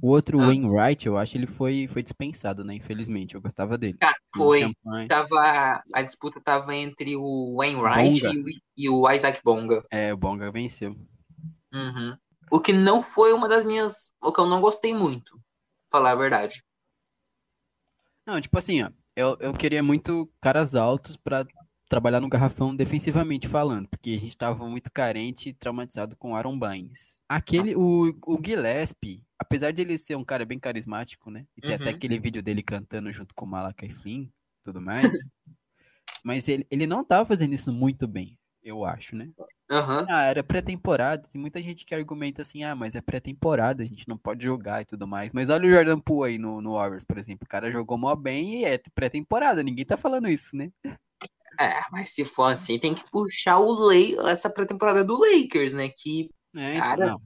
o 0.00 0.08
outro 0.08 0.40
Ah. 0.40 0.46
Wainwright, 0.46 1.06
eu 1.06 1.16
acho 1.16 1.32
que 1.32 1.38
ele 1.38 1.46
foi, 1.46 1.86
foi 1.86 2.02
dispensado, 2.02 2.64
né? 2.64 2.74
Infelizmente, 2.74 3.34
eu 3.34 3.40
gostava 3.40 3.78
dele. 3.78 3.96
O 4.36 4.38
foi. 4.38 4.74
Tava, 5.08 5.82
a 5.94 6.02
disputa 6.02 6.40
tava 6.40 6.74
entre 6.74 7.14
o 7.16 7.56
Wainwright 7.58 8.20
e 8.24 8.38
o, 8.38 8.44
e 8.76 8.90
o 8.90 9.10
Isaac 9.10 9.40
Bonga. 9.44 9.84
é, 9.90 10.12
o 10.12 10.16
Bonga 10.16 10.50
venceu. 10.50 10.96
Uhum. 11.72 12.16
O 12.50 12.60
que 12.60 12.72
não 12.72 13.02
foi 13.02 13.32
uma 13.32 13.48
das 13.48 13.64
minhas. 13.64 14.12
O 14.22 14.32
que 14.32 14.40
eu 14.40 14.46
não 14.46 14.60
gostei 14.60 14.92
muito. 14.92 15.32
Falar 15.90 16.10
a 16.12 16.16
verdade. 16.16 16.62
Não, 18.26 18.40
tipo 18.40 18.58
assim, 18.58 18.82
ó, 18.82 18.90
eu, 19.16 19.36
eu 19.40 19.52
queria 19.52 19.82
muito 19.82 20.30
caras 20.40 20.74
altos 20.74 21.16
pra 21.16 21.46
trabalhar 21.92 22.20
no 22.20 22.28
garrafão 22.28 22.74
defensivamente 22.74 23.46
falando, 23.46 23.86
porque 23.86 24.14
a 24.16 24.18
gente 24.18 24.34
tava 24.34 24.66
muito 24.66 24.90
carente 24.90 25.50
e 25.50 25.52
traumatizado 25.52 26.16
com 26.16 26.34
Aaron 26.34 26.58
Baines. 26.58 27.18
Aquele, 27.28 27.76
o, 27.76 28.18
o 28.26 28.38
Gillespie, 28.42 29.22
apesar 29.38 29.72
de 29.72 29.82
ele 29.82 29.98
ser 29.98 30.16
um 30.16 30.24
cara 30.24 30.46
bem 30.46 30.58
carismático, 30.58 31.30
né, 31.30 31.44
e 31.62 31.70
até 31.70 31.90
Uhum. 31.90 31.96
aquele 31.96 32.18
vídeo 32.18 32.42
dele 32.42 32.62
cantando 32.62 33.12
junto 33.12 33.34
com 33.34 33.44
o 33.44 33.48
Malakai 33.48 33.90
Flynn, 33.90 34.26
tudo 34.64 34.80
mais, 34.80 35.02
mas 36.24 36.48
ele, 36.48 36.66
ele 36.70 36.86
não 36.86 37.04
tava 37.04 37.26
fazendo 37.26 37.52
isso 37.54 37.70
muito 37.70 38.08
bem. 38.08 38.38
eu 38.64 38.86
acho, 38.86 39.14
né? 39.14 39.28
Aham. 39.70 40.06
Ah, 40.08 40.22
era 40.24 40.42
pré-temporada. 40.42 41.28
Tem 41.28 41.40
muita 41.40 41.60
gente 41.60 41.84
que 41.84 41.94
argumenta 41.94 42.40
assim, 42.42 42.62
ah, 42.64 42.74
mas 42.74 42.94
é 42.94 43.00
pré-temporada, 43.02 43.82
a 43.82 43.86
gente 43.86 44.08
não 44.08 44.16
pode 44.16 44.44
jogar 44.44 44.80
e 44.82 44.84
tudo 44.86 45.06
mais. 45.06 45.32
Mas 45.32 45.50
olha 45.50 45.66
o 45.66 45.70
Jordan 45.70 45.98
Poole 45.98 46.32
aí 46.32 46.38
no, 46.38 46.60
no 46.62 46.72
Warriors, 46.74 47.04
por 47.04 47.18
exemplo. 47.18 47.44
O 47.44 47.48
cara 47.48 47.70
jogou 47.72 47.98
mó 47.98 48.14
bem 48.14 48.60
e 48.60 48.64
é 48.64 48.78
pré-temporada. 48.94 49.62
Ninguém 49.62 49.84
tá 49.84 49.96
falando 49.96 50.28
isso, 50.28 50.56
né? 50.56 50.70
É, 51.64 51.82
mas 51.90 52.10
se 52.10 52.24
for 52.24 52.44
assim, 52.52 52.78
tem 52.78 52.94
que 52.94 53.04
puxar 53.10 53.58
o 53.58 53.72
Lay, 53.86 54.16
essa 54.26 54.50
pré-temporada 54.50 55.04
do 55.04 55.18
Lakers, 55.18 55.72
né? 55.72 55.88
Que 55.88 56.28
É, 56.54 56.76
então, 56.76 56.88
Cara. 56.88 57.06
não. 57.06 57.20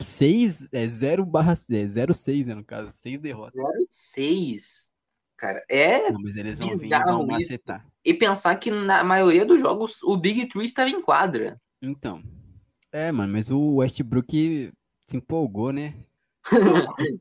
6 0.00 0.68
é 0.72 0.86
0 0.86 1.24
barra 1.24 1.52
é 1.70 1.86
0,6, 1.86 2.46
né, 2.46 2.54
no 2.54 2.64
caso. 2.64 2.90
6 2.92 3.20
derrotas. 3.20 3.62
06. 3.90 4.90
Cara, 5.36 5.64
é. 5.68 6.10
Não, 6.10 6.20
mas 6.20 6.36
eles 6.36 6.58
vão 6.58 6.76
vir 6.78 6.92
e 6.92 7.02
vão 7.04 7.26
macetar. 7.26 7.86
E 8.04 8.14
pensar 8.14 8.54
que 8.56 8.70
na 8.70 9.02
maioria 9.02 9.44
dos 9.44 9.60
jogos 9.60 10.02
o 10.02 10.16
Big 10.16 10.46
Three 10.46 10.64
estava 10.66 10.90
em 10.90 11.00
quadra. 11.00 11.60
Então. 11.80 12.22
É, 12.92 13.10
mano, 13.10 13.32
mas 13.32 13.50
o 13.50 13.76
Westbrook 13.76 14.72
se 15.08 15.16
empolgou, 15.16 15.72
né? 15.72 15.94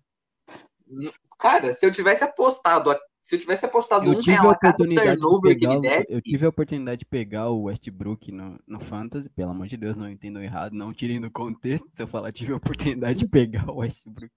Cara, 1.40 1.74
se 1.74 1.86
eu 1.86 1.92
tivesse 1.92 2.24
apostado, 2.24 2.92
a- 2.92 3.00
se 3.22 3.36
eu 3.36 3.40
tivesse 3.40 3.66
apostado 3.66 4.06
Eu 4.06 4.18
um 4.18 4.20
tive 4.20 4.38
a 4.38 4.42
real 4.42 4.52
a 4.52 4.56
oportunidade 4.56 5.20
de 5.20 5.42
pegar, 5.42 5.80
der, 5.80 6.06
eu 6.10 6.22
tive 6.22 6.46
a 6.46 6.50
oportunidade 6.50 7.00
de 7.00 7.06
pegar 7.06 7.50
o 7.50 7.64
Westbrook 7.64 8.32
no, 8.32 8.60
no 8.68 8.80
Fantasy, 8.80 9.30
pelo 9.30 9.52
amor 9.52 9.68
de 9.68 9.78
Deus, 9.78 9.98
não 9.98 10.10
entendam 10.10 10.44
errado, 10.44 10.74
não 10.74 10.94
tirem 10.94 11.22
do 11.22 11.30
contexto 11.30 11.88
se 11.92 12.02
eu 12.02 12.08
falar 12.08 12.32
tive 12.32 12.54
a 12.54 12.58
oportunidade 12.58 13.20
de 13.20 13.28
pegar 13.28 13.70
o 13.70 13.78
Westbrook. 13.78 14.34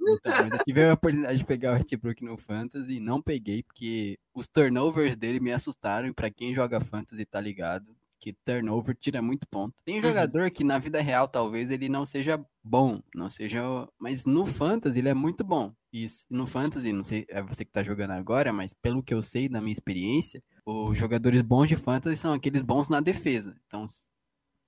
Então, 0.00 0.32
mas 0.32 0.52
eu 0.52 0.58
tive 0.64 0.84
a 0.84 0.94
oportunidade 0.94 1.38
de 1.38 1.44
pegar 1.44 1.70
o 1.70 1.74
Westbrook 1.74 2.24
no 2.24 2.36
Fantasy 2.36 2.94
e 2.94 3.00
não 3.00 3.20
peguei 3.20 3.62
porque 3.62 4.18
os 4.34 4.46
turnovers 4.46 5.16
dele 5.16 5.40
me 5.40 5.52
assustaram 5.52 6.08
e 6.08 6.12
pra 6.12 6.30
quem 6.30 6.54
joga 6.54 6.80
Fantasy 6.80 7.24
tá 7.24 7.40
ligado 7.40 7.97
que 8.20 8.32
turnover 8.44 8.96
tira 8.96 9.22
muito 9.22 9.46
ponto. 9.48 9.74
Tem 9.84 9.96
Uhum. 9.96 10.02
jogador 10.02 10.50
que 10.50 10.64
na 10.64 10.78
vida 10.78 11.00
real 11.00 11.28
talvez 11.28 11.70
ele 11.70 11.88
não 11.88 12.04
seja 12.04 12.44
bom, 12.62 13.00
não 13.14 13.30
seja, 13.30 13.60
mas 13.98 14.24
no 14.24 14.44
Fantasy 14.44 14.98
ele 14.98 15.08
é 15.08 15.14
muito 15.14 15.42
bom. 15.44 15.72
E 15.92 16.06
no 16.28 16.46
Fantasy, 16.46 16.92
não 16.92 17.04
sei, 17.04 17.24
é 17.28 17.40
você 17.42 17.64
que 17.64 17.72
tá 17.72 17.82
jogando 17.82 18.10
agora, 18.10 18.52
mas 18.52 18.72
pelo 18.74 19.02
que 19.02 19.14
eu 19.14 19.22
sei 19.22 19.48
da 19.48 19.60
minha 19.60 19.72
experiência, 19.72 20.42
os 20.66 20.98
jogadores 20.98 21.40
bons 21.42 21.66
de 21.68 21.76
Fantasy 21.76 22.16
são 22.16 22.32
aqueles 22.32 22.60
bons 22.62 22.88
na 22.88 23.00
defesa. 23.00 23.56
Então, 23.66 23.86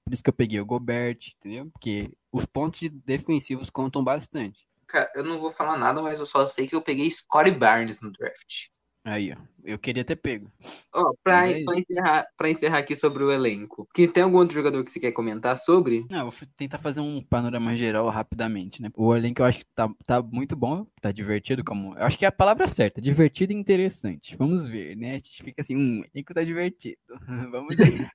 por 0.05 0.15
isso 0.15 0.23
que 0.23 0.31
eu 0.31 0.35
peguei 0.35 0.61
o 0.61 0.67
Gobert, 0.67 1.19
entendeu? 1.39 1.71
Porque 1.73 2.11
os 2.33 2.47
pontos 2.47 2.81
de 2.81 2.89
defensivos 2.89 3.69
contam 3.71 4.03
bastante. 4.03 4.67
cara, 4.87 5.09
eu 5.15 5.23
não 5.23 5.39
vou 5.39 5.51
falar 5.51 5.77
nada, 5.79 6.03
mas 6.03 6.19
eu 6.19 6.27
só 6.27 6.45
sei 6.47 6.67
que 6.67 6.75
eu 6.75 6.83
peguei 6.83 7.09
Scottie 7.11 7.53
Barnes 7.53 8.01
no 8.01 8.11
draft. 8.11 8.69
Aí, 9.03 9.33
ó, 9.33 9.37
eu 9.65 9.79
queria 9.79 10.05
ter 10.05 10.17
pego. 10.17 10.51
Ó, 10.95 11.15
pra, 11.25 11.49
é 11.49 11.65
pra 11.65 11.79
encerrar, 11.79 12.27
pra 12.37 12.51
encerrar 12.51 12.79
aqui 12.79 12.95
sobre 12.95 13.25
o 13.25 13.33
elenco. 13.33 13.89
Que 13.95 14.07
tem 14.07 14.23
algum 14.23 14.37
outro 14.37 14.55
jogador 14.55 14.85
que 14.85 14.91
você 14.91 15.01
quer 15.01 15.13
comentar 15.13 15.57
sobre? 15.57 16.05
Não, 16.11 16.31
vou 16.31 16.49
tentar 16.57 16.77
fazer 16.77 17.01
um 17.01 17.23
panorama 17.23 17.75
geral 17.75 18.09
rapidamente, 18.11 18.83
né? 18.83 18.91
O 18.95 19.15
elenco 19.17 19.41
eu 19.41 19.47
acho 19.47 19.59
que 19.59 19.67
tá, 19.75 19.89
tá 20.05 20.23
muito 20.23 20.55
bom, 20.55 20.87
tá 21.01 21.11
divertido, 21.11 21.65
como. 21.65 21.97
Eu 21.97 22.05
acho 22.05 22.19
que 22.19 22.27
é 22.27 22.29
a 22.29 22.33
palavra 22.33 22.67
certa, 22.67 23.01
divertido 23.01 23.53
e 23.53 23.57
interessante. 23.57 24.37
Vamos 24.37 24.67
ver, 24.67 24.95
né? 24.97 25.13
A 25.13 25.17
gente 25.17 25.43
fica 25.43 25.63
assim, 25.63 25.77
hum, 25.77 26.03
o 26.03 26.05
elenco 26.15 26.35
tá 26.35 26.45
divertido. 26.45 26.99
Vamos 27.51 27.79
ver. 27.79 28.11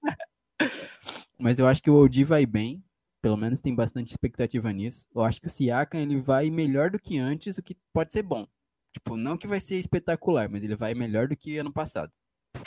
Mas 1.40 1.58
eu 1.58 1.68
acho 1.68 1.82
que 1.82 1.90
o 1.90 2.04
OG 2.04 2.24
vai 2.24 2.46
bem, 2.46 2.84
pelo 3.22 3.36
menos 3.36 3.60
tem 3.60 3.74
bastante 3.74 4.12
expectativa 4.12 4.72
nisso. 4.72 5.06
Eu 5.14 5.24
acho 5.24 5.42
que 5.42 5.48
o 5.48 5.50
Siakam 5.50 6.00
ele 6.00 6.22
vai 6.22 6.52
melhor 6.52 6.92
do 6.92 7.00
que 7.00 7.18
antes, 7.18 7.58
o 7.58 7.64
que 7.64 7.76
pode 7.92 8.14
ser 8.14 8.22
bom. 8.22 8.48
Tipo, 8.96 9.18
não 9.18 9.38
que 9.38 9.46
vai 9.46 9.60
ser 9.60 9.78
espetacular, 9.78 10.50
mas 10.50 10.64
ele 10.64 10.76
vai 10.76 10.93
melhor 10.93 11.28
do 11.28 11.36
que 11.36 11.58
ano 11.58 11.72
passado. 11.72 12.12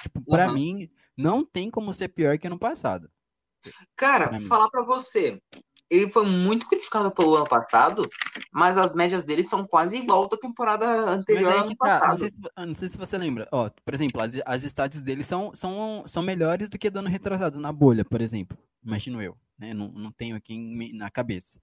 Tipo, 0.02 0.22
pra 0.26 0.44
Aham. 0.44 0.54
mim, 0.54 0.90
não 1.16 1.42
tem 1.42 1.70
como 1.70 1.94
ser 1.94 2.08
pior 2.08 2.38
que 2.38 2.46
ano 2.46 2.58
passado. 2.58 3.10
Cara, 3.96 4.28
Pra 4.28 4.40
falar 4.40 4.68
pra 4.68 4.82
você. 4.82 5.40
Ele 5.90 6.06
foi 6.06 6.26
muito 6.26 6.68
criticado 6.68 7.10
pelo 7.10 7.34
ano 7.34 7.48
passado, 7.48 8.06
mas 8.52 8.76
as 8.76 8.94
médias 8.94 9.24
dele 9.24 9.42
são 9.42 9.66
quase 9.66 9.96
igual 9.96 10.28
da 10.28 10.36
temporada 10.36 10.86
Mas 10.86 11.08
anterior 11.08 11.50
aí 11.50 11.58
ao 11.60 11.66
que 11.66 11.76
ano 11.80 11.98
tá, 11.98 12.08
não 12.08 12.16
sei, 12.18 12.28
se, 12.28 12.36
não 12.58 12.74
sei 12.74 12.88
se 12.90 12.98
você 12.98 13.16
lembra. 13.16 13.48
Ó, 13.50 13.70
por 13.70 13.94
exemplo, 13.94 14.20
as, 14.20 14.34
as 14.44 14.64
stats 14.64 15.00
dele 15.00 15.24
são, 15.24 15.56
são, 15.56 16.04
são 16.06 16.22
melhores 16.22 16.68
do 16.68 16.78
que 16.78 16.90
do 16.90 16.98
ano 16.98 17.08
retrasado 17.08 17.58
na 17.58 17.72
bolha, 17.72 18.04
por 18.04 18.20
exemplo. 18.20 18.56
Imagino 18.84 19.22
eu, 19.22 19.34
né? 19.58 19.72
Não, 19.72 19.88
não 19.88 20.12
tenho 20.12 20.36
aqui 20.36 20.92
na 20.92 21.10
cabeça. 21.10 21.58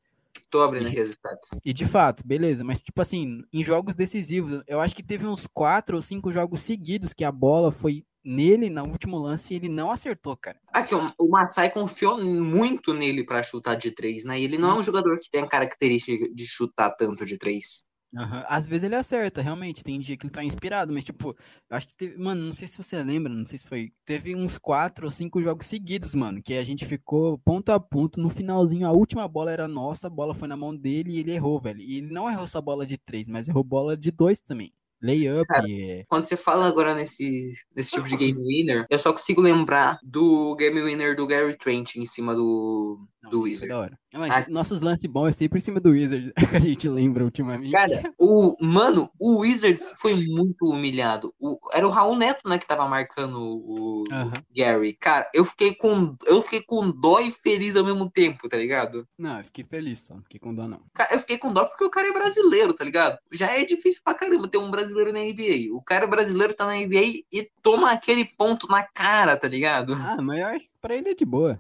Tô 0.50 0.62
abrindo 0.62 0.88
stats. 0.88 1.60
E 1.66 1.74
de 1.74 1.86
fato, 1.86 2.26
beleza, 2.26 2.64
mas 2.64 2.82
tipo 2.82 3.02
assim, 3.02 3.44
em 3.52 3.64
jogos 3.64 3.96
decisivos, 3.96 4.62
eu 4.68 4.80
acho 4.80 4.96
que 4.96 5.04
teve 5.04 5.26
uns 5.26 5.48
quatro 5.48 5.98
ou 5.98 6.02
cinco 6.02 6.32
jogos 6.32 6.62
seguidos 6.62 7.14
que 7.14 7.24
a 7.24 7.32
bola 7.32 7.72
foi 7.72 8.06
nele 8.24 8.70
no 8.70 8.84
último 8.84 9.18
lance 9.20 9.54
e 9.54 9.58
ele 9.58 9.70
não 9.70 9.92
acertou, 9.92 10.36
cara. 10.36 10.60
Aqui, 10.74 10.96
o, 10.96 11.14
o 11.20 11.30
Masai 11.30 11.70
confiou 11.70 12.20
muito 12.20 12.94
nele 12.94 13.24
pra 13.24 13.44
chutar 13.44 13.76
de 13.76 13.92
três, 13.92 14.24
né? 14.24 14.40
E 14.40 14.44
ele 14.44 14.58
não 14.58 14.72
é 14.72 14.80
um 14.80 14.84
jogador 14.84 15.20
que 15.20 15.30
tem 15.30 15.44
a 15.44 15.48
característica 15.48 16.28
de 16.34 16.48
chutar 16.48 16.90
tanto 16.92 17.26
de 17.26 17.38
três. 17.38 17.86
Aham. 18.18 18.46
Às 18.48 18.66
vezes 18.66 18.84
ele 18.86 18.96
acerta, 18.96 19.42
realmente. 19.42 19.84
Tem 19.84 20.00
dia 20.00 20.16
que 20.16 20.26
ele 20.26 20.32
tá 20.32 20.42
inspirado, 20.44 20.94
mas 20.94 21.04
tipo, 21.04 21.36
acho 21.70 21.88
que 21.88 21.98
teve. 21.98 22.18
Mano, 22.18 22.42
não 22.46 22.54
sei 22.54 22.66
se 22.68 22.78
você 22.78 23.02
lembra, 23.04 23.34
não 23.34 23.46
sei 23.46 23.58
se 23.60 23.66
foi. 23.68 23.92
Teve 24.06 24.34
uns 24.36 24.58
quatro 24.58 25.06
ou 25.06 25.12
cinco 25.12 25.42
jogos 25.42 25.66
seguidos, 25.66 26.16
mano, 26.16 26.42
que 26.42 26.54
a 26.54 26.64
gente 26.64 26.86
ficou 26.86 27.38
ponto 27.40 27.72
a 27.72 27.80
ponto. 27.80 28.20
No 28.22 28.30
finalzinho, 28.30 28.88
a 28.88 28.92
última 28.92 29.28
bola 29.28 29.52
era 29.52 29.68
nossa, 29.68 30.08
a 30.08 30.10
bola 30.10 30.34
foi 30.34 30.48
na 30.48 30.56
mão 30.56 30.76
dele 30.76 31.12
e 31.12 31.20
ele 31.20 31.32
errou, 31.32 31.60
velho. 31.60 31.82
E 31.82 31.98
ele 31.98 32.12
não 32.14 32.30
errou 32.30 32.48
só 32.48 32.62
bola 32.62 32.86
de 32.86 32.98
três, 32.98 33.28
mas 33.28 33.48
errou 33.50 33.64
bola 33.64 33.98
de 33.98 34.12
dois 34.12 34.40
também. 34.40 34.72
Layup, 35.02 35.46
Cara. 35.48 35.66
Quando 36.08 36.26
você 36.26 36.38
fala 36.38 36.68
agora 36.68 36.96
nesse, 36.96 37.54
nesse 37.76 37.92
tipo 37.92 38.08
de 38.08 38.16
game 38.18 38.38
winner, 38.44 38.86
eu 38.90 39.00
só 39.00 39.12
consigo 39.12 39.42
lembrar 39.42 40.00
do 40.04 40.56
game 40.56 40.82
winner 40.82 41.16
do 41.16 41.28
Gary 41.28 41.56
Trent 41.58 41.96
em 41.96 42.06
cima 42.06 42.34
do, 42.36 42.98
Não, 43.24 43.30
do 43.30 43.40
é 43.40 43.42
Wizard. 43.52 43.96
Mas 44.14 44.34
Ah. 44.34 44.46
nossos 44.50 44.82
lances 44.82 45.10
bons 45.12 45.28
é 45.28 45.32
sempre 45.34 45.60
em 45.60 45.62
cima 45.62 45.80
do 45.80 45.90
Wizard, 45.92 46.32
que 46.52 46.56
a 46.56 46.60
gente 46.60 46.88
lembra 46.88 47.24
ultimamente. 47.26 47.72
Cara, 47.72 48.04
o, 48.20 48.56
mano, 48.62 49.10
o 49.20 49.42
Wizards 49.42 49.94
foi 49.98 50.16
muito 50.16 50.66
humilhado. 50.66 51.34
O, 51.40 51.58
era 51.74 51.86
o 51.86 51.92
Raul 51.92 52.16
Neto, 52.16 52.48
né, 52.50 52.58
que 52.58 52.66
tava 52.66 52.88
marcando 52.88 53.38
o 53.40 54.06
Aham. 54.12 54.32
Gary. 54.56 54.94
Cara, 54.94 55.30
eu 55.34 55.44
fiquei 55.46 55.76
com 55.76 56.16
eu 56.26 56.42
fiquei 56.42 56.62
com 56.62 56.90
dó 56.90 57.20
e 57.20 57.30
feliz 57.32 57.76
ao 57.76 57.84
mesmo 57.86 58.10
tempo, 58.10 58.48
tá 58.48 58.58
ligado? 58.58 59.06
Não, 59.20 59.38
eu 59.40 59.44
fiquei 59.44 59.64
feliz 59.66 60.00
só, 60.00 60.16
não 60.16 60.24
fiquei 60.24 60.40
com 60.40 60.54
dó 60.56 60.68
não. 60.68 60.82
Ca- 60.94 61.10
Eu 61.12 61.20
fiquei 61.20 61.38
com 61.38 61.52
dó 61.52 61.66
porque 61.66 61.84
o 61.84 61.90
cara 61.92 62.08
é 62.08 62.14
brasileiro, 62.14 62.74
tá 62.74 62.84
ligado? 62.84 63.18
Já 63.34 63.52
é 63.52 63.66
difícil 63.66 64.02
pra 64.04 64.14
caramba 64.14 64.48
ter 64.48 64.58
um 64.58 64.72
brasileiro 64.72 64.85
na 64.94 65.20
NBA. 65.20 65.74
O 65.74 65.82
cara 65.82 66.08
brasileiro 66.08 66.54
tá 66.54 66.66
na 66.66 66.76
NBA 66.76 67.24
e 67.32 67.50
toma 67.62 67.92
aquele 67.92 68.26
ponto 68.26 68.68
na 68.68 68.84
cara, 68.84 69.38
tá 69.38 69.48
ligado? 69.48 69.94
Ah, 69.94 70.22
mas 70.22 70.40
eu 70.40 70.48
acho 70.48 70.66
que 70.66 70.72
pra 70.82 70.96
ele 70.96 71.10
é 71.10 71.16
de 71.16 71.26
boa. 71.26 71.60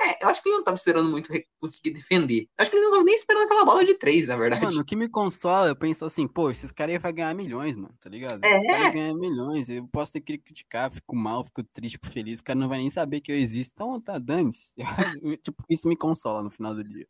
É, 0.00 0.24
eu 0.24 0.28
acho 0.28 0.40
que 0.40 0.48
ele 0.48 0.58
não 0.58 0.64
tava 0.64 0.76
esperando 0.76 1.10
muito 1.10 1.28
conseguir 1.60 1.90
defender. 1.90 2.42
Eu 2.42 2.62
acho 2.62 2.70
que 2.70 2.76
ele 2.76 2.84
não 2.84 2.92
tava 2.92 3.04
nem 3.04 3.14
esperando 3.14 3.44
aquela 3.44 3.64
bola 3.64 3.84
de 3.84 3.94
três, 3.94 4.28
na 4.28 4.36
verdade. 4.36 4.64
Mano, 4.64 4.80
o 4.80 4.84
que 4.84 4.94
me 4.94 5.08
consola, 5.08 5.66
eu 5.66 5.76
penso 5.76 6.04
assim, 6.04 6.26
pô, 6.28 6.50
esses 6.50 6.70
caras 6.70 6.94
aí 6.94 6.98
vão 6.98 7.12
ganhar 7.12 7.34
milhões, 7.34 7.74
mano, 7.74 7.92
tá 8.00 8.08
ligado? 8.08 8.40
É. 8.44 8.56
Esses 8.56 8.70
caras 8.70 8.92
ganham 8.92 9.18
milhões, 9.18 9.68
eu 9.68 9.86
posso 9.88 10.12
ter 10.12 10.20
que 10.20 10.38
criticar, 10.38 10.90
fico 10.90 11.16
mal, 11.16 11.44
fico 11.44 11.64
triste, 11.64 11.94
fico 11.94 12.08
feliz, 12.08 12.38
o 12.38 12.44
cara 12.44 12.58
não 12.58 12.68
vai 12.68 12.78
nem 12.78 12.90
saber 12.90 13.20
que 13.20 13.32
eu 13.32 13.36
existo, 13.36 13.72
então 13.74 14.00
tá, 14.00 14.18
dane-se. 14.18 14.72
tipo, 15.42 15.64
isso 15.68 15.88
me 15.88 15.96
consola 15.96 16.42
no 16.42 16.50
final 16.50 16.74
do 16.74 16.84
dia. 16.84 17.08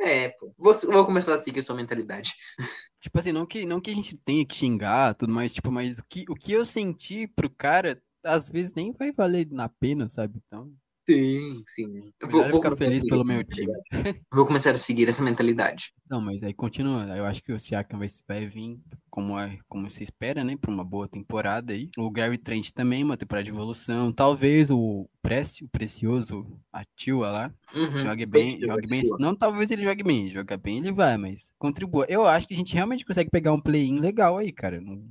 É, 0.00 0.30
pô. 0.30 0.52
Vou, 0.58 0.74
vou 0.74 1.06
começar 1.06 1.34
a 1.34 1.38
seguir 1.38 1.60
a 1.60 1.62
sua 1.62 1.76
mentalidade. 1.76 2.34
Tipo 3.00 3.18
assim, 3.18 3.32
não 3.32 3.46
que, 3.46 3.64
não 3.64 3.80
que 3.80 3.90
a 3.90 3.94
gente 3.94 4.18
tenha 4.18 4.44
que 4.44 4.54
xingar, 4.56 5.14
tudo 5.14 5.32
mais, 5.32 5.54
tipo, 5.54 5.70
mas 5.70 5.98
o 5.98 6.04
que, 6.08 6.24
o 6.28 6.34
que 6.34 6.50
eu 6.50 6.64
senti 6.64 7.28
pro 7.28 7.48
cara, 7.48 8.02
às 8.24 8.50
vezes 8.50 8.74
nem 8.74 8.90
vai 8.90 9.12
valer 9.12 9.48
na 9.52 9.68
pena, 9.68 10.08
sabe? 10.08 10.40
Então, 10.44 10.72
Sim, 11.08 11.62
sim. 11.66 12.12
Eu 12.20 12.28
melhor 12.28 12.50
eu 12.50 12.56
ficar 12.56 12.76
feliz 12.76 13.04
pelo 13.04 13.24
meu 13.24 13.44
time. 13.44 13.72
Vou 14.32 14.46
começar 14.46 14.70
a 14.72 14.74
seguir 14.74 15.08
essa 15.08 15.22
mentalidade. 15.22 15.92
Não, 16.10 16.20
mas 16.20 16.42
aí 16.42 16.52
continua. 16.52 17.04
Eu 17.16 17.24
acho 17.24 17.42
que 17.42 17.52
o 17.52 17.58
Siakam 17.60 17.98
vai, 17.98 18.08
vai 18.26 18.46
vir 18.46 18.78
como, 19.08 19.38
é, 19.38 19.58
como 19.68 19.88
se 19.90 20.02
espera, 20.02 20.42
né? 20.42 20.56
Pra 20.56 20.70
uma 20.70 20.84
boa 20.84 21.08
temporada 21.08 21.72
aí. 21.72 21.90
O 21.96 22.10
Gary 22.10 22.38
Trent 22.38 22.70
também, 22.72 23.04
uma 23.04 23.16
temporada 23.16 23.44
de 23.44 23.50
evolução. 23.50 24.12
Talvez 24.12 24.68
o 24.70 25.08
Précio, 25.22 25.66
o 25.66 25.68
Precioso, 25.70 26.46
a 26.72 26.84
Tua 26.96 27.30
lá, 27.30 27.54
Uhum. 27.74 27.98
jogue 28.02 28.26
bem, 28.26 28.60
jogue 28.60 28.86
bem. 28.86 29.02
Não, 29.18 29.34
talvez 29.34 29.70
ele 29.70 29.82
jogue 29.84 30.02
bem. 30.02 30.28
Joga 30.30 30.56
bem, 30.56 30.78
ele 30.78 30.92
vai, 30.92 31.16
mas 31.16 31.50
contribua. 31.58 32.04
Eu 32.08 32.26
acho 32.26 32.46
que 32.48 32.54
a 32.54 32.56
gente 32.56 32.74
realmente 32.74 33.04
consegue 33.04 33.30
pegar 33.30 33.52
um 33.52 33.60
play-in 33.60 34.00
legal 34.00 34.38
aí, 34.38 34.52
cara. 34.52 34.80
Não- 34.80 35.04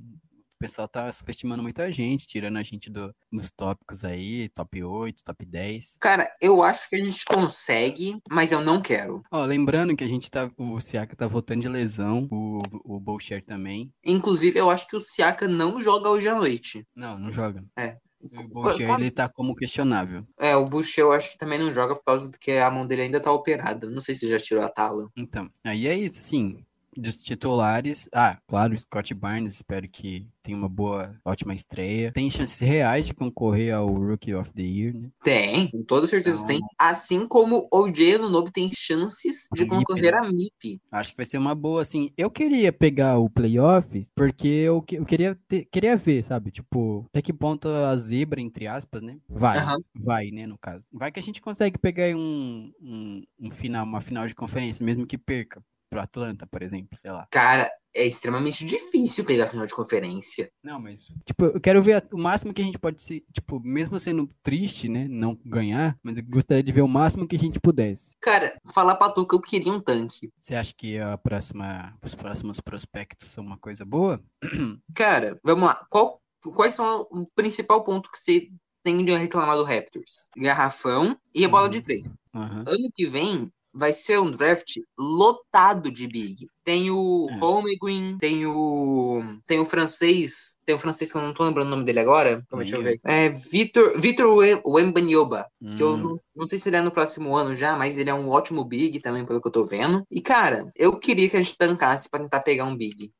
O 0.56 0.58
pessoal 0.58 0.88
tá 0.88 1.12
subestimando 1.12 1.62
muito 1.62 1.82
a 1.82 1.90
gente, 1.90 2.26
tirando 2.26 2.56
a 2.56 2.62
gente 2.62 2.88
do- 2.88 3.14
dos 3.30 3.50
tópicos 3.50 4.04
aí, 4.06 4.48
top 4.48 4.82
8, 4.82 5.22
top 5.22 5.44
10. 5.44 5.98
Cara, 6.00 6.32
eu 6.40 6.62
acho 6.62 6.88
que 6.88 6.96
a 6.96 6.98
gente 6.98 7.22
consegue, 7.26 8.18
mas 8.30 8.52
eu 8.52 8.64
não 8.64 8.80
quero. 8.80 9.22
Ó, 9.30 9.44
lembrando 9.44 9.94
que 9.94 10.02
a 10.02 10.06
gente 10.08 10.30
tá. 10.30 10.50
O 10.56 10.80
Siaka 10.80 11.14
tá 11.14 11.26
voltando 11.26 11.60
de 11.60 11.68
lesão, 11.68 12.26
o, 12.32 12.62
o 12.86 12.98
Bolcher 12.98 13.44
também. 13.44 13.92
Inclusive, 14.02 14.58
eu 14.58 14.70
acho 14.70 14.86
que 14.88 14.96
o 14.96 15.00
Siaka 15.00 15.46
não 15.46 15.80
joga 15.82 16.08
hoje 16.08 16.26
à 16.26 16.34
noite. 16.34 16.86
Não, 16.96 17.18
não 17.18 17.30
joga. 17.30 17.62
É. 17.76 17.98
O 18.18 18.48
Bolcher, 18.48 18.88
ele 18.98 19.10
tá 19.10 19.28
como 19.28 19.54
questionável. 19.54 20.26
É, 20.40 20.56
o 20.56 20.64
Bush 20.64 20.96
eu 20.96 21.12
acho 21.12 21.32
que 21.32 21.38
também 21.38 21.58
não 21.58 21.72
joga 21.74 21.94
por 21.94 22.02
causa 22.02 22.30
do 22.30 22.38
que 22.38 22.52
a 22.52 22.70
mão 22.70 22.86
dele 22.86 23.02
ainda 23.02 23.20
tá 23.20 23.30
operada. 23.30 23.90
Não 23.90 24.00
sei 24.00 24.14
se 24.14 24.26
já 24.26 24.38
tirou 24.38 24.64
a 24.64 24.70
tala. 24.70 25.06
Então, 25.14 25.50
aí 25.62 25.86
é 25.86 25.94
isso, 25.94 26.18
assim. 26.18 26.64
Dos 26.96 27.16
titulares. 27.16 28.08
Ah, 28.12 28.38
claro, 28.46 28.76
Scott 28.78 29.12
Barnes, 29.14 29.54
espero 29.54 29.88
que 29.88 30.26
tenha 30.42 30.56
uma 30.56 30.68
boa, 30.68 31.16
ótima 31.24 31.54
estreia. 31.54 32.12
Tem 32.12 32.30
chances 32.30 32.60
reais 32.60 33.06
de 33.06 33.14
concorrer 33.14 33.74
ao 33.74 33.86
Rookie 33.92 34.34
of 34.34 34.52
the 34.52 34.62
Year, 34.62 34.94
né? 34.94 35.10
Tem, 35.22 35.68
com 35.70 35.82
toda 35.82 36.06
certeza 36.06 36.38
Então- 36.44 36.48
tem. 36.48 36.60
Assim 36.78 37.26
como 37.26 37.68
o 37.72 37.78
OJ 37.80 38.14
Anunoby 38.16 38.52
tem 38.52 38.70
chances 38.72 39.48
de 39.54 39.66
concorrer 39.66 40.14
a 40.14 40.22
MIP. 40.28 40.80
Acho 40.92 41.10
que 41.10 41.16
vai 41.16 41.26
ser 41.26 41.38
uma 41.38 41.54
boa, 41.54 41.82
assim. 41.82 42.12
Eu 42.16 42.30
queria 42.30 42.72
pegar 42.72 43.18
o 43.18 43.28
playoff 43.28 44.06
porque 44.14 44.46
eu, 44.48 44.80
que- 44.82 44.96
eu 44.96 45.04
queria, 45.04 45.36
ter- 45.48 45.66
queria 45.70 45.96
ver, 45.96 46.22
sabe? 46.24 46.50
Tipo, 46.50 47.04
até 47.08 47.20
que 47.20 47.32
ponto 47.32 47.68
a 47.68 47.96
zebra, 47.96 48.40
entre 48.40 48.66
aspas, 48.66 49.02
né? 49.02 49.18
Vai, 49.28 49.58
Aham. 49.58 49.78
vai, 49.94 50.30
né, 50.30 50.46
no 50.46 50.56
caso. 50.58 50.86
Vai 50.92 51.10
que 51.10 51.18
a 51.18 51.22
gente 51.22 51.40
consegue 51.40 51.76
pegar 51.78 52.04
aí 52.04 52.14
um, 52.14 52.72
um, 52.80 53.22
um 53.40 53.50
final, 53.50 53.84
uma 53.84 54.00
final 54.00 54.26
de 54.28 54.34
conferência, 54.34 54.84
mesmo 54.84 55.06
que 55.06 55.18
perca 55.18 55.62
pro 55.88 56.00
Atlanta, 56.00 56.46
por 56.46 56.62
exemplo, 56.62 56.96
sei 56.98 57.10
lá. 57.10 57.26
Cara, 57.30 57.70
é 57.94 58.04
extremamente 58.06 58.64
difícil 58.64 59.24
pegar 59.24 59.44
a 59.44 59.46
final 59.46 59.66
de 59.66 59.74
conferência. 59.74 60.50
Não, 60.62 60.80
mas, 60.80 61.04
tipo, 61.24 61.46
eu 61.46 61.60
quero 61.60 61.80
ver 61.82 62.06
o 62.12 62.18
máximo 62.18 62.52
que 62.52 62.60
a 62.60 62.64
gente 62.64 62.78
pode 62.78 63.02
ser, 63.04 63.24
tipo, 63.32 63.58
mesmo 63.60 63.98
sendo 63.98 64.28
triste, 64.42 64.88
né, 64.88 65.06
não 65.08 65.38
ganhar, 65.44 65.96
mas 66.02 66.18
eu 66.18 66.24
gostaria 66.24 66.62
de 66.62 66.72
ver 66.72 66.82
o 66.82 66.88
máximo 66.88 67.26
que 67.26 67.36
a 67.36 67.38
gente 67.38 67.58
pudesse. 67.60 68.16
Cara, 68.20 68.60
falar 68.72 68.96
pra 68.96 69.08
tu 69.10 69.26
que 69.26 69.34
eu 69.34 69.40
queria 69.40 69.72
um 69.72 69.80
tanque. 69.80 70.30
Você 70.40 70.54
acha 70.54 70.74
que 70.76 70.98
a 70.98 71.16
próxima, 71.16 71.96
os 72.04 72.14
próximos 72.14 72.60
prospectos 72.60 73.30
são 73.30 73.44
uma 73.44 73.56
coisa 73.56 73.84
boa? 73.84 74.22
Cara, 74.94 75.38
vamos 75.42 75.64
lá. 75.66 75.86
Qual, 75.88 76.20
quais 76.54 76.74
são 76.74 77.06
o 77.10 77.26
principal 77.34 77.82
ponto 77.82 78.10
que 78.10 78.18
você 78.18 78.50
tem 78.84 79.04
de 79.04 79.16
reclamar 79.16 79.56
do 79.56 79.64
Raptors? 79.64 80.28
Garrafão 80.36 81.16
e 81.34 81.44
a 81.44 81.48
bola 81.48 81.64
Uhum. 81.64 81.70
de 81.70 81.80
três. 81.80 82.02
Aham. 82.34 82.64
Ano 82.68 82.90
que 82.94 83.08
vem 83.08 83.50
vai 83.76 83.92
ser 83.92 84.18
um 84.18 84.30
draft 84.30 84.70
lotado 84.98 85.90
de 85.90 86.06
big. 86.06 86.48
Tem 86.64 86.90
o 86.90 87.28
É. 87.30 87.38
Holmgren, 87.38 88.16
tem 88.18 88.46
o 88.46 89.22
tem 89.46 89.60
o 89.60 89.64
francês, 89.64 90.56
tem 90.64 90.74
o 90.74 90.78
francês 90.78 91.12
que 91.12 91.18
eu 91.18 91.22
não 91.22 91.34
tô 91.34 91.44
lembrando 91.44 91.66
o 91.68 91.70
nome 91.70 91.84
dele 91.84 92.00
agora. 92.00 92.42
Calma, 92.48 92.64
deixa 92.64 92.76
eu 92.76 92.82
ver. 92.82 92.98
É 93.04 93.28
Vitor 93.28 94.00
Vitor 94.00 94.34
Wem- 94.34 94.62
Wembanyama, 94.64 95.46
que 95.76 95.82
eu 95.82 95.92
Hum. 95.92 95.96
não, 95.98 96.20
não 96.34 96.48
sei 96.48 96.58
se 96.58 96.68
ele 96.68 96.76
é 96.76 96.80
no 96.82 96.90
próximo 96.90 97.36
ano 97.36 97.54
já, 97.54 97.76
mas 97.76 97.98
ele 97.98 98.10
é 98.10 98.14
um 98.14 98.30
ótimo 98.30 98.64
big 98.64 98.98
também, 99.00 99.24
pelo 99.24 99.40
que 99.40 99.46
eu 99.46 99.52
tô 99.52 99.64
vendo. 99.64 100.02
E 100.10 100.20
cara, 100.20 100.70
eu 100.74 100.98
queria 100.98 101.28
que 101.28 101.36
a 101.36 101.42
gente 101.42 101.56
tancasse 101.56 102.08
pra 102.08 102.20
tentar 102.20 102.40
pegar 102.40 102.64
um 102.64 102.76
big. 102.76 103.12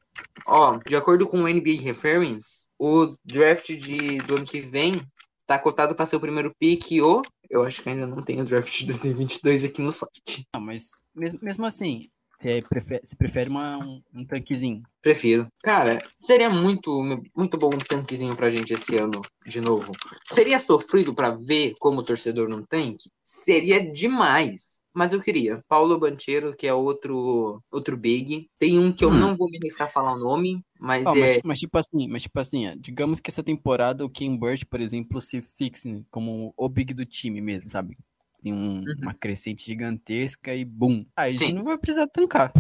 Ó, 0.47 0.79
de 0.87 0.97
acordo 0.97 1.27
com 1.27 1.43
o 1.43 1.49
NBA 1.49 1.81
Reference, 1.83 2.69
o 2.79 3.15
draft 3.25 3.67
de, 3.77 4.19
do 4.19 4.37
ano 4.37 4.47
que 4.47 4.61
vem 4.61 4.93
tá 5.47 5.59
cotado 5.59 5.95
pra 5.95 6.07
ser 6.07 6.17
o 6.17 6.21
primeiro 6.21 6.53
pick 6.59 6.91
o 7.03 7.23
eu 7.51 7.63
acho 7.63 7.83
que 7.83 7.89
ainda 7.89 8.07
não 8.07 8.23
tem 8.23 8.41
o 8.41 8.45
draft 8.45 8.79
de 8.79 8.87
2022 8.87 9.65
aqui 9.65 9.83
no 9.83 9.93
site. 9.93 10.47
Não, 10.55 10.61
mas 10.61 10.91
mesmo, 11.15 11.39
mesmo 11.43 11.67
assim, 11.67 12.09
você 12.37 12.63
prefere, 12.69 13.01
você 13.03 13.17
prefere 13.17 13.49
uma, 13.49 13.79
um, 13.79 14.03
um 14.15 14.25
tanquezinho. 14.25 14.83
Prefiro. 15.01 15.49
Cara, 15.63 16.07
seria 16.19 16.51
muito, 16.51 17.03
muito 17.35 17.57
bom 17.57 17.75
um 17.75 17.79
tanquezinho 17.79 18.37
pra 18.37 18.51
gente 18.51 18.75
esse 18.75 18.97
ano, 18.99 19.23
de 19.47 19.61
novo. 19.61 19.93
Seria 20.31 20.61
sofrido 20.61 21.15
pra 21.15 21.31
ver 21.31 21.75
como 21.81 22.03
torcedor 22.03 22.49
num 22.49 22.63
tanque? 22.63 23.11
Seria 23.25 23.81
demais. 23.91 24.76
Mas 24.97 25.13
eu 25.13 25.21
queria. 25.21 25.63
Paulo 25.69 25.99
Banchero, 26.01 26.57
que 26.57 26.67
é 26.67 26.73
outro, 26.73 27.63
outro 27.71 27.99
big. 27.99 28.49
Tem 28.59 28.79
um 28.79 28.91
que 28.91 29.05
eu 29.05 29.11
Hum. 29.11 29.19
não 29.19 29.37
vou 29.37 29.47
me 29.51 29.59
arriscar 29.59 29.87
a 29.87 29.91
falar 29.91 30.15
o 30.15 30.19
nome, 30.19 30.63
mas 30.81 31.07
Ó, 31.07 31.15
é. 31.15 31.21
mas, 31.21 31.41
mas 31.45 31.59
tipo 31.59 31.77
assim, 31.77 32.09
mas 32.09 32.23
tipo 32.23 32.41
assim, 32.41 32.67
ó, 32.67 32.75
digamos 32.79 33.21
que 33.21 33.31
essa 33.31 33.43
temporada 33.43 34.03
o 34.07 34.09
Ken 34.09 34.35
Burch, 34.35 34.65
por 34.65 34.81
exemplo, 34.81 35.21
se 35.21 35.43
fixe 35.43 36.03
como 36.11 36.55
o 36.57 36.69
big 36.71 36.95
do 36.95 37.05
time 37.05 37.43
mesmo, 37.43 37.71
sabe? 37.71 37.99
Tem 38.43 38.55
um- 38.55 38.83
uma 39.03 39.13
crescente 39.13 39.67
gigantesca 39.67 40.55
e 40.55 40.65
bum. 40.65 41.05
Aí 41.15 41.29
a 41.29 41.31
gente 41.31 41.43
Uhum. 41.43 41.49
Sim. 41.49 41.55
não 41.57 41.65
vai 41.65 41.77
precisar 41.77 42.07
tancar. 42.07 42.51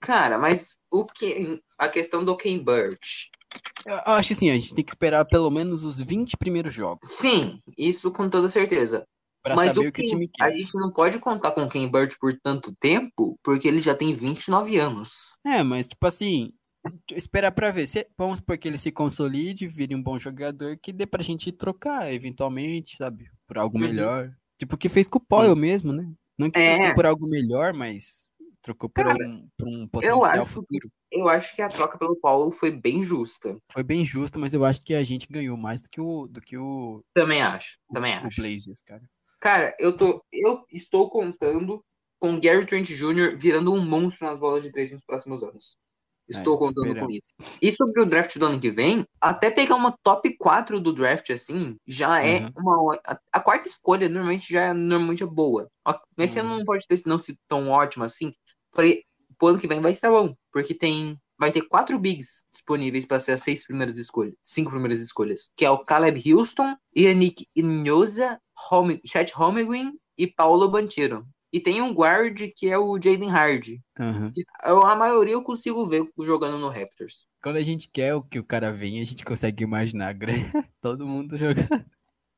Cara, 0.00 0.38
mas 0.38 0.76
o 0.92 1.06
que. 1.06 1.60
A 1.78 1.88
questão 1.88 2.22
do 2.24 2.36
Ken 2.36 2.58
Burch. 2.62 3.30
Eu, 3.86 3.94
eu 3.94 4.12
acho 4.12 4.32
assim, 4.34 4.50
a 4.50 4.54
gente 4.58 4.74
tem 4.74 4.84
que 4.84 4.90
esperar 4.90 5.24
pelo 5.24 5.50
menos 5.50 5.82
os 5.82 5.98
20 5.98 6.36
primeiros 6.36 6.74
jogos 6.74 7.08
Sim, 7.08 7.58
isso 7.78 8.10
com 8.12 8.28
toda 8.28 8.48
certeza. 8.50 9.06
Pra 9.46 9.56
mas 9.56 9.74
saber 9.74 9.86
o 9.86 9.88
o 9.88 9.92
que 9.92 10.02
o 10.02 10.04
time 10.04 10.30
a 10.40 10.44
quer. 10.50 10.56
gente 10.56 10.74
não 10.74 10.92
pode 10.92 11.18
contar 11.18 11.52
com 11.52 11.62
o 11.62 11.68
Ken 11.68 11.88
Burch 11.88 12.18
por 12.18 12.32
tanto 12.40 12.74
tempo, 12.76 13.38
porque 13.42 13.66
ele 13.68 13.80
já 13.80 13.94
tem 13.94 14.12
29 14.12 14.76
anos. 14.78 15.38
É, 15.44 15.62
mas 15.62 15.86
tipo 15.86 16.06
assim, 16.06 16.52
esperar 17.12 17.52
pra 17.52 17.70
ver. 17.70 17.86
Se, 17.86 18.06
vamos 18.16 18.38
supor 18.40 18.58
que 18.58 18.66
ele 18.68 18.78
se 18.78 18.90
consolide, 18.92 19.66
vire 19.66 19.94
um 19.94 20.02
bom 20.02 20.18
jogador 20.18 20.76
que 20.78 20.92
dê 20.92 21.06
pra 21.06 21.22
gente 21.22 21.50
trocar 21.52 22.12
eventualmente, 22.12 22.96
sabe? 22.96 23.30
Por 23.46 23.58
algo 23.58 23.78
Uhum. 23.78 23.84
melhor. 23.84 24.32
Tipo 24.58 24.74
o 24.74 24.78
que 24.78 24.88
fez 24.88 25.06
com 25.08 25.18
o 25.18 25.24
Paul 25.24 25.54
mesmo, 25.56 25.92
né? 25.92 26.10
Não 26.38 26.50
que 26.50 26.58
É. 26.58 26.74
trocou 26.76 26.94
por 26.94 27.06
algo 27.06 27.26
melhor, 27.28 27.72
mas 27.72 28.26
trocou 28.62 28.90
por, 28.90 29.04
Cara, 29.04 29.28
um, 29.28 29.48
por 29.56 29.68
um 29.68 29.86
potencial 29.86 30.42
acho 30.42 30.52
futuro. 30.52 30.90
Eu 31.12 31.28
acho 31.28 31.54
que 31.54 31.62
a 31.62 31.68
troca 31.68 31.96
pelo 31.96 32.16
Paulo 32.16 32.50
foi 32.50 32.70
bem 32.70 33.02
justa. 33.02 33.56
Foi 33.72 33.82
bem 33.84 34.04
justo, 34.04 34.38
mas 34.40 34.52
eu 34.52 34.64
acho 34.64 34.82
que 34.82 34.92
a 34.92 35.04
gente 35.04 35.26
ganhou 35.30 35.56
mais 35.56 35.80
do 35.80 35.88
que 35.88 36.00
o, 36.00 36.26
do 36.26 36.40
que 36.40 36.58
o, 36.58 37.00
Também 37.14 37.40
acho. 37.40 37.78
Também 37.92 38.12
o 38.14 38.26
acho. 38.26 38.40
Blazers, 38.40 38.80
cara. 38.84 39.02
Cara, 39.40 39.74
eu 39.78 39.96
tô. 39.96 40.22
Eu 40.32 40.64
estou 40.72 41.10
contando 41.10 41.84
com 42.18 42.34
o 42.34 42.40
Gary 42.40 42.64
Trent 42.66 42.88
Jr. 42.90 43.36
virando 43.36 43.72
um 43.72 43.84
monstro 43.84 44.26
nas 44.26 44.38
bolas 44.38 44.62
de 44.62 44.72
três 44.72 44.90
nos 44.90 45.04
próximos 45.04 45.42
anos. 45.42 45.76
Estou 46.28 46.56
É, 46.56 46.58
contando 46.58 46.86
esperamos. 46.88 47.06
com 47.06 47.10
isso. 47.12 47.52
E 47.62 47.72
sobre 47.72 48.02
o 48.02 48.06
draft 48.06 48.36
do 48.36 48.46
ano 48.46 48.60
que 48.60 48.70
vem, 48.70 49.04
até 49.20 49.48
pegar 49.50 49.76
uma 49.76 49.96
top 50.02 50.36
4 50.36 50.80
do 50.80 50.92
draft, 50.92 51.30
assim, 51.30 51.76
já 51.86 52.24
é 52.24 52.40
Uhum. 52.40 52.52
uma. 52.56 52.98
A, 53.06 53.18
a 53.34 53.40
quarta 53.40 53.68
escolha 53.68 54.08
normalmente 54.08 54.52
já 54.52 54.62
é, 54.62 54.72
normalmente 54.72 55.22
é 55.22 55.26
boa. 55.26 55.68
Ó, 55.86 55.94
Esse 56.18 56.40
ano 56.40 56.50
Uhum. 56.50 56.58
não 56.58 56.64
pode 56.64 56.84
ter 56.88 57.00
não 57.06 57.18
sido 57.18 57.38
tão 57.46 57.68
ótimo 57.70 58.02
assim. 58.04 58.32
Porém, 58.72 59.04
pro 59.38 59.48
ano 59.48 59.58
que 59.58 59.68
vem 59.68 59.80
vai 59.80 59.92
estar 59.92 60.10
bom. 60.10 60.34
Porque 60.50 60.74
tem. 60.74 61.16
Vai 61.38 61.52
ter 61.52 61.62
quatro 61.62 61.98
bigs 61.98 62.44
disponíveis 62.50 63.04
para 63.04 63.18
ser 63.18 63.32
as 63.32 63.42
seis 63.42 63.64
primeiras 63.64 63.98
escolhas. 63.98 64.34
Cinco 64.42 64.70
primeiras 64.70 65.00
escolhas. 65.00 65.50
Que 65.56 65.64
é 65.64 65.70
o 65.70 65.78
Caleb 65.78 66.32
Houston, 66.32 66.76
Yannick 66.96 67.46
Inhoza, 67.54 68.40
Home, 68.70 69.00
Chet 69.04 69.32
Holmgren 69.34 69.92
e 70.16 70.26
Paulo 70.26 70.68
Banchero. 70.68 71.26
E 71.52 71.60
tem 71.60 71.80
um 71.80 71.94
guard 71.94 72.50
que 72.56 72.68
é 72.68 72.76
o 72.76 73.00
Jaden 73.00 73.30
Hardy. 73.30 73.80
Eu, 74.64 74.84
a 74.84 74.94
maioria 74.96 75.34
eu 75.34 75.42
consigo 75.42 75.86
ver 75.86 76.04
jogando 76.18 76.58
no 76.58 76.68
Raptors. 76.68 77.28
Quando 77.42 77.56
a 77.56 77.62
gente 77.62 77.88
quer 77.90 78.14
o 78.14 78.22
que 78.22 78.38
o 78.38 78.44
cara 78.44 78.72
venha, 78.72 79.00
a 79.00 79.06
gente 79.06 79.24
consegue 79.24 79.62
imaginar 79.62 80.14
todo 80.82 81.06
mundo 81.06 81.38
jogando. 81.38 81.84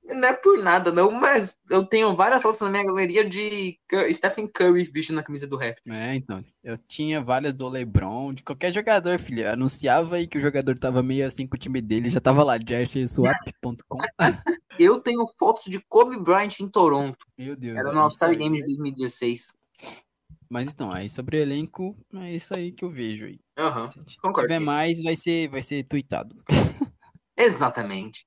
Não 0.08 0.28
é 0.28 0.32
por 0.32 0.58
nada, 0.62 0.90
não, 0.90 1.10
mas 1.10 1.58
eu 1.70 1.84
tenho 1.84 2.16
várias 2.16 2.42
fotos 2.42 2.60
na 2.60 2.70
minha 2.70 2.84
galeria 2.84 3.28
de 3.28 3.78
Stephen 4.12 4.46
Curry 4.46 4.84
vestindo 4.84 5.20
a 5.20 5.22
camisa 5.22 5.46
do 5.46 5.56
Raptors. 5.56 5.96
É, 5.96 6.14
então. 6.14 6.42
Eu 6.64 6.78
tinha 6.78 7.20
várias 7.20 7.54
do 7.54 7.68
LeBron, 7.68 8.32
de 8.32 8.42
qualquer 8.42 8.72
jogador, 8.72 9.18
filho. 9.18 9.42
Eu 9.42 9.52
anunciava 9.52 10.16
aí 10.16 10.26
que 10.26 10.38
o 10.38 10.40
jogador 10.40 10.78
tava 10.78 11.02
meio 11.02 11.26
assim 11.26 11.46
com 11.46 11.56
o 11.56 11.58
time 11.58 11.80
dele, 11.80 12.08
já 12.08 12.20
tava 12.20 12.42
lá, 12.42 12.58
jersey.swap.com. 12.58 13.98
Eu 14.78 15.00
tenho 15.00 15.26
fotos 15.38 15.64
de 15.64 15.80
Kobe 15.88 16.18
Bryant 16.20 16.60
em 16.60 16.68
Toronto. 16.68 17.18
Meu 17.36 17.56
Deus. 17.56 17.76
Era 17.76 17.88
é 17.88 17.92
no 17.92 17.98
isso 17.98 18.00
All-Star 18.00 18.30
aí. 18.30 18.36
Game 18.36 18.58
de 18.58 18.64
2016. 18.64 19.52
Mas 20.48 20.72
então, 20.72 20.90
aí 20.90 21.08
sobre 21.08 21.36
o 21.36 21.40
elenco, 21.40 21.96
é 22.14 22.34
isso 22.34 22.54
aí 22.54 22.72
que 22.72 22.84
eu 22.84 22.90
vejo 22.90 23.26
aí. 23.26 23.38
Aham, 23.58 23.90
Se 23.90 24.16
concordo. 24.16 24.42
tiver 24.48 24.60
mais, 24.60 25.02
vai 25.02 25.14
ser, 25.14 25.48
vai 25.48 25.62
ser 25.62 25.84
tweetado. 25.84 26.36
Exatamente. 27.36 28.26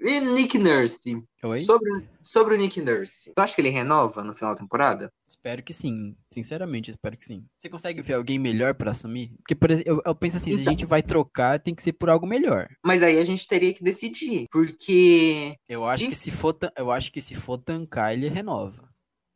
E 0.00 0.20
Nick 0.20 0.56
Nurse. 0.58 1.22
Oi? 1.42 1.56
Sobre, 1.58 1.90
sobre 2.22 2.54
o 2.54 2.58
Nick 2.58 2.80
Nurse. 2.80 3.32
Tu 3.34 3.40
acha 3.40 3.54
que 3.54 3.60
ele 3.60 3.68
renova 3.68 4.22
no 4.24 4.32
final 4.34 4.54
da 4.54 4.60
temporada? 4.60 5.12
Espero 5.28 5.62
que 5.62 5.72
sim. 5.74 6.16
Sinceramente, 6.32 6.90
espero 6.90 7.16
que 7.18 7.24
sim. 7.24 7.44
Você 7.58 7.68
consegue 7.68 8.00
ver 8.00 8.14
alguém 8.14 8.38
melhor 8.38 8.74
pra 8.74 8.92
assumir? 8.92 9.34
Porque, 9.38 9.54
por 9.54 9.70
exemplo, 9.70 9.92
eu, 9.92 10.02
eu 10.04 10.14
penso 10.14 10.38
assim, 10.38 10.52
se 10.52 10.58
a 10.58 10.60
Então. 10.62 10.72
gente 10.72 10.86
vai 10.86 11.02
trocar, 11.02 11.58
tem 11.60 11.74
que 11.74 11.82
ser 11.82 11.92
por 11.92 12.08
algo 12.08 12.26
melhor. 12.26 12.68
Mas 12.84 13.02
aí 13.02 13.18
a 13.18 13.24
gente 13.24 13.46
teria 13.46 13.72
que 13.74 13.84
decidir. 13.84 14.46
Porque. 14.50 15.54
Eu 15.68 15.86
acho 15.86 16.04
se- 16.04 16.08
que 16.10 16.16
se 16.16 16.30
for, 16.30 16.56
eu 16.76 16.90
acho 16.90 17.12
que 17.12 17.20
se 17.20 17.34
for 17.34 17.58
tancar, 17.58 18.12
ele 18.14 18.28
renova. 18.28 18.88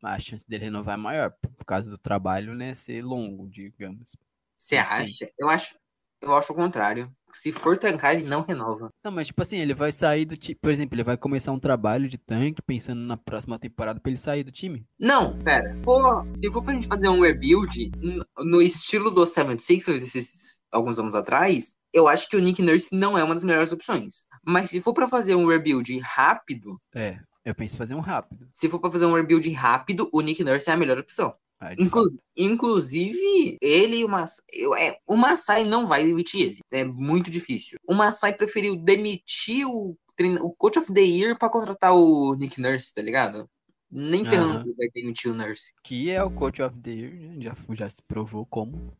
Mas 0.02 0.14
a 0.16 0.20
chance 0.20 0.44
dele 0.48 0.64
renovar 0.64 0.94
é 0.98 1.00
maior, 1.00 1.30
por 1.56 1.64
causa 1.64 1.88
do 1.90 1.96
trabalho, 1.98 2.54
né, 2.54 2.74
ser 2.74 3.02
longo, 3.02 3.48
digamos. 3.48 4.16
Você 4.58 4.76
acha? 4.76 5.06
Eu 5.38 5.48
acho, 5.48 5.74
eu 6.22 6.34
acho 6.34 6.52
o 6.52 6.56
contrário. 6.56 7.10
Se 7.32 7.50
for 7.50 7.76
tancar, 7.76 8.14
ele 8.14 8.28
não 8.28 8.42
renova. 8.42 8.90
Não, 9.04 9.10
mas 9.10 9.26
tipo 9.26 9.42
assim, 9.42 9.58
ele 9.58 9.74
vai 9.74 9.90
sair 9.90 10.24
do 10.24 10.36
time, 10.36 10.54
por 10.54 10.70
exemplo, 10.70 10.94
ele 10.94 11.02
vai 11.02 11.16
começar 11.16 11.50
um 11.50 11.58
trabalho 11.58 12.08
de 12.08 12.16
tanque 12.16 12.62
pensando 12.62 13.00
na 13.00 13.16
próxima 13.16 13.58
temporada 13.58 13.98
pra 13.98 14.08
ele 14.10 14.18
sair 14.20 14.44
do 14.44 14.52
time. 14.52 14.86
Não, 15.00 15.36
pera. 15.40 15.76
Pô, 15.82 15.98
se 16.22 16.52
for 16.52 16.62
pra 16.62 16.74
gente 16.74 16.86
fazer 16.86 17.08
um 17.08 17.20
rebuild 17.20 17.90
no 18.38 18.62
estilo 18.62 19.10
do 19.10 19.24
76ers 19.24 19.94
esses 20.02 20.62
alguns 20.70 20.98
anos 21.00 21.14
atrás, 21.16 21.72
eu 21.92 22.06
acho 22.06 22.28
que 22.28 22.36
o 22.36 22.40
Nick 22.40 22.62
Nurse 22.62 22.94
não 22.94 23.18
é 23.18 23.24
uma 23.24 23.34
das 23.34 23.44
melhores 23.44 23.72
opções. 23.72 24.26
Mas 24.46 24.70
se 24.70 24.80
for 24.80 24.94
pra 24.94 25.08
fazer 25.08 25.34
um 25.34 25.46
rebuild 25.48 25.98
rápido, 25.98 26.78
É, 26.94 27.18
eu 27.44 27.54
penso 27.54 27.74
em 27.74 27.78
fazer 27.78 27.94
um 27.96 28.00
rápido. 28.00 28.46
se 28.52 28.68
for 28.68 28.78
pra 28.80 28.92
fazer 28.92 29.06
um 29.06 29.14
rebuild 29.14 29.50
rápido, 29.52 30.08
o 30.12 30.20
Nick 30.20 30.44
Nurse 30.44 30.70
é 30.70 30.72
a 30.72 30.76
melhor 30.76 30.98
opção. 30.98 31.32
De 31.72 31.82
Inclu- 31.82 32.04
fato. 32.10 32.18
inclusive, 32.36 33.56
ele 33.60 33.98
e 33.98 34.04
o 34.04 34.08
Masai. 34.08 34.44
Eu, 34.52 34.74
é, 34.74 34.96
o 35.06 35.16
Masai 35.16 35.64
não 35.64 35.86
vai 35.86 36.04
demitir 36.04 36.40
ele. 36.42 36.58
É 36.70 36.84
muito 36.84 37.30
difícil. 37.30 37.78
O 37.88 37.94
Masai 37.94 38.34
preferiu 38.34 38.76
demitir 38.76 39.66
o, 39.66 39.96
o 40.40 40.52
Coach 40.52 40.78
of 40.78 40.92
the 40.92 41.00
Year 41.00 41.38
pra 41.38 41.48
contratar 41.48 41.94
o 41.94 42.34
Nick 42.34 42.60
Nurse, 42.60 42.92
tá 42.92 43.00
ligado? 43.00 43.48
Nem 43.96 44.24
que 44.24 44.36
vai 44.36 44.88
demitir 44.92 45.30
o 45.30 45.34
Nurse. 45.34 45.72
Que 45.84 46.10
é 46.10 46.20
o 46.20 46.30
Coach 46.30 46.60
of 46.60 46.76
the 46.80 46.90
Year, 46.90 47.14
né? 47.14 47.36
já, 47.38 47.54
já 47.74 47.88
se 47.88 48.02
provou 48.02 48.44
como. 48.44 48.92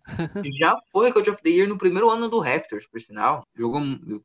Já 0.57 0.79
foi 0.93 1.12
Coach 1.12 1.31
of 1.31 1.43
the 1.43 1.51
Year 1.51 1.69
no 1.69 1.77
primeiro 1.77 2.09
ano 2.09 2.29
do 2.29 2.39
Raptors, 2.39 2.87
por 2.87 3.01
sinal. 3.01 3.41
Jogou, 3.57 3.83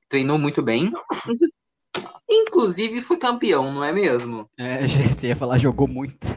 treinou 0.08 0.38
muito 0.38 0.62
bem. 0.62 0.92
Inclusive 2.30 3.02
foi 3.02 3.18
campeão, 3.18 3.72
não 3.72 3.84
é 3.84 3.92
mesmo? 3.92 4.48
É, 4.58 4.86
você 5.12 5.28
ia 5.28 5.36
falar, 5.36 5.58
jogou 5.58 5.88
muito. 5.88 6.28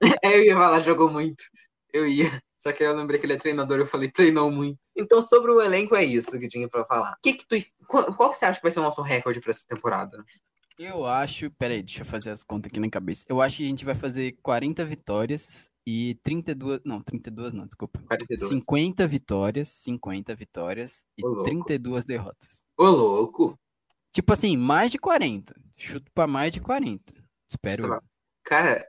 Eu 0.32 0.44
ia 0.44 0.56
falar, 0.56 0.80
jogou 0.80 1.10
muito. 1.10 1.44
Eu 1.92 2.06
ia. 2.06 2.30
Só 2.58 2.72
que 2.72 2.82
eu 2.82 2.94
lembrei 2.94 3.20
que 3.20 3.26
ele 3.26 3.34
é 3.34 3.38
treinador, 3.38 3.78
eu 3.78 3.86
falei, 3.86 4.10
treinou 4.10 4.50
muito. 4.50 4.78
Então, 4.96 5.22
sobre 5.22 5.52
o 5.52 5.60
elenco, 5.60 5.94
é 5.94 6.04
isso 6.04 6.38
que 6.38 6.48
tinha 6.48 6.68
pra 6.68 6.84
falar. 6.84 7.16
Que 7.22 7.34
que 7.34 7.46
tu, 7.46 7.56
qual, 7.86 8.12
qual 8.14 8.30
que 8.30 8.36
você 8.36 8.46
acha 8.46 8.58
que 8.58 8.64
vai 8.64 8.72
ser 8.72 8.80
o 8.80 8.82
nosso 8.82 9.00
recorde 9.00 9.40
pra 9.40 9.50
essa 9.50 9.64
temporada? 9.66 10.24
Eu 10.76 11.06
acho. 11.06 11.50
Peraí, 11.52 11.82
deixa 11.82 12.02
eu 12.02 12.06
fazer 12.06 12.30
as 12.30 12.42
contas 12.42 12.70
aqui 12.70 12.80
na 12.80 12.90
cabeça. 12.90 13.24
Eu 13.28 13.40
acho 13.40 13.58
que 13.58 13.64
a 13.64 13.68
gente 13.68 13.84
vai 13.84 13.94
fazer 13.94 14.36
40 14.42 14.84
vitórias 14.84 15.70
e 15.86 16.16
32. 16.22 16.80
Não, 16.84 17.00
32 17.00 17.54
não, 17.54 17.64
desculpa. 17.64 18.00
42. 18.06 18.48
50 18.48 19.06
vitórias, 19.06 19.68
50 19.68 20.34
vitórias 20.34 21.04
e 21.16 21.24
Ô, 21.24 21.28
louco. 21.28 21.44
32 21.44 22.04
derrotas. 22.04 22.64
Ô, 22.76 22.84
louco. 22.86 23.58
Tipo 24.12 24.32
assim, 24.32 24.56
mais 24.56 24.90
de 24.90 24.98
40. 24.98 25.54
Chuto 25.76 26.10
pra 26.12 26.26
mais 26.26 26.52
de 26.52 26.60
40. 26.60 27.14
Espero. 27.50 28.02
Cara, 28.44 28.86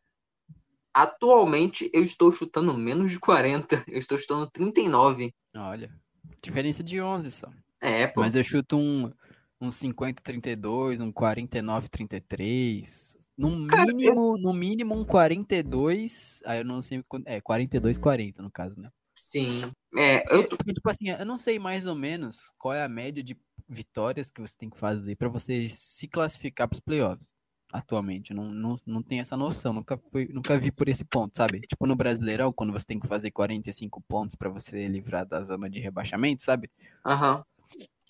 atualmente 0.93 1.89
eu 1.93 2.03
estou 2.03 2.31
chutando 2.31 2.77
menos 2.77 3.11
de 3.11 3.19
40. 3.19 3.83
Eu 3.87 3.99
estou 3.99 4.17
chutando 4.17 4.49
39. 4.49 5.33
Olha, 5.55 5.93
diferença 6.41 6.83
de 6.83 7.01
11 7.01 7.31
só. 7.31 7.49
É, 7.81 8.07
pô. 8.07 8.21
Mas 8.21 8.35
eu 8.35 8.43
chuto 8.43 8.77
um, 8.77 9.11
um 9.59 9.69
50-32, 9.69 10.99
um 10.99 11.11
49-33. 11.11 13.17
No 13.37 13.67
Cara, 13.67 13.85
mínimo, 13.85 14.37
no 14.37 14.53
mínimo 14.53 14.95
um 14.95 15.05
42. 15.05 16.41
Aí 16.45 16.59
eu 16.59 16.65
não 16.65 16.81
sei. 16.81 17.03
É, 17.25 17.39
42-40 17.39 18.39
no 18.39 18.51
caso, 18.51 18.79
né? 18.79 18.91
Sim. 19.15 19.71
É, 19.95 20.23
eu 20.33 20.47
tô... 20.47 20.57
Tipo 20.57 20.89
assim, 20.89 21.09
eu 21.09 21.25
não 21.25 21.37
sei 21.37 21.59
mais 21.59 21.85
ou 21.85 21.95
menos 21.95 22.51
qual 22.57 22.73
é 22.73 22.83
a 22.83 22.89
média 22.89 23.23
de 23.23 23.37
vitórias 23.67 24.31
que 24.31 24.41
você 24.41 24.55
tem 24.57 24.69
que 24.69 24.77
fazer 24.77 25.15
pra 25.15 25.29
você 25.29 25.69
se 25.69 26.07
classificar 26.07 26.67
pros 26.67 26.79
playoffs. 26.79 27.25
Atualmente, 27.72 28.34
não, 28.34 28.45
não, 28.49 28.76
não 28.84 29.03
tenho 29.03 29.22
essa 29.22 29.38
noção, 29.38 29.72
nunca, 29.74 29.95
fui, 30.11 30.28
nunca 30.34 30.57
vi 30.57 30.72
por 30.72 30.89
esse 30.89 31.05
ponto, 31.05 31.38
sabe? 31.38 31.59
Tipo 31.61 31.86
no 31.86 31.95
Brasileirão, 31.95 32.51
quando 32.51 32.74
você 32.74 32.86
tem 32.86 32.99
que 32.99 33.07
fazer 33.07 33.30
45 33.30 34.01
pontos 34.01 34.36
pra 34.36 34.49
você 34.49 34.88
livrar 34.88 35.24
da 35.26 35.43
zona 35.43 35.70
de 35.70 35.80
rebaixamento, 35.80 36.41
sabe? 36.43 36.70
Aham. 37.05 37.43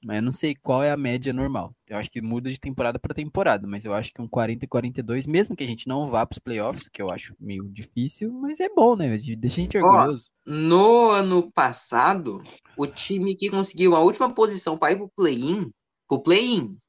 Mas 0.01 0.15
eu 0.15 0.21
não 0.23 0.31
sei 0.31 0.55
qual 0.55 0.81
é 0.81 0.91
a 0.91 0.95
média 0.95 1.33
normal. 1.33 1.75
Eu 1.85 1.97
acho 1.97 2.09
que 2.09 2.21
muda 2.21 2.49
de 2.49 2.57
temporada 2.57 2.97
para 2.97 3.13
temporada, 3.13 3.67
mas 3.67 3.83
eu 3.83 3.93
acho 3.93 4.13
que 4.13 4.21
um 4.21 4.29
40 4.29 4.63
e 4.63 4.67
42, 4.67 5.27
mesmo 5.27 5.57
que 5.57 5.63
a 5.65 5.67
gente 5.67 5.89
não 5.89 6.07
vá 6.07 6.25
para 6.25 6.35
os 6.35 6.39
playoffs, 6.39 6.87
que 6.87 7.01
eu 7.01 7.11
acho 7.11 7.35
meio 7.37 7.67
difícil, 7.67 8.31
mas 8.31 8.61
é 8.61 8.69
bom, 8.69 8.95
né? 8.95 9.17
De- 9.17 9.35
Deixa 9.35 9.57
a 9.57 9.63
gente 9.63 9.77
Ó, 9.77 9.81
orgulhoso. 9.81 10.29
No 10.47 11.09
ano 11.09 11.51
passado, 11.51 12.41
o 12.77 12.87
time 12.87 13.35
que 13.35 13.49
conseguiu 13.49 13.93
a 13.93 13.99
última 13.99 14.33
posição 14.33 14.77
para 14.77 14.93
ir 14.93 14.97
pro 14.97 15.09
play-in, 15.09 15.69
pro 16.07 16.23
play-in, 16.23 16.79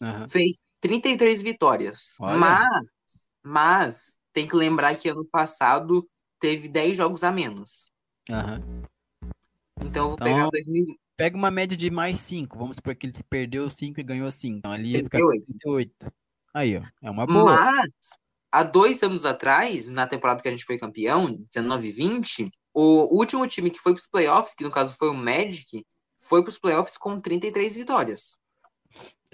Aham. 0.00 0.26
fez 0.26 0.56
33 0.84 1.40
vitórias. 1.40 2.14
Olha. 2.20 2.36
Mas, 2.36 2.86
mas, 3.42 4.20
tem 4.34 4.46
que 4.46 4.54
lembrar 4.54 4.94
que 4.96 5.08
ano 5.08 5.24
passado 5.24 6.06
teve 6.38 6.68
10 6.68 6.98
jogos 6.98 7.24
a 7.24 7.32
menos. 7.32 7.90
Aham. 8.28 8.60
Então 9.80 10.02
eu 10.02 10.08
vou 10.08 10.14
Então, 10.14 10.16
pegar 10.16 10.50
2000, 10.50 10.86
Pega 11.16 11.36
uma 11.38 11.50
média 11.50 11.74
de 11.74 11.90
mais 11.90 12.20
5. 12.20 12.58
Vamos 12.58 12.76
supor 12.76 12.94
que 12.94 13.06
ele 13.06 13.14
perdeu 13.30 13.70
5 13.70 13.98
e 13.98 14.02
ganhou 14.02 14.30
5. 14.30 14.58
Então 14.58 14.72
ali 14.72 14.90
ia 14.90 15.04
ficar 15.04 15.18
38. 15.18 15.46
38. 15.46 16.12
Aí, 16.52 16.76
ó. 16.76 16.82
É 17.00 17.10
uma 17.10 17.24
boa. 17.24 17.54
Mas, 17.54 17.90
há 18.52 18.62
dois 18.62 19.02
anos 19.02 19.24
atrás, 19.24 19.88
na 19.88 20.06
temporada 20.06 20.42
que 20.42 20.48
a 20.48 20.50
gente 20.50 20.66
foi 20.66 20.76
campeão, 20.76 21.32
19 21.50 21.88
e 21.88 21.92
20, 21.92 22.50
o 22.74 23.16
último 23.16 23.46
time 23.46 23.70
que 23.70 23.78
foi 23.78 23.94
pros 23.94 24.06
playoffs, 24.06 24.54
que 24.54 24.64
no 24.64 24.70
caso 24.70 24.98
foi 24.98 25.08
o 25.08 25.14
Magic, 25.14 25.82
foi 26.18 26.42
pros 26.42 26.58
playoffs 26.58 26.98
com 26.98 27.18
33 27.18 27.74
vitórias. 27.74 28.38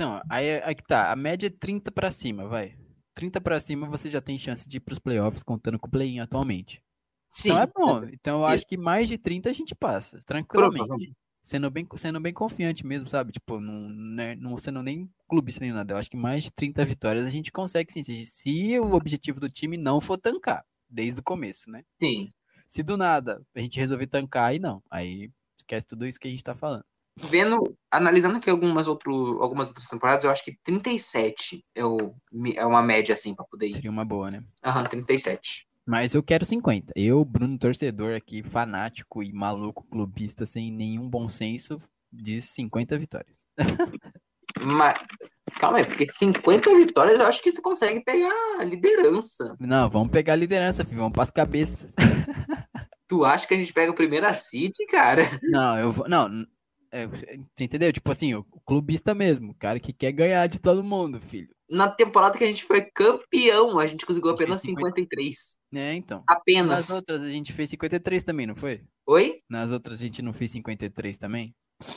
Então, 0.01 0.19
aí, 0.31 0.63
aí 0.63 0.75
que 0.75 0.83
tá. 0.83 1.13
A 1.13 1.17
média 1.17 1.49
é 1.49 1.51
30 1.51 1.93
pra 1.93 2.11
cima, 2.11 2.49
vai. 2.49 2.75
30 3.15 3.39
pra 3.39 3.61
cima 3.61 3.87
você 3.87 4.09
já 4.09 4.19
tem 4.19 4.39
chance 4.39 4.67
de 4.67 4.79
ir 4.79 4.81
pros 4.81 4.99
playoffs 4.99 5.43
contando 5.43 5.79
com 5.79 5.87
o 5.87 5.91
play-in 5.91 6.21
atualmente. 6.21 6.83
Sim. 7.29 7.51
Então 7.51 7.63
é 7.63 7.67
bom. 7.67 8.09
Então 8.11 8.39
eu 8.39 8.47
acho 8.47 8.67
que 8.67 8.79
mais 8.79 9.09
de 9.09 9.19
30 9.19 9.51
a 9.51 9.53
gente 9.53 9.75
passa, 9.75 10.19
tranquilamente. 10.25 11.15
Sendo 11.43 11.71
bem, 11.71 11.87
sendo 11.97 12.19
bem 12.19 12.33
confiante 12.33 12.87
mesmo, 12.87 13.11
sabe? 13.11 13.33
Tipo, 13.33 13.61
não, 13.61 13.91
né, 13.91 14.35
não 14.37 14.57
sendo 14.57 14.83
nem 14.83 15.07
clubista 15.29 15.63
nem 15.63 15.73
nada. 15.73 15.93
Eu 15.93 15.99
acho 15.99 16.09
que 16.09 16.17
mais 16.17 16.45
de 16.45 16.51
30 16.51 16.83
vitórias 16.83 17.27
a 17.27 17.31
gente 17.31 17.53
consegue 17.53 17.93
sim. 17.93 18.03
Se, 18.03 18.25
se 18.25 18.81
o 18.81 18.95
objetivo 18.95 19.39
do 19.39 19.51
time 19.51 19.77
não 19.77 20.01
for 20.01 20.17
tancar, 20.17 20.65
desde 20.89 21.21
o 21.21 21.23
começo, 21.23 21.71
né? 21.71 21.85
Sim. 22.03 22.33
Se 22.67 22.83
do 22.83 22.97
nada 22.97 23.43
a 23.55 23.61
gente 23.61 23.79
resolver 23.79 24.07
tancar, 24.07 24.49
aí 24.49 24.59
não. 24.59 24.83
Aí 24.91 25.31
esquece 25.59 25.87
tudo 25.87 26.07
isso 26.07 26.19
que 26.19 26.27
a 26.27 26.31
gente 26.31 26.43
tá 26.43 26.55
falando. 26.55 26.85
Vendo, 27.17 27.77
analisando 27.91 28.39
aqui 28.39 28.49
algumas, 28.49 28.89
outro, 28.89 29.43
algumas 29.43 29.69
outras 29.69 29.87
temporadas, 29.89 30.25
eu 30.25 30.31
acho 30.31 30.45
que 30.45 30.57
37 30.65 31.65
é, 31.75 31.85
o, 31.85 32.15
é 32.57 32.65
uma 32.65 32.83
média, 32.83 33.15
assim, 33.15 33.35
pra 33.35 33.45
poder 33.45 33.67
ir. 33.67 33.75
Seria 33.75 33.91
uma 33.91 34.05
boa, 34.05 34.31
né? 34.31 34.43
Aham, 34.65 34.85
37. 34.85 35.67
Mas 35.87 36.15
eu 36.15 36.23
quero 36.23 36.47
50. 36.47 36.93
Eu, 36.95 37.25
Bruno, 37.25 37.59
torcedor 37.59 38.15
aqui, 38.15 38.43
fanático 38.43 39.23
e 39.23 39.33
maluco 39.33 39.85
clubista, 39.91 40.47
sem 40.47 40.71
nenhum 40.73 41.09
bom 41.09 41.29
senso, 41.29 41.81
diz 42.13 42.45
50 42.47 42.99
vitórias. 42.99 43.47
Mas, 44.63 44.99
calma 45.59 45.79
aí, 45.79 45.87
porque 45.87 46.07
50 46.11 46.75
vitórias 46.77 47.19
eu 47.19 47.27
acho 47.27 47.43
que 47.43 47.51
você 47.51 47.63
consegue 47.63 48.03
pegar 48.05 48.33
a 48.59 48.65
liderança. 48.65 49.57
Não, 49.59 49.89
vamos 49.89 50.11
pegar 50.11 50.35
a 50.35 50.37
liderança, 50.37 50.85
filho. 50.85 50.99
Vamos 50.99 51.13
pras 51.13 51.31
cabeças. 51.31 51.93
Tu 53.09 53.25
acha 53.25 53.45
que 53.45 53.55
a 53.55 53.57
gente 53.57 53.73
pega 53.73 53.91
o 53.91 53.97
primeira 53.97 54.33
City, 54.37 54.87
cara? 54.87 55.23
Não, 55.43 55.77
eu 55.77 55.91
vou. 55.91 56.09
Não, 56.09 56.47
é, 56.93 57.07
você 57.07 57.41
entendeu? 57.61 57.93
Tipo 57.93 58.11
assim, 58.11 58.35
o 58.35 58.45
clubista 58.67 59.15
mesmo, 59.15 59.53
o 59.53 59.55
cara 59.55 59.79
que 59.79 59.93
quer 59.93 60.13
ganhar 60.13 60.47
de 60.49 60.61
todo 60.61 60.83
mundo, 60.83 61.21
filho. 61.21 61.49
Na 61.71 61.89
temporada 61.89 62.37
que 62.37 62.43
a 62.43 62.47
gente 62.47 62.65
foi 62.65 62.83
campeão, 62.83 63.79
a 63.79 63.87
gente 63.87 64.05
conseguiu 64.05 64.31
apenas 64.31 64.61
50. 64.61 64.87
53. 64.89 65.59
É, 65.73 65.95
então. 65.95 66.25
Nas 66.29 66.37
Apenas. 66.37 66.91
outras 66.91 67.23
a 67.23 67.29
gente 67.29 67.53
fez 67.53 67.71
53 67.71 68.25
também, 68.25 68.47
não 68.47 68.57
foi? 68.57 68.83
Oi? 69.07 69.41
Nas 69.49 69.71
outras 69.71 70.01
a 70.01 70.03
gente 70.03 70.21
não 70.21 70.33
fez 70.33 70.51
53 70.51 71.17
também? 71.17 71.55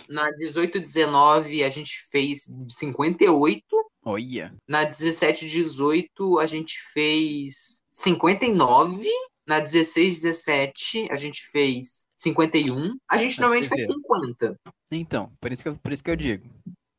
Na 0.08 0.30
18 0.32 0.80
19 0.80 1.64
a 1.64 1.70
gente 1.70 2.00
fez 2.10 2.50
58. 2.70 3.64
Olha. 4.06 4.56
Na 4.68 4.84
17 4.84 5.48
18 5.48 6.39
a 6.39 6.46
gente 6.46 6.78
fez 6.94 7.82
59. 7.91 9.10
Na 9.48 9.60
16 9.60 10.22
17 10.22 11.08
a 11.12 11.18
gente 11.18 11.41
fez 11.52 12.06
51. 12.18 12.96
A 13.12 13.18
gente 13.18 13.39
normalmente 13.39 13.68
faz 13.68 13.82
ver. 13.82 13.88
50. 13.94 14.56
Então, 14.91 15.32
por 15.41 15.52
isso 15.52 15.62
que 15.64 15.70
eu, 15.70 15.76
por 15.78 15.91
isso 15.91 16.04
que 16.04 16.12
eu 16.12 16.16
digo. 16.16 16.50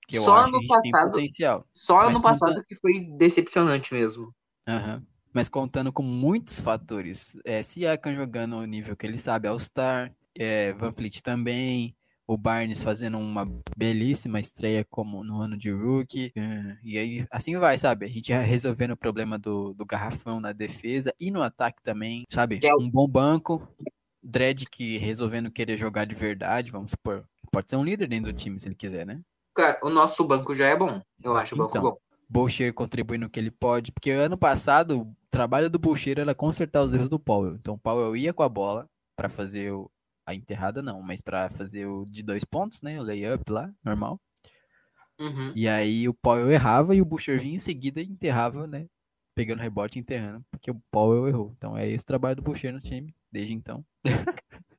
Que 0.07 0.19
eu 0.19 0.23
Só 0.23 0.51
tem 0.51 0.67
passado- 0.67 1.11
potencial. 1.13 1.67
Só 1.75 1.97
Mas 1.97 2.07
conta- 2.09 2.21
passado 2.21 2.65
que 2.69 2.75
foi 2.77 3.01
decepcionante 3.17 3.95
mesmo. 3.95 4.35
Aham. 4.69 5.03
Mas 5.33 5.49
contando 5.49 5.93
com 5.93 6.03
muitos 6.03 6.61
fatores. 6.61 7.37
É, 7.45 7.63
Siakam 7.63 8.15
jogando 8.15 8.57
o 8.57 8.65
nível 8.67 8.95
que 8.97 9.07
ele 9.07 9.19
sabe, 9.19 9.49
All-Star, 9.49 10.13
é, 10.39 10.73
Van 10.75 10.93
Fleet 10.93 11.21
também, 11.23 11.97
o 12.27 12.37
Barnes 12.39 12.83
fazendo 12.83 13.19
uma 13.19 13.47
belíssima 13.77 14.41
estreia 14.41 14.85
como 14.91 15.23
no 15.23 15.41
ano 15.41 15.57
de 15.57 15.71
rookie. 15.71 16.33
é, 16.37 16.77
e 16.83 16.99
aí, 16.99 17.27
assim 17.31 17.57
vai, 17.59 17.77
sabe? 17.77 18.07
A 18.07 18.09
gente 18.09 18.29
já 18.29 18.41
resolvendo 18.41 18.93
o 18.93 18.97
problema 18.97 19.39
do, 19.39 19.75
do 19.75 19.85
garrafão 19.85 20.41
na 20.41 20.53
defesa 20.53 21.15
e 21.21 21.31
no 21.31 21.43
ataque 21.43 21.83
também, 21.83 22.25
sabe? 22.31 22.61
Um 22.81 22.91
bom 22.91 23.07
banco. 23.09 23.67
Dredd 24.23 24.65
que 24.71 24.97
resolvendo 24.97 25.51
querer 25.51 25.77
jogar 25.77 26.07
de 26.07 26.15
verdade, 26.15 26.71
vamos 26.71 26.93
supor. 26.93 27.25
Pode 27.53 27.69
ser 27.69 27.77
um 27.77 27.85
líder 27.85 28.09
dentro 28.09 28.33
do 28.33 28.37
time 28.39 28.59
se 28.59 28.67
ele 28.67 28.75
quiser, 28.75 29.05
né? 29.05 29.21
Cara, 29.55 29.79
o 29.83 29.91
nosso 29.91 30.27
banco 30.27 30.55
já 30.55 30.67
é 30.67 30.75
bom. 30.77 31.01
Eu 31.23 31.37
acho 31.37 31.55
o 31.55 31.59
banco 31.59 31.71
Então. 31.79 31.83
bom. 31.91 31.97
Boucher 32.27 32.73
contribuindo 32.73 33.27
o 33.27 33.31
que 33.31 33.39
ele 33.39 33.51
pode, 33.51 33.93
porque 33.93 34.11
ano 34.11 34.37
passado 34.37 35.03
o 35.03 35.17
trabalho 35.31 35.69
do 35.69 35.79
Boucher 35.79 36.19
era 36.19 36.35
consertar 36.35 36.83
os 36.83 36.95
erros 36.95 37.11
do 37.11 37.19
Powell. 37.21 37.55
Então 37.57 37.75
o 37.75 37.79
Powell 37.79 38.17
ia 38.17 38.33
com 38.33 38.43
a 38.43 38.49
bola 38.49 38.89
pra 39.15 39.29
fazer 39.29 39.71
o- 39.73 39.91
a 40.27 40.35
enterrada 40.35 40.83
não, 40.83 41.03
mas 41.03 41.21
pra 41.21 41.51
fazer 41.51 41.87
o 41.87 42.07
de 42.07 42.23
dois 42.23 42.45
pontos, 42.45 42.83
né, 42.83 42.99
o 43.01 43.03
layup 43.03 43.51
lá, 43.51 43.71
normal. 43.85 44.21
Uhum. 45.21 45.53
E 45.55 45.69
aí 45.69 46.09
o 46.09 46.15
Powell 46.15 46.51
errava 46.51 46.95
e 46.95 47.01
o 47.01 47.05
Boucher 47.05 47.41
vinha 47.41 47.57
em 47.57 47.61
seguida 47.61 48.01
e 48.01 48.07
enterrava, 48.07 48.67
né, 48.67 48.87
pegando 49.35 49.61
rebote 49.61 49.99
e 49.99 50.01
enterrando, 50.01 50.45
porque 50.51 50.71
o 50.71 50.81
Powell 50.91 51.29
errou. 51.29 51.53
Então 51.57 51.77
é 51.77 51.89
esse 51.89 52.03
o 52.03 52.07
trabalho 52.07 52.37
do 52.37 52.43
Boucher 52.43 52.73
no 52.73 52.81
time 52.81 53.15
desde 53.31 53.53
então. 53.55 53.85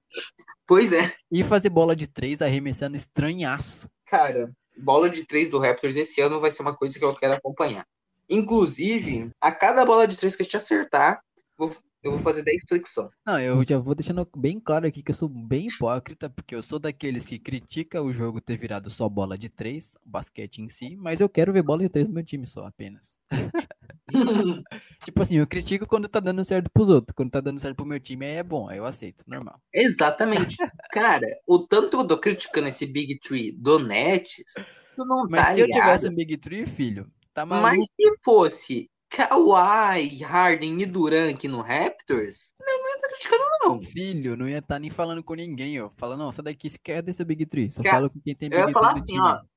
Pois 0.67 0.91
é. 0.91 1.13
E 1.31 1.43
fazer 1.43 1.69
bola 1.69 1.95
de 1.95 2.07
três 2.07 2.41
arremessando 2.41 2.95
estranhaço. 2.95 3.87
Cara, 4.05 4.51
bola 4.77 5.09
de 5.09 5.25
três 5.25 5.49
do 5.49 5.59
Raptors 5.59 5.95
esse 5.95 6.21
ano 6.21 6.39
vai 6.39 6.49
ser 6.49 6.61
uma 6.63 6.75
coisa 6.75 6.97
que 6.97 7.05
eu 7.05 7.13
quero 7.13 7.33
acompanhar. 7.33 7.85
Inclusive, 8.29 9.29
a 9.39 9.51
cada 9.51 9.85
bola 9.85 10.07
de 10.07 10.17
três 10.17 10.35
que 10.35 10.41
a 10.41 10.45
gente 10.45 10.57
acertar, 10.57 11.21
vou- 11.57 11.75
eu 12.07 12.11
vou 12.11 12.19
fazer 12.21 12.43
10 12.43 12.63
flexão. 12.67 13.09
Não, 13.25 13.39
eu 13.39 13.63
já 13.67 13.77
vou 13.77 13.95
deixando 13.95 14.27
bem 14.35 14.59
claro 14.59 14.85
aqui 14.87 15.01
que 15.01 15.11
eu 15.11 15.15
sou 15.15 15.27
bem 15.27 15.67
hipócrita, 15.67 16.29
porque 16.29 16.53
eu 16.55 16.61
sou 16.61 16.77
daqueles 16.79 17.25
que 17.25 17.39
critica 17.39 18.01
o 18.01 18.13
jogo 18.13 18.39
ter 18.39 18.57
virado 18.57 18.89
só 18.89 19.09
bola 19.09 19.37
de 19.37 19.49
três, 19.49 19.95
o 20.05 20.09
basquete 20.09 20.59
em 20.59 20.69
si, 20.69 20.95
mas 20.95 21.19
eu 21.21 21.27
quero 21.29 21.51
ver 21.51 21.63
bola 21.63 21.81
de 21.83 21.89
três 21.89 22.07
no 22.07 22.13
meu 22.13 22.23
time 22.23 22.45
só, 22.45 22.65
apenas. 22.67 23.17
Tipo 25.03 25.21
assim, 25.21 25.37
eu 25.37 25.47
critico 25.47 25.85
quando 25.87 26.07
tá 26.07 26.19
dando 26.19 26.43
certo 26.45 26.69
pros 26.71 26.89
outros. 26.89 27.13
Quando 27.15 27.31
tá 27.31 27.41
dando 27.41 27.59
certo 27.59 27.75
pro 27.75 27.85
meu 27.85 27.99
time, 27.99 28.25
aí 28.25 28.33
é 28.35 28.43
bom, 28.43 28.69
aí 28.69 28.77
eu 28.77 28.85
aceito, 28.85 29.23
normal. 29.27 29.59
Exatamente. 29.73 30.57
Cara, 30.91 31.27
o 31.47 31.59
tanto 31.59 31.89
que 31.89 31.95
eu 31.95 32.07
tô 32.07 32.19
criticando 32.19 32.67
esse 32.67 32.85
Big 32.85 33.19
Tree 33.19 33.51
do 33.51 33.79
Nets, 33.79 34.69
tu 34.95 35.05
não 35.05 35.27
Mas 35.29 35.47
tá 35.47 35.53
se 35.53 35.59
eu 35.59 35.65
ligado. 35.65 35.81
tivesse 35.81 36.09
um 36.09 36.15
Big 36.15 36.37
Tree, 36.37 36.65
filho, 36.65 37.07
tá 37.33 37.45
Mas 37.45 37.61
maluco. 37.61 37.91
se 37.95 38.17
fosse 38.23 38.89
Kawhi, 39.09 40.23
Harden 40.23 40.81
e 40.81 40.85
Durant 40.85 41.35
aqui 41.35 41.47
no 41.47 41.61
Raptors, 41.61 42.53
eu 42.59 42.65
não 42.65 42.89
ia 42.89 43.01
tá 43.01 43.07
criticando 43.09 43.43
não. 43.63 43.81
Filho, 43.81 44.35
não 44.35 44.47
ia 44.47 44.59
estar 44.59 44.79
nem 44.79 44.89
falando 44.89 45.23
com 45.23 45.33
ninguém, 45.35 45.81
ó. 45.81 45.89
Fala, 45.97 46.17
não, 46.17 46.31
sai 46.31 46.45
daqui, 46.45 46.69
se 46.69 46.79
quer 46.79 47.01
desse 47.01 47.23
Big 47.23 47.45
Tree. 47.45 47.71
Só 47.71 47.81
Cara, 47.81 47.95
fala 47.95 48.09
com 48.09 48.19
quem 48.19 48.35
tem 48.35 48.49
eu 48.51 48.59
ia 48.59 48.65
Big 48.65 48.73
falar 48.73 48.89
Tree 48.89 49.01
assim, 49.03 49.13
time. 49.13 49.21
ó. 49.21 49.55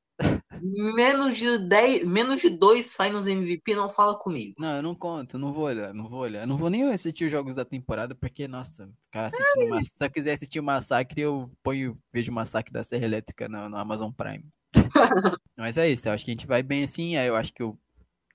Menos 0.60 1.36
de 1.36 1.58
10, 1.58 2.04
menos 2.04 2.40
de 2.40 2.50
dois 2.50 2.96
Finals 2.96 3.26
MVP 3.26 3.74
não 3.74 3.88
fala 3.88 4.18
comigo. 4.18 4.54
Não, 4.58 4.76
eu 4.76 4.82
não 4.82 4.94
conto, 4.94 5.38
não 5.38 5.52
vou 5.52 5.64
olhar, 5.64 5.94
não 5.94 6.08
vou 6.08 6.20
olhar. 6.20 6.40
Eu 6.40 6.46
não 6.46 6.56
vou 6.56 6.68
nem 6.68 6.90
assistir 6.92 7.26
os 7.26 7.30
jogos 7.30 7.54
da 7.54 7.64
temporada, 7.64 8.14
porque, 8.14 8.48
nossa, 8.48 8.90
assistindo 9.12 9.68
mas... 9.70 9.88
se 9.88 10.04
eu 10.04 10.10
quiser 10.10 10.32
assistir 10.32 10.58
o 10.58 10.64
massacre, 10.64 11.20
eu 11.20 11.48
ponho, 11.62 11.96
vejo 12.12 12.32
o 12.32 12.34
massacre 12.34 12.72
da 12.72 12.82
Serra 12.82 13.04
Elétrica 13.04 13.48
no, 13.48 13.68
no 13.68 13.76
Amazon 13.76 14.10
Prime. 14.10 14.44
Mas 15.56 15.78
é 15.78 15.88
isso, 15.88 16.08
eu 16.08 16.12
acho 16.12 16.24
que 16.24 16.30
a 16.30 16.34
gente 16.34 16.46
vai 16.46 16.62
bem 16.62 16.84
assim, 16.84 17.16
aí 17.16 17.26
eu 17.26 17.36
acho 17.36 17.52
que 17.52 17.62
eu, 17.62 17.78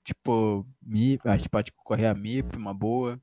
tipo, 0.04 0.66
MIP, 0.82 1.26
a 1.28 1.36
gente 1.36 1.48
pode 1.48 1.72
concorrer 1.72 2.10
a 2.10 2.14
MIP, 2.14 2.56
uma 2.56 2.74
boa. 2.74 3.20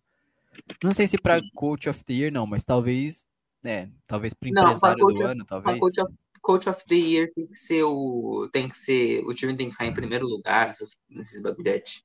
Não 0.83 0.93
sei 0.93 1.07
se 1.07 1.17
pra 1.17 1.39
Coach 1.55 1.87
of 1.87 2.03
the 2.03 2.13
Year, 2.13 2.31
não, 2.33 2.45
mas 2.45 2.65
talvez, 2.65 3.25
é, 3.63 3.87
talvez 4.07 4.33
pro 4.33 4.49
Não, 4.49 4.61
pra 4.63 4.71
empresário 4.71 4.99
Coach 5.05 5.13
do 5.13 5.19
of- 5.21 5.31
ano, 5.31 5.45
Pra 5.45 5.61
talvez. 5.61 5.79
Coach 5.79 6.01
of, 6.01 6.13
Coach 6.41 6.69
of 6.69 6.85
the 6.87 6.95
Year 6.95 7.31
tem 7.35 7.45
que 7.47 7.55
ser 7.57 7.83
o. 7.83 8.49
Tem 8.51 8.67
que 8.67 8.77
ser. 8.77 9.23
O 9.25 9.33
time 9.33 9.55
tem 9.55 9.67
que 9.67 9.73
ficar 9.73 9.85
em 9.85 9.93
primeiro 9.93 10.25
lugar, 10.27 10.67
essas, 10.69 10.99
esses 11.11 11.41
bagulhetes. 11.41 12.03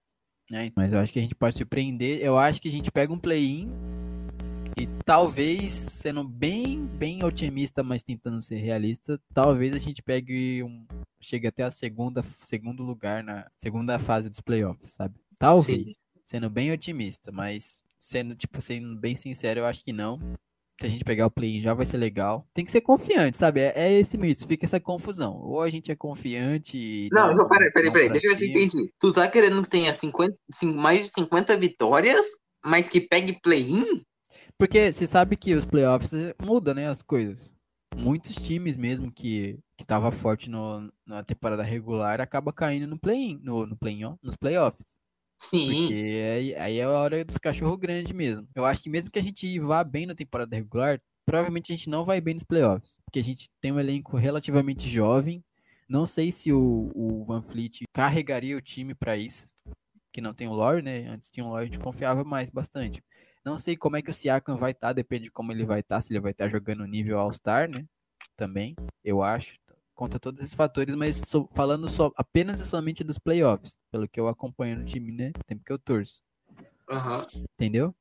É, 0.52 0.70
mas 0.76 0.92
eu 0.92 0.98
acho 1.00 1.12
que 1.12 1.18
a 1.18 1.22
gente 1.22 1.34
pode 1.34 1.56
surpreender. 1.56 2.20
Eu 2.20 2.38
acho 2.38 2.60
que 2.60 2.68
a 2.68 2.70
gente 2.70 2.92
pega 2.92 3.12
um 3.12 3.18
play-in 3.18 3.68
talvez, 5.06 5.72
sendo 5.72 6.24
bem, 6.24 6.84
bem 6.84 7.24
otimista, 7.24 7.82
mas 7.82 8.02
tentando 8.02 8.42
ser 8.42 8.56
realista, 8.56 9.18
talvez 9.32 9.72
a 9.72 9.78
gente 9.78 10.02
pegue 10.02 10.62
um. 10.64 10.84
Chegue 11.20 11.46
até 11.46 11.62
a 11.62 11.70
segunda, 11.70 12.22
segundo 12.44 12.82
lugar 12.82 13.22
na 13.24 13.46
segunda 13.56 13.98
fase 13.98 14.28
dos 14.28 14.40
playoffs, 14.40 14.90
sabe? 14.92 15.14
Talvez. 15.38 16.04
Sendo 16.24 16.50
bem 16.50 16.72
otimista, 16.72 17.30
mas 17.32 17.80
sendo, 17.98 18.34
tipo, 18.34 18.60
sendo 18.60 18.96
bem 18.96 19.14
sincero, 19.14 19.60
eu 19.60 19.66
acho 19.66 19.82
que 19.82 19.92
não. 19.92 20.18
Se 20.80 20.86
a 20.86 20.88
gente 20.90 21.04
pegar 21.04 21.26
o 21.26 21.30
play-in 21.30 21.62
já 21.62 21.72
vai 21.72 21.86
ser 21.86 21.96
legal. 21.96 22.46
Tem 22.52 22.64
que 22.64 22.70
ser 22.70 22.80
confiante, 22.82 23.36
sabe? 23.36 23.60
É, 23.60 23.72
é 23.76 23.92
esse 23.98 24.18
misto, 24.18 24.46
fica 24.46 24.66
essa 24.66 24.78
confusão. 24.78 25.40
Ou 25.40 25.62
a 25.62 25.70
gente 25.70 25.90
é 25.90 25.96
confiante 25.96 26.76
e. 26.76 27.08
Não, 27.12 27.34
não, 27.34 27.48
peraí, 27.48 27.70
peraí, 27.72 27.92
peraí. 27.92 28.10
Deixa 28.10 28.26
eu 28.26 28.30
ver 28.30 28.36
se 28.36 28.46
entendi. 28.46 28.92
Tu 29.00 29.12
tá 29.12 29.28
querendo 29.28 29.62
que 29.62 29.70
tenha 29.70 29.94
50, 29.94 30.36
cin- 30.50 30.74
mais 30.74 31.04
de 31.04 31.08
50 31.10 31.56
vitórias, 31.56 32.24
mas 32.64 32.88
que 32.88 33.00
pegue 33.00 33.40
play-in? 33.40 34.02
Porque 34.58 34.90
você 34.90 35.06
sabe 35.06 35.36
que 35.36 35.54
os 35.54 35.64
playoffs 35.64 36.12
eh, 36.14 36.34
muda, 36.42 36.72
né, 36.72 36.88
as 36.88 37.02
coisas. 37.02 37.52
Muitos 37.94 38.34
times 38.36 38.76
mesmo 38.76 39.12
que, 39.12 39.58
que 39.76 39.84
tava 39.84 40.10
forte 40.10 40.50
no, 40.50 40.92
na 41.04 41.22
temporada 41.22 41.62
regular 41.62 42.20
acaba 42.20 42.52
caindo 42.52 42.86
no 42.86 42.98
play-in, 42.98 43.38
no, 43.42 43.66
no 43.66 43.76
play 43.76 44.00
nos 44.22 44.36
playoffs. 44.36 45.00
Sim. 45.38 45.66
Porque 45.66 45.94
aí, 45.94 46.54
aí 46.54 46.78
é 46.78 46.84
a 46.84 46.90
hora 46.90 47.24
dos 47.24 47.38
cachorro 47.38 47.76
grande 47.76 48.14
mesmo. 48.14 48.48
Eu 48.54 48.64
acho 48.64 48.82
que 48.82 48.88
mesmo 48.88 49.10
que 49.10 49.18
a 49.18 49.22
gente 49.22 49.58
vá 49.58 49.84
bem 49.84 50.06
na 50.06 50.14
temporada 50.14 50.56
regular, 50.56 51.00
provavelmente 51.26 51.72
a 51.72 51.76
gente 51.76 51.90
não 51.90 52.04
vai 52.04 52.20
bem 52.20 52.34
nos 52.34 52.44
playoffs. 52.44 52.96
Porque 53.04 53.18
a 53.18 53.24
gente 53.24 53.50
tem 53.60 53.72
um 53.72 53.80
elenco 53.80 54.16
relativamente 54.16 54.88
jovem. 54.88 55.44
Não 55.88 56.06
sei 56.06 56.32
se 56.32 56.52
o, 56.52 56.90
o 56.94 57.24
Van 57.24 57.42
Fleet 57.42 57.82
carregaria 57.92 58.56
o 58.56 58.62
time 58.62 58.94
pra 58.94 59.16
isso. 59.16 59.48
Que 60.12 60.20
não 60.20 60.32
tem 60.32 60.48
o 60.48 60.54
Lore, 60.54 60.82
né? 60.82 61.06
Antes 61.08 61.30
tinha 61.30 61.44
o 61.44 61.50
Lore, 61.50 61.62
a 61.62 61.66
gente 61.66 61.78
confiava 61.78 62.24
mais 62.24 62.48
bastante. 62.48 63.02
Não 63.46 63.60
sei 63.60 63.76
como 63.76 63.96
é 63.96 64.02
que 64.02 64.10
o 64.10 64.12
Siakam 64.12 64.56
vai 64.56 64.72
estar, 64.72 64.92
depende 64.92 65.26
de 65.26 65.30
como 65.30 65.52
ele 65.52 65.64
vai 65.64 65.78
estar, 65.78 66.00
se 66.00 66.12
ele 66.12 66.18
vai 66.18 66.32
estar 66.32 66.48
jogando 66.48 66.84
nível 66.84 67.16
All-Star, 67.16 67.70
né? 67.70 67.86
Também, 68.34 68.74
eu 69.04 69.22
acho. 69.22 69.54
Conta 69.94 70.18
todos 70.18 70.42
esses 70.42 70.52
fatores, 70.52 70.96
mas 70.96 71.22
falando 71.52 71.88
só 71.88 72.10
apenas 72.16 72.60
e 72.60 72.66
somente 72.66 73.04
dos 73.04 73.20
playoffs, 73.20 73.78
pelo 73.88 74.08
que 74.08 74.18
eu 74.18 74.26
acompanho 74.26 74.80
no 74.80 74.84
time, 74.84 75.12
né? 75.12 75.30
Tempo 75.46 75.62
que 75.64 75.72
eu 75.72 75.78
torço. 75.78 76.20
Aham. 76.90 77.24
Entendeu? 77.54 77.94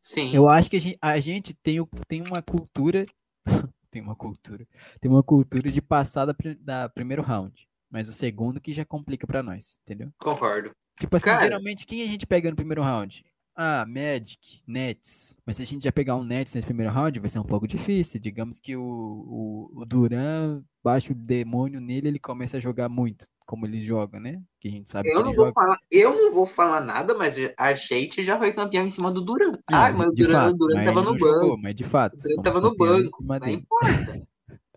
Sim. 0.00 0.32
Eu 0.32 0.48
acho 0.48 0.70
que 0.70 0.76
a 0.76 0.80
gente, 0.80 0.98
a 1.02 1.18
gente 1.18 1.52
tem, 1.52 1.84
tem 2.06 2.22
uma 2.22 2.40
cultura. 2.40 3.04
tem 3.90 4.00
uma 4.00 4.14
cultura. 4.14 4.64
Tem 5.00 5.10
uma 5.10 5.24
cultura 5.24 5.68
de 5.72 5.82
passar 5.82 6.26
da, 6.26 6.34
da 6.60 6.88
primeiro 6.88 7.22
round. 7.22 7.68
Mas 7.90 8.08
o 8.08 8.12
segundo 8.12 8.60
que 8.60 8.72
já 8.72 8.84
complica 8.84 9.26
pra 9.26 9.42
nós, 9.42 9.80
entendeu? 9.82 10.12
Concordo. 10.16 10.70
Tipo 11.00 11.16
assim, 11.16 11.24
Cara. 11.24 11.40
geralmente 11.40 11.84
quem 11.84 12.02
a 12.02 12.06
gente 12.06 12.24
pega 12.24 12.50
no 12.50 12.56
primeiro 12.56 12.82
round? 12.82 13.24
Ah, 13.62 13.84
Magic, 13.86 14.62
Nets. 14.66 15.36
Mas 15.44 15.58
se 15.58 15.62
a 15.64 15.66
gente 15.66 15.84
já 15.84 15.92
pegar 15.92 16.16
um 16.16 16.24
Nets 16.24 16.54
nesse 16.54 16.64
primeiro 16.66 16.90
round, 16.90 17.20
vai 17.20 17.28
ser 17.28 17.40
um 17.40 17.44
pouco 17.44 17.68
difícil. 17.68 18.18
Digamos 18.18 18.58
que 18.58 18.74
o, 18.74 18.80
o, 18.82 19.82
o 19.82 19.84
Duran, 19.84 20.62
baixa 20.82 21.12
o 21.12 21.14
demônio 21.14 21.78
nele, 21.78 22.08
ele 22.08 22.18
começa 22.18 22.56
a 22.56 22.60
jogar 22.60 22.88
muito, 22.88 23.26
como 23.44 23.66
ele 23.66 23.84
joga, 23.84 24.18
né? 24.18 24.40
Que 24.58 24.68
a 24.68 24.70
gente 24.70 24.88
sabe 24.88 25.10
Eu 25.10 25.16
que 25.16 25.22
não 25.24 25.34
vou 25.34 25.46
joga. 25.48 25.52
falar, 25.52 25.78
eu 25.92 26.10
não 26.10 26.32
vou 26.32 26.46
falar 26.46 26.80
nada, 26.80 27.14
mas 27.14 27.36
a 27.58 27.74
gente 27.74 28.22
já 28.22 28.38
foi 28.38 28.50
campeão 28.54 28.82
em 28.82 28.88
cima 28.88 29.12
do 29.12 29.20
Duran. 29.20 29.52
Ah, 29.66 29.92
mas 29.92 30.06
o 30.06 30.12
Duran, 30.12 30.42
fato, 30.42 30.56
Duran 30.56 30.84
tava 30.86 31.02
no 31.02 31.12
banco. 31.12 31.18
jogou, 31.18 31.58
mas 31.58 31.74
de 31.74 31.84
fato. 31.84 32.14
O 32.14 32.16
Duran 32.16 32.42
tava 32.42 32.60
no 32.62 32.74
banco. 32.74 33.22
Não 33.22 33.46
importa. 33.46 34.22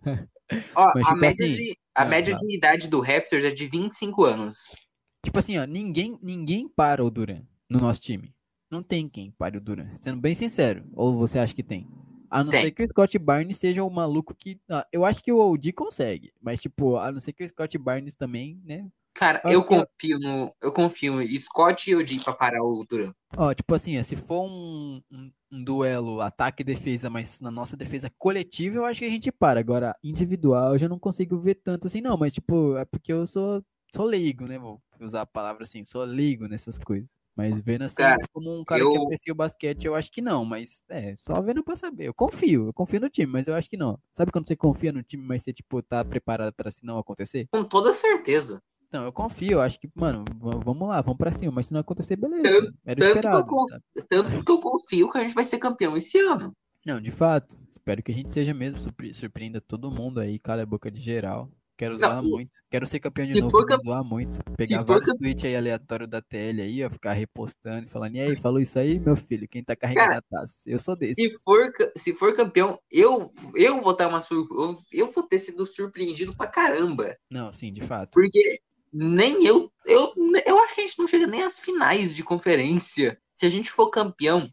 Ó, 0.76 0.92
Mas, 0.94 1.06
a 1.06 1.08
tipo 1.08 1.20
média, 1.22 1.46
assim, 1.46 1.56
de, 1.56 1.78
a 1.96 2.02
ah, 2.02 2.06
média 2.06 2.36
fala. 2.36 2.48
de 2.48 2.58
idade 2.58 2.90
do 2.90 3.00
Raptors 3.00 3.46
é 3.46 3.52
de 3.52 3.66
25 3.66 4.26
anos. 4.26 4.76
Tipo 5.24 5.40
assim, 5.40 5.58
ó, 5.58 5.64
ninguém, 5.64 6.20
ninguém 6.22 6.68
para 6.68 7.02
o 7.04 7.10
Duran 7.10 7.44
no 7.70 7.80
nosso 7.80 8.02
time. 8.02 8.36
Não 8.74 8.82
tem 8.82 9.08
quem 9.08 9.30
pare 9.30 9.56
o 9.56 9.62
Duran. 9.62 9.88
Sendo 10.02 10.20
bem 10.20 10.34
sincero. 10.34 10.84
Ou 10.96 11.16
você 11.16 11.38
acha 11.38 11.54
que 11.54 11.62
tem? 11.62 11.88
A 12.28 12.44
não 12.44 12.50
Tem. 12.50 12.62
ser 12.64 12.72
que 12.72 12.82
o 12.82 12.88
Scott 12.88 13.20
Barnes 13.20 13.58
seja 13.58 13.84
o 13.84 13.90
maluco 13.92 14.34
que. 14.34 14.60
ah, 14.68 14.84
eu 14.92 15.06
acho 15.06 15.24
que 15.24 15.32
o 15.32 15.38
OG 15.38 15.72
consegue. 15.74 16.34
Mas, 16.42 16.60
tipo, 16.60 16.98
a 16.98 17.12
não 17.12 17.20
ser 17.20 17.34
que 17.34 17.44
o 17.44 17.48
Scott 17.48 17.78
Barnes 17.78 18.16
também, 18.16 18.60
né? 18.66 18.90
Cara, 19.14 19.40
eu 19.46 19.52
eu- 19.52 19.64
confio 19.64 20.18
no. 20.20 20.52
Eu 20.60 20.74
confio 20.74 21.22
em 21.22 21.38
Scott 21.38 21.88
e 21.88 21.96
OG 21.96 22.24
pra 22.24 22.34
parar 22.34 22.64
o 22.64 22.84
Duran. 22.90 23.14
Ó, 23.38 23.54
tipo 23.54 23.76
assim, 23.76 24.02
se 24.02 24.16
for 24.16 24.50
um, 24.50 25.00
um, 25.12 25.32
um 25.52 25.64
duelo 25.64 26.20
ataque 26.20 26.64
e 26.64 26.66
defesa, 26.66 27.12
mas 27.12 27.40
na 27.40 27.52
nossa 27.52 27.78
defesa 27.78 28.12
coletiva, 28.18 28.78
eu 28.78 28.86
acho 28.86 29.02
que 29.02 29.06
a 29.06 29.10
gente 29.12 29.32
para. 29.32 29.60
Agora, 29.60 29.96
individual, 30.04 30.74
eu 30.74 30.80
já 30.80 30.90
não 30.90 30.98
consigo 30.98 31.38
ver 31.38 31.62
tanto 31.64 31.86
assim, 31.86 32.02
não. 32.02 32.18
Mas, 32.18 32.34
tipo, 32.34 32.76
é 32.76 32.86
porque 32.86 33.14
eu 33.14 33.28
sou, 33.28 33.64
sou 33.96 34.06
leigo, 34.06 34.48
né? 34.48 34.58
Vou 34.58 34.82
usar 35.00 35.22
a 35.22 35.28
palavra 35.28 35.62
assim, 35.62 35.84
sou 35.84 36.04
leigo 36.04 36.48
nessas 36.48 36.80
coisas. 36.80 37.23
Mas 37.36 37.60
vendo 37.60 37.84
assim, 37.84 37.96
Cara, 37.98 38.18
como 38.32 38.60
um 38.60 38.64
cara 38.64 38.82
que 38.82 38.88
eu- 38.88 39.04
aprecia 39.04 39.34
o 39.34 39.36
basquete, 39.36 39.86
eu 39.86 39.96
acho 39.96 40.12
que 40.12 40.22
não. 40.22 40.46
Mas, 40.46 40.84
é, 40.90 41.16
só 41.18 41.42
vendo 41.42 41.64
pra 41.64 41.76
saber. 41.76 42.06
Eu 42.08 42.14
confio, 42.14 42.68
eu 42.68 42.74
confio 42.74 43.00
no 43.00 43.10
time, 43.10 43.32
mas 43.32 43.48
eu 43.48 43.56
acho 43.56 43.70
que 43.70 43.78
não. 43.78 44.00
Sabe 44.14 44.32
quando 44.32 44.48
você 44.48 44.56
confia 44.56 44.92
no 44.92 45.02
time, 45.02 45.24
mas 45.26 45.44
você, 45.44 45.52
tipo, 45.52 45.82
tá 45.82 46.06
preparado 46.06 46.54
pra 46.54 46.70
se 46.70 46.86
não 46.86 46.98
acontecer? 47.00 47.48
Com 47.52 47.64
toda 47.64 47.92
certeza. 47.94 48.62
Então, 48.86 49.04
eu 49.06 49.12
confio, 49.12 49.54
eu 49.54 49.62
acho 49.62 49.80
que, 49.80 49.90
mano, 49.96 50.24
vamos 50.64 50.88
lá, 50.88 51.02
vamos 51.02 51.18
pra 51.18 51.32
cima. 51.32 51.52
Mas 51.52 51.66
se 51.66 51.74
não 51.74 51.80
acontecer, 51.80 52.16
beleza. 52.16 52.44
Tanto- 52.44 52.74
Era 52.86 52.96
tanto 52.96 52.98
que 52.98 53.02
eu 53.04 53.08
esperado. 53.08 53.48
con- 53.48 53.68
sabe? 53.68 53.84
Tanto 54.08 54.44
que 54.46 54.52
eu 54.52 54.60
confio 54.60 55.12
que 55.12 55.18
a 55.18 55.22
gente 55.24 55.34
vai 55.34 55.46
ser 55.46 55.58
campeão 55.58 55.98
esse 55.98 56.20
ano. 56.20 56.54
Não, 56.86 57.02
de 57.02 57.10
fato. 57.10 57.58
Espero 57.72 58.04
que 58.04 58.12
a 58.12 58.16
gente 58.16 58.32
seja 58.32 58.54
mesmo, 58.54 58.80
surpre- 58.80 59.14
surpreenda 59.14 59.60
todo 59.60 59.90
mundo 59.90 60.20
aí, 60.20 60.38
cala 60.38 60.62
a 60.62 60.66
boca 60.68 60.92
de 60.92 61.02
geral. 61.02 61.50
Quero 61.78 61.94
Não, 61.98 62.08
zoar 62.08 62.24
e- 62.24 62.30
muito. 62.30 62.52
Quero 62.70 62.88
ser 62.88 63.00
campeão 63.00 63.28
de 63.28 63.40
novo, 63.40 63.52
for 63.52 63.68
vou 63.68 63.80
zoar 63.80 64.04
muito. 64.04 64.40
Pegar 64.56 64.84
vários 64.84 65.10
cam- 65.10 65.18
tweets 65.18 65.46
aí 65.46 65.56
aleatórios 65.56 66.10
da 66.10 66.22
TL 66.22 66.62
aí, 66.62 66.84
ó, 66.84 66.90
ficar 66.90 67.14
repostando 67.14 67.86
e 67.86 67.90
falando, 67.90 68.16
e 68.16 68.22
aí, 68.22 68.36
falou 68.36 68.60
isso 68.60 68.78
aí, 68.78 69.00
meu 69.00 69.16
filho, 69.16 69.48
quem 69.48 69.64
tá 69.64 69.76
carregando 69.76 70.08
Cara, 70.08 70.20
a 70.20 70.22
taça? 70.22 70.70
Eu 70.70 70.80
sou 70.80 70.96
desse. 70.96 71.22
Se 71.22 71.44
for, 71.44 71.72
se 71.98 72.14
for 72.14 72.36
campeão, 72.36 72.80
eu, 72.92 73.30
eu 73.56 73.82
vou 73.82 73.96
dar 73.96 74.08
uma 74.08 74.22
surpresa. 74.22 74.62
Eu, 74.92 75.06
eu 75.08 75.12
vou 75.12 75.24
ter 75.24 75.40
sido 75.40 75.66
surpreendido 75.66 76.36
pra 76.36 76.48
caramba. 76.48 77.16
Não, 77.30 77.52
sim, 77.52 77.74
de 77.74 77.82
fato. 77.82 78.12
Porque 78.12 78.62
nem 78.92 79.46
eu, 79.46 79.72
eu. 79.86 80.14
Eu 80.46 80.60
acho 80.60 80.76
que 80.76 80.82
a 80.82 80.86
gente 80.86 81.00
não 81.00 81.08
chega 81.08 81.26
nem 81.28 81.44
às 81.44 81.60
finais 81.60 82.14
de 82.14 82.24
conferência. 82.24 83.20
Se 83.34 83.46
a 83.48 83.50
gente 83.50 83.72
for 83.72 83.90
campeão, 83.90 84.48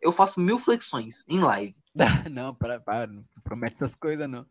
eu 0.00 0.10
faço 0.12 0.40
mil 0.40 0.58
flexões 0.58 1.24
em 1.28 1.38
live. 1.40 1.74
não, 2.30 2.54
para, 2.54 2.80
para, 2.80 3.06
não 3.06 3.24
promete 3.42 3.74
essas 3.76 3.94
coisas, 3.94 4.28
não. 4.28 4.44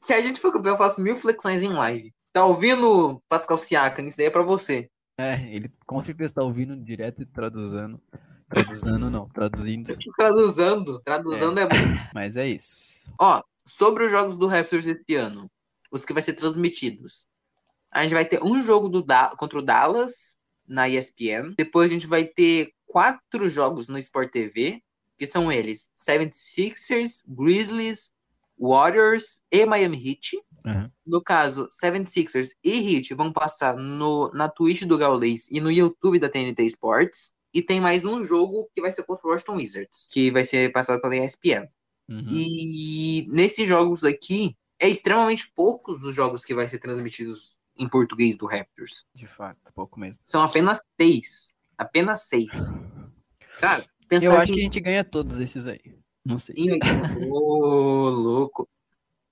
Se 0.00 0.12
a 0.12 0.20
gente 0.20 0.40
for 0.40 0.52
campeão, 0.52 0.74
eu 0.74 0.78
faço 0.78 1.00
mil 1.00 1.16
flexões 1.16 1.62
em 1.62 1.70
live. 1.70 2.12
Tá 2.32 2.44
ouvindo, 2.44 3.22
Pascal 3.28 3.58
Siakam? 3.58 4.06
Isso 4.06 4.16
daí 4.16 4.26
é 4.26 4.30
pra 4.30 4.42
você. 4.42 4.90
É, 5.18 5.34
ele 5.52 5.72
com 5.86 6.02
certeza 6.02 6.34
tá 6.34 6.42
ouvindo 6.42 6.76
direto 6.76 7.22
e 7.22 7.26
traduzindo. 7.26 8.00
Traduzindo 8.48 9.10
não, 9.10 9.28
traduzindo. 9.28 9.96
Traduzando. 10.16 11.00
Traduzando 11.00 11.58
é, 11.58 11.66
bom. 11.66 11.76
Mas 12.14 12.36
é 12.36 12.48
isso. 12.48 13.10
Ó, 13.18 13.42
sobre 13.66 14.04
os 14.04 14.10
jogos 14.10 14.36
do 14.36 14.46
Raptors 14.46 14.86
esse 14.86 15.14
ano, 15.14 15.50
os 15.90 16.04
que 16.04 16.12
vai 16.12 16.22
ser 16.22 16.34
transmitidos. 16.34 17.26
A 17.90 18.02
gente 18.02 18.14
vai 18.14 18.24
ter 18.24 18.42
um 18.42 18.58
jogo 18.64 18.88
do 18.88 19.02
da 19.02 19.30
contra 19.36 19.58
o 19.58 19.62
Dallas 19.62 20.38
na 20.66 20.88
ESPN. 20.88 21.54
Depois 21.56 21.90
a 21.90 21.94
gente 21.94 22.06
vai 22.06 22.24
ter 22.24 22.72
quatro 22.86 23.48
jogos 23.50 23.88
no 23.88 23.98
Sport 23.98 24.30
TV, 24.30 24.82
que 25.18 25.26
são 25.26 25.50
eles: 25.50 25.86
76ers, 25.96 27.24
Grizzlies, 27.26 28.12
Warriors 28.58 29.42
e 29.50 29.64
Miami 29.64 29.96
Heat. 29.96 30.42
Aham. 30.66 30.90
No 31.06 31.22
caso, 31.22 31.68
76ers 31.68 32.50
e 32.62 32.96
Heat 32.96 33.14
vão 33.14 33.32
passar 33.32 33.76
no, 33.76 34.30
na 34.32 34.48
Twitch 34.48 34.82
do 34.82 34.98
Gaules 34.98 35.48
e 35.50 35.60
no 35.60 35.70
YouTube 35.70 36.18
da 36.18 36.28
TNT 36.28 36.64
Sports. 36.64 37.32
E 37.54 37.62
tem 37.62 37.80
mais 37.80 38.04
um 38.04 38.22
jogo 38.24 38.68
que 38.74 38.80
vai 38.80 38.92
ser 38.92 39.04
contra 39.04 39.26
o 39.26 39.30
Washington 39.30 39.56
Wizards, 39.56 40.08
que 40.10 40.30
vai 40.30 40.44
ser 40.44 40.70
passado 40.70 41.00
pela 41.00 41.16
ESPN. 41.16 41.66
Uhum. 42.08 42.26
E 42.30 43.26
nesses 43.28 43.66
jogos 43.66 44.04
aqui, 44.04 44.54
é 44.80 44.88
extremamente 44.88 45.50
poucos 45.54 46.02
os 46.02 46.14
jogos 46.14 46.44
que 46.44 46.54
vai 46.54 46.68
ser 46.68 46.78
transmitidos 46.78 47.56
em 47.78 47.88
português 47.88 48.36
do 48.36 48.46
Raptors. 48.46 49.04
De 49.14 49.26
fato, 49.26 49.72
pouco 49.74 49.98
mesmo. 49.98 50.18
São 50.26 50.42
apenas 50.42 50.78
seis. 51.00 51.52
Apenas 51.76 52.28
seis. 52.28 52.50
Cara, 53.60 53.84
pensar 54.08 54.26
Eu 54.26 54.32
acho 54.40 54.52
que 54.52 54.60
a 54.60 54.62
gente 54.62 54.80
ganha 54.80 55.04
todos 55.04 55.40
esses 55.40 55.66
aí. 55.66 55.80
Não 56.24 56.38
sei. 56.38 56.56
Ô, 57.30 58.08
louco. 58.10 58.68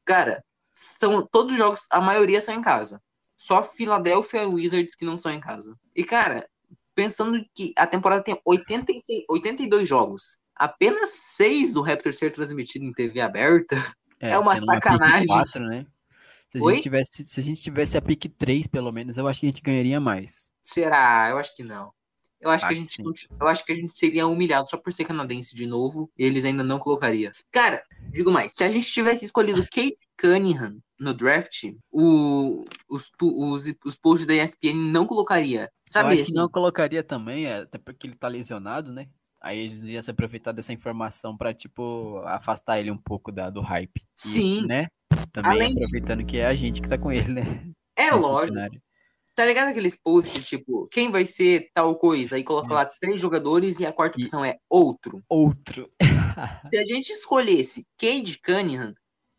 Cara, 0.04 0.44
são 0.74 1.26
todos 1.26 1.52
os 1.52 1.58
jogos, 1.58 1.86
a 1.90 2.00
maioria 2.00 2.40
são 2.40 2.54
em 2.54 2.62
casa. 2.62 3.00
Só 3.36 3.62
Philadelphia 3.62 4.48
Wizards 4.48 4.94
que 4.94 5.04
não 5.04 5.18
são 5.18 5.32
em 5.32 5.40
casa. 5.40 5.76
E, 5.94 6.04
cara, 6.04 6.48
pensando 6.94 7.44
que 7.54 7.72
a 7.76 7.86
temporada 7.86 8.22
tem 8.22 8.40
86, 8.44 9.24
82 9.28 9.88
jogos, 9.88 10.38
apenas 10.54 11.10
seis 11.10 11.74
do 11.74 11.82
Raptors 11.82 12.18
ser 12.18 12.32
transmitido 12.32 12.84
em 12.84 12.92
TV 12.92 13.20
aberta, 13.20 13.76
É 14.20 14.38
uma 14.38 14.54
tendo 14.54 14.66
pick 14.66 14.82
sacanagem. 14.82 15.26
4, 15.26 15.64
né? 15.66 15.86
Se 16.50 16.58
a, 16.58 16.62
Oi? 16.62 16.72
gente 16.72 16.82
tivesse, 16.82 17.26
se 17.26 17.40
a 17.40 17.42
gente 17.42 17.62
tivesse 17.62 17.98
a 17.98 18.02
pick 18.02 18.28
3, 18.38 18.66
pelo 18.66 18.90
menos, 18.92 19.16
eu 19.16 19.28
acho 19.28 19.40
que 19.40 19.46
a 19.46 19.50
gente 19.50 19.62
ganharia 19.62 20.00
mais. 20.00 20.50
será? 20.62 21.28
Eu 21.30 21.38
acho 21.38 21.54
que 21.54 21.62
não. 21.62 21.92
Eu 22.40 22.50
acho, 22.50 22.66
que 22.66 22.74
a 22.74 22.76
Acho 22.76 22.80
gente, 22.80 22.96
sim. 22.96 23.26
eu 23.40 23.46
acho 23.48 23.64
que 23.64 23.72
a 23.72 23.74
gente 23.76 23.92
seria 23.92 24.26
humilhado 24.26 24.68
só 24.68 24.76
por 24.76 24.92
ser 24.92 25.04
canadense 25.04 25.54
de 25.56 25.66
novo. 25.66 26.10
E 26.18 26.24
eles 26.24 26.44
ainda 26.44 26.62
não 26.62 26.78
colocaria. 26.78 27.32
Cara, 27.50 27.82
digo 28.12 28.30
mais. 28.30 28.50
Se 28.54 28.62
a 28.64 28.70
gente 28.70 28.86
tivesse 28.90 29.24
escolhido 29.24 29.62
Kate 29.72 29.96
Cunningham 30.20 30.78
no 31.00 31.12
draft, 31.14 31.64
o, 31.90 32.64
os, 32.88 33.10
os, 33.20 33.74
os 33.84 33.96
posts 33.96 34.26
da 34.26 34.34
ESPN 34.34 34.90
não 34.92 35.06
colocaria. 35.06 35.62
eu 35.62 35.68
Sabe? 35.90 36.14
acho 36.14 36.24
que 36.30 36.34
não 36.34 36.48
colocaria 36.48 37.02
também, 37.02 37.46
é, 37.46 37.58
até 37.62 37.78
porque 37.78 38.06
ele 38.06 38.16
tá 38.16 38.28
lesionado, 38.28 38.92
né? 38.92 39.08
Aí 39.40 39.58
eles 39.58 39.86
iam 39.86 40.02
se 40.02 40.10
aproveitar 40.10 40.52
dessa 40.52 40.72
informação 40.72 41.36
pra, 41.36 41.52
tipo, 41.54 42.18
afastar 42.26 42.80
ele 42.80 42.90
um 42.90 42.96
pouco 42.98 43.30
da, 43.30 43.48
do 43.50 43.60
hype. 43.60 43.96
E, 43.98 44.02
Sim. 44.14 44.66
né? 44.66 44.88
Também 45.32 45.52
Além- 45.52 45.72
aproveitando 45.74 46.24
que 46.24 46.38
é 46.38 46.46
a 46.46 46.54
gente 46.54 46.80
que 46.82 46.88
tá 46.88 46.98
com 46.98 47.12
ele, 47.12 47.32
né? 47.32 47.42
É 47.96 48.10
Nesse 48.10 48.18
lógico. 48.18 48.52
cenário. 48.54 48.82
Tá 49.36 49.44
ligado 49.44 49.68
aqueles 49.68 49.94
posts, 49.94 50.48
tipo, 50.48 50.88
quem 50.90 51.10
vai 51.10 51.26
ser 51.26 51.70
tal 51.74 51.94
coisa? 51.96 52.36
Aí 52.36 52.42
coloca 52.42 52.72
lá 52.72 52.86
três 52.86 53.20
jogadores 53.20 53.78
e 53.78 53.84
a 53.84 53.92
quarta 53.92 54.18
opção 54.18 54.42
é 54.42 54.56
outro. 54.66 55.22
Outro. 55.28 55.90
Se 56.72 56.80
a 56.80 56.86
gente 56.86 57.10
escolhesse 57.10 57.86
Cade 57.98 58.38
Cunningham, 58.38 58.94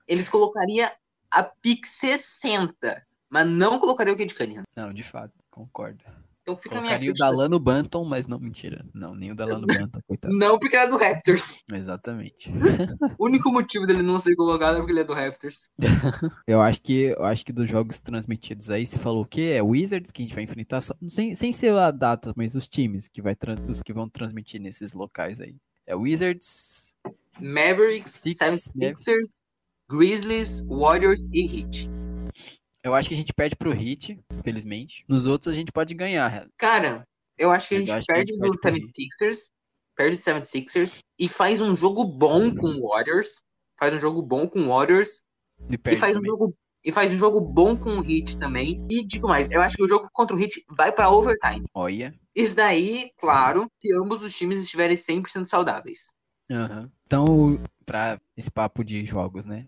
eles 0.08 0.30
colocaria 0.30 0.94
a 1.32 1.42
pick 1.42 1.88
60, 1.88 3.04
mas 3.28 3.50
não 3.50 3.80
colocaria 3.80 4.14
o 4.14 4.18
Cade 4.18 4.36
Cunningham. 4.36 4.66
Não, 4.76 4.94
de 4.94 5.02
fato, 5.02 5.34
concordo. 5.50 6.04
Então 6.48 6.56
fica 6.56 6.78
a 6.78 6.82
minha 6.82 6.92
Colocaria 6.94 7.12
o 7.12 7.14
crítica. 7.14 7.26
Dalano 7.30 7.60
Banton, 7.60 8.06
mas 8.06 8.26
não, 8.26 8.40
mentira. 8.40 8.86
Não, 8.94 9.14
nem 9.14 9.34
o 9.34 9.36
Dalano 9.36 9.68
Banton, 9.68 10.00
coitado. 10.08 10.34
Não 10.34 10.58
porque 10.58 10.78
ele 10.78 10.86
é 10.86 10.88
do 10.88 10.96
Raptors. 10.96 11.62
Exatamente. 11.70 12.50
O 13.20 13.26
único 13.26 13.52
motivo 13.52 13.86
dele 13.86 14.02
não 14.02 14.18
ser 14.18 14.34
colocado 14.38 14.76
é 14.76 14.78
porque 14.78 14.94
ele 14.94 15.02
é 15.02 15.04
do 15.04 15.14
Raptors. 15.14 15.70
Eu 16.48 16.62
acho 16.62 16.82
que 16.82 17.08
eu 17.18 17.26
acho 17.26 17.46
que 17.46 17.52
dos 17.52 17.70
jogos 17.70 18.00
transmitidos 18.00 18.70
aí, 18.70 18.88
você 18.88 18.98
falou 18.98 19.24
o 19.24 19.26
quê? 19.26 19.56
É 19.58 19.62
Wizards 19.62 20.10
que 20.10 20.22
a 20.22 20.26
gente 20.26 20.34
vai 20.34 20.46
enfrentar, 20.46 20.80
só- 20.80 20.96
sem, 21.10 21.36
sem 21.36 21.52
ser 21.52 21.74
a 21.74 21.92
data, 21.92 22.32
mas 22.38 22.56
os 22.56 22.66
times 22.66 23.10
que, 23.10 23.22
vai, 23.22 23.36
os 23.68 23.82
que 23.82 23.92
vão 23.92 24.08
transmitir 24.08 24.62
nesses 24.62 24.94
locais 24.94 25.42
aí. 25.42 25.56
É 25.86 25.96
Wizards, 25.96 26.96
Mavericks, 27.42 28.12
Six, 28.14 28.38
76ers, 28.40 29.28
Grizzlies, 29.90 30.62
Warriors 30.62 31.20
e 31.34 31.60
Heat. 31.60 31.90
Eu 32.88 32.96
acho 32.96 33.10
que 33.10 33.14
a 33.14 33.18
gente 33.18 33.34
perde 33.34 33.56
pro 33.56 33.74
Heat, 33.74 34.18
felizmente. 34.44 35.04
Nos 35.08 35.26
outros 35.26 35.54
a 35.54 35.56
gente 35.56 35.72
pode 35.72 35.94
ganhar. 35.94 36.48
Cara, 36.58 37.04
eu 37.38 37.52
acho 37.52 37.68
que 37.68 37.76
a 37.76 37.80
gente 37.80 37.92
acho 37.92 38.06
que 38.06 38.12
a 38.12 38.16
perde 38.16 38.34
gente 38.34 38.40
perde 38.40 38.58
pro 38.60 38.72
76ers, 38.72 39.38
perde 39.96 40.16
do 40.16 40.24
76ers 40.24 41.00
e 41.20 41.28
faz 41.28 41.62
um 41.62 41.76
jogo 41.76 42.06
bom 42.06 42.54
com 42.56 42.68
o 42.68 42.90
Warriors. 42.90 43.44
Faz 43.78 43.94
um 43.94 44.00
jogo 44.00 44.22
bom 44.22 44.48
com 44.48 44.62
o 44.62 44.68
Warriors 44.70 45.22
E 45.70 45.76
e 45.76 45.78
perde 45.78 46.00
faz, 46.00 46.16
um 46.16 46.26
jogo, 46.26 46.56
e 46.84 46.92
faz 46.92 47.14
um 47.14 47.18
jogo 47.18 47.42
bom 47.42 47.76
com 47.76 48.00
o 48.00 48.04
Heat 48.04 48.40
também. 48.40 48.84
E 48.90 49.06
digo 49.06 49.28
mais, 49.28 49.50
eu 49.52 49.62
acho 49.62 49.76
que 49.76 49.84
o 49.84 49.88
jogo 49.88 50.10
contra 50.14 50.36
o 50.36 50.40
Heat 50.40 50.64
vai 50.70 50.92
pra 50.92 51.10
overtime. 51.10 51.66
Olha. 51.74 52.16
Isso 52.34 52.56
daí, 52.56 53.12
claro, 53.20 53.70
se 53.82 53.94
ambos 53.94 54.24
os 54.24 54.36
times 54.36 54.62
estiverem 54.62 54.96
100% 54.96 55.46
saudáveis. 55.46 56.08
Aham. 56.50 56.90
Então, 57.06 57.60
pra 57.86 58.20
esse 58.36 58.50
papo 58.50 58.84
de 58.84 59.06
jogos, 59.06 59.46
né? 59.46 59.68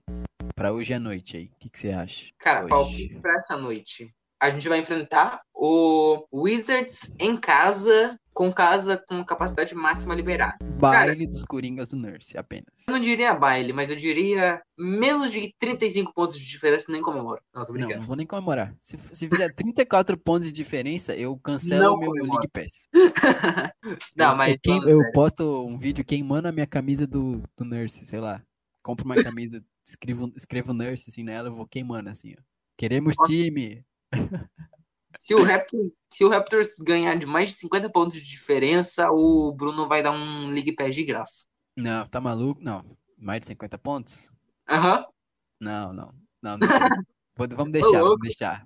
Pra 0.60 0.74
hoje 0.74 0.94
à 0.94 1.00
noite 1.00 1.38
aí, 1.38 1.46
o 1.46 1.58
que, 1.58 1.70
que 1.70 1.80
você 1.80 1.90
acha? 1.92 2.26
Cara, 2.38 2.60
Hoje. 2.60 2.70
palpite 2.70 3.16
pra 3.22 3.34
essa 3.38 3.56
noite. 3.56 4.14
A 4.42 4.50
gente 4.50 4.68
vai 4.68 4.80
enfrentar 4.80 5.40
o 5.56 6.26
Wizards 6.34 7.14
em 7.18 7.38
casa, 7.38 8.20
com 8.34 8.52
casa 8.52 9.02
com 9.08 9.24
capacidade 9.24 9.74
máxima 9.74 10.14
liberada. 10.14 10.58
Baile 10.78 11.26
dos 11.26 11.46
Coringas 11.46 11.88
do 11.88 11.96
Nurse, 11.96 12.38
apenas. 12.38 12.74
Eu 12.86 12.94
não 12.94 13.00
diria 13.00 13.34
baile, 13.34 13.72
mas 13.72 13.90
eu 13.90 13.96
diria 13.96 14.62
menos 14.78 15.32
de 15.32 15.56
35 15.58 16.14
pontos 16.14 16.38
de 16.38 16.46
diferença, 16.46 16.92
nem 16.92 17.02
comemoro. 17.02 17.42
Não, 17.56 17.64
tô 17.64 17.72
Não, 17.72 17.88
não 17.88 18.02
vou 18.02 18.18
nem 18.18 18.28
comemorar. 18.28 18.76
Se, 18.82 18.98
se 18.98 19.30
fizer 19.30 19.54
34 19.54 20.18
pontos 20.20 20.48
de 20.48 20.52
diferença, 20.52 21.16
eu 21.16 21.38
cancelo 21.38 21.84
Não 21.84 21.94
o 21.94 22.00
meu 22.00 22.10
comemoro. 22.10 22.32
League 22.34 22.50
Pass. 22.50 22.90
Não, 24.14 24.32
eu, 24.32 24.36
mas. 24.36 24.58
eu, 24.66 24.90
eu 24.90 25.12
posto 25.14 25.66
um 25.66 25.78
vídeo 25.78 26.04
queimando 26.04 26.50
a 26.50 26.52
minha 26.52 26.68
camisa 26.68 27.08
do, 27.08 27.42
do 27.56 27.64
Nurse, 27.64 28.06
sei 28.06 28.20
lá. 28.20 28.44
Compro 28.82 29.06
uma 29.06 29.16
camisa, 29.24 29.64
escrevo, 29.90 30.32
escrevo 30.36 30.74
Nurse 30.74 31.10
assim 31.10 31.24
nela, 31.24 31.50
eu 31.50 31.56
vou 31.56 31.68
queimando 31.68 32.10
assim, 32.10 32.36
ó. 32.38 32.42
Queremos 32.78 33.16
time. 33.26 33.86
Se 35.20 35.36
o, 35.36 35.44
Raptors, 35.44 35.92
se 36.10 36.24
o 36.24 36.30
Raptors 36.30 36.76
ganhar 36.80 37.16
de 37.16 37.26
mais 37.26 37.50
de 37.50 37.56
50 37.56 37.90
pontos 37.90 38.16
de 38.16 38.24
diferença, 38.24 39.10
o 39.12 39.54
Bruno 39.54 39.86
vai 39.86 40.02
dar 40.02 40.12
um 40.12 40.50
League 40.50 40.74
Pass 40.74 40.96
de 40.96 41.04
graça. 41.04 41.48
Não, 41.76 42.08
tá 42.08 42.22
maluco? 42.22 42.62
Não. 42.64 42.86
Mais 43.18 43.42
de 43.42 43.48
50 43.48 43.78
pontos? 43.80 44.32
Aham. 44.70 45.06
Não, 45.60 45.92
não. 45.92 46.14
Não, 46.42 46.58
não 46.58 46.68
vamos 47.58 47.74
deixar, 47.74 48.00
vamos 48.00 48.20
deixar. 48.22 48.66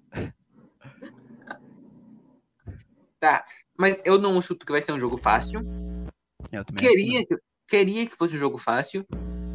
Tá. 3.20 3.44
Mas 3.80 4.04
eu 4.06 4.20
não 4.20 4.40
chuto 4.40 4.64
que 4.64 4.72
vai 4.72 4.82
ser 4.82 4.92
um 4.92 5.00
jogo 5.00 5.18
fácil. 5.18 5.60
Eu 6.52 6.64
também 6.64 6.84
Queria 6.84 7.26
que, 7.26 7.36
queria 7.68 8.06
que 8.06 8.16
fosse 8.16 8.36
um 8.36 8.40
jogo 8.40 8.60
fácil, 8.60 9.08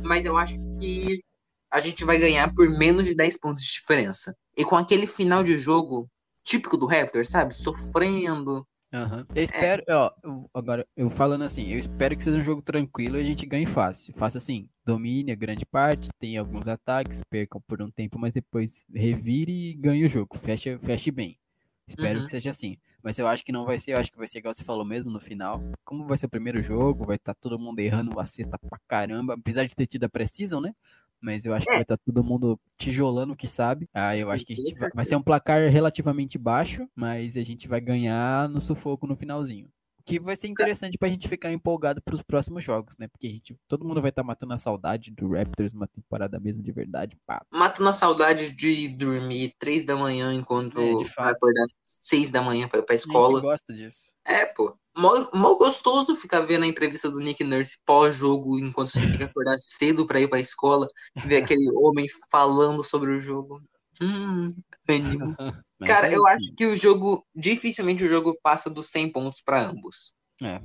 mas 0.03 0.25
eu 0.25 0.37
acho 0.37 0.55
que 0.81 1.23
a 1.71 1.81
gente 1.81 2.05
vai 2.05 2.19
ganhar 2.19 2.53
por 2.55 2.69
menos 2.69 3.05
de 3.05 3.15
10 3.15 3.37
pontos 3.39 3.63
de 3.63 3.73
diferença. 3.73 4.35
E 4.57 4.65
com 4.65 4.77
aquele 4.77 5.07
final 5.07 5.43
de 5.45 5.59
jogo 5.59 6.09
típico 6.45 6.77
do 6.77 6.87
Raptors, 6.87 7.29
sabe? 7.29 7.55
Sofrendo. 7.55 8.67
Aham. 8.93 9.27
Eu 9.35 9.45
espero, 9.45 9.83
ó, 9.91 10.11
eu- 10.25 10.51
agora, 10.55 10.87
eu 10.97 11.11
falando 11.11 11.45
assim, 11.45 11.69
eu 11.71 11.79
espero 11.79 12.17
que 12.17 12.25
seja 12.25 12.39
um 12.39 12.43
jogo 12.43 12.63
tranquilo 12.63 13.19
e 13.19 13.21
a 13.21 13.25
gente 13.25 13.45
ganhe 13.45 13.67
fácil. 13.67 14.15
Faça 14.15 14.39
assim, 14.39 14.67
domine 14.85 15.31
a 15.31 15.35
grande 15.35 15.67
parte, 15.67 16.09
tem 16.19 16.39
alguns 16.39 16.67
ataques, 16.67 17.21
percam 17.29 17.61
por 17.67 17.83
um 17.83 17.91
tempo, 17.91 18.19
mas 18.19 18.33
depois 18.33 18.85
revire 18.95 19.53
e 19.53 19.75
ganhe 19.75 20.07
o 20.07 20.09
jogo. 20.09 20.39
Feche, 20.39 20.79
feche 20.79 21.11
bem. 21.11 21.39
Espero 21.87 22.19
Uhum. 22.21 22.25
que 22.25 22.31
seja 22.31 22.49
assim. 22.51 22.79
Mas 23.03 23.19
eu 23.19 23.29
acho 23.29 23.45
que 23.45 23.53
não 23.53 23.65
vai 23.65 23.79
ser, 23.79 23.93
eu 23.93 23.99
acho 23.99 24.11
que 24.11 24.19
vai 24.19 24.27
ser 24.27 24.39
igual 24.39 24.53
você 24.55 24.65
falou 24.65 24.85
mesmo 24.85 25.11
no 25.11 25.21
final. 25.21 25.63
Como 25.85 26.07
vai 26.07 26.17
ser 26.19 26.27
o 26.27 26.31
primeiro 26.31 26.63
jogo, 26.63 27.05
vai 27.07 27.17
estar 27.17 27.35
todo 27.35 27.59
mundo 27.59 27.79
errando 27.81 28.19
a 28.19 28.25
cesta 28.25 28.59
pra 28.59 28.79
caramba, 28.89 29.35
apesar 29.35 29.65
de 29.67 29.75
ter 29.75 29.87
tido 29.87 30.05
a 30.05 30.09
Precision, 30.09 30.61
né? 30.63 30.75
Mas 31.21 31.45
eu 31.45 31.53
acho 31.55 31.67
que 31.67 31.73
É. 31.73 31.75
vai 31.77 31.83
estar 31.83 31.97
todo 31.99 32.23
mundo 32.23 32.59
tijolando 32.77 33.33
o 33.33 33.37
que 33.37 33.49
sabe. 33.49 33.89
Ah, 33.93 34.17
eu 34.17 34.31
acho 34.31 34.45
que 34.47 34.53
a 34.53 34.79
vai, 34.79 34.91
vai 34.95 35.05
ser 35.05 35.17
um 35.17 35.23
placar 35.23 35.71
relativamente 35.71 36.39
baixo, 36.39 36.89
mas 36.95 37.37
a 37.37 37.43
gente 37.43 37.67
vai 37.67 37.81
ganhar 37.81 38.49
no 38.49 38.61
sufoco 38.61 39.07
no 39.07 39.17
finalzinho. 39.17 39.69
O 39.99 40.03
que 40.09 40.19
vai 40.19 40.37
ser 40.37 40.49
interessante 40.49 40.97
pra 40.97 41.09
gente 41.09 41.29
ficar 41.29 41.53
empolgado 41.53 42.01
pros 42.01 42.23
próximos 42.23 42.65
jogos, 42.65 42.97
né? 42.97 43.09
Porque 43.09 43.27
a 43.27 43.31
gente, 43.31 43.55
todo 43.69 43.85
mundo 43.85 44.01
vai 44.01 44.09
estar 44.09 44.23
matando 44.23 44.55
a 44.55 44.59
saudade 44.59 45.11
do 45.11 45.29
Raptors 45.33 45.75
uma 45.75 45.87
temporada 45.87 46.41
mesmo 46.41 46.63
de 46.63 46.73
verdade, 46.73 47.15
pá. 47.27 47.43
Mato 47.53 47.83
na 47.83 47.93
saudade 47.93 48.51
de 48.51 48.89
dormir 48.89 49.53
3 49.59 49.85
da 49.85 49.97
manhã 49.97 50.33
enquanto 50.33 50.81
É, 50.81 50.95
vai 51.19 51.33
acordar 51.33 51.67
6 51.85 52.31
da 52.31 52.41
manhã 52.41 52.67
pra 52.69 52.79
ir 52.79 52.85
pra 52.85 52.95
A 52.95 52.97
escola. 52.97 53.41
gosta 53.41 53.75
disso. 53.75 54.11
É, 54.25 54.47
pô. 54.47 54.75
Mó 54.99 55.55
gostoso 55.55 56.17
ficar 56.17 56.41
vendo 56.41 56.65
a 56.65 56.67
entrevista 56.67 57.11
do 57.11 57.21
Nick 57.21 57.45
Nurse 57.45 57.79
pós-jogo, 57.87 58.59
enquanto 58.59 58.89
você 58.91 59.01
tem 59.01 59.17
que 59.17 59.23
acordar 59.23 59.57
cedo 59.59 60.07
pra 60.07 60.21
ir 60.21 60.29
pra 60.29 60.41
escola, 60.41 60.87
e 61.17 61.21
ver 61.29 61.37
aquele 61.57 61.71
homem 61.77 62.07
falando 62.31 62.83
sobre 62.83 63.13
o 63.13 63.21
jogo. 63.21 63.63
Hum, 64.03 64.49
ânimo. 64.89 65.37
Cara, 65.87 66.09
é 66.09 66.17
eu 66.17 66.27
acho 66.27 66.55
que 66.57 66.67
o 66.67 66.83
jogo, 66.83 67.25
dificilmente 67.35 68.03
o 68.05 68.09
jogo 68.09 68.37
passa 68.43 68.69
dos 68.69 68.89
100 68.91 69.13
pontos 69.13 69.41
pra 69.41 69.61
ambos. 69.63 70.13
É. 70.43 70.61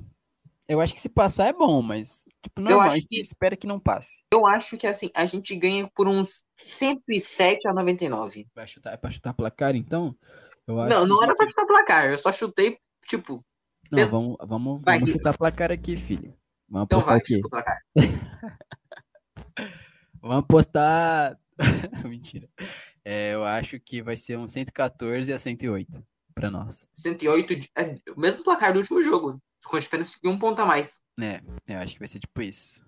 Eu 0.68 0.80
acho 0.82 0.94
que 0.96 1.02
se 1.02 1.10
passar 1.10 1.48
é 1.50 1.54
bom, 1.54 1.82
mas, 1.82 2.24
tipo, 2.42 2.60
Eu 2.62 2.64
normal, 2.64 2.82
acho 2.82 2.92
a 2.96 2.96
gente 3.00 3.08
que- 3.10 3.20
espera 3.22 3.56
que 3.56 3.68
não 3.68 3.80
passe. 3.80 4.24
Eu 4.34 4.48
acho 4.48 4.78
que 4.78 4.88
assim, 4.88 5.10
a 5.14 5.26
gente 5.26 5.56
ganha 5.56 5.88
por 5.94 6.08
uns 6.08 6.44
107 6.58 7.68
a 7.68 7.74
99. 7.74 8.48
Vai 8.56 8.68
chutar, 8.68 8.94
é 8.94 8.98
pra 8.98 9.12
chutar 9.12 9.34
placar, 9.34 9.76
então? 9.76 10.16
Eu 10.66 10.80
acho 10.80 10.96
Não, 10.96 11.06
não 11.06 11.24
era 11.24 11.36
pra 11.36 11.48
chutar 11.48 11.66
placar, 11.66 12.06
eu 12.10 12.18
só 12.18 12.32
chutei, 12.32 12.78
tipo, 13.08 13.44
Não, 14.02 14.10
vamos, 14.10 14.38
vamos, 14.42 14.82
Vai, 14.84 15.00
vamos 15.00 15.14
chutar 15.14 15.38
placar 15.38 15.72
aqui, 15.72 15.96
filho. 15.98 16.34
Vamos 16.70 16.86
então 16.86 17.00
apostar 17.00 17.14
vai, 17.16 17.20
o 17.20 17.24
quê? 17.24 17.36
chuta 17.36 17.48
o 17.48 17.50
placar. 17.50 17.80
Vamos 20.22 20.38
apostar. 20.38 21.38
Mentira. 22.08 22.50
É, 23.06 23.34
eu 23.34 23.44
acho 23.44 23.80
que 23.80 24.02
vai 24.02 24.16
ser 24.16 24.38
um 24.38 24.48
114 24.48 25.32
a 25.34 25.38
108 25.38 26.04
pra 26.34 26.50
nós. 26.50 26.88
108, 26.94 27.56
de- 27.56 27.70
é, 27.78 27.96
o 28.16 28.20
mesmo 28.20 28.44
placar 28.44 28.72
do 28.74 28.80
último 28.80 29.04
jogo, 29.04 29.42
com 29.66 29.76
a 29.76 29.80
diferença 29.80 30.18
de 30.22 30.30
um 30.30 30.40
ponto 30.40 30.62
a 30.62 30.66
mais. 30.66 31.02
É, 31.20 31.42
eu 31.68 31.78
acho 31.80 31.94
que 31.94 32.00
vai 32.00 32.08
ser 32.08 32.20
tipo 32.20 32.42
isso. 32.42 32.82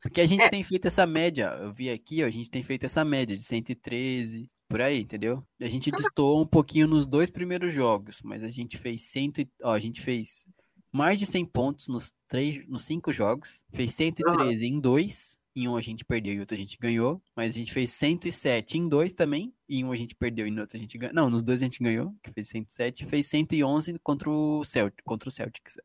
Porque 0.00 0.20
a 0.20 0.26
gente 0.26 0.42
É. 0.42 0.48
tem 0.48 0.62
feito 0.62 0.86
essa 0.86 1.06
média, 1.06 1.46
eu 1.60 1.72
vi 1.72 1.90
aqui, 1.90 2.22
ó, 2.22 2.26
a 2.26 2.30
gente 2.30 2.50
tem 2.50 2.62
feito 2.62 2.84
essa 2.84 3.04
média 3.04 3.36
de 3.36 3.42
113, 3.42 4.46
por 4.74 4.82
aí, 4.82 5.02
entendeu? 5.02 5.40
A 5.60 5.68
gente 5.68 5.88
destoou 5.92 6.42
um 6.42 6.46
pouquinho 6.46 6.88
nos 6.88 7.06
dois 7.06 7.30
primeiros 7.30 7.72
jogos, 7.72 8.20
mas 8.24 8.42
a 8.42 8.48
gente 8.48 8.76
fez 8.76 9.02
100, 9.02 9.32
e- 9.38 9.48
ó, 9.62 9.72
a 9.72 9.78
gente 9.78 10.00
fez 10.00 10.48
mais 10.90 11.16
de 11.16 11.26
100 11.26 11.46
pontos 11.46 11.86
nos 11.86 12.12
três, 12.26 12.66
nos 12.66 12.82
cinco 12.84 13.12
jogos, 13.12 13.64
fez 13.72 13.94
113 13.94 14.66
em 14.66 14.80
dois, 14.80 15.38
em 15.54 15.68
um 15.68 15.76
a 15.76 15.80
gente 15.80 16.04
perdeu 16.04 16.34
e 16.34 16.40
outro 16.40 16.56
a 16.56 16.58
gente 16.58 16.76
ganhou, 16.76 17.22
mas 17.36 17.54
a 17.54 17.56
gente 17.56 17.72
fez 17.72 17.92
107 17.92 18.76
em 18.76 18.88
dois 18.88 19.12
também, 19.12 19.54
e 19.68 19.78
em 19.78 19.84
um 19.84 19.92
a 19.92 19.96
gente 19.96 20.16
perdeu 20.16 20.44
e 20.44 20.50
no 20.50 20.62
outro 20.62 20.76
a 20.76 20.80
gente 20.80 20.98
ganhou. 20.98 21.14
Não, 21.14 21.30
nos 21.30 21.44
dois 21.44 21.62
a 21.62 21.66
gente 21.66 21.80
ganhou, 21.80 22.12
que 22.20 22.32
fez 22.32 22.48
107, 22.48 23.04
e 23.04 23.06
fez 23.06 23.28
111 23.28 23.96
contra 24.02 24.28
o 24.28 24.64
Celtic, 24.64 25.04
contra 25.04 25.28
o 25.28 25.32
Celtics. 25.32 25.76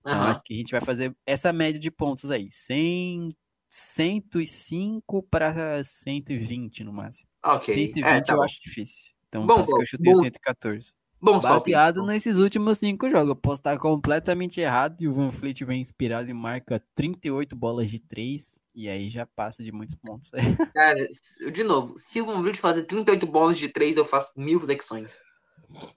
Então, 0.00 0.20
acho 0.24 0.42
que 0.42 0.52
a 0.52 0.56
gente 0.58 0.70
vai 0.70 0.82
fazer 0.82 1.16
essa 1.24 1.50
média 1.50 1.80
de 1.80 1.90
pontos 1.90 2.30
aí. 2.30 2.48
100, 2.52 3.34
105 3.68 5.22
para 5.24 5.82
120 5.84 6.84
no 6.84 6.92
máximo. 6.92 7.28
Ok. 7.44 7.72
120 7.74 8.04
é, 8.04 8.20
tá 8.22 8.32
eu 8.32 8.36
bom. 8.38 8.42
acho 8.44 8.60
difícil. 8.62 9.12
Então, 9.28 9.44
Bom, 9.46 9.56
isso 9.56 9.66
que 9.66 9.72
bom, 9.72 9.80
eu 9.82 9.86
chutei 9.86 10.12
bom. 10.12 10.20
114. 10.20 10.92
Bons 11.18 11.42
Baseado 11.42 12.04
nesses 12.04 12.36
últimos 12.36 12.78
cinco 12.78 13.08
jogos. 13.08 13.28
Eu 13.30 13.36
posso 13.36 13.60
estar 13.60 13.76
completamente 13.78 14.60
errado 14.60 15.00
e 15.00 15.08
o 15.08 15.14
Van 15.14 15.32
Fleet 15.32 15.64
vem 15.64 15.80
inspirado 15.80 16.28
e 16.30 16.34
marca 16.34 16.82
38 16.94 17.56
bolas 17.56 17.90
de 17.90 17.98
3. 17.98 18.62
E 18.74 18.88
aí 18.88 19.08
já 19.08 19.24
passa 19.26 19.64
de 19.64 19.72
muitos 19.72 19.96
pontos. 19.96 20.30
Cara, 20.74 21.08
se- 21.20 21.50
de 21.50 21.64
novo, 21.64 21.94
se 21.96 22.20
o 22.20 22.26
Van 22.26 22.42
Vliet 22.42 22.58
fazer 22.58 22.84
38 22.84 23.26
bolas 23.26 23.56
de 23.58 23.68
3, 23.70 23.96
eu 23.96 24.04
faço 24.04 24.38
mil 24.38 24.60
flexões. 24.60 25.22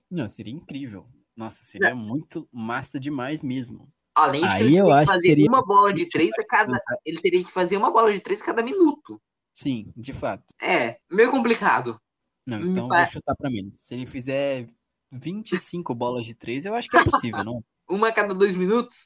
Não, 0.09 0.27
seria 0.29 0.53
incrível. 0.53 1.05
Nossa, 1.35 1.63
seria 1.63 1.93
muito 1.93 2.47
massa 2.51 2.97
demais 2.99 3.41
mesmo. 3.41 3.91
Além 4.23 4.41
de 4.41 4.47
que 4.47 4.53
Aí 4.53 4.61
ele 4.67 4.75
eu 4.77 4.85
teria 4.85 4.85
que 4.85 4.91
acho 5.01 5.05
que 5.05 5.15
fazer 5.15 5.27
seria- 5.27 5.47
uma 5.49 5.65
bola 5.65 5.93
de 5.93 6.09
3 6.09 6.29
a 6.39 6.45
cada. 6.45 6.81
Ele 7.05 7.17
teria 7.21 7.43
que 7.43 7.51
fazer 7.51 7.77
uma 7.77 7.91
bola 7.91 8.13
de 8.13 8.19
3 8.19 8.41
a 8.41 8.45
cada 8.45 8.61
minuto. 8.63 9.21
Sim, 9.55 9.91
de 9.95 10.13
fato. 10.13 10.43
É, 10.61 10.99
meio 11.11 11.31
complicado. 11.31 11.99
Não, 12.45 12.59
Me 12.59 12.69
então 12.69 12.83
eu 12.85 12.89
pa- 12.89 13.03
vou 13.03 13.11
chutar 13.13 13.35
pra 13.35 13.49
menos. 13.49 13.79
Se 13.79 13.93
ele 13.93 14.05
fizer 14.05 14.67
25 15.11 15.93
bolas 15.95 16.25
de 16.25 16.33
3, 16.33 16.65
eu 16.65 16.73
acho 16.75 16.89
que 16.89 16.97
é 16.97 17.03
possível, 17.03 17.43
não? 17.43 17.63
Uma 17.89 18.09
a 18.09 18.11
cada 18.13 18.33
dois 18.33 18.55
minutos? 18.55 19.05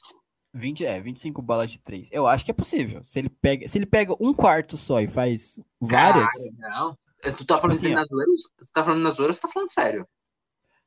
20, 0.52 0.84
é, 0.84 1.00
25 1.00 1.42
bolas 1.42 1.70
de 1.72 1.80
3. 1.80 2.08
Eu 2.12 2.26
acho 2.28 2.44
que 2.44 2.50
é 2.50 2.54
possível. 2.54 3.02
Se 3.04 3.18
ele 3.18 3.28
pega, 3.28 3.66
se 3.66 3.76
ele 3.78 3.86
pega 3.86 4.14
um 4.20 4.32
quarto 4.32 4.76
só 4.76 5.00
e 5.00 5.08
faz 5.08 5.58
várias. 5.80 6.30
Cara, 6.30 6.52
não. 6.70 6.98
Tu 7.36 7.44
tá 7.44 7.58
falando 7.58 7.74
assim, 7.76 7.86
assim, 7.86 7.94
ó. 7.94 7.98
na 8.00 8.04
zoeira? 8.04 8.30
Tu 8.58 8.72
tá 8.72 8.84
falando 8.84 9.02
na 9.02 9.10
zoeira 9.10 9.30
ou 9.30 9.34
você 9.34 9.40
tá 9.40 9.48
falando 9.48 9.68
sério? 9.72 10.06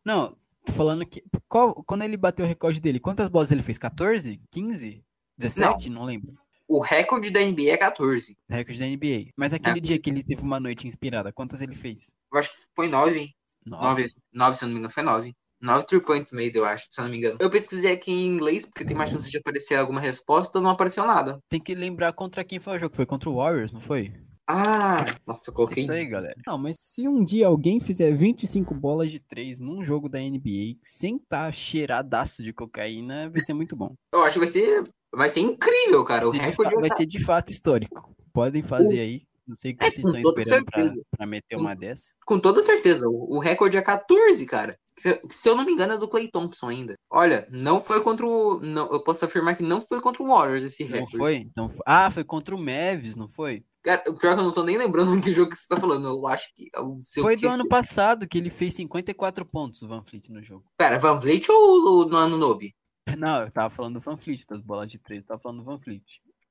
Não, 0.06 0.38
falando 0.72 1.06
que. 1.06 1.24
Qual, 1.48 1.84
quando 1.84 2.04
ele 2.04 2.18
bateu 2.18 2.46
o 2.46 2.48
recorde 2.48 2.80
dele, 2.80 3.00
quantas 3.00 3.28
bolas 3.28 3.52
ele 3.52 3.62
fez? 3.62 3.78
14? 3.78 4.42
15? 4.52 5.04
17? 5.38 5.90
Não, 5.90 6.04
lembro. 6.04 6.34
O 6.68 6.82
recorde 6.82 7.30
da 7.30 7.40
NBA 7.40 7.72
é 7.72 7.78
14. 7.78 8.38
Recorde 8.50 8.80
da 8.80 8.86
NBA. 8.86 9.32
Mas 9.38 9.54
aquele 9.54 9.80
dia 9.80 9.98
que 9.98 10.10
ele 10.10 10.24
teve 10.24 10.42
uma 10.42 10.60
noite 10.60 10.86
inspirada, 10.86 11.32
quantas 11.32 11.62
ele 11.62 11.76
fez? 11.76 12.14
Eu 12.32 12.40
acho 12.40 12.52
que 12.52 12.66
foi 12.76 12.90
9. 12.90 13.34
9. 13.66 14.04
9, 14.04 14.14
9 14.34 14.58
se 14.58 14.64
eu 14.64 14.68
não 14.68 14.74
me 14.74 14.80
engano, 14.80 14.94
foi 14.94 15.04
9. 15.04 15.36
9 15.60 15.86
three 15.88 16.02
points 16.02 16.32
made, 16.32 16.56
eu 16.56 16.66
acho, 16.66 16.88
se 16.90 17.00
eu 17.00 17.06
não 17.06 17.12
me 17.12 17.18
engano. 17.18 17.38
Eu 17.40 17.50
pesquisei 17.50 17.92
aqui 17.92 18.12
em 18.12 18.28
inglês, 18.28 18.66
porque 18.66 18.86
tem 18.86 18.96
mais 18.96 19.10
chance 19.10 19.30
de 19.30 19.38
aparecer 19.38 19.76
alguma 19.76 20.00
resposta, 20.00 20.62
não 20.62 20.70
apareceu 20.70 21.06
nada. 21.06 21.40
Tem 21.50 21.60
que 21.60 21.74
lembrar 21.74 22.14
contra 22.14 22.44
quem 22.44 22.60
foi 22.60 22.76
o 22.76 22.80
jogo. 22.80 22.96
Foi 22.96 23.06
contra 23.06 23.30
o 23.30 23.36
Warriors, 23.36 23.72
não 23.72 23.82
foi? 23.82 24.14
Ah, 24.48 25.06
nossa, 25.26 25.50
eu 25.50 25.54
coloquei. 25.54 25.84
Isso 25.84 25.92
aí, 25.92 26.06
galera. 26.06 26.36
Não, 26.46 26.58
mas 26.58 26.78
se 26.80 27.08
um 27.08 27.24
dia 27.24 27.48
alguém 27.48 27.80
fizer 27.82 28.14
25 28.16 28.74
bolas 28.74 29.12
de 29.12 29.20
3 29.20 29.60
num 29.60 29.84
jogo 29.84 30.08
da 30.08 30.20
NBA 30.20 30.78
sem 30.84 31.20
tá 31.20 31.52
cheiradaço 31.52 32.42
de 32.42 32.54
cocaína, 32.54 33.30
vai 33.30 33.42
ser 33.42 33.54
muito 33.54 33.76
bom. 33.76 33.94
Eu 34.14 34.24
acho 34.24 34.34
que 34.34 34.40
vai 34.40 34.48
ser, 34.48 34.84
vai 35.14 35.30
ser 35.30 35.42
incrível, 35.42 36.06
cara. 36.06 36.28
O 36.28 36.32
recorde 36.32 36.76
vai 36.76 36.90
ser 36.96 37.06
de 37.06 37.22
fato 37.24 37.52
histórico. 37.52 38.16
Podem 38.32 38.64
fazer 38.64 39.00
aí. 39.00 39.28
Não 39.46 39.56
sei 39.56 39.72
o 39.72 39.78
que 39.78 39.86
É, 39.86 39.90
vocês 39.90 40.06
estão 40.06 40.20
esperando 40.20 40.66
pra, 40.66 40.94
pra 41.18 41.26
meter 41.26 41.56
uma 41.56 41.74
dessa. 41.74 42.14
Com 42.26 42.38
toda 42.38 42.62
certeza, 42.62 43.08
o, 43.08 43.38
o 43.38 43.40
recorde 43.40 43.78
é 43.78 43.82
14, 43.82 44.46
cara. 44.46 44.78
Se, 44.98 45.22
se 45.30 45.48
eu 45.48 45.56
não 45.56 45.64
me 45.64 45.72
engano, 45.72 45.94
é 45.94 45.98
do 45.98 46.08
Clay 46.08 46.30
Thompson 46.30 46.68
ainda. 46.68 46.96
Olha, 47.10 47.48
não 47.50 47.80
foi 47.80 48.02
contra 48.04 48.26
o. 48.26 48.60
Não, 48.60 48.92
eu 48.92 49.02
posso 49.02 49.24
afirmar 49.24 49.56
que 49.56 49.64
não 49.64 49.80
foi 49.82 50.02
contra 50.02 50.22
o 50.22 50.28
Warriors 50.28 50.64
esse 50.64 50.84
Não 50.84 50.92
recorde. 50.92 51.18
foi? 51.18 51.36
Então, 51.36 51.70
foi- 51.70 51.84
ah, 51.86 52.12
foi 52.12 52.24
contra 52.26 52.54
o 52.56 52.58
Mavis, 52.60 53.16
não 53.16 53.30
foi? 53.30 53.64
Cara, 53.88 54.04
o 54.10 54.14
pior 54.16 54.32
é 54.32 54.36
que 54.36 54.42
eu 54.42 54.46
não 54.46 54.52
tô 54.54 54.64
nem 54.64 54.78
lembrando 54.78 55.10
que 55.24 55.32
jogo 55.34 55.52
que 55.52 55.56
você 55.58 55.68
tá 55.74 55.80
falando. 55.80 56.08
Eu 56.10 56.28
acho 56.28 56.54
que. 56.54 56.70
O 56.78 57.02
seu 57.02 57.24
Foi 57.24 57.36
que- 57.36 57.44
do 57.44 57.50
ano 57.50 57.68
passado 57.70 58.28
que 58.28 58.38
ele 58.38 58.50
fez 58.50 58.74
54 58.74 59.46
pontos, 59.46 59.82
o 59.82 59.88
Van 59.88 60.04
Fleet, 60.04 60.30
no 60.30 60.44
jogo. 60.44 60.66
Pera, 60.78 61.00
Van 61.00 61.18
Vliet 61.18 61.50
ou 61.50 62.06
no 62.06 62.18
ano 62.18 62.36
Nobe? 62.38 62.76
Não, 63.18 63.44
eu 63.44 63.52
tava 63.52 63.70
falando 63.74 63.94
do 63.94 64.00
Van 64.02 64.18
Fleet, 64.18 64.44
das 64.50 64.60
bolas 64.60 64.90
de 64.90 65.00
3, 65.00 65.22
eu 65.22 65.28
tava 65.28 65.40
falando 65.40 65.60
do 65.60 65.64
Van 65.64 65.80
Fleet. 65.80 66.04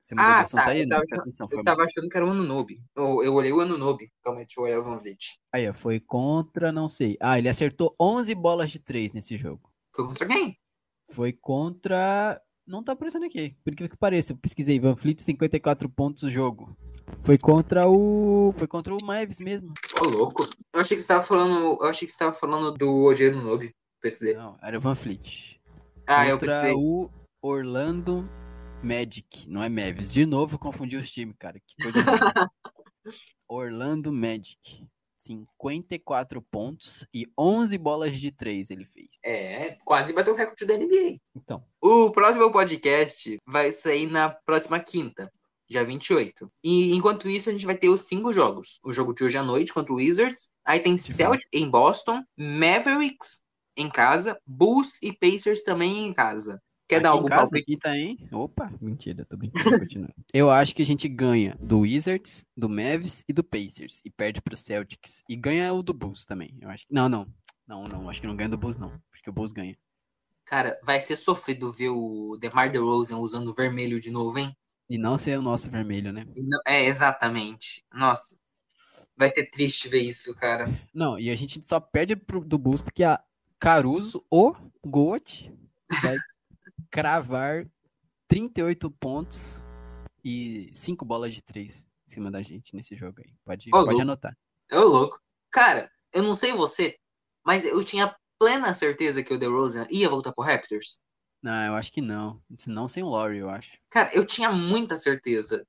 Você 0.03 0.15
mudou 0.15 0.27
Ah, 0.29 0.39
assunto 0.41 0.63
tá, 0.63 0.69
aí? 0.71 0.81
eu 0.81 0.89
tava- 0.89 1.03
atenção, 1.03 1.47
Eu 1.51 1.63
tava 1.63 1.83
achando 1.83 2.09
que 2.09 2.17
era 2.17 2.25
o 2.25 2.29
ano 2.29 2.41
Nobe. 2.41 2.81
Eu, 2.95 3.21
eu 3.23 3.33
olhei 3.35 3.51
o 3.53 3.59
ano 3.59 3.77
Nobe. 3.77 4.09
Calma 4.23 4.39
aí, 4.39 4.45
deixa 4.45 4.59
eu 4.59 4.63
olhar 4.63 4.79
o 4.79 4.83
Van 4.83 4.97
Vliet. 4.99 5.37
Aí, 5.53 5.71
foi 5.73 5.99
contra, 5.99 6.71
não 6.71 6.89
sei. 6.89 7.17
Ah, 7.19 7.37
ele 7.37 7.49
acertou 7.49 7.93
11 7.99 8.33
bolas 8.33 8.71
de 8.71 8.79
3 8.79 9.11
nesse 9.13 9.37
jogo. 9.37 9.69
Foi 9.93 10.07
contra 10.07 10.25
quem? 10.25 10.57
Foi 11.11 11.31
contra. 11.33 12.41
Não 12.67 12.83
tá 12.83 12.91
aparecendo 12.91 13.25
aqui. 13.25 13.55
Por 13.63 13.73
que 13.73 13.87
que 13.87 13.95
pareça? 13.95 14.33
Eu 14.33 14.37
pesquisei. 14.37 14.77
Van 14.77 14.95
Fleet, 14.95 15.21
54 15.21 15.89
pontos 15.89 16.23
o 16.23 16.29
jogo. 16.29 16.77
Foi 17.21 17.37
contra 17.37 17.87
o. 17.87 18.53
Foi 18.57 18.67
contra 18.67 18.93
o 18.93 19.01
Mavis 19.01 19.39
mesmo. 19.39 19.73
Ô, 20.01 20.09
louco. 20.09 20.45
Eu 20.73 20.81
achei 20.81 20.97
que 20.97 21.01
você 21.01 21.07
tava 21.07 21.23
falando. 21.23 21.77
Eu 21.81 21.87
achei 21.87 22.05
que 22.05 22.11
você 22.11 22.19
tava 22.19 22.33
falando 22.33 22.73
do 22.73 23.05
Odiano 23.05 23.41
Nobe. 23.41 23.73
Pesquisei. 24.01 24.35
Não, 24.35 24.57
era 24.61 24.77
o 24.77 24.81
Van 24.81 24.95
Fleet. 24.95 25.57
Ah, 26.05 26.27
eu 26.27 26.37
contra 26.37 26.61
pesquisei. 26.61 26.75
o 26.75 27.09
Orlando 27.41 28.29
Magic. 28.83 29.49
Não 29.49 29.63
é 29.63 29.69
Mavis. 29.69 30.11
De 30.11 30.25
novo, 30.25 30.59
confundi 30.59 30.97
os 30.97 31.09
times, 31.09 31.35
cara. 31.39 31.59
Que 31.65 31.83
coisa. 31.83 31.99
Orlando 33.47 34.11
Magic. 34.11 34.85
54 35.27 36.41
pontos 36.41 37.05
e 37.13 37.27
11 37.37 37.77
bolas 37.77 38.17
de 38.17 38.31
3 38.31 38.71
ele 38.71 38.85
fez. 38.85 39.09
É, 39.23 39.77
quase 39.83 40.13
bateu 40.13 40.33
o 40.33 40.37
recorde 40.37 40.65
da 40.65 40.77
NBA. 40.77 41.19
Então, 41.35 41.63
O 41.81 42.11
próximo 42.11 42.51
podcast 42.51 43.37
vai 43.45 43.71
sair 43.71 44.07
na 44.07 44.29
próxima 44.29 44.79
quinta, 44.79 45.31
dia 45.69 45.83
28. 45.83 46.51
E 46.63 46.95
enquanto 46.95 47.29
isso, 47.29 47.49
a 47.49 47.51
gente 47.51 47.65
vai 47.65 47.75
ter 47.75 47.89
os 47.89 48.07
cinco 48.07 48.31
jogos. 48.31 48.79
O 48.83 48.93
jogo 48.93 49.13
de 49.13 49.23
hoje 49.23 49.37
à 49.37 49.43
noite 49.43 49.73
contra 49.73 49.93
o 49.93 49.97
Wizards. 49.97 50.49
Aí 50.65 50.79
tem 50.79 50.97
Celtics 50.97 51.47
em 51.51 51.69
Boston, 51.69 52.23
Mavericks 52.37 53.43
em 53.75 53.89
casa, 53.89 54.39
Bulls 54.45 54.97
e 55.01 55.13
Pacers 55.13 55.61
também 55.61 56.07
em 56.07 56.13
casa. 56.13 56.61
Quer 56.87 57.01
dar 57.01 57.09
algum 57.09 57.27
palpite? 57.27 57.77
tá, 57.77 57.95
hein? 57.97 58.17
Opa, 58.31 58.71
mentira, 58.79 59.25
tô 59.25 59.35
brincando, 59.35 59.77
continua. 59.77 60.09
Eu 60.33 60.49
acho 60.49 60.73
que 60.73 60.81
a 60.81 60.85
gente 60.85 61.07
ganha 61.09 61.55
do 61.59 61.79
Wizards, 61.79 62.45
do 62.55 62.69
Mavs 62.69 63.23
e 63.27 63.33
do 63.33 63.43
Pacers 63.43 64.01
e 64.05 64.09
perde 64.09 64.41
pro 64.41 64.55
Celtics 64.55 65.23
e 65.27 65.35
ganha 65.35 65.73
o 65.73 65.83
do 65.83 65.93
Bulls 65.93 66.25
também. 66.25 66.57
Eu 66.61 66.69
acho 66.69 66.87
que 66.87 66.93
não, 66.93 67.09
não. 67.09 67.27
Não, 67.67 67.83
não, 67.87 68.09
acho 68.09 68.21
que 68.21 68.27
não 68.27 68.35
ganha 68.35 68.49
do 68.49 68.57
Bulls 68.57 68.77
não. 68.77 68.93
Acho 69.11 69.21
que 69.21 69.29
o 69.29 69.33
Bulls 69.33 69.51
ganha. 69.51 69.77
Cara, 70.45 70.79
vai 70.81 71.01
ser 71.01 71.17
sofrido 71.17 71.71
ver 71.73 71.89
o 71.89 72.37
DeMar 72.39 72.71
DeRozan 72.71 73.17
usando 73.17 73.53
vermelho 73.53 73.99
de 73.99 74.09
novo, 74.09 74.39
hein? 74.39 74.55
E 74.89 74.97
não 74.97 75.17
ser 75.17 75.37
o 75.37 75.41
nosso 75.41 75.69
vermelho, 75.69 76.13
né? 76.13 76.25
Não- 76.37 76.61
É, 76.65 76.85
exatamente. 76.85 77.83
Nossa, 77.93 78.37
vai 79.17 79.29
ser 79.33 79.49
triste 79.49 79.89
ver 79.89 79.99
isso, 79.99 80.33
cara. 80.35 80.69
Não, 80.93 81.19
e 81.19 81.29
a 81.29 81.35
gente 81.35 81.61
só 81.67 81.81
perde 81.81 82.15
pro, 82.15 82.39
do 82.45 82.57
Bulls 82.57 82.81
porque 82.81 83.03
a 83.03 83.21
Caruso, 83.59 84.23
o 84.31 84.55
Goat, 84.85 85.51
vai 86.01 86.15
cravar 86.89 87.67
38 88.27 88.89
pontos 88.91 89.63
e 90.23 90.69
5 90.73 91.05
bolas 91.05 91.33
de 91.33 91.41
3 91.41 91.87
em 92.07 92.09
cima 92.09 92.31
da 92.31 92.41
gente 92.41 92.75
nesse 92.75 92.95
jogo 92.95 93.19
aí. 93.19 93.33
Pode, 93.43 93.69
Ô, 93.69 93.71
pode 93.71 93.85
louco. 93.85 94.01
anotar. 94.01 94.37
Ô, 94.71 94.79
louco. 94.79 95.21
Cara, 95.51 95.91
eu 96.13 96.23
não 96.23 96.35
sei 96.35 96.53
você, 96.53 96.97
mas 97.45 97.65
eu 97.65 97.83
tinha 97.83 98.15
plena 98.39 98.73
certeza 98.73 99.23
que 99.23 99.33
o 99.33 99.37
DeRozan 99.37 99.87
ia 99.89 100.09
voltar 100.09 100.31
pro 100.31 100.43
Raptors. 100.43 100.99
Não, 101.41 101.65
eu 101.65 101.73
acho 101.75 101.91
que 101.91 102.01
não. 102.01 102.41
Não 102.67 102.87
sem 102.87 103.03
o 103.03 103.09
Laurie, 103.09 103.39
eu 103.39 103.49
acho. 103.49 103.77
Cara, 103.89 104.13
eu 104.13 104.25
tinha 104.25 104.51
muita 104.51 104.97
certeza. 104.97 105.65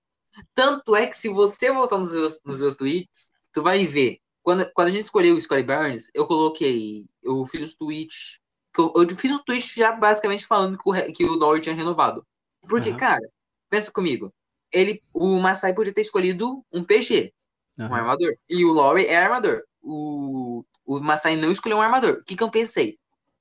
Tanto 0.54 0.94
é 0.94 1.06
que 1.06 1.16
se 1.16 1.28
você 1.28 1.70
voltar 1.72 1.98
nos 1.98 2.12
meus, 2.12 2.40
nos 2.44 2.60
meus 2.60 2.76
tweets, 2.76 3.30
tu 3.52 3.62
vai 3.62 3.86
ver. 3.86 4.18
Quando, 4.42 4.70
quando 4.72 4.88
a 4.88 4.90
gente 4.90 5.04
escolheu 5.04 5.36
o 5.36 5.40
Scottie 5.40 5.62
Barnes, 5.64 6.10
eu 6.14 6.26
coloquei, 6.26 7.06
eu 7.22 7.44
fiz 7.46 7.60
os 7.68 7.74
tweets, 7.74 8.38
eu, 8.78 8.92
eu 8.96 9.16
fiz 9.16 9.32
o 9.32 9.44
tweet 9.44 9.74
já 9.74 9.92
basicamente 9.92 10.46
falando 10.46 10.78
que 10.78 10.88
o, 10.88 11.12
que 11.12 11.24
o 11.24 11.36
Laurie 11.36 11.62
tinha 11.62 11.74
renovado. 11.74 12.24
Porque, 12.68 12.90
Aham. 12.90 12.98
cara, 12.98 13.30
pensa 13.68 13.90
comigo, 13.90 14.32
ele, 14.72 15.02
o 15.12 15.38
Masai 15.40 15.74
podia 15.74 15.92
ter 15.92 16.02
escolhido 16.02 16.64
um 16.72 16.84
PG, 16.84 17.32
um 17.78 17.84
Aham. 17.84 17.94
armador. 17.94 18.34
E 18.48 18.64
o 18.64 18.72
Laurie 18.72 19.06
é 19.06 19.16
armador. 19.16 19.62
O, 19.82 20.64
o 20.84 21.00
Masai 21.00 21.36
não 21.36 21.50
escolheu 21.52 21.78
um 21.78 21.82
armador. 21.82 22.18
O 22.20 22.24
que, 22.24 22.36
que 22.36 22.42
eu 22.42 22.50
pensei? 22.50 22.98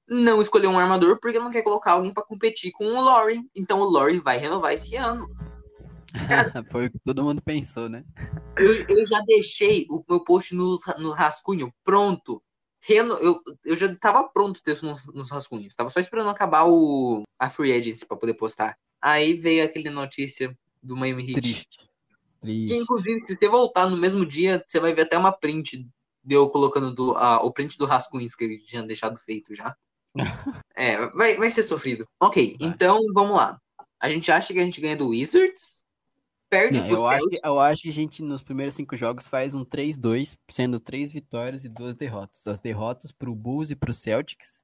Não 0.07 0.41
escolheu 0.41 0.69
um 0.69 0.79
armador 0.79 1.19
porque 1.19 1.39
não 1.39 1.51
quer 1.51 1.63
colocar 1.63 1.91
alguém 1.91 2.13
pra 2.13 2.23
competir 2.23 2.71
com 2.71 2.85
o 2.85 3.01
Laurie. 3.01 3.41
Então 3.55 3.79
o 3.79 3.89
Laurie 3.89 4.19
vai 4.19 4.37
renovar 4.37 4.73
esse 4.73 4.95
ano. 4.95 5.27
Foi 6.71 6.87
o 6.87 6.91
que 6.91 6.99
todo 6.99 7.23
mundo 7.23 7.41
pensou, 7.41 7.89
né? 7.89 8.03
Eu, 8.57 8.73
eu 8.87 9.07
já 9.07 9.19
deixei 9.25 9.85
o 9.89 10.03
meu 10.09 10.23
post 10.23 10.55
nos, 10.55 10.81
no 10.99 11.11
rascunho 11.11 11.71
pronto. 11.83 12.41
Reno, 12.87 13.15
eu, 13.15 13.41
eu 13.65 13.75
já 13.75 13.93
tava 13.95 14.29
pronto 14.29 14.59
o 14.59 14.63
texto 14.63 14.85
nos, 14.85 15.07
nos 15.07 15.29
rascunhos. 15.29 15.75
Tava 15.75 15.89
só 15.89 15.99
esperando 15.99 16.29
acabar 16.29 16.63
o, 16.65 17.23
a 17.37 17.49
Free 17.49 17.73
Agency 17.73 18.05
pra 18.05 18.15
poder 18.15 18.35
postar. 18.35 18.77
Aí 19.01 19.33
veio 19.33 19.65
aquele 19.65 19.89
notícia 19.89 20.57
do 20.81 20.95
Miami 20.95 21.23
Heat. 21.23 21.41
Triste. 21.41 21.77
Que, 21.79 21.85
Triste. 22.39 22.77
inclusive, 22.77 23.23
se 23.27 23.35
você 23.37 23.49
voltar 23.49 23.89
no 23.89 23.97
mesmo 23.97 24.25
dia, 24.25 24.63
você 24.65 24.79
vai 24.79 24.93
ver 24.93 25.01
até 25.01 25.17
uma 25.17 25.33
print 25.33 25.85
de 26.23 26.35
eu 26.35 26.49
colocando 26.49 26.93
do, 26.93 27.13
ah, 27.17 27.43
o 27.43 27.51
print 27.51 27.77
do 27.77 27.85
rascunhos 27.85 28.33
que 28.33 28.45
eu 28.45 28.65
tinha 28.65 28.83
deixado 28.83 29.17
feito 29.19 29.53
já. 29.53 29.75
é, 30.73 31.07
vai, 31.07 31.35
vai 31.35 31.51
ser 31.51 31.63
sofrido. 31.63 32.07
Ok, 32.21 32.55
Vai. 32.57 32.69
então 32.69 32.97
vamos 33.13 33.35
lá. 33.35 33.59
A 33.99 34.09
gente 34.09 34.31
acha 34.31 34.53
que 34.53 34.59
a 34.61 34.63
gente 34.63 34.79
ganha 34.79 34.95
do 34.95 35.09
Wizards, 35.09 35.83
perde 36.49 36.79
Não, 36.79 36.87
eu, 36.87 37.07
acho 37.07 37.27
eu 37.43 37.59
acho 37.59 37.81
que 37.83 37.89
a 37.89 37.93
gente, 37.93 38.23
nos 38.23 38.43
primeiros 38.43 38.75
cinco 38.75 38.95
jogos, 38.95 39.27
faz 39.27 39.53
um 39.53 39.63
3-2, 39.63 40.37
sendo 40.49 40.79
três 40.79 41.11
vitórias 41.11 41.63
e 41.65 41.69
duas 41.69 41.95
derrotas. 41.95 42.47
As 42.47 42.59
derrotas 42.59 43.11
pro 43.11 43.35
Bulls 43.35 43.71
e 43.71 43.75
pro 43.75 43.93
Celtics. 43.93 44.63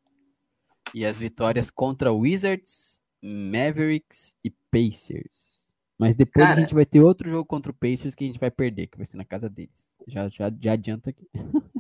E 0.94 1.06
as 1.06 1.18
vitórias 1.18 1.70
contra 1.70 2.12
Wizards, 2.12 3.00
Mavericks 3.22 4.36
e 4.44 4.52
Pacers. 4.72 5.64
Mas 5.98 6.16
depois 6.16 6.46
Cara. 6.46 6.58
a 6.58 6.62
gente 6.62 6.74
vai 6.74 6.86
ter 6.86 7.02
outro 7.02 7.30
jogo 7.30 7.46
contra 7.46 7.72
o 7.72 7.76
Pacers 7.76 8.16
que 8.16 8.24
a 8.24 8.28
gente 8.28 8.40
vai 8.40 8.52
perder, 8.52 8.88
que 8.88 8.98
vai 8.98 9.06
ser 9.06 9.18
na 9.18 9.26
casa 9.26 9.50
deles. 9.50 9.90
Já, 10.08 10.28
já, 10.30 10.52
já 10.60 10.74
adianta 10.74 11.10
aqui. 11.10 11.28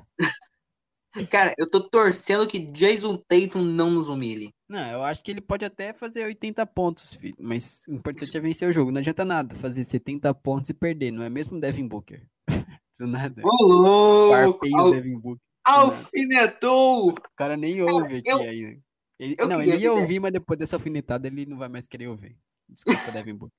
Cara, 1.29 1.53
eu 1.57 1.69
tô 1.69 1.79
torcendo 1.89 2.47
que 2.47 2.59
Jason 2.59 3.17
Tatum 3.17 3.61
não 3.61 3.91
nos 3.91 4.09
humilhe. 4.09 4.49
Não, 4.67 4.79
eu 4.91 5.03
acho 5.03 5.21
que 5.23 5.29
ele 5.29 5.41
pode 5.41 5.63
até 5.63 5.93
fazer 5.93 6.25
80 6.25 6.65
pontos, 6.65 7.13
filho. 7.13 7.35
Mas 7.39 7.83
o 7.87 7.93
importante 7.93 8.35
é 8.35 8.39
vencer 8.39 8.67
o 8.67 8.73
jogo. 8.73 8.91
Não 8.91 8.99
adianta 8.99 9.23
nada 9.23 9.53
fazer 9.55 9.83
70 9.83 10.33
pontos 10.33 10.69
e 10.69 10.73
perder, 10.73 11.11
não 11.11 11.23
é 11.23 11.29
mesmo 11.29 11.59
Devin 11.59 11.87
Booker? 11.87 12.25
Do 12.99 13.05
nada. 13.07 13.41
Ô, 13.45 13.63
louco! 13.65 14.65
Al- 14.75 14.91
Devin 14.91 15.19
Booker. 15.19 15.41
Alfinetou! 15.65 17.09
O 17.11 17.15
cara 17.37 17.55
nem 17.55 17.81
ouve 17.81 18.17
aqui 18.17 18.29
eu- 18.29 18.37
ainda. 18.37 18.79
Ele, 19.19 19.35
eu 19.37 19.47
não, 19.47 19.61
ele 19.61 19.77
ia 19.77 19.93
ouvir, 19.93 20.19
mas 20.19 20.33
depois 20.33 20.57
dessa 20.59 20.75
alfinetada 20.75 21.27
ele 21.27 21.45
não 21.45 21.57
vai 21.57 21.69
mais 21.69 21.87
querer 21.87 22.07
ouvir. 22.07 22.35
Desculpa, 22.67 22.99
Devin 23.11 23.35
Booker. 23.35 23.55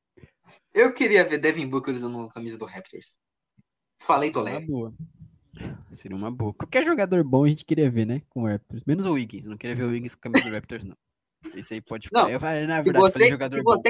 Eu 0.74 0.92
queria 0.92 1.24
ver 1.24 1.38
Devin 1.38 1.66
Booker 1.68 1.94
usando 1.94 2.20
a 2.22 2.32
camisa 2.32 2.58
do 2.58 2.64
Raptors. 2.66 3.16
Falei, 4.02 4.30
Uma 4.30 4.42
leve. 4.42 4.66
boa. 4.66 4.92
Seria 5.92 6.16
uma 6.16 6.30
boa. 6.30 6.52
Qualquer 6.54 6.84
jogador 6.84 7.22
bom 7.24 7.44
a 7.44 7.48
gente 7.48 7.64
queria 7.64 7.90
ver, 7.90 8.04
né? 8.06 8.22
Com 8.28 8.42
o 8.42 8.46
Raptors. 8.46 8.82
Menos 8.84 9.06
o 9.06 9.12
Wiggins. 9.12 9.44
Não 9.44 9.56
queria 9.56 9.76
ver 9.76 9.84
o 9.84 9.88
Wiggins 9.90 10.14
com 10.14 10.28
a 10.28 10.32
camisa 10.32 10.50
do 10.50 10.54
Raptors, 10.54 10.84
não. 10.84 10.96
Esse 11.54 11.74
aí 11.74 11.80
pode 11.80 12.08
ficar. 12.08 12.22
Não, 12.24 12.30
eu 12.30 12.40
falei, 12.40 12.66
na 12.66 12.78
Se 12.78 12.84
verdade, 12.84 13.12
falei 13.12 13.28
você, 13.28 13.32
jogador 13.32 13.56
se, 13.56 13.62
bom. 13.62 13.82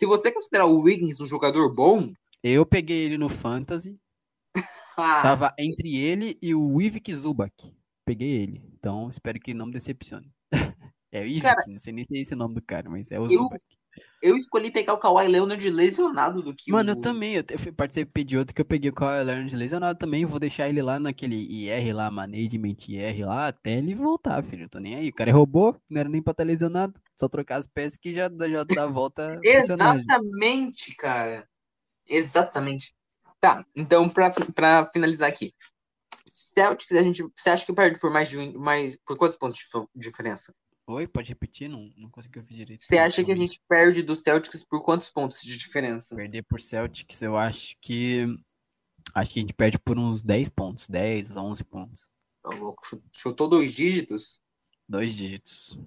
se 0.00 0.06
você 0.06 0.32
considerar 0.32 0.66
o 0.66 0.80
Wiggins 0.80 1.20
um 1.20 1.26
jogador 1.28 1.72
bom, 1.74 2.12
Eu 2.42 2.66
peguei 2.66 3.04
ele 3.04 3.16
no 3.16 3.28
Fantasy. 3.28 3.96
ah, 4.96 5.22
Tava 5.22 5.54
entre 5.58 5.96
ele 5.96 6.36
e 6.42 6.54
o 6.54 6.80
Ivik 6.82 7.14
Zubac. 7.14 7.72
Peguei 8.04 8.28
ele. 8.30 8.62
Então, 8.74 9.08
espero 9.08 9.38
que 9.40 9.54
não 9.54 9.66
me 9.66 9.72
decepcione. 9.72 10.30
É 11.14 11.20
o 11.20 11.26
Ivik, 11.26 11.42
Cara, 11.42 11.62
não 11.68 11.76
sei 11.76 11.92
nem 11.92 12.04
se 12.04 12.16
é 12.16 12.20
esse 12.22 12.32
o 12.32 12.36
nome 12.38 12.54
do 12.54 12.62
cara, 12.62 12.88
mas 12.88 13.10
é 13.12 13.20
o 13.20 13.24
eu- 13.24 13.30
Zubac. 13.30 13.62
Eu 14.22 14.36
escolhi 14.36 14.70
pegar 14.70 14.94
o 14.94 14.98
Kawhi 14.98 15.26
Leonard 15.28 15.68
lesionado 15.70 16.42
do 16.42 16.54
que 16.54 16.70
Mano, 16.70 16.92
o... 16.92 16.92
eu 16.92 17.00
também. 17.00 17.34
Eu 17.34 17.44
participei 17.76 18.24
de 18.24 18.36
outro 18.38 18.54
que 18.54 18.60
eu 18.60 18.64
peguei 18.64 18.90
o 18.90 18.94
Kawhi 18.94 19.24
Leonard 19.24 19.54
lesionado 19.56 19.98
também. 19.98 20.24
Vou 20.24 20.38
deixar 20.38 20.68
ele 20.68 20.80
lá 20.80 20.98
naquele 20.98 21.36
IR 21.36 21.94
lá, 21.94 22.10
Management 22.10 22.76
IR 22.88 23.26
lá, 23.26 23.48
até 23.48 23.72
ele 23.78 23.94
voltar, 23.94 24.42
filho. 24.44 24.64
Eu 24.64 24.68
tô 24.68 24.78
nem 24.78 24.94
aí. 24.94 25.08
O 25.08 25.14
cara 25.14 25.30
é 25.30 25.32
robô, 25.32 25.76
não 25.90 26.00
era 26.00 26.08
nem 26.08 26.22
pra 26.22 26.30
estar 26.30 26.44
lesionado. 26.44 26.94
Só 27.18 27.28
trocar 27.28 27.56
as 27.56 27.66
peças 27.66 27.96
que 27.96 28.14
já, 28.14 28.28
dá- 28.28 28.48
já 28.48 28.64
dá 28.64 28.84
a 28.84 28.86
volta. 28.86 29.38
Exatamente, 29.44 30.94
cara. 30.96 31.48
Exatamente. 32.08 32.94
Tá, 33.40 33.64
então 33.74 34.08
pra, 34.08 34.30
pra 34.54 34.86
finalizar 34.86 35.28
aqui. 35.28 35.52
Celtics, 36.30 36.96
a 36.96 37.02
gente, 37.02 37.22
você 37.36 37.50
acha 37.50 37.66
que 37.66 37.72
perde 37.72 37.98
por 37.98 38.10
mais 38.10 38.28
de 38.28 38.38
um- 38.38 38.58
mais 38.58 38.96
por 39.04 39.18
quantos 39.18 39.36
pontos 39.36 39.56
de 39.58 39.64
dif- 39.64 39.88
diferença? 39.94 40.54
Oi, 40.86 41.06
pode 41.06 41.28
repetir? 41.28 41.68
Não, 41.68 41.90
não 41.96 42.10
consegui 42.10 42.38
ouvir 42.38 42.54
direito. 42.56 42.82
Você 42.82 42.98
acha 42.98 43.24
que 43.24 43.30
a 43.32 43.36
gente 43.36 43.60
perde 43.68 44.02
do 44.02 44.16
Celtics 44.16 44.64
por 44.64 44.82
quantos 44.84 45.10
pontos 45.10 45.40
de 45.42 45.56
diferença? 45.56 46.16
Perder 46.16 46.42
por 46.42 46.60
Celtics, 46.60 47.22
eu 47.22 47.36
acho 47.36 47.76
que. 47.80 48.26
Acho 49.14 49.32
que 49.32 49.38
a 49.38 49.42
gente 49.42 49.54
perde 49.54 49.78
por 49.78 49.98
uns 49.98 50.22
10 50.22 50.48
pontos. 50.48 50.88
10, 50.88 51.36
11 51.36 51.64
pontos. 51.64 52.06
Louco, 52.44 52.84
chu- 52.86 53.02
Chutou 53.12 53.48
dois 53.48 53.72
dígitos? 53.72 54.40
Dois 54.88 55.14
dígitos. 55.14 55.78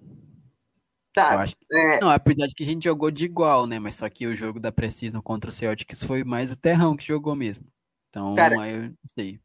Tá, 1.14 1.46
que... 1.48 1.56
é, 1.72 2.00
Não, 2.02 2.10
apesar 2.10 2.46
de 2.48 2.54
que 2.54 2.64
a 2.64 2.66
gente 2.68 2.84
jogou 2.84 3.10
de 3.10 3.24
igual, 3.26 3.66
né? 3.66 3.80
Mas 3.80 3.96
só 3.96 4.10
que 4.10 4.28
o 4.28 4.36
jogo 4.36 4.60
da 4.60 4.72
Precision 4.72 5.22
contra 5.22 5.50
o 5.50 5.54
Celtics 5.54 6.04
foi 6.04 6.24
mais 6.24 6.52
o 6.52 6.56
Terrão 6.58 6.96
que 6.96 7.06
jogou 7.06 7.36
mesmo. 7.36 7.66
Então, 8.10 8.34
Cara, 8.34 8.62
aí 8.62 8.74
eu 8.74 8.82
não 8.89 8.96
sei. 9.18 9.39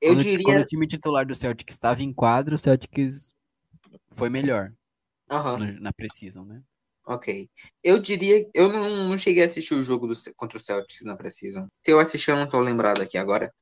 eu 0.00 0.14
quando, 0.14 0.22
diria. 0.24 0.44
quando 0.44 0.60
o 0.62 0.66
time 0.66 0.86
titular 0.86 1.24
do 1.26 1.34
Celtics 1.34 1.74
estava 1.74 2.02
em 2.02 2.12
quadro, 2.12 2.56
o 2.56 2.58
Celtics 2.58 3.28
foi 4.10 4.28
melhor 4.28 4.72
Aham, 5.30 5.58
no- 5.58 5.80
na 5.80 5.92
Precision, 5.92 6.44
né? 6.44 6.62
ok. 7.06 7.48
Eu 7.82 7.98
diria. 7.98 8.48
Eu 8.54 8.68
não, 8.68 9.08
não 9.10 9.18
cheguei 9.18 9.42
a 9.42 9.46
assistir 9.46 9.74
o 9.74 9.82
jogo 9.82 10.06
do, 10.06 10.14
contra 10.36 10.58
o 10.58 10.60
Celtics 10.60 11.04
na 11.04 11.16
Precision. 11.16 11.66
Se 11.84 11.92
eu 11.92 12.00
assisti, 12.00 12.30
eu 12.30 12.36
não 12.36 12.48
tô 12.48 12.58
lembrado 12.60 13.00
aqui 13.00 13.16
agora. 13.16 13.52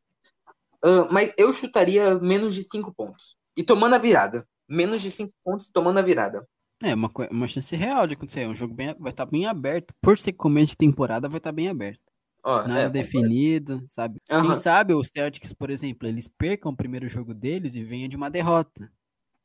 Ah, 0.82 1.08
mas 1.10 1.34
eu 1.38 1.52
chutaria 1.52 2.18
menos 2.20 2.54
de 2.54 2.62
5 2.62 2.92
pontos. 2.94 3.36
E 3.56 3.62
tomando 3.62 3.94
a 3.94 3.98
virada. 3.98 4.46
Menos 4.68 5.02
de 5.02 5.10
5 5.10 5.32
pontos 5.44 5.70
tomando 5.70 5.98
a 5.98 6.02
virada. 6.02 6.46
É, 6.82 6.94
uma, 6.94 7.10
uma 7.30 7.48
chance 7.48 7.74
real 7.76 8.06
de 8.06 8.14
acontecer. 8.14 8.40
É 8.40 8.48
um 8.48 8.54
jogo 8.54 8.74
bem, 8.74 8.94
vai 8.98 9.12
estar 9.12 9.26
bem 9.26 9.46
aberto. 9.46 9.94
Por 10.00 10.18
ser 10.18 10.32
começo 10.32 10.72
de 10.72 10.76
temporada, 10.76 11.28
vai 11.28 11.38
estar 11.38 11.52
bem 11.52 11.68
aberto. 11.68 12.00
Ó, 12.42 12.66
Nada 12.66 12.80
é, 12.80 12.88
definido, 12.90 13.86
sabe? 13.88 14.20
Aham. 14.30 14.48
Quem 14.54 14.62
sabe 14.62 14.92
os 14.94 15.08
Celtics, 15.08 15.52
por 15.54 15.70
exemplo, 15.70 16.06
eles 16.06 16.28
percam 16.28 16.72
o 16.72 16.76
primeiro 16.76 17.08
jogo 17.08 17.32
deles 17.32 17.74
e 17.74 17.82
venham 17.82 18.08
de 18.08 18.16
uma 18.16 18.30
derrota. 18.30 18.92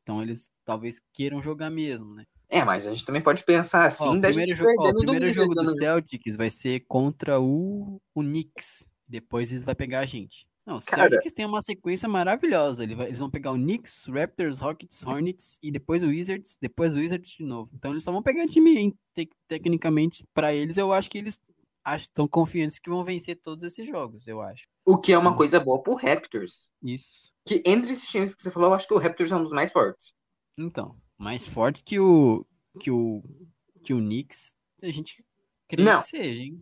Então 0.09 0.23
eles 0.23 0.49
talvez 0.65 0.99
queiram 1.13 1.39
jogar 1.39 1.69
mesmo, 1.69 2.15
né? 2.15 2.25
é, 2.51 2.63
mas 2.65 2.87
a 2.87 2.89
gente 2.89 3.05
também 3.05 3.21
pode 3.21 3.43
pensar 3.43 3.83
Ó, 3.83 3.85
assim 3.85 4.17
o 4.17 4.19
da 4.21 4.29
primeiro, 4.29 4.55
jogo, 4.57 4.73
ó, 4.79 4.89
o 4.89 4.91
do 4.91 4.97
primeiro 5.01 5.25
Wizards 5.25 5.35
jogo 5.35 5.53
do 5.53 5.61
ano- 5.61 5.73
Celtics 5.73 6.35
vai 6.35 6.49
ser 6.49 6.79
contra 6.87 7.39
o, 7.39 8.01
o 8.15 8.21
Knicks. 8.23 8.89
Depois 9.07 9.51
eles 9.51 9.63
vão 9.63 9.75
pegar 9.75 9.99
a 9.99 10.05
gente. 10.07 10.47
Não, 10.65 10.77
o 10.77 10.81
Cara. 10.83 11.09
Celtics 11.11 11.33
tem 11.33 11.45
uma 11.45 11.61
sequência 11.61 12.09
maravilhosa. 12.09 12.83
Eles 12.83 13.19
vão 13.19 13.29
pegar 13.29 13.51
o 13.51 13.55
Knicks, 13.55 14.05
Raptors, 14.07 14.57
Rockets, 14.57 15.03
Hornets 15.05 15.59
e 15.61 15.71
depois 15.71 16.01
o 16.01 16.07
Wizards, 16.07 16.57
depois 16.59 16.91
o 16.93 16.97
Wizards 16.97 17.29
de 17.37 17.43
novo. 17.43 17.69
Então 17.75 17.91
eles 17.91 18.03
só 18.03 18.11
vão 18.11 18.23
pegar 18.23 18.47
time 18.47 18.79
em- 18.79 18.97
te- 19.13 19.29
tecnicamente 19.47 20.23
pra 20.33 20.51
eles. 20.51 20.75
Eu 20.77 20.91
acho 20.91 21.07
que 21.09 21.19
eles 21.19 21.39
estão 21.95 22.27
confiantes 22.27 22.77
que 22.79 22.89
vão 22.89 23.03
vencer 23.03 23.35
todos 23.41 23.63
esses 23.63 23.87
jogos, 23.87 24.27
eu 24.27 24.41
acho. 24.41 24.65
O 24.85 24.97
que 24.97 25.11
é 25.13 25.17
uma 25.17 25.31
Hum. 25.31 25.35
coisa 25.35 25.59
boa 25.59 25.81
pro 25.81 25.95
Raptors. 25.95 26.71
Isso. 26.81 27.33
Que 27.45 27.61
entre 27.65 27.91
esses 27.91 28.09
times 28.09 28.33
que 28.35 28.41
você 28.41 28.51
falou, 28.51 28.69
eu 28.69 28.75
acho 28.75 28.87
que 28.87 28.93
o 28.93 28.97
Raptors 28.97 29.31
é 29.31 29.35
um 29.35 29.43
dos 29.43 29.51
mais 29.51 29.71
fortes. 29.71 30.13
Então, 30.57 30.95
mais 31.17 31.47
forte 31.47 31.83
que 31.83 31.99
o 31.99 32.45
que 32.79 32.91
o 32.91 33.23
que 33.83 33.93
o 33.93 33.97
Knicks, 33.99 34.53
a 34.83 34.89
gente 34.89 35.23
crê 35.67 35.83
Não. 35.83 36.01
que 36.01 36.09
seja, 36.09 36.41
hein? 36.41 36.59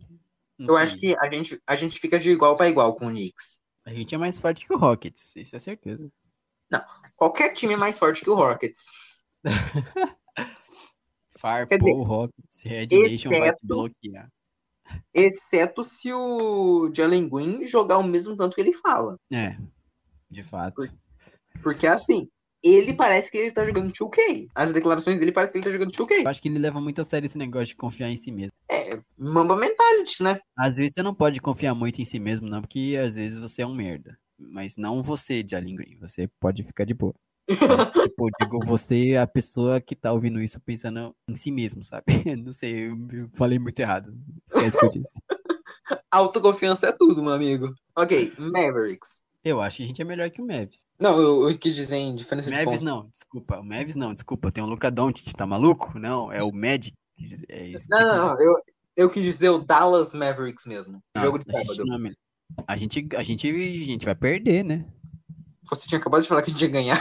Não 0.58 0.68
Eu 0.68 0.74
sei. 0.74 0.82
acho 0.84 0.96
que 0.96 1.16
a 1.18 1.30
gente, 1.30 1.62
a 1.66 1.74
gente 1.74 1.98
fica 2.00 2.18
de 2.18 2.30
igual 2.30 2.56
para 2.56 2.68
igual 2.68 2.94
com 2.96 3.06
o 3.06 3.10
Knicks. 3.10 3.60
A 3.84 3.92
gente 3.92 4.14
é 4.14 4.18
mais 4.18 4.38
forte 4.38 4.66
que 4.66 4.72
o 4.72 4.78
Rockets, 4.78 5.34
isso 5.36 5.56
é 5.56 5.58
certeza. 5.58 6.10
Qualquer 7.16 7.54
time 7.54 7.74
é 7.74 7.76
mais 7.76 7.98
forte 7.98 8.22
que 8.22 8.30
o 8.30 8.34
Rockets. 8.34 8.86
Farpo, 11.38 11.78
dizer, 11.78 11.92
Rockets, 11.92 12.62
Red 12.64 12.86
Nation 12.88 13.30
vai 13.30 13.54
te 13.54 13.66
bloquear. 13.66 14.30
Exceto 15.14 15.82
se 15.84 16.12
o 16.12 16.90
Jalen 16.94 17.28
Green 17.28 17.64
jogar 17.64 17.98
o 17.98 18.04
mesmo 18.04 18.36
tanto 18.36 18.54
que 18.54 18.60
ele 18.60 18.72
fala. 18.72 19.16
É, 19.32 19.56
de 20.30 20.42
fato. 20.42 20.74
Por- 20.74 20.90
Porque 21.62 21.86
assim, 21.86 22.28
ele 22.62 22.94
parece 22.94 23.30
que 23.30 23.36
ele 23.36 23.50
tá 23.52 23.64
jogando 23.64 23.92
2K. 23.92 24.48
As 24.54 24.72
declarações 24.72 25.18
dele 25.18 25.32
parecem 25.32 25.52
que 25.52 25.58
ele 25.58 25.64
tá 25.64 25.70
jogando 25.70 25.92
2K. 25.92 26.22
Eu 26.24 26.28
acho 26.28 26.42
que 26.42 26.48
ele 26.48 26.58
leva 26.58 26.80
muito 26.80 27.00
a 27.00 27.04
sério 27.04 27.26
esse 27.26 27.38
negócio 27.38 27.68
de 27.68 27.76
confiar 27.76 28.10
em 28.10 28.16
si 28.16 28.30
mesmo. 28.30 28.52
É, 28.70 28.98
Mamba 29.16 29.56
mentality, 29.56 30.22
né? 30.22 30.40
Às 30.56 30.76
vezes 30.76 30.94
você 30.94 31.02
não 31.02 31.14
pode 31.14 31.40
confiar 31.40 31.74
muito 31.74 32.00
em 32.00 32.04
si 32.04 32.18
mesmo, 32.18 32.48
não, 32.48 32.60
porque 32.60 32.96
às 33.02 33.14
vezes 33.14 33.38
você 33.38 33.62
é 33.62 33.66
um 33.66 33.74
merda. 33.74 34.18
Mas 34.38 34.76
não 34.76 35.02
você, 35.02 35.44
Jalen 35.46 35.74
Green. 35.74 35.98
Você 35.98 36.28
pode 36.40 36.62
ficar 36.62 36.84
de 36.84 36.94
boa. 36.94 37.14
Mas, 37.48 37.92
tipo, 38.04 38.28
digo, 38.40 38.64
você 38.64 39.10
é 39.10 39.20
a 39.20 39.26
pessoa 39.26 39.80
que 39.80 39.96
tá 39.96 40.12
ouvindo 40.12 40.40
isso 40.40 40.60
pensando 40.60 41.14
em 41.28 41.36
si 41.36 41.50
mesmo, 41.50 41.82
sabe? 41.82 42.04
Não 42.44 42.52
sei, 42.52 42.88
eu 42.88 43.30
falei 43.34 43.58
muito 43.58 43.78
errado. 43.80 44.14
Esquece 44.46 44.76
o 44.76 44.80
que 44.80 44.86
eu 44.86 45.02
disse. 45.02 45.14
Autoconfiança 46.10 46.88
é 46.88 46.92
tudo, 46.92 47.22
meu 47.22 47.32
amigo. 47.32 47.74
Ok, 47.96 48.32
Mavericks. 48.38 49.22
Eu 49.44 49.62
acho 49.62 49.78
que 49.78 49.82
a 49.84 49.86
gente 49.86 50.02
é 50.02 50.04
melhor 50.04 50.30
que 50.30 50.42
o 50.42 50.46
Mavis. 50.46 50.84
Não, 51.00 51.18
eu, 51.18 51.48
eu 51.48 51.58
quis 51.58 51.74
dizer 51.74 51.96
em 51.96 52.14
diferença 52.14 52.50
de 52.50 52.56
Mavis 52.56 52.66
pontos. 52.66 52.82
não, 52.82 53.08
desculpa. 53.08 53.58
O 53.58 53.64
Mavis 53.64 53.96
não, 53.96 54.12
desculpa. 54.12 54.50
Tem 54.50 54.62
o 54.62 54.66
Luca 54.66 54.90
Doncic, 54.90 55.32
tá 55.32 55.46
maluco? 55.46 55.98
Não, 55.98 56.30
é 56.32 56.42
o 56.42 56.52
Magic. 56.52 56.94
É 57.48 57.68
isso 57.68 57.86
Não, 57.88 57.98
você 57.98 58.04
não, 58.04 58.28
não, 58.28 58.40
eu, 58.40 58.54
eu 58.96 59.10
quis 59.10 59.24
dizer 59.24 59.48
o 59.48 59.58
Dallas 59.58 60.12
Mavericks 60.12 60.66
mesmo. 60.66 61.00
Não, 61.14 61.22
jogo 61.22 61.38
de 61.38 61.44
sábado. 61.44 62.06
é. 62.06 62.12
A 62.66 62.76
gente, 62.76 63.08
a 63.16 63.22
gente, 63.22 63.48
a 63.48 63.84
gente 63.86 64.04
vai 64.04 64.14
perder, 64.14 64.64
né? 64.64 64.84
Você 65.70 65.86
tinha 65.86 66.00
acabado 66.00 66.22
de 66.22 66.28
falar 66.28 66.42
que 66.42 66.50
a 66.50 66.52
gente 66.52 66.62
ia 66.62 66.70
ganhar. 66.70 67.00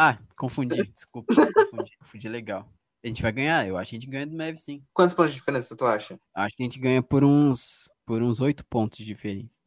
Ah, 0.00 0.16
confundi, 0.36 0.80
desculpa. 0.94 1.34
Confundi, 1.34 1.90
confundi 1.98 2.28
legal. 2.28 2.72
A 3.02 3.08
gente 3.08 3.20
vai 3.20 3.32
ganhar, 3.32 3.66
eu 3.66 3.76
acho 3.76 3.90
que 3.90 3.96
a 3.96 3.98
gente 3.98 4.08
ganha 4.08 4.28
do 4.28 4.36
Mavis 4.36 4.62
sim. 4.62 4.80
Quantos 4.94 5.12
pontos 5.12 5.32
de 5.32 5.40
diferença 5.40 5.76
tu 5.76 5.84
acha? 5.84 6.20
Acho 6.32 6.56
que 6.56 6.62
a 6.62 6.66
gente 6.66 6.78
ganha 6.78 7.02
por 7.02 7.24
uns 7.24 7.90
Por 8.06 8.22
uns 8.22 8.40
oito 8.40 8.64
pontos 8.66 8.98
de 8.98 9.04
diferença. 9.04 9.58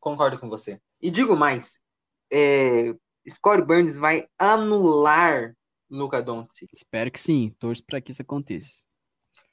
Concordo 0.00 0.38
com 0.38 0.50
você. 0.50 0.78
E 1.00 1.10
digo 1.10 1.34
mais, 1.34 1.82
é, 2.30 2.94
Scott 3.26 3.62
Burns 3.62 3.96
vai 3.96 4.28
anular 4.38 5.56
Luca 5.88 6.22
Doncic. 6.22 6.70
Espero 6.74 7.10
que 7.10 7.18
sim. 7.18 7.56
Torço 7.58 7.82
pra 7.84 8.02
que 8.02 8.12
isso 8.12 8.20
aconteça. 8.20 8.84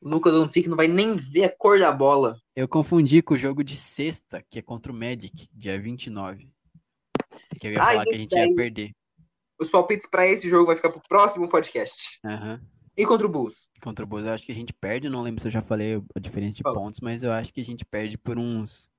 Luca 0.01 0.29
Doncic 0.29 0.67
não 0.67 0.75
vai 0.75 0.89
nem 0.89 1.15
ver 1.15 1.45
a 1.45 1.55
cor 1.57 1.79
da 1.79 1.93
bola. 1.93 2.37
Eu 2.53 2.67
confundi 2.67 3.21
com 3.21 3.33
o 3.33 3.37
jogo 3.37 3.63
de 3.63 3.77
sexta, 3.77 4.43
que 4.49 4.59
é 4.59 4.61
contra 4.61 4.91
o 4.91 4.95
Magic, 4.95 5.49
dia 5.53 5.79
29. 5.79 6.51
Que 7.61 7.67
eu 7.67 7.71
ia 7.71 7.81
Ai, 7.81 7.93
falar 7.93 8.05
que 8.05 8.15
a 8.15 8.17
gente 8.17 8.35
ia 8.35 8.53
perder. 8.53 8.91
Os 9.59 9.69
palpites 9.69 10.07
pra 10.07 10.25
esse 10.25 10.49
jogo 10.49 10.67
vai 10.67 10.75
ficar 10.75 10.89
pro 10.89 11.01
próximo 11.07 11.49
podcast. 11.49 12.19
Aham. 12.25 12.61
E 12.97 13.05
contra 13.05 13.25
o 13.25 13.29
Bulls? 13.29 13.69
Contra 13.81 14.03
o 14.03 14.07
Bulls 14.07 14.25
eu 14.25 14.33
acho 14.33 14.45
que 14.45 14.51
a 14.51 14.55
gente 14.55 14.73
perde, 14.73 15.09
não 15.09 15.21
lembro 15.21 15.41
se 15.41 15.47
eu 15.47 15.51
já 15.51 15.61
falei 15.61 16.01
a 16.13 16.19
diferença 16.19 16.55
de 16.55 16.63
pontos, 16.63 16.99
mas 16.99 17.23
eu 17.23 17.31
acho 17.31 17.53
que 17.53 17.61
a 17.61 17.65
gente 17.65 17.85
perde 17.85 18.17
por 18.17 18.37
uns, 18.37 18.89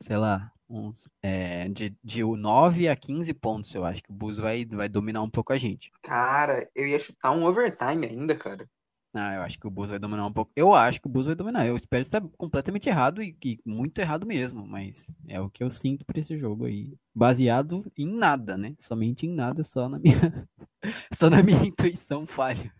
sei 0.00 0.16
lá, 0.16 0.52
uns, 0.68 1.08
é, 1.22 1.68
de, 1.68 1.96
de 2.04 2.22
9 2.22 2.88
a 2.88 2.94
15 2.94 3.34
pontos, 3.34 3.74
eu 3.74 3.84
acho 3.84 4.02
que 4.02 4.10
o 4.10 4.14
Bulls 4.14 4.38
vai, 4.38 4.64
vai 4.64 4.88
dominar 4.88 5.22
um 5.22 5.30
pouco 5.30 5.52
a 5.52 5.58
gente. 5.58 5.90
Cara, 6.02 6.70
eu 6.74 6.86
ia 6.86 7.00
chutar 7.00 7.32
um 7.32 7.44
overtime 7.44 8.06
ainda, 8.06 8.36
cara. 8.36 8.68
Ah, 9.14 9.34
eu 9.34 9.42
acho 9.42 9.58
que 9.58 9.66
o 9.66 9.70
Bulls 9.70 9.90
vai 9.90 9.98
dominar 9.98 10.26
um 10.26 10.32
pouco. 10.32 10.50
Eu 10.56 10.72
acho 10.72 11.00
que 11.00 11.06
o 11.06 11.10
Bulls 11.10 11.26
vai 11.26 11.34
dominar. 11.34 11.66
Eu 11.66 11.76
espero 11.76 12.00
estar 12.00 12.20
completamente 12.38 12.88
errado 12.88 13.22
e, 13.22 13.36
e 13.44 13.58
muito 13.64 13.98
errado 13.98 14.26
mesmo, 14.26 14.66
mas 14.66 15.14
é 15.28 15.38
o 15.38 15.50
que 15.50 15.62
eu 15.62 15.70
sinto 15.70 16.04
pra 16.04 16.18
esse 16.18 16.38
jogo 16.38 16.64
aí. 16.64 16.94
Baseado 17.14 17.84
em 17.96 18.06
nada, 18.06 18.56
né? 18.56 18.74
Somente 18.80 19.26
em 19.26 19.34
nada, 19.34 19.64
só 19.64 19.86
na 19.86 19.98
minha, 19.98 20.48
só 21.18 21.28
na 21.28 21.42
minha 21.42 21.62
intuição 21.62 22.26
falha. 22.26 22.72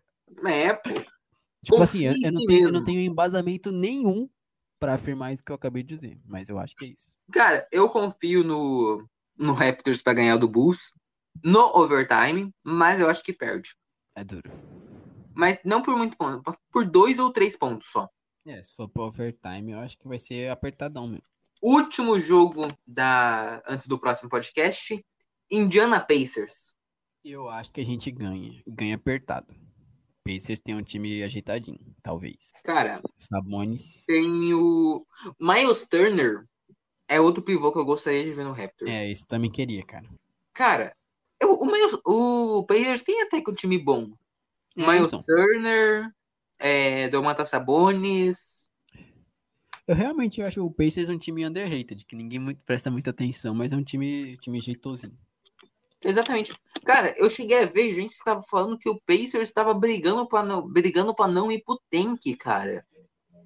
É, 0.46 0.72
pô. 0.72 0.94
Tipo 1.64 1.76
Confia 1.76 2.10
assim, 2.12 2.22
eu, 2.22 2.28
eu 2.28 2.32
não 2.32 2.46
tenho, 2.46 2.68
eu 2.68 2.72
não 2.72 2.84
tenho 2.84 3.00
embasamento 3.00 3.70
nenhum 3.70 4.28
pra 4.80 4.94
afirmar 4.94 5.32
isso 5.32 5.44
que 5.44 5.52
eu 5.52 5.56
acabei 5.56 5.82
de 5.82 5.94
dizer, 5.94 6.18
mas 6.24 6.48
eu 6.48 6.58
acho 6.58 6.74
que 6.74 6.86
é 6.86 6.88
isso. 6.88 7.08
Cara, 7.30 7.68
eu 7.70 7.88
confio 7.88 8.42
no, 8.42 9.06
no 9.38 9.52
Raptors 9.52 10.02
pra 10.02 10.14
ganhar 10.14 10.38
do 10.38 10.48
Bulls 10.48 10.92
no 11.44 11.60
overtime, 11.76 12.50
mas 12.64 13.00
eu 13.00 13.08
acho 13.08 13.22
que 13.22 13.32
perde. 13.32 13.76
É 14.16 14.24
duro. 14.24 14.50
Mas 15.34 15.60
não 15.64 15.82
por 15.82 15.96
muito 15.96 16.16
ponto, 16.16 16.42
por 16.70 16.84
dois 16.84 17.18
ou 17.18 17.32
três 17.32 17.56
pontos 17.56 17.90
só. 17.90 18.08
É, 18.46 18.62
se 18.62 18.74
for 18.74 18.88
pro 18.88 19.04
overtime, 19.04 19.72
eu 19.72 19.78
acho 19.78 19.96
que 19.98 20.08
vai 20.08 20.18
ser 20.18 20.50
apertadão 20.50 21.06
mesmo. 21.06 21.22
Último 21.62 22.18
jogo 22.18 22.66
da 22.86 23.62
antes 23.68 23.86
do 23.86 23.98
próximo 23.98 24.28
podcast, 24.28 25.04
Indiana 25.50 26.00
Pacers. 26.00 26.74
Eu 27.24 27.48
acho 27.48 27.70
que 27.70 27.80
a 27.80 27.84
gente 27.84 28.10
ganha. 28.10 28.60
Ganha 28.66 28.96
apertado. 28.96 29.46
Pacers 30.24 30.60
tem 30.60 30.74
um 30.74 30.82
time 30.82 31.22
ajeitadinho, 31.22 31.78
talvez. 32.02 32.50
Cara, 32.64 33.00
Sabonis. 33.16 34.04
tem 34.06 34.52
o 34.54 35.06
Miles 35.40 35.86
Turner, 35.88 36.44
é 37.08 37.20
outro 37.20 37.42
pivô 37.42 37.72
que 37.72 37.78
eu 37.78 37.84
gostaria 37.84 38.24
de 38.24 38.32
ver 38.32 38.44
no 38.44 38.52
Raptors. 38.52 38.90
É, 38.90 39.10
isso 39.10 39.26
também 39.26 39.50
queria, 39.50 39.84
cara. 39.84 40.08
Cara, 40.52 40.96
eu- 41.40 41.54
o, 41.54 41.66
Miles, 41.66 41.96
o 42.04 42.64
Pacers 42.66 43.02
tem 43.02 43.22
até 43.22 43.40
que 43.40 43.50
um 43.50 43.54
time 43.54 43.78
bom. 43.78 44.08
É, 44.76 44.86
Miles 44.86 45.06
então. 45.06 45.22
Turner, 45.22 46.10
é, 46.58 47.08
Domantas 47.08 47.48
Sabonis. 47.48 48.70
Eu 49.86 49.96
realmente 49.96 50.40
acho 50.40 50.64
o 50.64 50.70
Pacers 50.70 51.08
um 51.08 51.18
time 51.18 51.44
underrated, 51.44 52.04
que 52.06 52.14
ninguém 52.14 52.38
muito, 52.38 52.60
presta 52.64 52.90
muita 52.90 53.10
atenção, 53.10 53.54
mas 53.54 53.72
é 53.72 53.76
um 53.76 53.82
time, 53.82 54.36
time 54.38 54.60
jeitosinho. 54.60 55.18
Exatamente. 56.04 56.52
Cara, 56.84 57.14
eu 57.16 57.30
cheguei 57.30 57.62
a 57.62 57.66
ver 57.66 57.92
gente 57.92 58.08
que 58.08 58.14
estava 58.14 58.40
falando 58.40 58.78
que 58.78 58.88
o 58.88 59.00
Pacers 59.06 59.48
estava 59.48 59.72
brigando 59.72 60.26
para 60.26 60.44
não, 60.44 60.66
brigando 60.66 61.14
para 61.14 61.30
não 61.30 61.50
ir 61.50 61.62
pro 61.62 61.80
tank, 61.90 62.36
cara. 62.36 62.84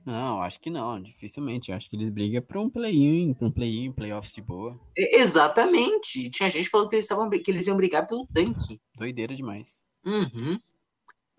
Não, 0.06 0.40
acho 0.40 0.60
que 0.60 0.70
não, 0.70 1.02
dificilmente. 1.02 1.70
Eu 1.70 1.76
acho 1.76 1.90
que 1.90 1.96
eles 1.96 2.10
brigam 2.10 2.40
pra 2.40 2.60
um 2.60 2.70
play-in, 2.70 3.34
pra 3.34 3.48
um 3.48 3.50
play-in, 3.50 3.92
playoffs 3.92 4.32
de 4.32 4.40
boa. 4.40 4.78
Exatamente. 4.96 6.30
Tinha 6.30 6.48
gente 6.48 6.70
falando 6.70 6.88
que 6.88 6.94
eles 6.94 7.04
estavam 7.04 7.28
que 7.28 7.50
eles 7.50 7.66
iam 7.66 7.76
brigar 7.76 8.06
pelo 8.06 8.26
tanque. 8.32 8.80
Doideira 8.96 9.34
demais. 9.34 9.80
Uhum. 10.04 10.60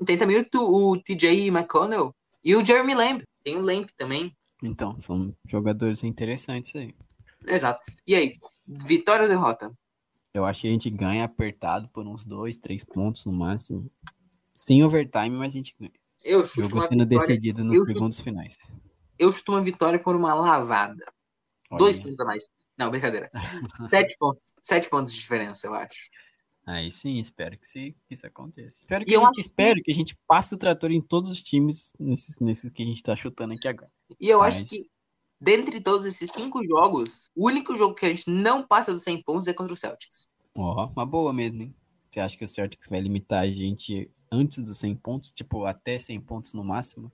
Tem 0.05 0.17
também 0.17 0.45
o, 0.53 0.59
o 0.59 1.01
TJ 1.01 1.47
McConnell 1.47 2.13
e 2.43 2.55
o 2.55 2.63
Jeremy 2.63 2.93
Lamb. 2.93 3.23
Tem 3.43 3.57
o 3.57 3.61
Lamb 3.61 3.87
também. 3.97 4.35
Então, 4.61 4.99
são 4.99 5.35
jogadores 5.45 6.03
interessantes 6.03 6.75
aí. 6.75 6.95
Exato. 7.47 7.79
E 8.05 8.15
aí, 8.15 8.37
vitória 8.65 9.23
ou 9.23 9.29
derrota? 9.29 9.71
Eu 10.33 10.45
acho 10.45 10.61
que 10.61 10.67
a 10.67 10.71
gente 10.71 10.89
ganha 10.89 11.23
apertado 11.23 11.87
por 11.89 12.05
uns 12.05 12.25
dois, 12.25 12.57
três 12.57 12.83
pontos 12.83 13.25
no 13.25 13.31
máximo. 13.31 13.89
Sem 14.55 14.83
overtime, 14.83 15.31
mas 15.31 15.53
a 15.53 15.57
gente 15.57 15.75
ganha. 15.79 15.91
Eu 16.23 16.43
chuto 16.43 16.69
Jogo 16.69 16.81
sendo 16.81 17.05
vitória. 17.05 17.27
decidido 17.27 17.63
nos 17.63 17.85
segundos 17.85 18.19
finais. 18.19 18.57
Eu 19.17 19.31
chuto 19.31 19.53
uma 19.53 19.61
vitória 19.61 19.99
por 19.99 20.15
uma 20.15 20.33
lavada. 20.33 21.05
Olha 21.69 21.79
Dois 21.79 21.99
pontos 21.99 22.19
a 22.19 22.25
mais. 22.25 22.43
Não, 22.77 22.91
brincadeira. 22.91 23.31
Sete 23.89 24.15
pontos. 24.19 24.43
Sete 24.61 24.89
pontos 24.89 25.13
de 25.13 25.19
diferença, 25.19 25.67
eu 25.67 25.73
acho. 25.73 26.09
Aí 26.67 26.91
sim, 26.91 27.17
espero 27.19 27.57
que, 27.57 27.65
se, 27.65 27.95
que 28.07 28.13
isso 28.13 28.27
aconteça. 28.27 28.79
Espero 28.79 29.05
que, 29.05 29.15
eu 29.15 29.21
gente, 29.21 29.39
espero 29.39 29.81
que 29.81 29.89
a 29.89 29.95
gente 29.95 30.17
passe 30.27 30.53
o 30.53 30.57
trator 30.57 30.91
em 30.91 31.01
todos 31.01 31.31
os 31.31 31.41
times 31.41 31.93
nesses, 31.97 32.37
nesses 32.39 32.69
que 32.69 32.83
a 32.83 32.85
gente 32.85 33.01
tá 33.01 33.15
chutando 33.15 33.53
aqui 33.53 33.69
agora. 33.69 33.89
E 34.19 34.27
eu 34.27 34.39
Mas- 34.39 34.55
acho 34.57 34.65
que, 34.65 34.85
dentre 35.39 35.79
todos 35.79 36.05
esses 36.05 36.29
cinco 36.29 36.61
jogos, 36.67 37.29
o 37.33 37.47
único 37.47 37.73
jogo 37.73 37.95
que 37.95 38.05
a 38.05 38.09
gente 38.09 38.29
não 38.29 38.67
passa 38.67 38.91
dos 38.93 39.03
100 39.03 39.21
pontos 39.23 39.47
é 39.47 39.53
contra 39.53 39.73
o 39.73 39.77
Celtics. 39.77 40.29
Ó, 40.53 40.87
uma 40.87 41.05
boa 41.05 41.31
mesmo, 41.31 41.61
hein? 41.63 41.75
Você 42.11 42.19
acha 42.19 42.37
que 42.37 42.43
o 42.43 42.47
Celtics 42.49 42.89
vai 42.89 42.99
limitar 42.99 43.43
a 43.43 43.49
gente 43.49 44.11
antes 44.29 44.61
dos 44.61 44.77
100 44.77 44.93
pontos? 44.97 45.31
Tipo, 45.31 45.63
até 45.63 45.97
100 45.97 46.19
pontos 46.19 46.51
no 46.53 46.65
máximo? 46.65 47.09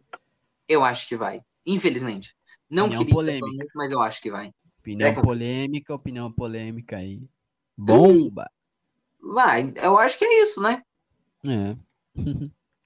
Eu 0.67 0.83
acho 0.83 1.07
que 1.07 1.15
vai. 1.15 1.41
Infelizmente. 1.63 2.35
Não 2.67 2.85
Opinião 2.85 2.99
queria 3.01 3.13
polêmica. 3.13 3.65
mas 3.75 3.91
eu 3.91 4.01
acho 4.01 4.19
que 4.19 4.31
vai. 4.31 4.51
Opinião 4.79 5.09
É, 5.09 5.13
polêmica, 5.21 5.93
opinião 5.93 6.31
polêmica 6.31 6.97
aí. 6.97 7.21
Bomba! 7.77 8.49
Vai, 9.23 9.73
eu 9.81 9.97
acho 9.97 10.17
que 10.19 10.25
é 10.25 10.43
isso, 10.43 10.61
né? 10.61 10.83
É. 11.45 11.75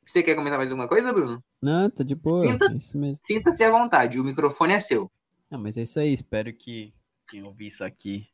Você 0.06 0.24
quer 0.24 0.36
comentar 0.36 0.58
mais 0.58 0.72
alguma 0.72 0.88
coisa, 0.88 1.12
Bruno? 1.12 1.44
Não, 1.62 1.90
tá 1.90 2.04
de 2.04 2.16
boa. 2.16 2.44
Sinta- 2.46 2.66
É. 2.66 3.16
Sinta-se 3.26 3.64
à 3.64 3.72
vontade, 3.72 4.20
o 4.20 4.24
microfone 4.24 4.74
é 4.74 4.80
seu. 4.80 5.12
Não, 5.50 5.60
mas 5.60 5.76
é 5.78 5.84
isso 5.84 6.00
aí. 6.00 6.14
Espero 6.14 6.54
que 6.54 6.94
quem 7.30 7.44
ouvir 7.44 7.68
isso 7.68 7.84
aqui 7.84 8.28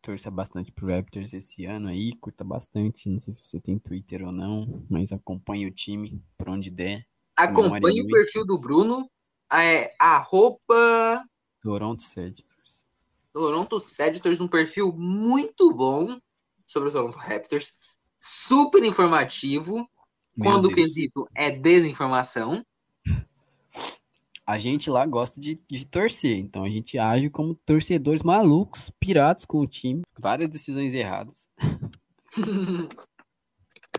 torça 0.00 0.30
bastante 0.30 0.72
pro 0.72 0.86
Raptors 0.86 1.32
esse 1.34 1.64
ano 1.66 1.88
aí, 1.88 2.12
curta 2.16 2.42
bastante. 2.42 3.08
Não 3.08 3.20
sei 3.20 3.34
se 3.34 3.46
você 3.46 3.60
tem 3.60 3.78
Twitter 3.78 4.24
ou 4.24 4.32
não, 4.32 4.84
mas 4.88 5.12
acompanhe 5.12 5.66
o 5.66 5.70
time 5.74 6.22
por 6.36 6.48
onde 6.48 6.70
der. 6.70 7.04
Acompanhe 7.36 8.00
o 8.02 8.06
perfil 8.06 8.44
do 8.46 8.58
Bruno, 8.58 9.08
é 9.52 9.94
arroba 10.00 11.24
Toronto 11.62 12.02
Seditors. 12.02 12.86
Toronto 13.32 13.78
Seditors, 13.78 14.40
um 14.40 14.48
perfil 14.48 14.92
muito 14.96 15.70
bom 15.72 16.18
sobre 16.68 16.90
o 16.90 16.92
Toronto 16.92 17.16
Raptors, 17.16 17.72
super 18.18 18.84
informativo, 18.84 19.76
Meu 20.36 20.50
quando 20.52 20.66
o 20.66 20.74
Deus. 20.74 20.94
quesito 20.94 21.26
é 21.34 21.50
desinformação. 21.50 22.62
A 24.46 24.58
gente 24.58 24.88
lá 24.88 25.04
gosta 25.04 25.40
de, 25.40 25.56
de 25.66 25.86
torcer, 25.86 26.36
então 26.36 26.64
a 26.64 26.68
gente 26.68 26.98
age 26.98 27.28
como 27.28 27.54
torcedores 27.54 28.22
malucos, 28.22 28.90
piratas 28.98 29.44
com 29.44 29.58
o 29.60 29.66
time, 29.66 30.02
várias 30.18 30.48
decisões 30.48 30.94
erradas. 30.94 31.48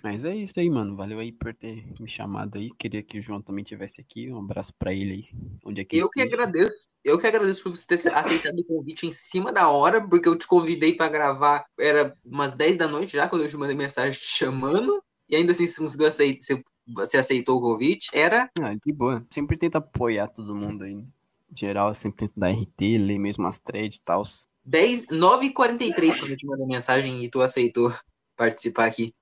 Mas 0.02 0.24
é 0.24 0.34
isso 0.36 0.58
aí, 0.58 0.70
mano. 0.70 0.96
Valeu 0.96 1.20
aí 1.20 1.32
por 1.32 1.54
ter 1.54 1.84
me 2.00 2.08
chamado 2.08 2.58
aí. 2.58 2.72
Queria 2.80 3.04
que 3.04 3.20
o 3.20 3.22
João 3.22 3.42
também 3.42 3.66
tivesse 3.66 4.00
aqui. 4.00 4.32
Um 4.32 4.40
abraço 4.40 4.74
pra 4.80 4.94
ele 4.94 5.12
aí, 5.14 5.22
onde 5.66 5.82
é 5.82 5.84
que 5.84 5.98
Eu 5.98 6.10
que 6.10 6.22
esteja. 6.22 6.42
agradeço. 6.42 6.89
Eu 7.04 7.18
que 7.18 7.26
agradeço 7.28 7.64
por 7.64 7.76
você 7.76 7.88
ter 7.98 8.14
aceitado 8.14 8.60
o 8.60 8.64
convite 8.66 9.08
em 9.08 9.12
cima 9.12 9.52
da 9.54 9.70
hora, 9.70 10.06
porque 10.06 10.28
eu 10.28 10.38
te 10.38 10.46
convidei 10.46 10.96
pra 10.96 11.08
gravar, 11.10 11.66
era 11.80 12.14
umas 12.26 12.52
10 12.52 12.78
da 12.78 12.88
noite 12.88 13.16
já, 13.16 13.28
quando 13.28 13.44
eu 13.44 13.50
te 13.50 13.56
mandei 13.58 13.76
mensagem 13.76 14.12
te 14.20 14.28
chamando, 14.28 15.02
e 15.30 15.36
ainda 15.36 15.52
assim 15.54 15.66
você 15.68 15.82
conseguiu 15.82 16.08
aceitar, 16.08 16.62
você- 16.94 17.18
aceitou 17.18 17.58
o 17.58 17.62
convite. 17.62 18.10
Era 18.14 18.50
Ah, 18.60 18.74
de 18.76 18.92
boa. 18.94 19.26
Sempre 19.30 19.58
tento 19.58 19.78
apoiar 19.78 20.28
todo 20.28 20.54
mundo 20.56 20.84
aí. 20.84 20.94
Em 20.94 21.08
geral, 21.56 21.94
sempre 21.96 22.28
tento 22.28 22.34
dar 22.40 22.50
RT, 22.50 22.98
ler 22.98 23.18
mesmo 23.18 23.48
as 23.48 23.58
threads 23.58 23.98
e 23.98 24.02
tal. 24.02 24.24
10, 24.66 25.08
9h43 25.08 26.20
quando 26.20 26.32
eu 26.32 26.38
te 26.38 26.46
mandei 26.46 26.68
mensagem 26.68 27.24
e 27.24 27.30
tu 27.30 27.42
aceitou 27.42 27.92
participar 28.36 28.86
aqui. 28.86 29.14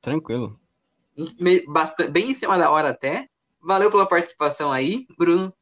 Tranquilo. 0.00 0.58
Bastante, 1.68 2.10
bem 2.10 2.30
em 2.30 2.34
cima 2.34 2.56
da 2.58 2.70
hora 2.70 2.90
até. 2.90 3.28
Valeu 3.60 3.90
pela 3.90 4.06
participação 4.06 4.72
aí, 4.72 5.06
Bruno. 5.18 5.52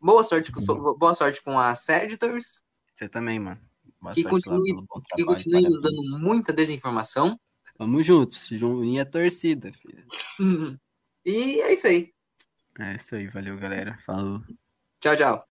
Boa 0.00 0.22
sorte 0.24 0.50
com, 0.50 0.60
so- 0.60 0.94
boa 0.96 1.14
sorte 1.14 1.42
com 1.42 1.58
a 1.58 1.74
Seditors. 1.74 2.62
Você 2.94 3.08
também, 3.08 3.38
mano. 3.38 3.60
Boa 4.00 4.14
Que 4.14 4.24
continue- 4.24 4.72
pelo 4.72 4.86
bom 4.88 5.00
Que 5.00 5.16
trabalho. 5.24 5.44
continue 5.44 5.62
nos 5.62 5.82
dando 5.82 6.18
muita 6.20 6.52
desinformação. 6.52 7.38
Vamos 7.78 8.06
juntos. 8.06 8.46
Juninho 8.48 9.00
é 9.00 9.04
torcida, 9.04 9.70
filho. 9.72 10.06
E 11.24 11.60
é 11.62 11.72
isso 11.72 11.86
aí. 11.86 12.12
É 12.78 12.96
isso 12.96 13.14
aí. 13.14 13.26
Valeu, 13.28 13.56
galera. 13.58 13.98
Falou. 14.06 14.42
Tchau, 15.00 15.16
tchau. 15.16 15.44